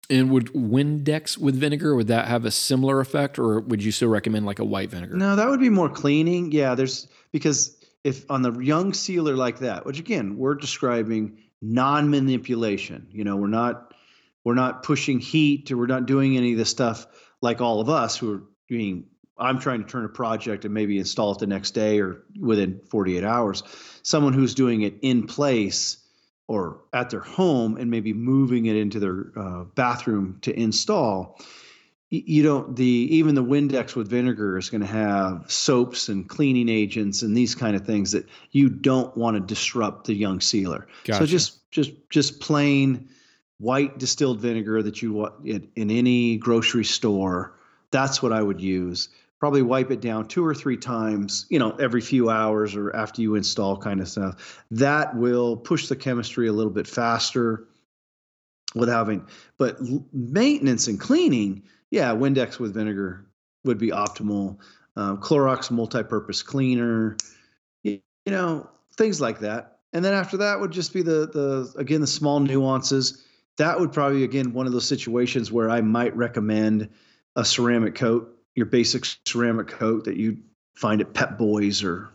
And 0.09 0.30
would 0.32 0.47
Windex 0.47 1.38
with 1.38 1.55
vinegar 1.55 1.95
would 1.95 2.07
that 2.07 2.28
have 2.28 2.45
a 2.45 2.51
similar 2.51 2.99
effect, 2.99 3.39
or 3.39 3.61
would 3.61 3.84
you 3.84 3.91
still 3.91 4.09
recommend 4.09 4.45
like 4.45 4.59
a 4.59 4.65
white 4.65 4.91
vinegar? 4.91 5.15
No, 5.15 5.36
that 5.36 5.47
would 5.47 5.59
be 5.59 5.69
more 5.69 5.89
cleaning. 5.89 6.51
Yeah, 6.51 6.76
there's 6.76 7.07
because 7.32 7.76
if 8.03 8.30
on 8.30 8.41
the 8.43 8.51
young 8.59 8.93
sealer 8.93 9.36
like 9.36 9.59
that, 9.59 9.86
which 9.86 9.99
again 9.99 10.38
we're 10.38 10.55
describing 10.55 11.39
non-manipulation. 11.63 13.07
You 13.11 13.24
know, 13.24 13.38
we're 13.38 13.47
not 13.47 13.93
we're 14.43 14.53
not 14.53 14.84
pushing 14.84 15.19
heat 15.19 15.71
or 15.71 15.78
we're 15.78 15.88
not 15.88 16.05
doing 16.05 16.38
any 16.38 16.51
of 16.51 16.57
this 16.57 16.69
stuff 16.69 17.07
like 17.41 17.61
all 17.61 17.80
of 17.82 17.89
us 17.89 18.17
who 18.17 18.34
are 18.34 18.43
being. 18.67 19.05
I'm 19.38 19.60
trying 19.60 19.84
to 19.84 19.90
turn 19.90 20.06
a 20.06 20.10
project 20.10 20.66
and 20.66 20.74
maybe 20.74 20.98
install 20.98 21.32
it 21.32 21.40
the 21.40 21.48
next 21.48 21.72
day 21.72 22.00
or 22.00 22.24
within 22.40 22.80
48 22.90 23.24
hours. 23.24 23.64
Someone 24.04 24.34
who's 24.34 24.54
doing 24.54 24.82
it 24.82 24.96
in 25.02 25.26
place 25.26 25.98
or 26.48 26.82
at 26.94 27.10
their 27.10 27.22
home 27.22 27.78
and 27.78 27.90
maybe 27.90 28.14
moving 28.14 28.68
it 28.68 28.76
into 28.76 29.00
their 29.00 29.32
uh, 29.36 29.64
bathroom 29.64 30.38
to 30.42 30.58
install 30.58 31.40
you 32.14 32.44
don't 32.44 32.76
the 32.76 32.86
even 32.86 33.34
the 33.34 33.44
windex 33.44 33.96
with 33.96 34.08
vinegar 34.08 34.56
is 34.60 34.70
going 34.70 34.82
to 34.82 34.88
have 34.88 35.52
soaps 35.52 36.10
and 36.10 36.30
cleaning 36.30 36.70
agents 36.70 37.24
and 37.24 37.36
these 37.36 37.56
kind 37.56 37.76
of 37.76 37.88
things 37.88 38.12
that 38.12 38.28
you 38.52 38.70
don't 38.70 39.18
want 39.18 39.36
to 39.36 39.42
disrupt 39.42 40.06
the 40.06 40.14
young 40.14 40.40
sealer. 40.40 40.88
So 41.18 41.26
just 41.26 41.72
just 41.72 41.92
just 42.12 42.40
plain 42.40 43.10
white 43.58 43.98
distilled 43.98 44.42
vinegar 44.42 44.84
that 44.84 45.02
you 45.02 45.14
want 45.14 45.34
in, 45.44 45.68
in 45.76 45.90
any 45.90 46.38
grocery 46.38 46.84
store 46.84 47.56
that's 47.92 48.22
what 48.22 48.34
i 48.34 48.42
would 48.42 48.60
use 48.60 49.10
probably 49.44 49.62
wipe 49.62 49.91
it 49.91 50.00
down 50.00 50.26
two 50.26 50.46
or 50.46 50.56
three 50.56 50.78
times 50.78 51.46
you 51.50 51.60
know 51.60 51.72
every 51.72 52.00
few 52.00 52.30
hours 52.30 52.78
or 52.78 52.96
after 52.96 53.22
you 53.22 53.36
install 53.36 53.76
kind 53.76 54.00
of 54.00 54.08
stuff. 54.08 54.64
That 54.72 55.18
will 55.18 55.58
push 55.58 55.89
the 55.89 55.98
chemistry 55.98 56.48
a 56.48 56.54
little 56.54 56.72
bit 56.72 56.88
faster 56.88 57.68
with 58.74 58.88
having 58.88 59.28
but 59.58 59.80
maintenance 60.14 60.88
and 60.88 60.98
cleaning 60.98 61.64
yeah 61.91 62.12
windex 62.14 62.58
with 62.58 62.74
vinegar 62.74 63.26
would 63.66 63.78
be 63.78 63.89
optimal. 63.89 64.60
Um, 64.96 65.18
clorox 65.18 65.70
multi-purpose 65.70 66.41
cleaner 66.41 67.18
you 67.84 68.00
know 68.26 68.70
things 68.96 69.20
like 69.20 69.39
that. 69.39 69.80
And 69.91 70.06
then 70.06 70.14
after 70.14 70.38
that 70.38 70.62
would 70.62 70.72
just 70.72 70.94
be 70.94 71.02
the 71.02 71.28
the 71.28 71.74
again 71.78 72.00
the 72.00 72.08
small 72.08 72.39
nuances. 72.39 73.26
That 73.58 73.78
would 73.78 73.91
probably 73.91 74.24
again 74.24 74.54
one 74.54 74.68
of 74.68 74.72
those 74.72 74.88
situations 74.88 75.52
where 75.52 75.70
i 75.70 75.82
might 75.82 76.16
recommend 76.16 76.91
a 77.36 77.44
ceramic 77.44 77.96
coat 77.96 78.33
your 78.56 78.66
basic 78.66 79.06
ceramic 79.26 79.68
coat 79.68 80.06
that 80.06 80.18
you 80.18 80.38
find 80.76 81.01
at 81.01 81.14
Pep 81.14 81.38
Boys 81.38 81.84
or 81.84 82.10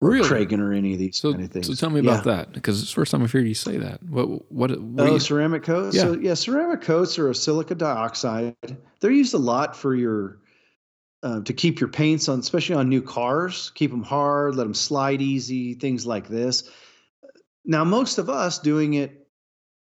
Really? 0.00 0.28
Kragen 0.28 0.60
or 0.60 0.72
any 0.72 0.92
of 0.92 1.00
these 1.00 1.16
So, 1.18 1.32
kind 1.32 1.44
of 1.44 1.50
things. 1.50 1.66
so 1.66 1.74
tell 1.74 1.90
me 1.90 2.00
Yeah. 2.00 2.12
about 2.12 2.24
that 2.24 2.52
because 2.52 2.80
it's 2.80 2.90
the 2.90 2.94
first 2.94 3.10
time 3.10 3.22
I've 3.22 3.32
heard 3.32 3.48
you 3.48 3.54
say 3.54 3.78
that. 3.78 4.00
What 4.04 4.50
what? 4.52 4.80
what 4.80 5.08
Oh, 5.08 5.14
you- 5.14 5.20
ceramic 5.20 5.64
coats. 5.64 5.96
Yeah. 5.96 6.02
So 6.02 6.12
yeah, 6.14 6.34
ceramic 6.34 6.82
coats 6.82 7.18
are 7.18 7.28
a 7.30 7.34
silica 7.34 7.74
dioxide. 7.74 8.54
They're 9.00 9.10
used 9.10 9.34
a 9.34 9.38
lot 9.38 9.76
for 9.76 9.94
your 9.96 10.38
uh, 11.24 11.40
to 11.40 11.52
keep 11.52 11.80
your 11.80 11.88
paints 11.88 12.28
on, 12.28 12.38
especially 12.38 12.76
on 12.76 12.88
new 12.88 13.02
cars. 13.02 13.72
Keep 13.74 13.90
them 13.90 14.04
hard, 14.04 14.54
let 14.54 14.62
them 14.62 14.74
slide 14.74 15.20
easy, 15.20 15.74
things 15.74 16.06
like 16.06 16.28
this. 16.28 16.70
Now, 17.64 17.82
most 17.82 18.18
of 18.18 18.30
us 18.30 18.60
doing 18.60 18.94
it 18.94 19.26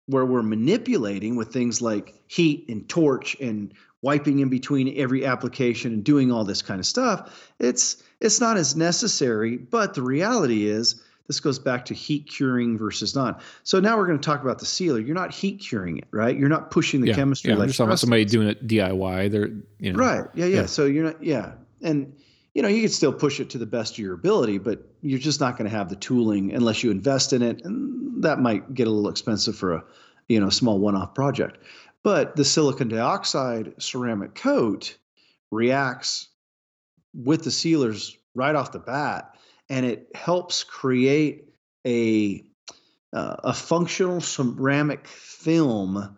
where 0.06 0.26
we're 0.28 0.44
manipulating 0.44 1.36
with 1.36 1.52
things 1.52 1.82
like 1.82 2.14
heat 2.28 2.66
and 2.70 2.88
torch 2.88 3.36
and 3.42 3.74
wiping 4.04 4.40
in 4.40 4.50
between 4.50 4.96
every 4.98 5.26
application 5.26 5.94
and 5.94 6.04
doing 6.04 6.32
all 6.32 6.44
this 6.44 6.62
kind 6.62 6.80
of 6.80 6.86
stuff. 6.86 7.52
It's 7.60 8.04
it's 8.20 8.40
not 8.40 8.58
as 8.58 8.76
necessary, 8.76 9.58
but 9.58 9.96
the 9.96 10.04
reality 10.04 10.68
is 10.68 11.02
this 11.28 11.40
goes 11.40 11.58
back 11.58 11.86
to 11.86 11.94
heat 11.94 12.28
curing 12.28 12.78
versus 12.78 13.16
not. 13.16 13.42
So 13.64 13.80
now 13.80 13.98
we're 13.98 14.06
going 14.06 14.20
to 14.20 14.26
talk 14.26 14.44
about 14.44 14.60
the 14.60 14.66
sealer. 14.66 15.00
You're 15.00 15.16
not 15.16 15.34
heat 15.34 15.60
curing 15.60 15.98
it, 15.98 16.08
right? 16.12 16.38
You're 16.38 16.50
not 16.50 16.70
pushing 16.70 17.02
the 17.02 17.08
yeah, 17.08 17.16
chemistry 17.16 17.50
yeah, 17.50 17.56
I'm 17.56 17.60
like 17.60 17.70
just 17.70 17.78
talking 17.78 17.90
about 17.90 18.00
somebody 18.00 18.26
doing 18.26 18.50
it 18.50 18.68
DIY. 18.68 19.32
They're 19.32 19.50
you 19.80 19.94
know 19.94 20.00
Right. 20.00 20.26
Yeah, 20.36 20.46
yeah. 20.46 20.62
Yeah. 20.62 20.66
So 20.68 20.86
you're 20.86 21.06
not 21.06 21.24
yeah. 21.24 21.54
And 21.82 22.14
you 22.54 22.62
know, 22.62 22.68
you 22.68 22.82
can 22.82 22.90
still 22.90 23.14
push 23.14 23.40
it 23.40 23.50
to 23.52 23.58
the 23.58 23.66
best 23.66 23.94
of 23.94 24.00
your 24.00 24.14
ability, 24.14 24.60
but 24.60 24.88
you're 25.02 25.20
just 25.20 25.40
not 25.40 25.58
going 25.58 25.70
to 25.70 25.76
have 25.76 25.90
the 25.90 25.96
tooling 25.96 26.54
unless 26.54 26.84
you 26.84 26.92
invest 26.92 27.34
in 27.34 27.42
it. 27.42 27.66
And 27.66 28.24
that 28.24 28.40
might 28.40 28.74
get 28.74 28.88
a 28.88 28.92
little 28.92 29.10
expensive 29.10 29.56
for 29.56 29.74
a, 29.74 29.84
you 30.28 30.40
know, 30.40 30.50
small 30.50 30.78
one-off 30.78 31.16
project. 31.16 31.58
But 32.04 32.36
the 32.36 32.46
silicon 32.46 32.90
dioxide 32.90 33.82
ceramic 33.82 34.36
coat 34.36 34.98
reacts 35.52 36.28
with 37.14 37.44
the 37.44 37.52
sealers 37.52 38.18
right 38.36 38.56
off 38.56 38.72
the 38.72 38.80
bat, 38.80 39.36
and 39.70 39.86
it 39.86 40.10
helps 40.16 40.64
create 40.64 41.50
a 41.86 42.44
uh, 43.14 43.36
a 43.44 43.54
functional 43.54 44.20
ceramic 44.22 45.08
film 45.08 46.18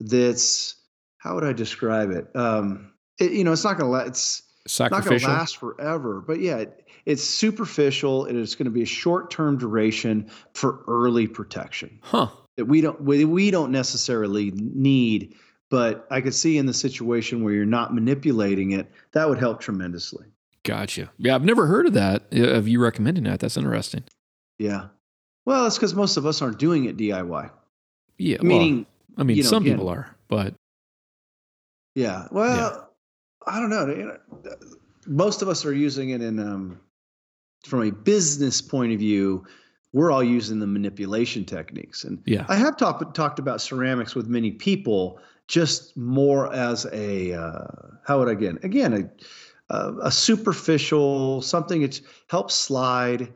that's 0.00 0.76
how 1.18 1.34
would 1.34 1.44
I 1.44 1.52
describe 1.52 2.10
it? 2.10 2.28
Um, 2.36 2.92
it 3.18 3.32
you 3.32 3.44
know, 3.44 3.52
it's 3.52 3.64
not 3.64 3.78
going 3.78 3.90
to 3.90 3.92
let 3.92 4.06
it's 4.06 4.42
not 4.78 4.90
going 4.90 5.18
to 5.18 5.26
last 5.26 5.56
forever, 5.56 6.22
but 6.26 6.40
yeah, 6.40 6.58
it, 6.58 6.86
it's 7.06 7.24
superficial. 7.24 8.26
and 8.26 8.38
It's 8.38 8.54
going 8.54 8.66
to 8.66 8.70
be 8.70 8.82
a 8.82 8.86
short-term 8.86 9.58
duration 9.58 10.30
for 10.52 10.84
early 10.86 11.26
protection 11.26 11.98
Huh. 12.02 12.28
That 12.56 12.66
we 12.66 12.80
don't 12.80 13.00
we, 13.00 13.24
we 13.24 13.50
don't 13.50 13.72
necessarily 13.72 14.52
need. 14.54 15.34
But 15.70 16.06
I 16.10 16.20
could 16.20 16.34
see 16.34 16.58
in 16.58 16.66
the 16.66 16.74
situation 16.74 17.42
where 17.42 17.52
you're 17.52 17.64
not 17.64 17.94
manipulating 17.94 18.72
it, 18.72 18.90
that 19.12 19.28
would 19.28 19.38
help 19.38 19.60
tremendously. 19.60 20.26
Gotcha. 20.62 21.10
Yeah, 21.18 21.34
I've 21.34 21.44
never 21.44 21.66
heard 21.66 21.86
of 21.86 21.94
that. 21.94 22.32
Of 22.32 22.68
you 22.68 22.80
recommending 22.80 23.24
that. 23.24 23.40
That's 23.40 23.56
interesting. 23.56 24.04
Yeah. 24.58 24.86
Well, 25.44 25.66
it's 25.66 25.76
because 25.76 25.94
most 25.94 26.16
of 26.16 26.26
us 26.26 26.40
aren't 26.40 26.58
doing 26.58 26.86
it 26.86 26.96
DIY. 26.96 27.50
Yeah. 28.18 28.38
well, 28.40 28.48
Meaning, 28.48 28.86
I 29.16 29.24
mean, 29.24 29.36
you 29.36 29.42
know, 29.42 29.48
some 29.48 29.64
people 29.64 29.88
are, 29.88 30.14
but 30.28 30.54
yeah. 31.94 32.28
Well, 32.30 32.90
I 33.46 33.60
don't 33.60 33.70
know. 33.70 33.84
Know, 33.84 34.16
Most 35.06 35.42
of 35.42 35.48
us 35.48 35.64
are 35.64 35.74
using 35.74 36.10
it 36.10 36.22
in 36.22 36.38
um, 36.38 36.80
from 37.64 37.82
a 37.82 37.90
business 37.90 38.62
point 38.62 38.92
of 38.92 38.98
view. 38.98 39.44
We're 39.94 40.10
all 40.10 40.24
using 40.24 40.58
the 40.58 40.66
manipulation 40.66 41.44
techniques. 41.44 42.02
And 42.02 42.20
Yeah. 42.26 42.44
I 42.48 42.56
have 42.56 42.76
talked 42.76 43.14
talked 43.14 43.38
about 43.38 43.62
ceramics 43.62 44.14
with 44.14 44.26
many 44.26 44.50
people, 44.50 45.20
just 45.46 45.96
more 45.96 46.52
as 46.52 46.84
a 46.92 47.32
uh, 47.32 47.66
how 48.04 48.18
would 48.18 48.28
I 48.28 48.32
again 48.32 48.58
again 48.62 48.92
a 48.92 49.74
a, 49.74 49.94
a 50.02 50.10
superficial 50.10 51.40
something 51.40 51.80
that 51.82 52.00
helps 52.28 52.54
slide. 52.54 53.32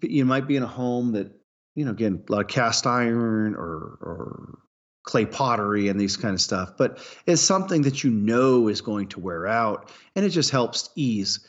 You 0.00 0.24
might 0.24 0.46
be 0.46 0.56
in 0.56 0.62
a 0.62 0.68
home 0.68 1.12
that 1.12 1.32
you 1.74 1.84
know 1.84 1.90
again 1.90 2.22
a 2.28 2.32
lot 2.32 2.42
of 2.42 2.48
cast 2.48 2.86
iron 2.86 3.56
or 3.56 3.98
or 4.00 4.58
clay 5.02 5.26
pottery 5.26 5.88
and 5.88 5.98
these 5.98 6.16
kind 6.16 6.34
of 6.34 6.40
stuff, 6.40 6.74
but 6.78 6.98
it's 7.26 7.42
something 7.42 7.82
that 7.82 8.04
you 8.04 8.10
know 8.10 8.68
is 8.68 8.80
going 8.80 9.08
to 9.08 9.18
wear 9.18 9.48
out, 9.48 9.90
and 10.14 10.24
it 10.24 10.30
just 10.30 10.50
helps 10.50 10.90
ease. 10.94 11.40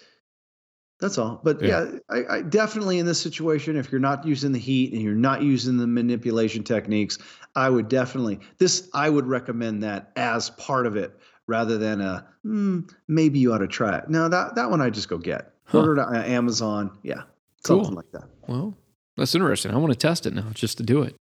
That's 1.02 1.18
all. 1.18 1.42
But 1.44 1.62
Yeah. 1.62 1.88
yeah, 1.92 2.00
I, 2.10 2.36
I 2.38 2.42
definitely 2.44 3.00
in 3.00 3.06
this 3.06 3.20
situation, 3.20 3.76
if 3.76 3.92
you're 3.92 4.00
not 4.00 4.26
using 4.26 4.52
the 4.52 4.60
heat 4.60 4.94
and 4.94 5.02
you're 5.02 5.16
not 5.16 5.42
using 5.42 5.78
the 5.78 5.88
manipulation 5.88 6.64
techniques, 6.64 7.18
I 7.56 7.70
would 7.70 7.90
definitely 7.90 8.40
this 8.60 8.88
I 8.94 9.10
would 9.10 9.26
recommend 9.28 9.82
that 9.84 10.12
as 10.16 10.52
part 10.52 10.86
of 10.86 10.96
it 10.96 11.12
rather 11.48 11.78
than 11.78 12.00
a 12.02 12.26
hmm, 12.44 12.82
maybe 13.08 13.40
you 13.40 13.52
ought 13.52 13.58
to 13.58 13.68
try 13.68 13.98
it. 13.98 14.10
No, 14.10 14.30
that 14.30 14.56
that 14.56 14.70
one 14.70 14.80
I 14.80 14.90
just 14.92 15.10
go 15.10 15.18
get. 15.18 15.52
Huh. 15.66 15.80
Order 15.80 15.94
it 15.94 16.00
on 16.00 16.16
Amazon. 16.16 16.98
Yeah. 17.04 17.24
Cool. 17.64 17.84
Something 17.84 17.96
like 17.96 18.12
that. 18.12 18.30
Well, 18.48 18.78
that's 19.18 19.34
interesting. 19.36 19.72
I 19.74 19.78
want 19.78 19.92
to 19.94 19.98
test 20.00 20.26
it 20.26 20.34
now 20.34 20.50
just 20.54 20.78
to 20.78 20.84
do 20.84 21.02
it. 21.02 21.16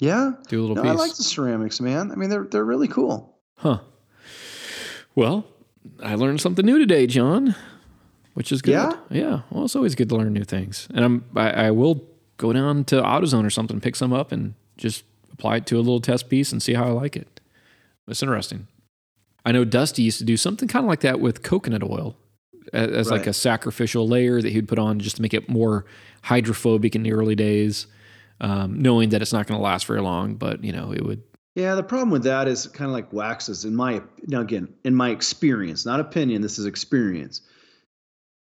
Yeah. 0.00 0.32
Do 0.48 0.60
a 0.60 0.62
little 0.62 0.76
No, 0.76 0.82
piece. 0.82 0.90
I 0.90 0.94
like 0.94 1.16
the 1.16 1.22
ceramics, 1.22 1.80
man. 1.80 2.12
I 2.12 2.14
mean 2.16 2.28
they're 2.28 2.44
they're 2.44 2.64
really 2.64 2.88
cool. 2.88 3.38
Huh. 3.56 3.78
Well, 5.14 5.46
I 6.02 6.14
learned 6.14 6.40
something 6.42 6.64
new 6.64 6.78
today, 6.78 7.06
John, 7.06 7.54
which 8.34 8.52
is 8.52 8.62
good. 8.62 8.72
Yeah? 8.72 8.92
Yeah. 9.10 9.40
Well, 9.50 9.64
it's 9.64 9.76
always 9.76 9.94
good 9.94 10.08
to 10.10 10.16
learn 10.16 10.32
new 10.32 10.44
things. 10.44 10.88
And 10.94 11.04
I'm 11.04 11.24
I, 11.36 11.50
I 11.50 11.70
will 11.70 12.04
go 12.36 12.52
down 12.52 12.84
to 12.84 13.00
AutoZone 13.00 13.46
or 13.46 13.50
something, 13.50 13.80
pick 13.80 13.96
some 13.96 14.12
up, 14.12 14.32
and 14.32 14.54
just 14.76 15.04
apply 15.32 15.56
it 15.56 15.66
to 15.66 15.76
a 15.76 15.78
little 15.78 16.00
test 16.00 16.28
piece 16.28 16.52
and 16.52 16.62
see 16.62 16.74
how 16.74 16.84
I 16.84 16.90
like 16.90 17.16
it. 17.16 17.40
It's 18.08 18.22
interesting. 18.22 18.66
I 19.44 19.52
know 19.52 19.64
Dusty 19.64 20.02
used 20.02 20.18
to 20.18 20.24
do 20.24 20.36
something 20.36 20.68
kind 20.68 20.84
of 20.84 20.88
like 20.88 21.00
that 21.00 21.20
with 21.20 21.42
coconut 21.42 21.82
oil 21.82 22.16
as 22.72 23.10
like 23.10 23.26
a 23.26 23.32
sacrificial 23.32 24.08
layer 24.08 24.40
that 24.40 24.52
he'd 24.52 24.68
put 24.68 24.78
on 24.78 24.98
just 24.98 25.16
to 25.16 25.22
make 25.22 25.34
it 25.34 25.48
more 25.48 25.84
hydrophobic 26.22 26.94
in 26.94 27.02
the 27.02 27.12
early 27.12 27.34
days, 27.34 27.86
um, 28.40 28.80
knowing 28.80 29.10
that 29.10 29.20
it's 29.20 29.32
not 29.32 29.46
going 29.46 29.58
to 29.58 29.62
last 29.62 29.86
very 29.86 30.00
long. 30.00 30.36
But 30.36 30.62
you 30.64 30.72
know, 30.72 30.92
it 30.92 31.04
would. 31.04 31.22
Yeah, 31.54 31.74
the 31.74 31.82
problem 31.82 32.10
with 32.10 32.24
that 32.24 32.48
is 32.48 32.66
kind 32.68 32.88
of 32.88 32.94
like 32.94 33.12
waxes. 33.12 33.64
In 33.64 33.74
my 33.74 34.02
now 34.26 34.40
again, 34.40 34.72
in 34.84 34.94
my 34.94 35.10
experience, 35.10 35.84
not 35.84 36.00
opinion, 36.00 36.40
this 36.40 36.58
is 36.58 36.66
experience. 36.66 37.42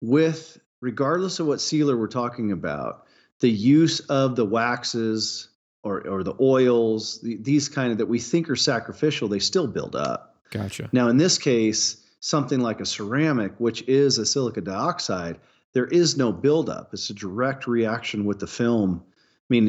With 0.08 0.60
regardless 0.82 1.40
of 1.40 1.48
what 1.48 1.62
sealer 1.62 1.98
we're 1.98 2.08
talking 2.08 2.52
about, 2.52 3.06
the 3.40 3.50
use 3.50 4.00
of 4.02 4.36
the 4.36 4.46
waxes 4.46 5.50
or 5.84 6.08
or 6.08 6.24
the 6.24 6.36
oils, 6.40 7.22
the, 7.22 7.38
these 7.38 7.70
kind 7.70 7.92
of 7.92 7.98
that 7.98 8.06
we 8.06 8.20
think 8.20 8.50
are 8.50 8.56
sacrificial, 8.56 9.28
they 9.28 9.40
still 9.40 9.68
build 9.68 9.96
up. 9.96 10.36
Gotcha. 10.52 10.90
Now, 10.92 11.10
in 11.10 11.18
this 11.18 11.38
case, 11.38 11.98
something 12.20 12.60
like 12.60 12.82
a 12.82 12.86
ceramic, 12.86 13.54
which 13.60 13.84
is 13.88 14.18
a 14.18 14.26
silica 14.26 14.62
dioxide, 14.62 15.40
there 15.74 15.86
is 15.86 16.18
no 16.18 16.32
buildup. 16.32 16.94
It's 16.94 17.10
a 17.10 17.14
direct 17.14 17.68
reaction 17.68 18.26
with 18.26 18.40
the 18.40 18.48
film. 18.48 19.04
I 19.06 19.48
mean, 19.50 19.66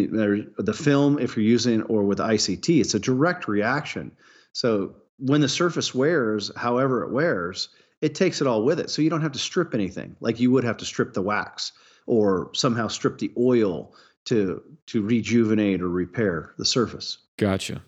the 0.57 0.73
film, 0.73 1.19
if 1.19 1.37
you're 1.37 1.45
using 1.45 1.83
or 1.83 2.05
with 2.05 2.19
ICT, 2.19 2.81
it's 2.81 2.95
a 2.95 3.01
direct 3.01 3.47
reaction. 3.47 4.13
So 4.53 4.95
when 5.19 5.41
the 5.41 5.49
surface 5.49 5.95
wears, 5.95 6.51
however 6.57 7.03
it 7.03 7.11
wears, 7.11 7.69
it 8.03 8.15
takes 8.15 8.41
it 8.41 8.47
all 8.47 8.63
with 8.65 8.79
it. 8.81 8.91
So 8.91 9.03
you 9.03 9.11
don't 9.11 9.23
have 9.23 9.33
to 9.33 9.39
strip 9.39 9.75
anything 9.75 10.17
like 10.21 10.39
you 10.41 10.51
would 10.51 10.65
have 10.65 10.77
to 10.79 10.85
strip 10.85 11.13
the 11.15 11.23
wax 11.23 11.73
or 12.07 12.51
somehow 12.55 12.89
strip 12.89 13.19
the 13.19 13.33
oil 13.39 13.95
to 14.27 14.63
to 14.87 15.03
rejuvenate 15.03 15.81
or 15.81 15.89
repair 15.89 16.53
the 16.59 16.65
surface. 16.65 17.19
Gotcha. 17.39 17.83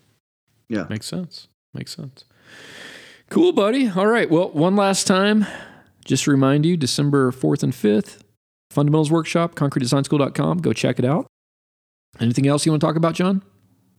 Yeah. 0.67 0.85
Makes 0.89 1.07
sense. 1.07 1.47
Makes 1.73 1.95
sense. 1.95 2.25
Cool, 3.29 3.51
buddy. 3.53 3.89
All 3.89 4.07
right. 4.07 4.29
Well, 4.29 4.49
one 4.51 4.75
last 4.75 5.05
time, 5.05 5.45
just 6.05 6.23
to 6.23 6.31
remind 6.31 6.65
you 6.65 6.77
December 6.77 7.31
4th 7.31 7.61
and 7.63 7.73
5th, 7.73 8.21
Fundamentals 8.71 9.11
Workshop, 9.11 9.53
concretedesignSchool.com. 9.55 10.59
Go 10.59 10.73
check 10.73 10.97
it 10.99 11.05
out. 11.05 11.27
Anything 12.19 12.47
else 12.47 12.65
you 12.65 12.71
want 12.71 12.81
to 12.81 12.87
talk 12.87 12.95
about, 12.95 13.13
John? 13.13 13.43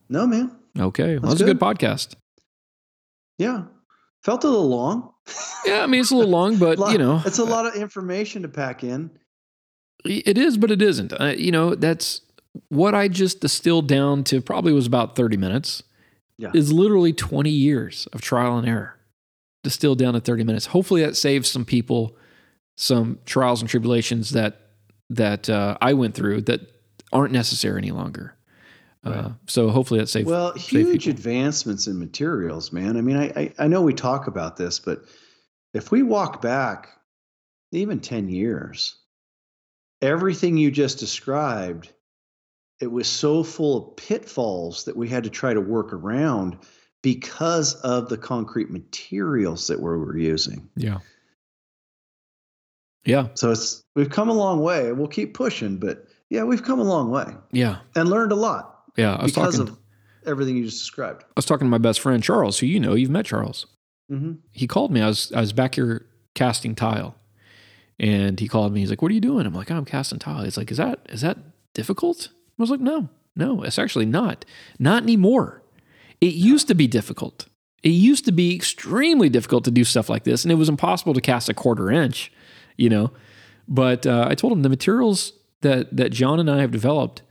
No, 0.08 0.26
man. 0.26 0.50
Okay. 0.78 1.12
Well, 1.18 1.20
That's 1.30 1.34
that's 1.34 1.40
a 1.42 1.44
good 1.44 1.58
good. 1.60 1.78
podcast. 1.78 2.14
Yeah. 3.38 3.64
Felt 4.24 4.44
a 4.44 4.48
little 4.48 4.68
long. 4.68 5.12
Yeah, 5.64 5.82
I 5.82 5.86
mean, 5.86 6.00
it's 6.00 6.10
a 6.10 6.16
little 6.16 6.30
long, 6.30 6.56
but, 6.56 6.78
Lot- 6.80 6.92
you 6.92 6.98
know, 6.98 7.22
it's 7.24 7.38
a 7.38 7.44
lot 7.44 7.66
of 7.66 7.74
information 7.74 8.42
to 8.42 8.48
pack 8.48 8.82
in. 8.84 9.10
it 10.04 10.38
is, 10.38 10.56
but 10.56 10.70
it 10.70 10.80
isn't. 10.82 11.12
Uh, 11.12 11.34
you 11.36 11.52
know, 11.52 11.74
that's 11.74 12.22
what 12.68 12.94
I 12.94 13.08
just 13.08 13.40
distilled 13.40 13.86
down 13.86 14.24
to 14.24 14.40
probably 14.40 14.72
was 14.72 14.86
about 14.86 15.16
30 15.16 15.36
minutes. 15.36 15.82
Yeah. 16.38 16.50
Is 16.54 16.72
literally 16.72 17.12
20 17.12 17.50
years 17.50 18.08
of 18.14 18.22
trial 18.22 18.56
and 18.56 18.66
error 18.66 18.96
distilled 19.62 19.98
down 19.98 20.14
to 20.14 20.20
30 20.20 20.44
minutes. 20.44 20.66
Hopefully 20.66 21.02
that 21.02 21.14
saves 21.16 21.50
some 21.50 21.66
people 21.66 22.16
some 22.76 23.18
trials 23.26 23.60
and 23.60 23.68
tribulations 23.68 24.30
that 24.30 24.56
that 25.10 25.50
uh, 25.50 25.76
I 25.82 25.92
went 25.92 26.14
through 26.14 26.42
that 26.42 26.60
aren't 27.12 27.32
necessary 27.32 27.76
any 27.78 27.90
longer. 27.90 28.36
Uh, 29.04 29.30
so 29.46 29.68
hopefully 29.70 30.00
that 30.00 30.08
saves. 30.08 30.26
Well, 30.26 30.52
huge 30.54 31.08
advancements 31.08 31.86
in 31.86 31.98
materials, 31.98 32.72
man. 32.72 32.96
I 32.96 33.00
mean, 33.02 33.16
I, 33.16 33.24
I 33.36 33.52
I 33.58 33.66
know 33.68 33.82
we 33.82 33.92
talk 33.92 34.26
about 34.26 34.56
this, 34.56 34.78
but 34.78 35.04
if 35.74 35.90
we 35.90 36.02
walk 36.02 36.42
back 36.42 36.88
even 37.72 38.00
10 38.00 38.28
years, 38.28 38.96
everything 40.02 40.56
you 40.56 40.70
just 40.70 40.98
described, 40.98 41.92
it 42.80 42.90
was 42.90 43.06
so 43.06 43.42
full 43.42 43.76
of 43.90 43.96
pitfalls 43.96 44.84
that 44.84 44.96
we 44.96 45.08
had 45.08 45.24
to 45.24 45.30
try 45.30 45.52
to 45.54 45.60
work 45.60 45.92
around 45.92 46.58
because 47.02 47.74
of 47.76 48.08
the 48.08 48.18
concrete 48.18 48.70
materials 48.70 49.66
that 49.68 49.78
we 49.78 49.84
were 49.84 50.16
using. 50.16 50.68
Yeah. 50.76 50.98
Yeah. 53.04 53.28
So 53.34 53.50
it's 53.50 53.82
we've 53.96 54.10
come 54.10 54.28
a 54.28 54.34
long 54.34 54.60
way. 54.60 54.92
We'll 54.92 55.08
keep 55.08 55.32
pushing, 55.34 55.78
but 55.78 56.04
yeah, 56.28 56.44
we've 56.44 56.62
come 56.62 56.78
a 56.80 56.84
long 56.84 57.10
way 57.10 57.26
Yeah. 57.52 57.78
and 57.96 58.08
learned 58.10 58.32
a 58.32 58.36
lot 58.36 58.82
Yeah. 58.96 59.14
I 59.16 59.22
was 59.22 59.32
because 59.32 59.56
talking. 59.58 59.72
of 59.72 59.78
everything 60.26 60.56
you 60.56 60.64
just 60.64 60.78
described. 60.80 61.22
I 61.24 61.32
was 61.36 61.46
talking 61.46 61.66
to 61.66 61.70
my 61.70 61.78
best 61.78 62.00
friend 62.00 62.22
Charles, 62.22 62.58
who 62.58 62.66
you 62.66 62.78
know, 62.80 62.94
you've 62.94 63.10
met 63.10 63.24
Charles. 63.26 63.66
Mm-hmm. 64.10 64.32
he 64.50 64.66
called 64.66 64.90
me. 64.90 65.00
I 65.00 65.06
was 65.06 65.32
I 65.32 65.40
was 65.40 65.52
back 65.52 65.76
here 65.76 66.06
casting 66.34 66.74
tile, 66.74 67.14
and 67.98 68.40
he 68.40 68.48
called 68.48 68.72
me. 68.72 68.80
He's 68.80 68.90
like, 68.90 69.02
"What 69.02 69.10
are 69.10 69.14
you 69.14 69.20
doing?" 69.20 69.46
I'm 69.46 69.54
like, 69.54 69.70
"Oh, 69.70 69.76
"I'm 69.76 69.84
casting 69.84 70.18
tile." 70.18 70.42
He's 70.42 70.56
like, 70.56 70.70
"Is 70.70 70.78
that 70.78 71.06
is 71.10 71.20
that 71.20 71.38
difficult?" 71.74 72.28
I 72.58 72.62
was 72.62 72.70
like, 72.70 72.80
"No, 72.80 73.08
no, 73.36 73.62
it's 73.62 73.78
actually 73.78 74.06
not. 74.06 74.44
Not 74.78 75.04
anymore. 75.04 75.62
It 76.20 76.34
used 76.34 76.66
to 76.68 76.74
be 76.74 76.86
difficult. 76.86 77.46
It 77.82 77.90
used 77.90 78.24
to 78.26 78.32
be 78.32 78.54
extremely 78.54 79.28
difficult 79.28 79.64
to 79.64 79.70
do 79.70 79.84
stuff 79.84 80.10
like 80.10 80.24
this, 80.24 80.44
and 80.44 80.50
it 80.52 80.56
was 80.56 80.68
impossible 80.68 81.14
to 81.14 81.20
cast 81.20 81.48
a 81.48 81.54
quarter 81.54 81.90
inch, 81.90 82.32
you 82.76 82.88
know." 82.88 83.12
But 83.68 84.06
uh, 84.06 84.26
I 84.28 84.34
told 84.34 84.52
him 84.52 84.62
the 84.62 84.68
materials 84.68 85.34
that 85.60 85.96
that 85.96 86.10
John 86.10 86.40
and 86.40 86.50
I 86.50 86.60
have 86.60 86.72
developed 86.72 87.22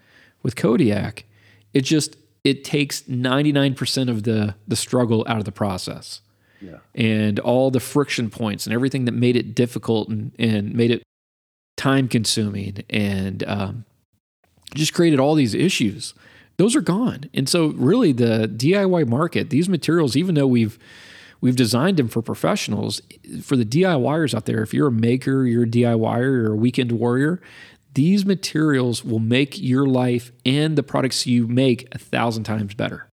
with 0.43 0.55
Kodiak, 0.55 1.25
it 1.73 1.81
just 1.81 2.15
it 2.45 2.63
takes 2.63 3.01
99% 3.01 4.09
of 4.09 4.23
the 4.23 4.55
the 4.65 4.77
struggle 4.77 5.25
out 5.27 5.39
of 5.39 5.45
the 5.45 5.51
process 5.51 6.21
And 6.95 7.39
all 7.39 7.71
the 7.71 7.79
friction 7.79 8.29
points 8.29 8.65
and 8.65 8.73
everything 8.73 9.05
that 9.05 9.13
made 9.13 9.35
it 9.35 9.55
difficult 9.55 10.09
and, 10.09 10.31
and 10.37 10.73
made 10.73 10.91
it 10.91 11.03
time 11.77 12.07
consuming 12.07 12.83
and 12.89 13.43
um, 13.47 13.85
just 14.75 14.93
created 14.93 15.19
all 15.19 15.35
these 15.35 15.53
issues 15.53 16.13
those 16.59 16.75
are 16.75 16.81
gone. 16.81 17.29
And 17.33 17.47
so 17.47 17.67
really 17.67 18.11
the 18.11 18.51
diy 18.53 19.07
market 19.07 19.49
these 19.49 19.69
materials 19.69 20.15
even 20.15 20.35
though 20.35 20.45
we've 20.45 20.77
we've 21.41 21.55
designed 21.55 21.97
them 21.97 22.09
for 22.09 22.21
professionals 22.21 23.01
for 23.41 23.55
the 23.55 23.65
diyers 23.65 24.35
out 24.35 24.45
there 24.45 24.61
if 24.61 24.73
you're 24.73 24.89
a 24.89 24.91
maker 24.91 25.45
you're 25.45 25.63
a 25.63 25.69
diyer 25.69 26.41
you're 26.43 26.53
a 26.53 26.57
weekend 26.57 26.91
warrior 26.91 27.41
these 27.93 28.25
materials 28.25 29.05
will 29.05 29.19
make 29.19 29.57
your 29.57 29.85
life 29.85 30.31
and 30.45 30.77
the 30.77 30.83
products 30.83 31.25
you 31.25 31.47
make 31.47 31.87
a 31.95 31.97
thousand 31.97 32.43
times 32.43 32.73
better 32.73 33.08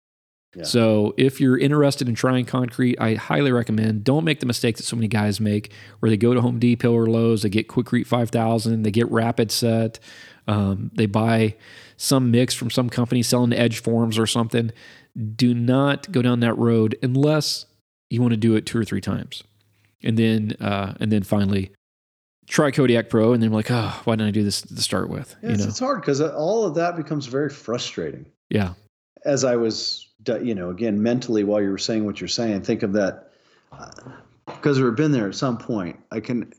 Yeah. 0.55 0.65
so 0.65 1.15
if 1.17 1.41
you're 1.41 1.57
interested 1.57 2.09
in 2.09 2.15
trying 2.15 2.45
concrete, 2.45 3.01
I 3.01 3.15
highly 3.15 3.53
recommend 3.53 4.05
don't 4.05 4.25
make 4.25 4.41
the 4.41 4.47
mistake 4.47 4.77
that 4.77 4.83
so 4.83 4.97
many 4.97 5.09
guys 5.09 5.41
make 5.41 5.73
where 6.01 6.11
they 6.11 6.17
go 6.17 6.35
to 6.35 6.41
Home 6.41 6.59
Depot 6.59 6.93
or 6.93 7.07
Lowe's, 7.07 7.43
they 7.43 7.49
get 7.49 7.69
Quikrete 7.69 8.07
5000, 8.07 8.83
they 8.83 8.91
get 8.91 9.11
Rapid 9.11 9.51
Set, 9.51 9.99
um, 10.47 10.91
they 10.95 11.07
buy 11.07 11.55
some 11.97 12.31
mix 12.31 12.55
from 12.55 12.71
some 12.71 12.91
company 12.91 13.23
selling 13.23 13.53
edge 13.53 13.81
forms 13.81 14.19
or 14.19 14.27
something. 14.27 14.73
Do 15.37 15.55
not 15.55 16.11
go 16.11 16.23
down 16.23 16.41
that 16.41 16.59
road 16.59 16.99
unless 17.03 17.67
you 18.11 18.21
want 18.21 18.33
to 18.33 18.37
do 18.37 18.55
it 18.57 18.67
two 18.67 18.79
or 18.79 18.85
three 18.85 19.01
times. 19.01 19.43
And 20.03 20.19
then 20.19 20.57
uh, 20.61 20.95
and 21.01 21.13
then 21.13 21.23
finally 21.23 21.71
try 22.49 22.71
Kodiak 22.71 23.09
Pro 23.09 23.33
and 23.33 23.43
then 23.43 23.53
like, 23.53 23.71
oh, 23.71 24.01
why 24.05 24.17
didn't 24.17 24.29
I 24.29 24.31
do 24.33 24.45
this 24.45 24.63
to 24.63 24.83
start 24.83 25.09
with? 25.09 25.35
Yeah, 25.43 25.51
you 25.51 25.57
know? 25.59 25.65
it's 25.65 25.79
hard 25.79 26.01
because 26.01 26.21
all 26.21 26.65
of 26.65 26.75
that 26.75 26.97
becomes 26.97 27.27
very 27.27 27.51
frustrating. 27.51 28.27
Yeah. 28.51 28.75
As 29.25 29.45
I 29.45 29.57
was, 29.57 30.09
you 30.27 30.55
know, 30.55 30.71
again, 30.71 31.03
mentally 31.03 31.45
while 31.45 31.63
you 31.63 31.71
were 31.71 31.79
saying 31.79 32.05
what 32.05 32.21
you're 32.21 32.29
saying, 32.29 32.63
think 32.63 32.83
of 32.83 32.93
that 32.95 33.31
uh, 33.73 33.91
because 34.47 34.81
we've 34.81 34.95
been 34.95 35.13
there 35.13 35.29
at 35.29 35.35
some 35.35 35.59
point. 35.59 35.99
I 36.11 36.21
can, 36.21 36.53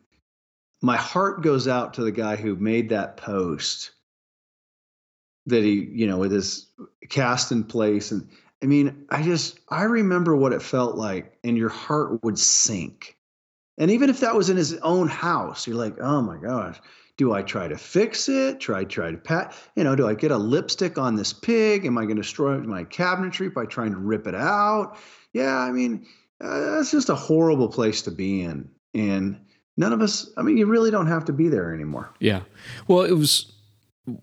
my 0.81 0.97
heart 0.97 1.41
goes 1.41 1.67
out 1.67 1.95
to 1.95 2.03
the 2.03 2.11
guy 2.11 2.35
who 2.35 2.55
made 2.55 2.89
that 2.89 3.17
post 3.17 3.91
that 5.45 5.63
he, 5.63 5.89
you 5.91 6.07
know, 6.07 6.17
with 6.17 6.31
his 6.31 6.67
cast 7.09 7.51
in 7.51 7.63
place. 7.63 8.11
And 8.11 8.29
I 8.61 8.65
mean, 8.65 9.05
I 9.09 9.21
just, 9.21 9.59
I 9.69 9.83
remember 9.83 10.35
what 10.35 10.53
it 10.53 10.61
felt 10.61 10.95
like, 10.95 11.37
and 11.43 11.57
your 11.57 11.69
heart 11.69 12.23
would 12.23 12.39
sink. 12.39 13.17
And 13.77 13.91
even 13.91 14.09
if 14.09 14.19
that 14.21 14.35
was 14.35 14.49
in 14.49 14.57
his 14.57 14.73
own 14.75 15.07
house, 15.07 15.67
you're 15.67 15.75
like, 15.75 15.99
oh 15.99 16.21
my 16.21 16.37
gosh, 16.37 16.79
do 17.17 17.33
I 17.33 17.43
try 17.43 17.67
to 17.67 17.77
fix 17.77 18.27
it? 18.27 18.59
Try, 18.59 18.83
try 18.85 19.11
to 19.11 19.17
pat, 19.17 19.55
you 19.75 19.83
know, 19.83 19.95
do 19.95 20.07
I 20.07 20.15
get 20.15 20.31
a 20.31 20.37
lipstick 20.37 20.97
on 20.97 21.15
this 21.15 21.31
pig? 21.31 21.85
Am 21.85 21.97
I 21.97 22.03
going 22.03 22.15
to 22.15 22.21
destroy 22.21 22.57
my 22.59 22.83
cabinetry 22.83 23.53
by 23.53 23.65
trying 23.65 23.91
to 23.91 23.97
rip 23.97 24.27
it 24.27 24.35
out? 24.35 24.97
Yeah, 25.33 25.57
I 25.57 25.71
mean, 25.71 26.05
uh, 26.41 26.71
that's 26.71 26.91
just 26.91 27.09
a 27.09 27.15
horrible 27.15 27.67
place 27.67 28.01
to 28.03 28.11
be 28.11 28.41
in. 28.41 28.69
And 28.93 29.39
none 29.77 29.93
of 29.93 30.01
us, 30.01 30.31
I 30.37 30.41
mean, 30.41 30.57
you 30.57 30.65
really 30.65 30.91
don't 30.91 31.07
have 31.07 31.25
to 31.25 31.33
be 31.33 31.49
there 31.49 31.73
anymore. 31.73 32.13
Yeah. 32.19 32.41
Well, 32.87 33.01
it 33.01 33.13
was 33.13 33.51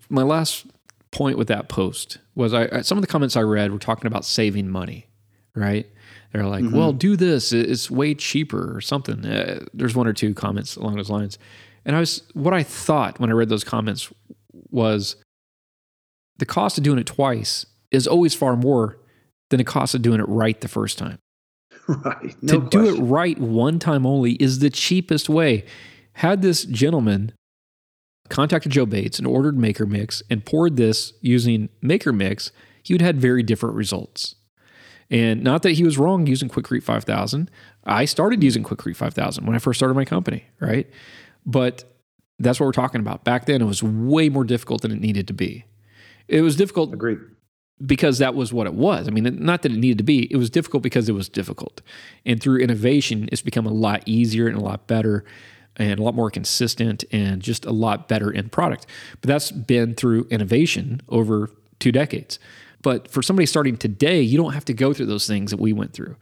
my 0.09 0.23
last 0.23 0.65
point 1.11 1.37
with 1.37 1.47
that 1.49 1.67
post 1.67 2.19
was 2.35 2.53
I 2.53 2.81
some 2.81 2.97
of 2.97 3.01
the 3.01 3.07
comments 3.07 3.35
I 3.35 3.41
read 3.41 3.71
were 3.71 3.79
talking 3.79 4.07
about 4.07 4.25
saving 4.25 4.69
money, 4.69 5.07
right? 5.55 5.87
They're 6.31 6.45
like, 6.45 6.63
mm-hmm. 6.63 6.77
"Well, 6.77 6.93
do 6.93 7.17
this; 7.17 7.51
it's 7.51 7.91
way 7.91 8.15
cheaper 8.15 8.75
or 8.75 8.79
something." 8.79 9.25
Uh, 9.25 9.65
there's 9.73 9.95
one 9.95 10.07
or 10.07 10.13
two 10.13 10.33
comments 10.33 10.77
along 10.77 10.95
those 10.95 11.09
lines, 11.09 11.37
and 11.85 11.95
I 11.95 11.99
was 11.99 12.23
what 12.33 12.53
I 12.53 12.63
thought 12.63 13.19
when 13.19 13.29
I 13.29 13.33
read 13.33 13.49
those 13.49 13.63
comments 13.63 14.11
was 14.69 15.15
the 16.37 16.45
cost 16.45 16.77
of 16.77 16.83
doing 16.83 16.99
it 16.99 17.07
twice 17.07 17.65
is 17.91 18.07
always 18.07 18.33
far 18.33 18.55
more 18.55 18.97
than 19.49 19.57
the 19.57 19.63
cost 19.63 19.93
of 19.93 20.01
doing 20.01 20.19
it 20.19 20.27
right 20.27 20.59
the 20.61 20.67
first 20.67 20.97
time. 20.97 21.17
Right. 21.87 22.35
No 22.41 22.53
to 22.53 22.59
question. 22.61 22.69
do 22.69 22.95
it 22.95 22.99
right 23.01 23.37
one 23.37 23.77
time 23.79 24.05
only 24.05 24.33
is 24.33 24.59
the 24.59 24.69
cheapest 24.69 25.27
way. 25.27 25.65
Had 26.13 26.41
this 26.41 26.63
gentleman 26.63 27.33
contacted 28.29 28.71
Joe 28.71 28.85
Bates 28.85 29.17
and 29.17 29.27
ordered 29.27 29.57
Maker 29.57 29.85
Mix 29.85 30.23
and 30.29 30.45
poured 30.45 30.77
this 30.77 31.11
using 31.21 31.69
Maker 31.81 32.13
Mix, 32.13 32.51
he 32.83 32.93
would 32.93 33.01
have 33.01 33.15
had 33.15 33.21
very 33.21 33.43
different 33.43 33.75
results. 33.75 34.35
And 35.09 35.43
not 35.43 35.63
that 35.63 35.71
he 35.71 35.83
was 35.83 35.97
wrong 35.97 36.25
using 36.27 36.47
Quikrete 36.47 36.83
5000. 36.83 37.51
I 37.83 38.05
started 38.05 38.41
using 38.41 38.63
Quikrete 38.63 38.95
5000 38.95 39.45
when 39.45 39.55
I 39.55 39.59
first 39.59 39.77
started 39.77 39.95
my 39.95 40.05
company, 40.05 40.45
right? 40.61 40.89
But 41.45 41.83
that's 42.39 42.59
what 42.59 42.65
we're 42.65 42.71
talking 42.71 43.01
about. 43.01 43.23
Back 43.23 43.45
then, 43.45 43.61
it 43.61 43.65
was 43.65 43.83
way 43.83 44.29
more 44.29 44.43
difficult 44.43 44.81
than 44.81 44.91
it 44.91 44.99
needed 44.99 45.27
to 45.27 45.33
be. 45.33 45.65
It 46.27 46.41
was 46.41 46.55
difficult. 46.55 46.93
Agreed. 46.93 47.19
Because 47.83 48.19
that 48.19 48.35
was 48.35 48.53
what 48.53 48.67
it 48.67 48.73
was. 48.75 49.07
I 49.07 49.11
mean, 49.11 49.43
not 49.43 49.63
that 49.63 49.71
it 49.71 49.77
needed 49.77 49.97
to 49.97 50.03
be, 50.03 50.31
it 50.31 50.37
was 50.37 50.51
difficult 50.51 50.83
because 50.83 51.09
it 51.09 51.13
was 51.13 51.27
difficult. 51.27 51.81
And 52.25 52.39
through 52.39 52.59
innovation, 52.59 53.27
it's 53.31 53.41
become 53.41 53.65
a 53.65 53.73
lot 53.73 54.03
easier 54.05 54.47
and 54.47 54.55
a 54.55 54.61
lot 54.61 54.85
better 54.85 55.25
and 55.77 55.99
a 55.99 56.03
lot 56.03 56.13
more 56.13 56.29
consistent 56.29 57.03
and 57.11 57.41
just 57.41 57.65
a 57.65 57.71
lot 57.71 58.07
better 58.07 58.31
end 58.33 58.51
product. 58.51 58.85
But 59.19 59.29
that's 59.29 59.51
been 59.51 59.95
through 59.95 60.27
innovation 60.29 61.01
over 61.09 61.49
two 61.79 61.91
decades. 61.91 62.37
But 62.81 63.09
for 63.09 63.21
somebody 63.21 63.45
starting 63.45 63.77
today, 63.77 64.21
you 64.21 64.37
don't 64.37 64.53
have 64.53 64.65
to 64.65 64.73
go 64.73 64.93
through 64.93 65.07
those 65.07 65.27
things 65.27 65.51
that 65.51 65.59
we 65.59 65.73
went 65.73 65.93
through. 65.93 66.15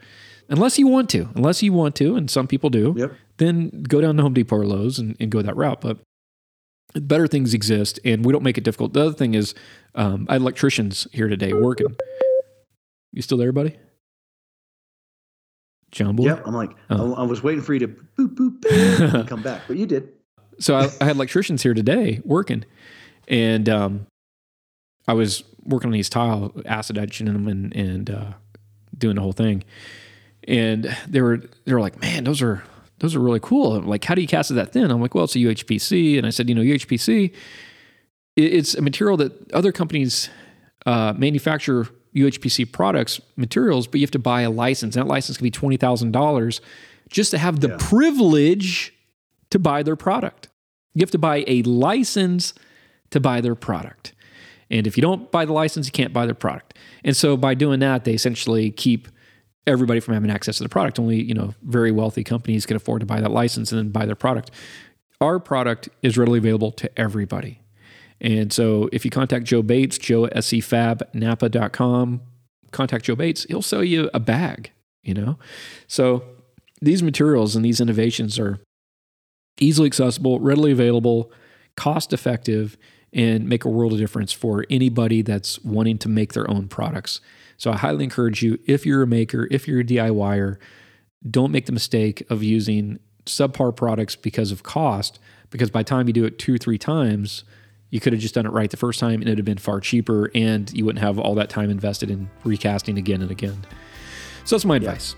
Unless 0.50 0.80
you 0.80 0.88
want 0.88 1.10
to, 1.12 1.30
unless 1.36 1.62
you 1.62 1.72
want 1.72 1.96
to, 1.98 2.16
and 2.16 2.30
some 2.30 2.48
people 2.48 2.72
do, 2.72 2.96
yep. 2.98 3.14
then 3.38 3.84
go 3.84 4.02
down 4.02 4.18
to 4.18 4.24
Home 4.24 4.34
Depot 4.34 4.58
or 4.58 4.66
Lowe's 4.66 4.98
and, 4.98 5.16
and, 5.20 5.30
go 5.30 5.44
that 5.44 5.56
route. 5.56 5.80
But 5.80 6.00
better 6.96 7.28
things 7.28 7.54
exist, 7.54 8.00
and 8.04 8.26
we 8.26 8.34
don't 8.34 8.44
make 8.44 8.58
it 8.58 8.64
difficult. 8.64 8.94
The 8.94 9.02
other 9.02 9.14
thing 9.14 9.36
is, 9.36 9.54
um, 9.94 10.26
I 10.28 10.34
had 10.34 10.42
electricians 10.42 11.08
here 11.14 11.28
today 11.28 11.54
working. 11.54 11.96
You 13.14 13.22
still 13.22 13.38
there, 13.38 13.52
buddy? 13.52 13.78
John 15.92 16.16
Boy? 16.16 16.26
Yep. 16.26 16.48
I'm 16.48 16.54
like, 16.54 16.72
oh. 16.90 17.14
I, 17.14 17.22
I, 17.22 17.24
was 17.26 17.44
waiting 17.44 17.62
for 17.62 17.74
you 17.74 17.80
to 17.80 17.88
boop, 17.88 18.36
boop, 18.36 18.60
boop 18.60 19.14
and 19.14 19.28
come 19.28 19.42
back, 19.42 19.64
but 19.68 19.78
you 19.78 19.86
did. 19.86 20.10
So 20.62 20.76
I, 20.76 20.90
I, 21.00 21.06
had 21.06 21.16
electricians 21.16 21.64
here 21.64 21.74
today 21.74 22.20
working, 22.26 22.66
and 23.30 23.70
um, 23.70 24.08
I 25.08 25.14
was 25.14 25.46
working 25.64 25.88
on 25.88 25.94
these 25.94 26.10
tile, 26.10 26.52
acid 26.66 26.98
etching 26.98 27.28
them 27.28 27.48
and, 27.48 27.74
and 27.74 28.10
uh, 28.10 28.34
doing 28.98 29.16
the 29.16 29.22
whole 29.22 29.32
thing. 29.32 29.64
And 30.48 30.96
they 31.08 31.22
were 31.22 31.42
they 31.66 31.74
were 31.74 31.82
like, 31.82 32.00
man, 32.02 32.24
those 32.24 32.42
are 32.42 32.64
those 33.00 33.16
are 33.16 33.20
really 33.20 33.40
cool. 33.40 33.76
I'm 33.76 33.88
like, 33.88 34.04
how 34.04 34.16
do 34.16 34.22
you 34.22 34.28
cast 34.28 34.52
it 34.52 34.56
that 34.56 34.74
thin? 34.74 34.92
I'm 34.92 35.02
like, 35.02 35.16
well, 35.16 35.24
it's 35.24 35.36
a 35.36 35.40
UHPC. 35.40 36.18
And 36.18 36.28
I 36.28 36.32
said, 36.32 36.50
you 36.50 36.56
know, 36.56 36.62
UHPC, 36.62 37.34
it's 38.36 38.76
a 38.76 38.82
material 38.82 39.18
that 39.18 39.52
other 39.52 39.72
companies 39.72 40.30
uh, 40.86 41.14
manufacture 41.16 41.88
UHPC 42.16 42.72
products 42.72 43.22
materials, 43.36 43.88
but 43.88 44.00
you 44.00 44.04
have 44.04 44.12
to 44.12 44.20
buy 44.20 44.42
a 44.42 44.50
license. 44.50 44.96
And 44.96 45.06
that 45.06 45.10
license 45.10 45.38
can 45.38 45.44
be 45.44 45.52
twenty 45.52 45.78
thousand 45.78 46.12
dollars 46.12 46.62
just 47.10 47.32
to 47.32 47.38
have 47.38 47.60
the 47.60 47.70
yeah. 47.70 47.78
privilege 47.80 48.94
to 49.50 49.60
buy 49.60 49.84
their 49.84 49.96
product. 49.96 50.48
You 50.94 51.02
have 51.02 51.12
to 51.12 51.18
buy 51.18 51.44
a 51.48 51.64
license 51.64 52.54
to 53.12 53.20
buy 53.20 53.42
their 53.42 53.56
product. 53.56 54.14
And 54.70 54.86
if 54.86 54.98
you 54.98 55.02
don't 55.02 55.32
buy 55.32 55.46
the 55.46 55.54
license, 55.54 55.88
you 55.88 55.92
can't 55.92 56.14
buy 56.14 56.26
their 56.26 56.36
product. 56.36 56.76
And 57.04 57.18
so 57.18 57.36
by 57.36 57.56
doing 57.56 57.80
that, 57.80 58.06
they 58.06 58.14
essentially 58.14 58.70
keep 58.70 59.08
everybody 59.68 60.00
from 60.00 60.14
having 60.14 60.32
access 60.32 60.58
to 60.58 60.64
the 60.64 60.70
product. 60.70 61.00
Only, 61.00 61.22
you 61.22 61.34
know, 61.34 61.54
very 61.64 61.92
wealthy 61.92 62.24
companies 62.24 62.66
can 62.66 62.76
afford 62.76 63.02
to 63.02 63.06
buy 63.06 63.22
that 63.22 63.32
license 63.32 63.72
and 63.72 63.80
then 63.80 63.90
buy 63.90 64.06
their 64.06 64.16
product. 64.16 64.52
Our 65.22 65.40
product 65.40 65.90
is 66.02 66.18
readily 66.18 66.40
available 66.40 66.72
to 66.74 67.00
everybody. 67.00 67.62
And 68.22 68.52
so 68.52 68.90
if 68.92 69.06
you 69.06 69.12
contact 69.12 69.46
Joe 69.46 69.62
Bates, 69.62 69.98
joe 69.98 70.26
at 70.26 70.38
scfabnapa.com, 70.38 72.22
contact 72.72 73.06
Joe 73.06 73.16
Bates, 73.16 73.44
he'll 73.46 73.62
sell 73.62 73.84
you 73.84 74.10
a 74.14 74.20
bag, 74.20 74.72
you 75.04 75.14
know? 75.14 75.38
So 75.88 76.24
these 76.82 77.02
materials 77.02 77.56
and 77.56 77.64
these 77.64 77.82
innovations 77.82 78.38
are 78.40 78.60
easily 79.60 79.88
accessible, 79.88 80.40
readily 80.40 80.72
available, 80.72 81.32
cost 81.76 82.14
effective, 82.14 82.78
and 83.14 83.48
make 83.48 83.66
a 83.66 83.70
world 83.70 83.94
of 83.94 84.00
difference 84.00 84.32
for 84.32 84.66
anybody 84.70 85.22
that's 85.22 85.64
wanting 85.64 85.98
to 86.00 86.10
make 86.10 86.34
their 86.34 86.50
own 86.50 86.68
products. 86.68 87.22
So 87.60 87.72
I 87.72 87.78
highly 87.78 88.06
encourage 88.06 88.42
you, 88.42 88.58
if 88.66 88.86
you're 88.86 89.04
a 89.04 89.08
maker, 89.08 89.48
if 89.52 89.68
you're 89.68 89.82
a 89.82 89.84
DIYer, 89.84 90.58
don't 91.30 91.52
make 91.52 91.66
the 91.66 91.74
mistake 91.74 92.24
of 92.30 92.42
using 92.42 93.00
subpar 93.26 93.76
products 93.76 94.16
because 94.16 94.54
of 94.54 94.64
cost, 94.64 95.20
because 95.50 95.70
by 95.70 95.82
the 95.82 95.90
time 95.90 96.08
you 96.08 96.14
do 96.14 96.24
it 96.24 96.40
two, 96.40 96.58
three 96.58 96.78
times, 96.78 97.44
you 97.90 98.00
could 98.00 98.14
have 98.14 98.22
just 98.22 98.34
done 98.34 98.46
it 98.46 98.54
right 98.54 98.72
the 98.72 98.78
first 98.78 98.98
time 99.00 99.16
and 99.16 99.24
it'd 99.24 99.38
have 99.40 99.46
been 99.46 99.58
far 99.58 99.82
cheaper 99.82 100.32
and 100.34 100.72
you 100.72 100.86
wouldn't 100.86 101.04
have 101.04 101.20
all 101.20 101.36
that 101.36 101.50
time 101.50 101.70
invested 101.70 102.10
in 102.10 102.30
recasting 102.46 102.98
again 102.98 103.22
and 103.22 103.30
again. 103.30 103.66
So 104.46 104.56
that's 104.56 104.64
my 104.66 104.78
advice. 104.78 105.16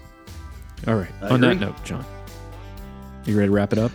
All 0.88 0.96
right. 0.96 1.12
I 1.22 1.30
On 1.30 1.44
agree. 1.44 1.60
that 1.60 1.60
note, 1.60 1.84
John, 1.84 2.04
you 3.26 3.38
ready 3.38 3.50
to 3.50 3.54
wrap 3.54 3.72
it 3.72 3.78
up? 3.78 3.92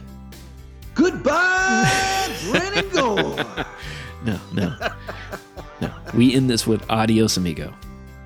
Goodbye, 0.94 2.32
Brennan 2.50 2.88
Gore. 2.90 3.44
no, 4.24 4.38
no, 4.52 4.76
no. 5.80 5.92
We 6.14 6.32
end 6.32 6.48
this 6.48 6.64
with 6.64 6.88
adios, 6.88 7.36
amigo. 7.36 7.74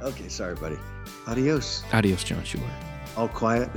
Okay, 0.02 0.28
sorry, 0.28 0.54
buddy. 0.54 0.78
Adios. 1.26 1.82
Adios, 1.92 2.24
John 2.24 2.42
Schuler. 2.44 2.70
All 3.16 3.28
quiet. 3.28 3.68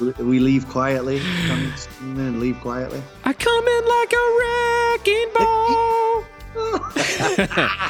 we 0.18 0.38
leave 0.38 0.68
quietly. 0.68 1.20
Come 1.46 1.72
in 2.02 2.20
and 2.20 2.40
leave 2.40 2.58
quietly. 2.60 3.02
I 3.24 3.32
come 3.32 3.66
in 3.66 3.84
like 3.86 4.12
a 4.12 4.24
wrecking 4.40 5.30
ball. 5.34 6.24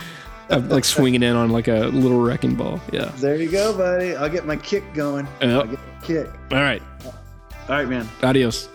I'm 0.51 0.69
like 0.69 0.85
swinging 0.85 1.23
in 1.23 1.35
on 1.37 1.51
like 1.51 1.69
a 1.69 1.87
little 1.89 2.21
wrecking 2.23 2.55
ball. 2.55 2.81
Yeah. 2.93 3.11
There 3.17 3.37
you 3.37 3.51
go, 3.51 3.77
buddy. 3.77 4.15
I'll 4.15 4.29
get 4.29 4.47
my 4.47 4.57
kick 4.57 4.85
going. 4.95 5.27
Yep. 5.41 5.51
I'll 5.51 5.67
get 5.67 5.79
my 5.79 6.07
kick. 6.07 6.31
All 6.51 6.59
right. 6.59 6.83
All 7.05 7.15
right, 7.69 7.89
man. 7.89 8.07
Adios. 8.23 8.69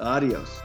Adios. 0.00 0.60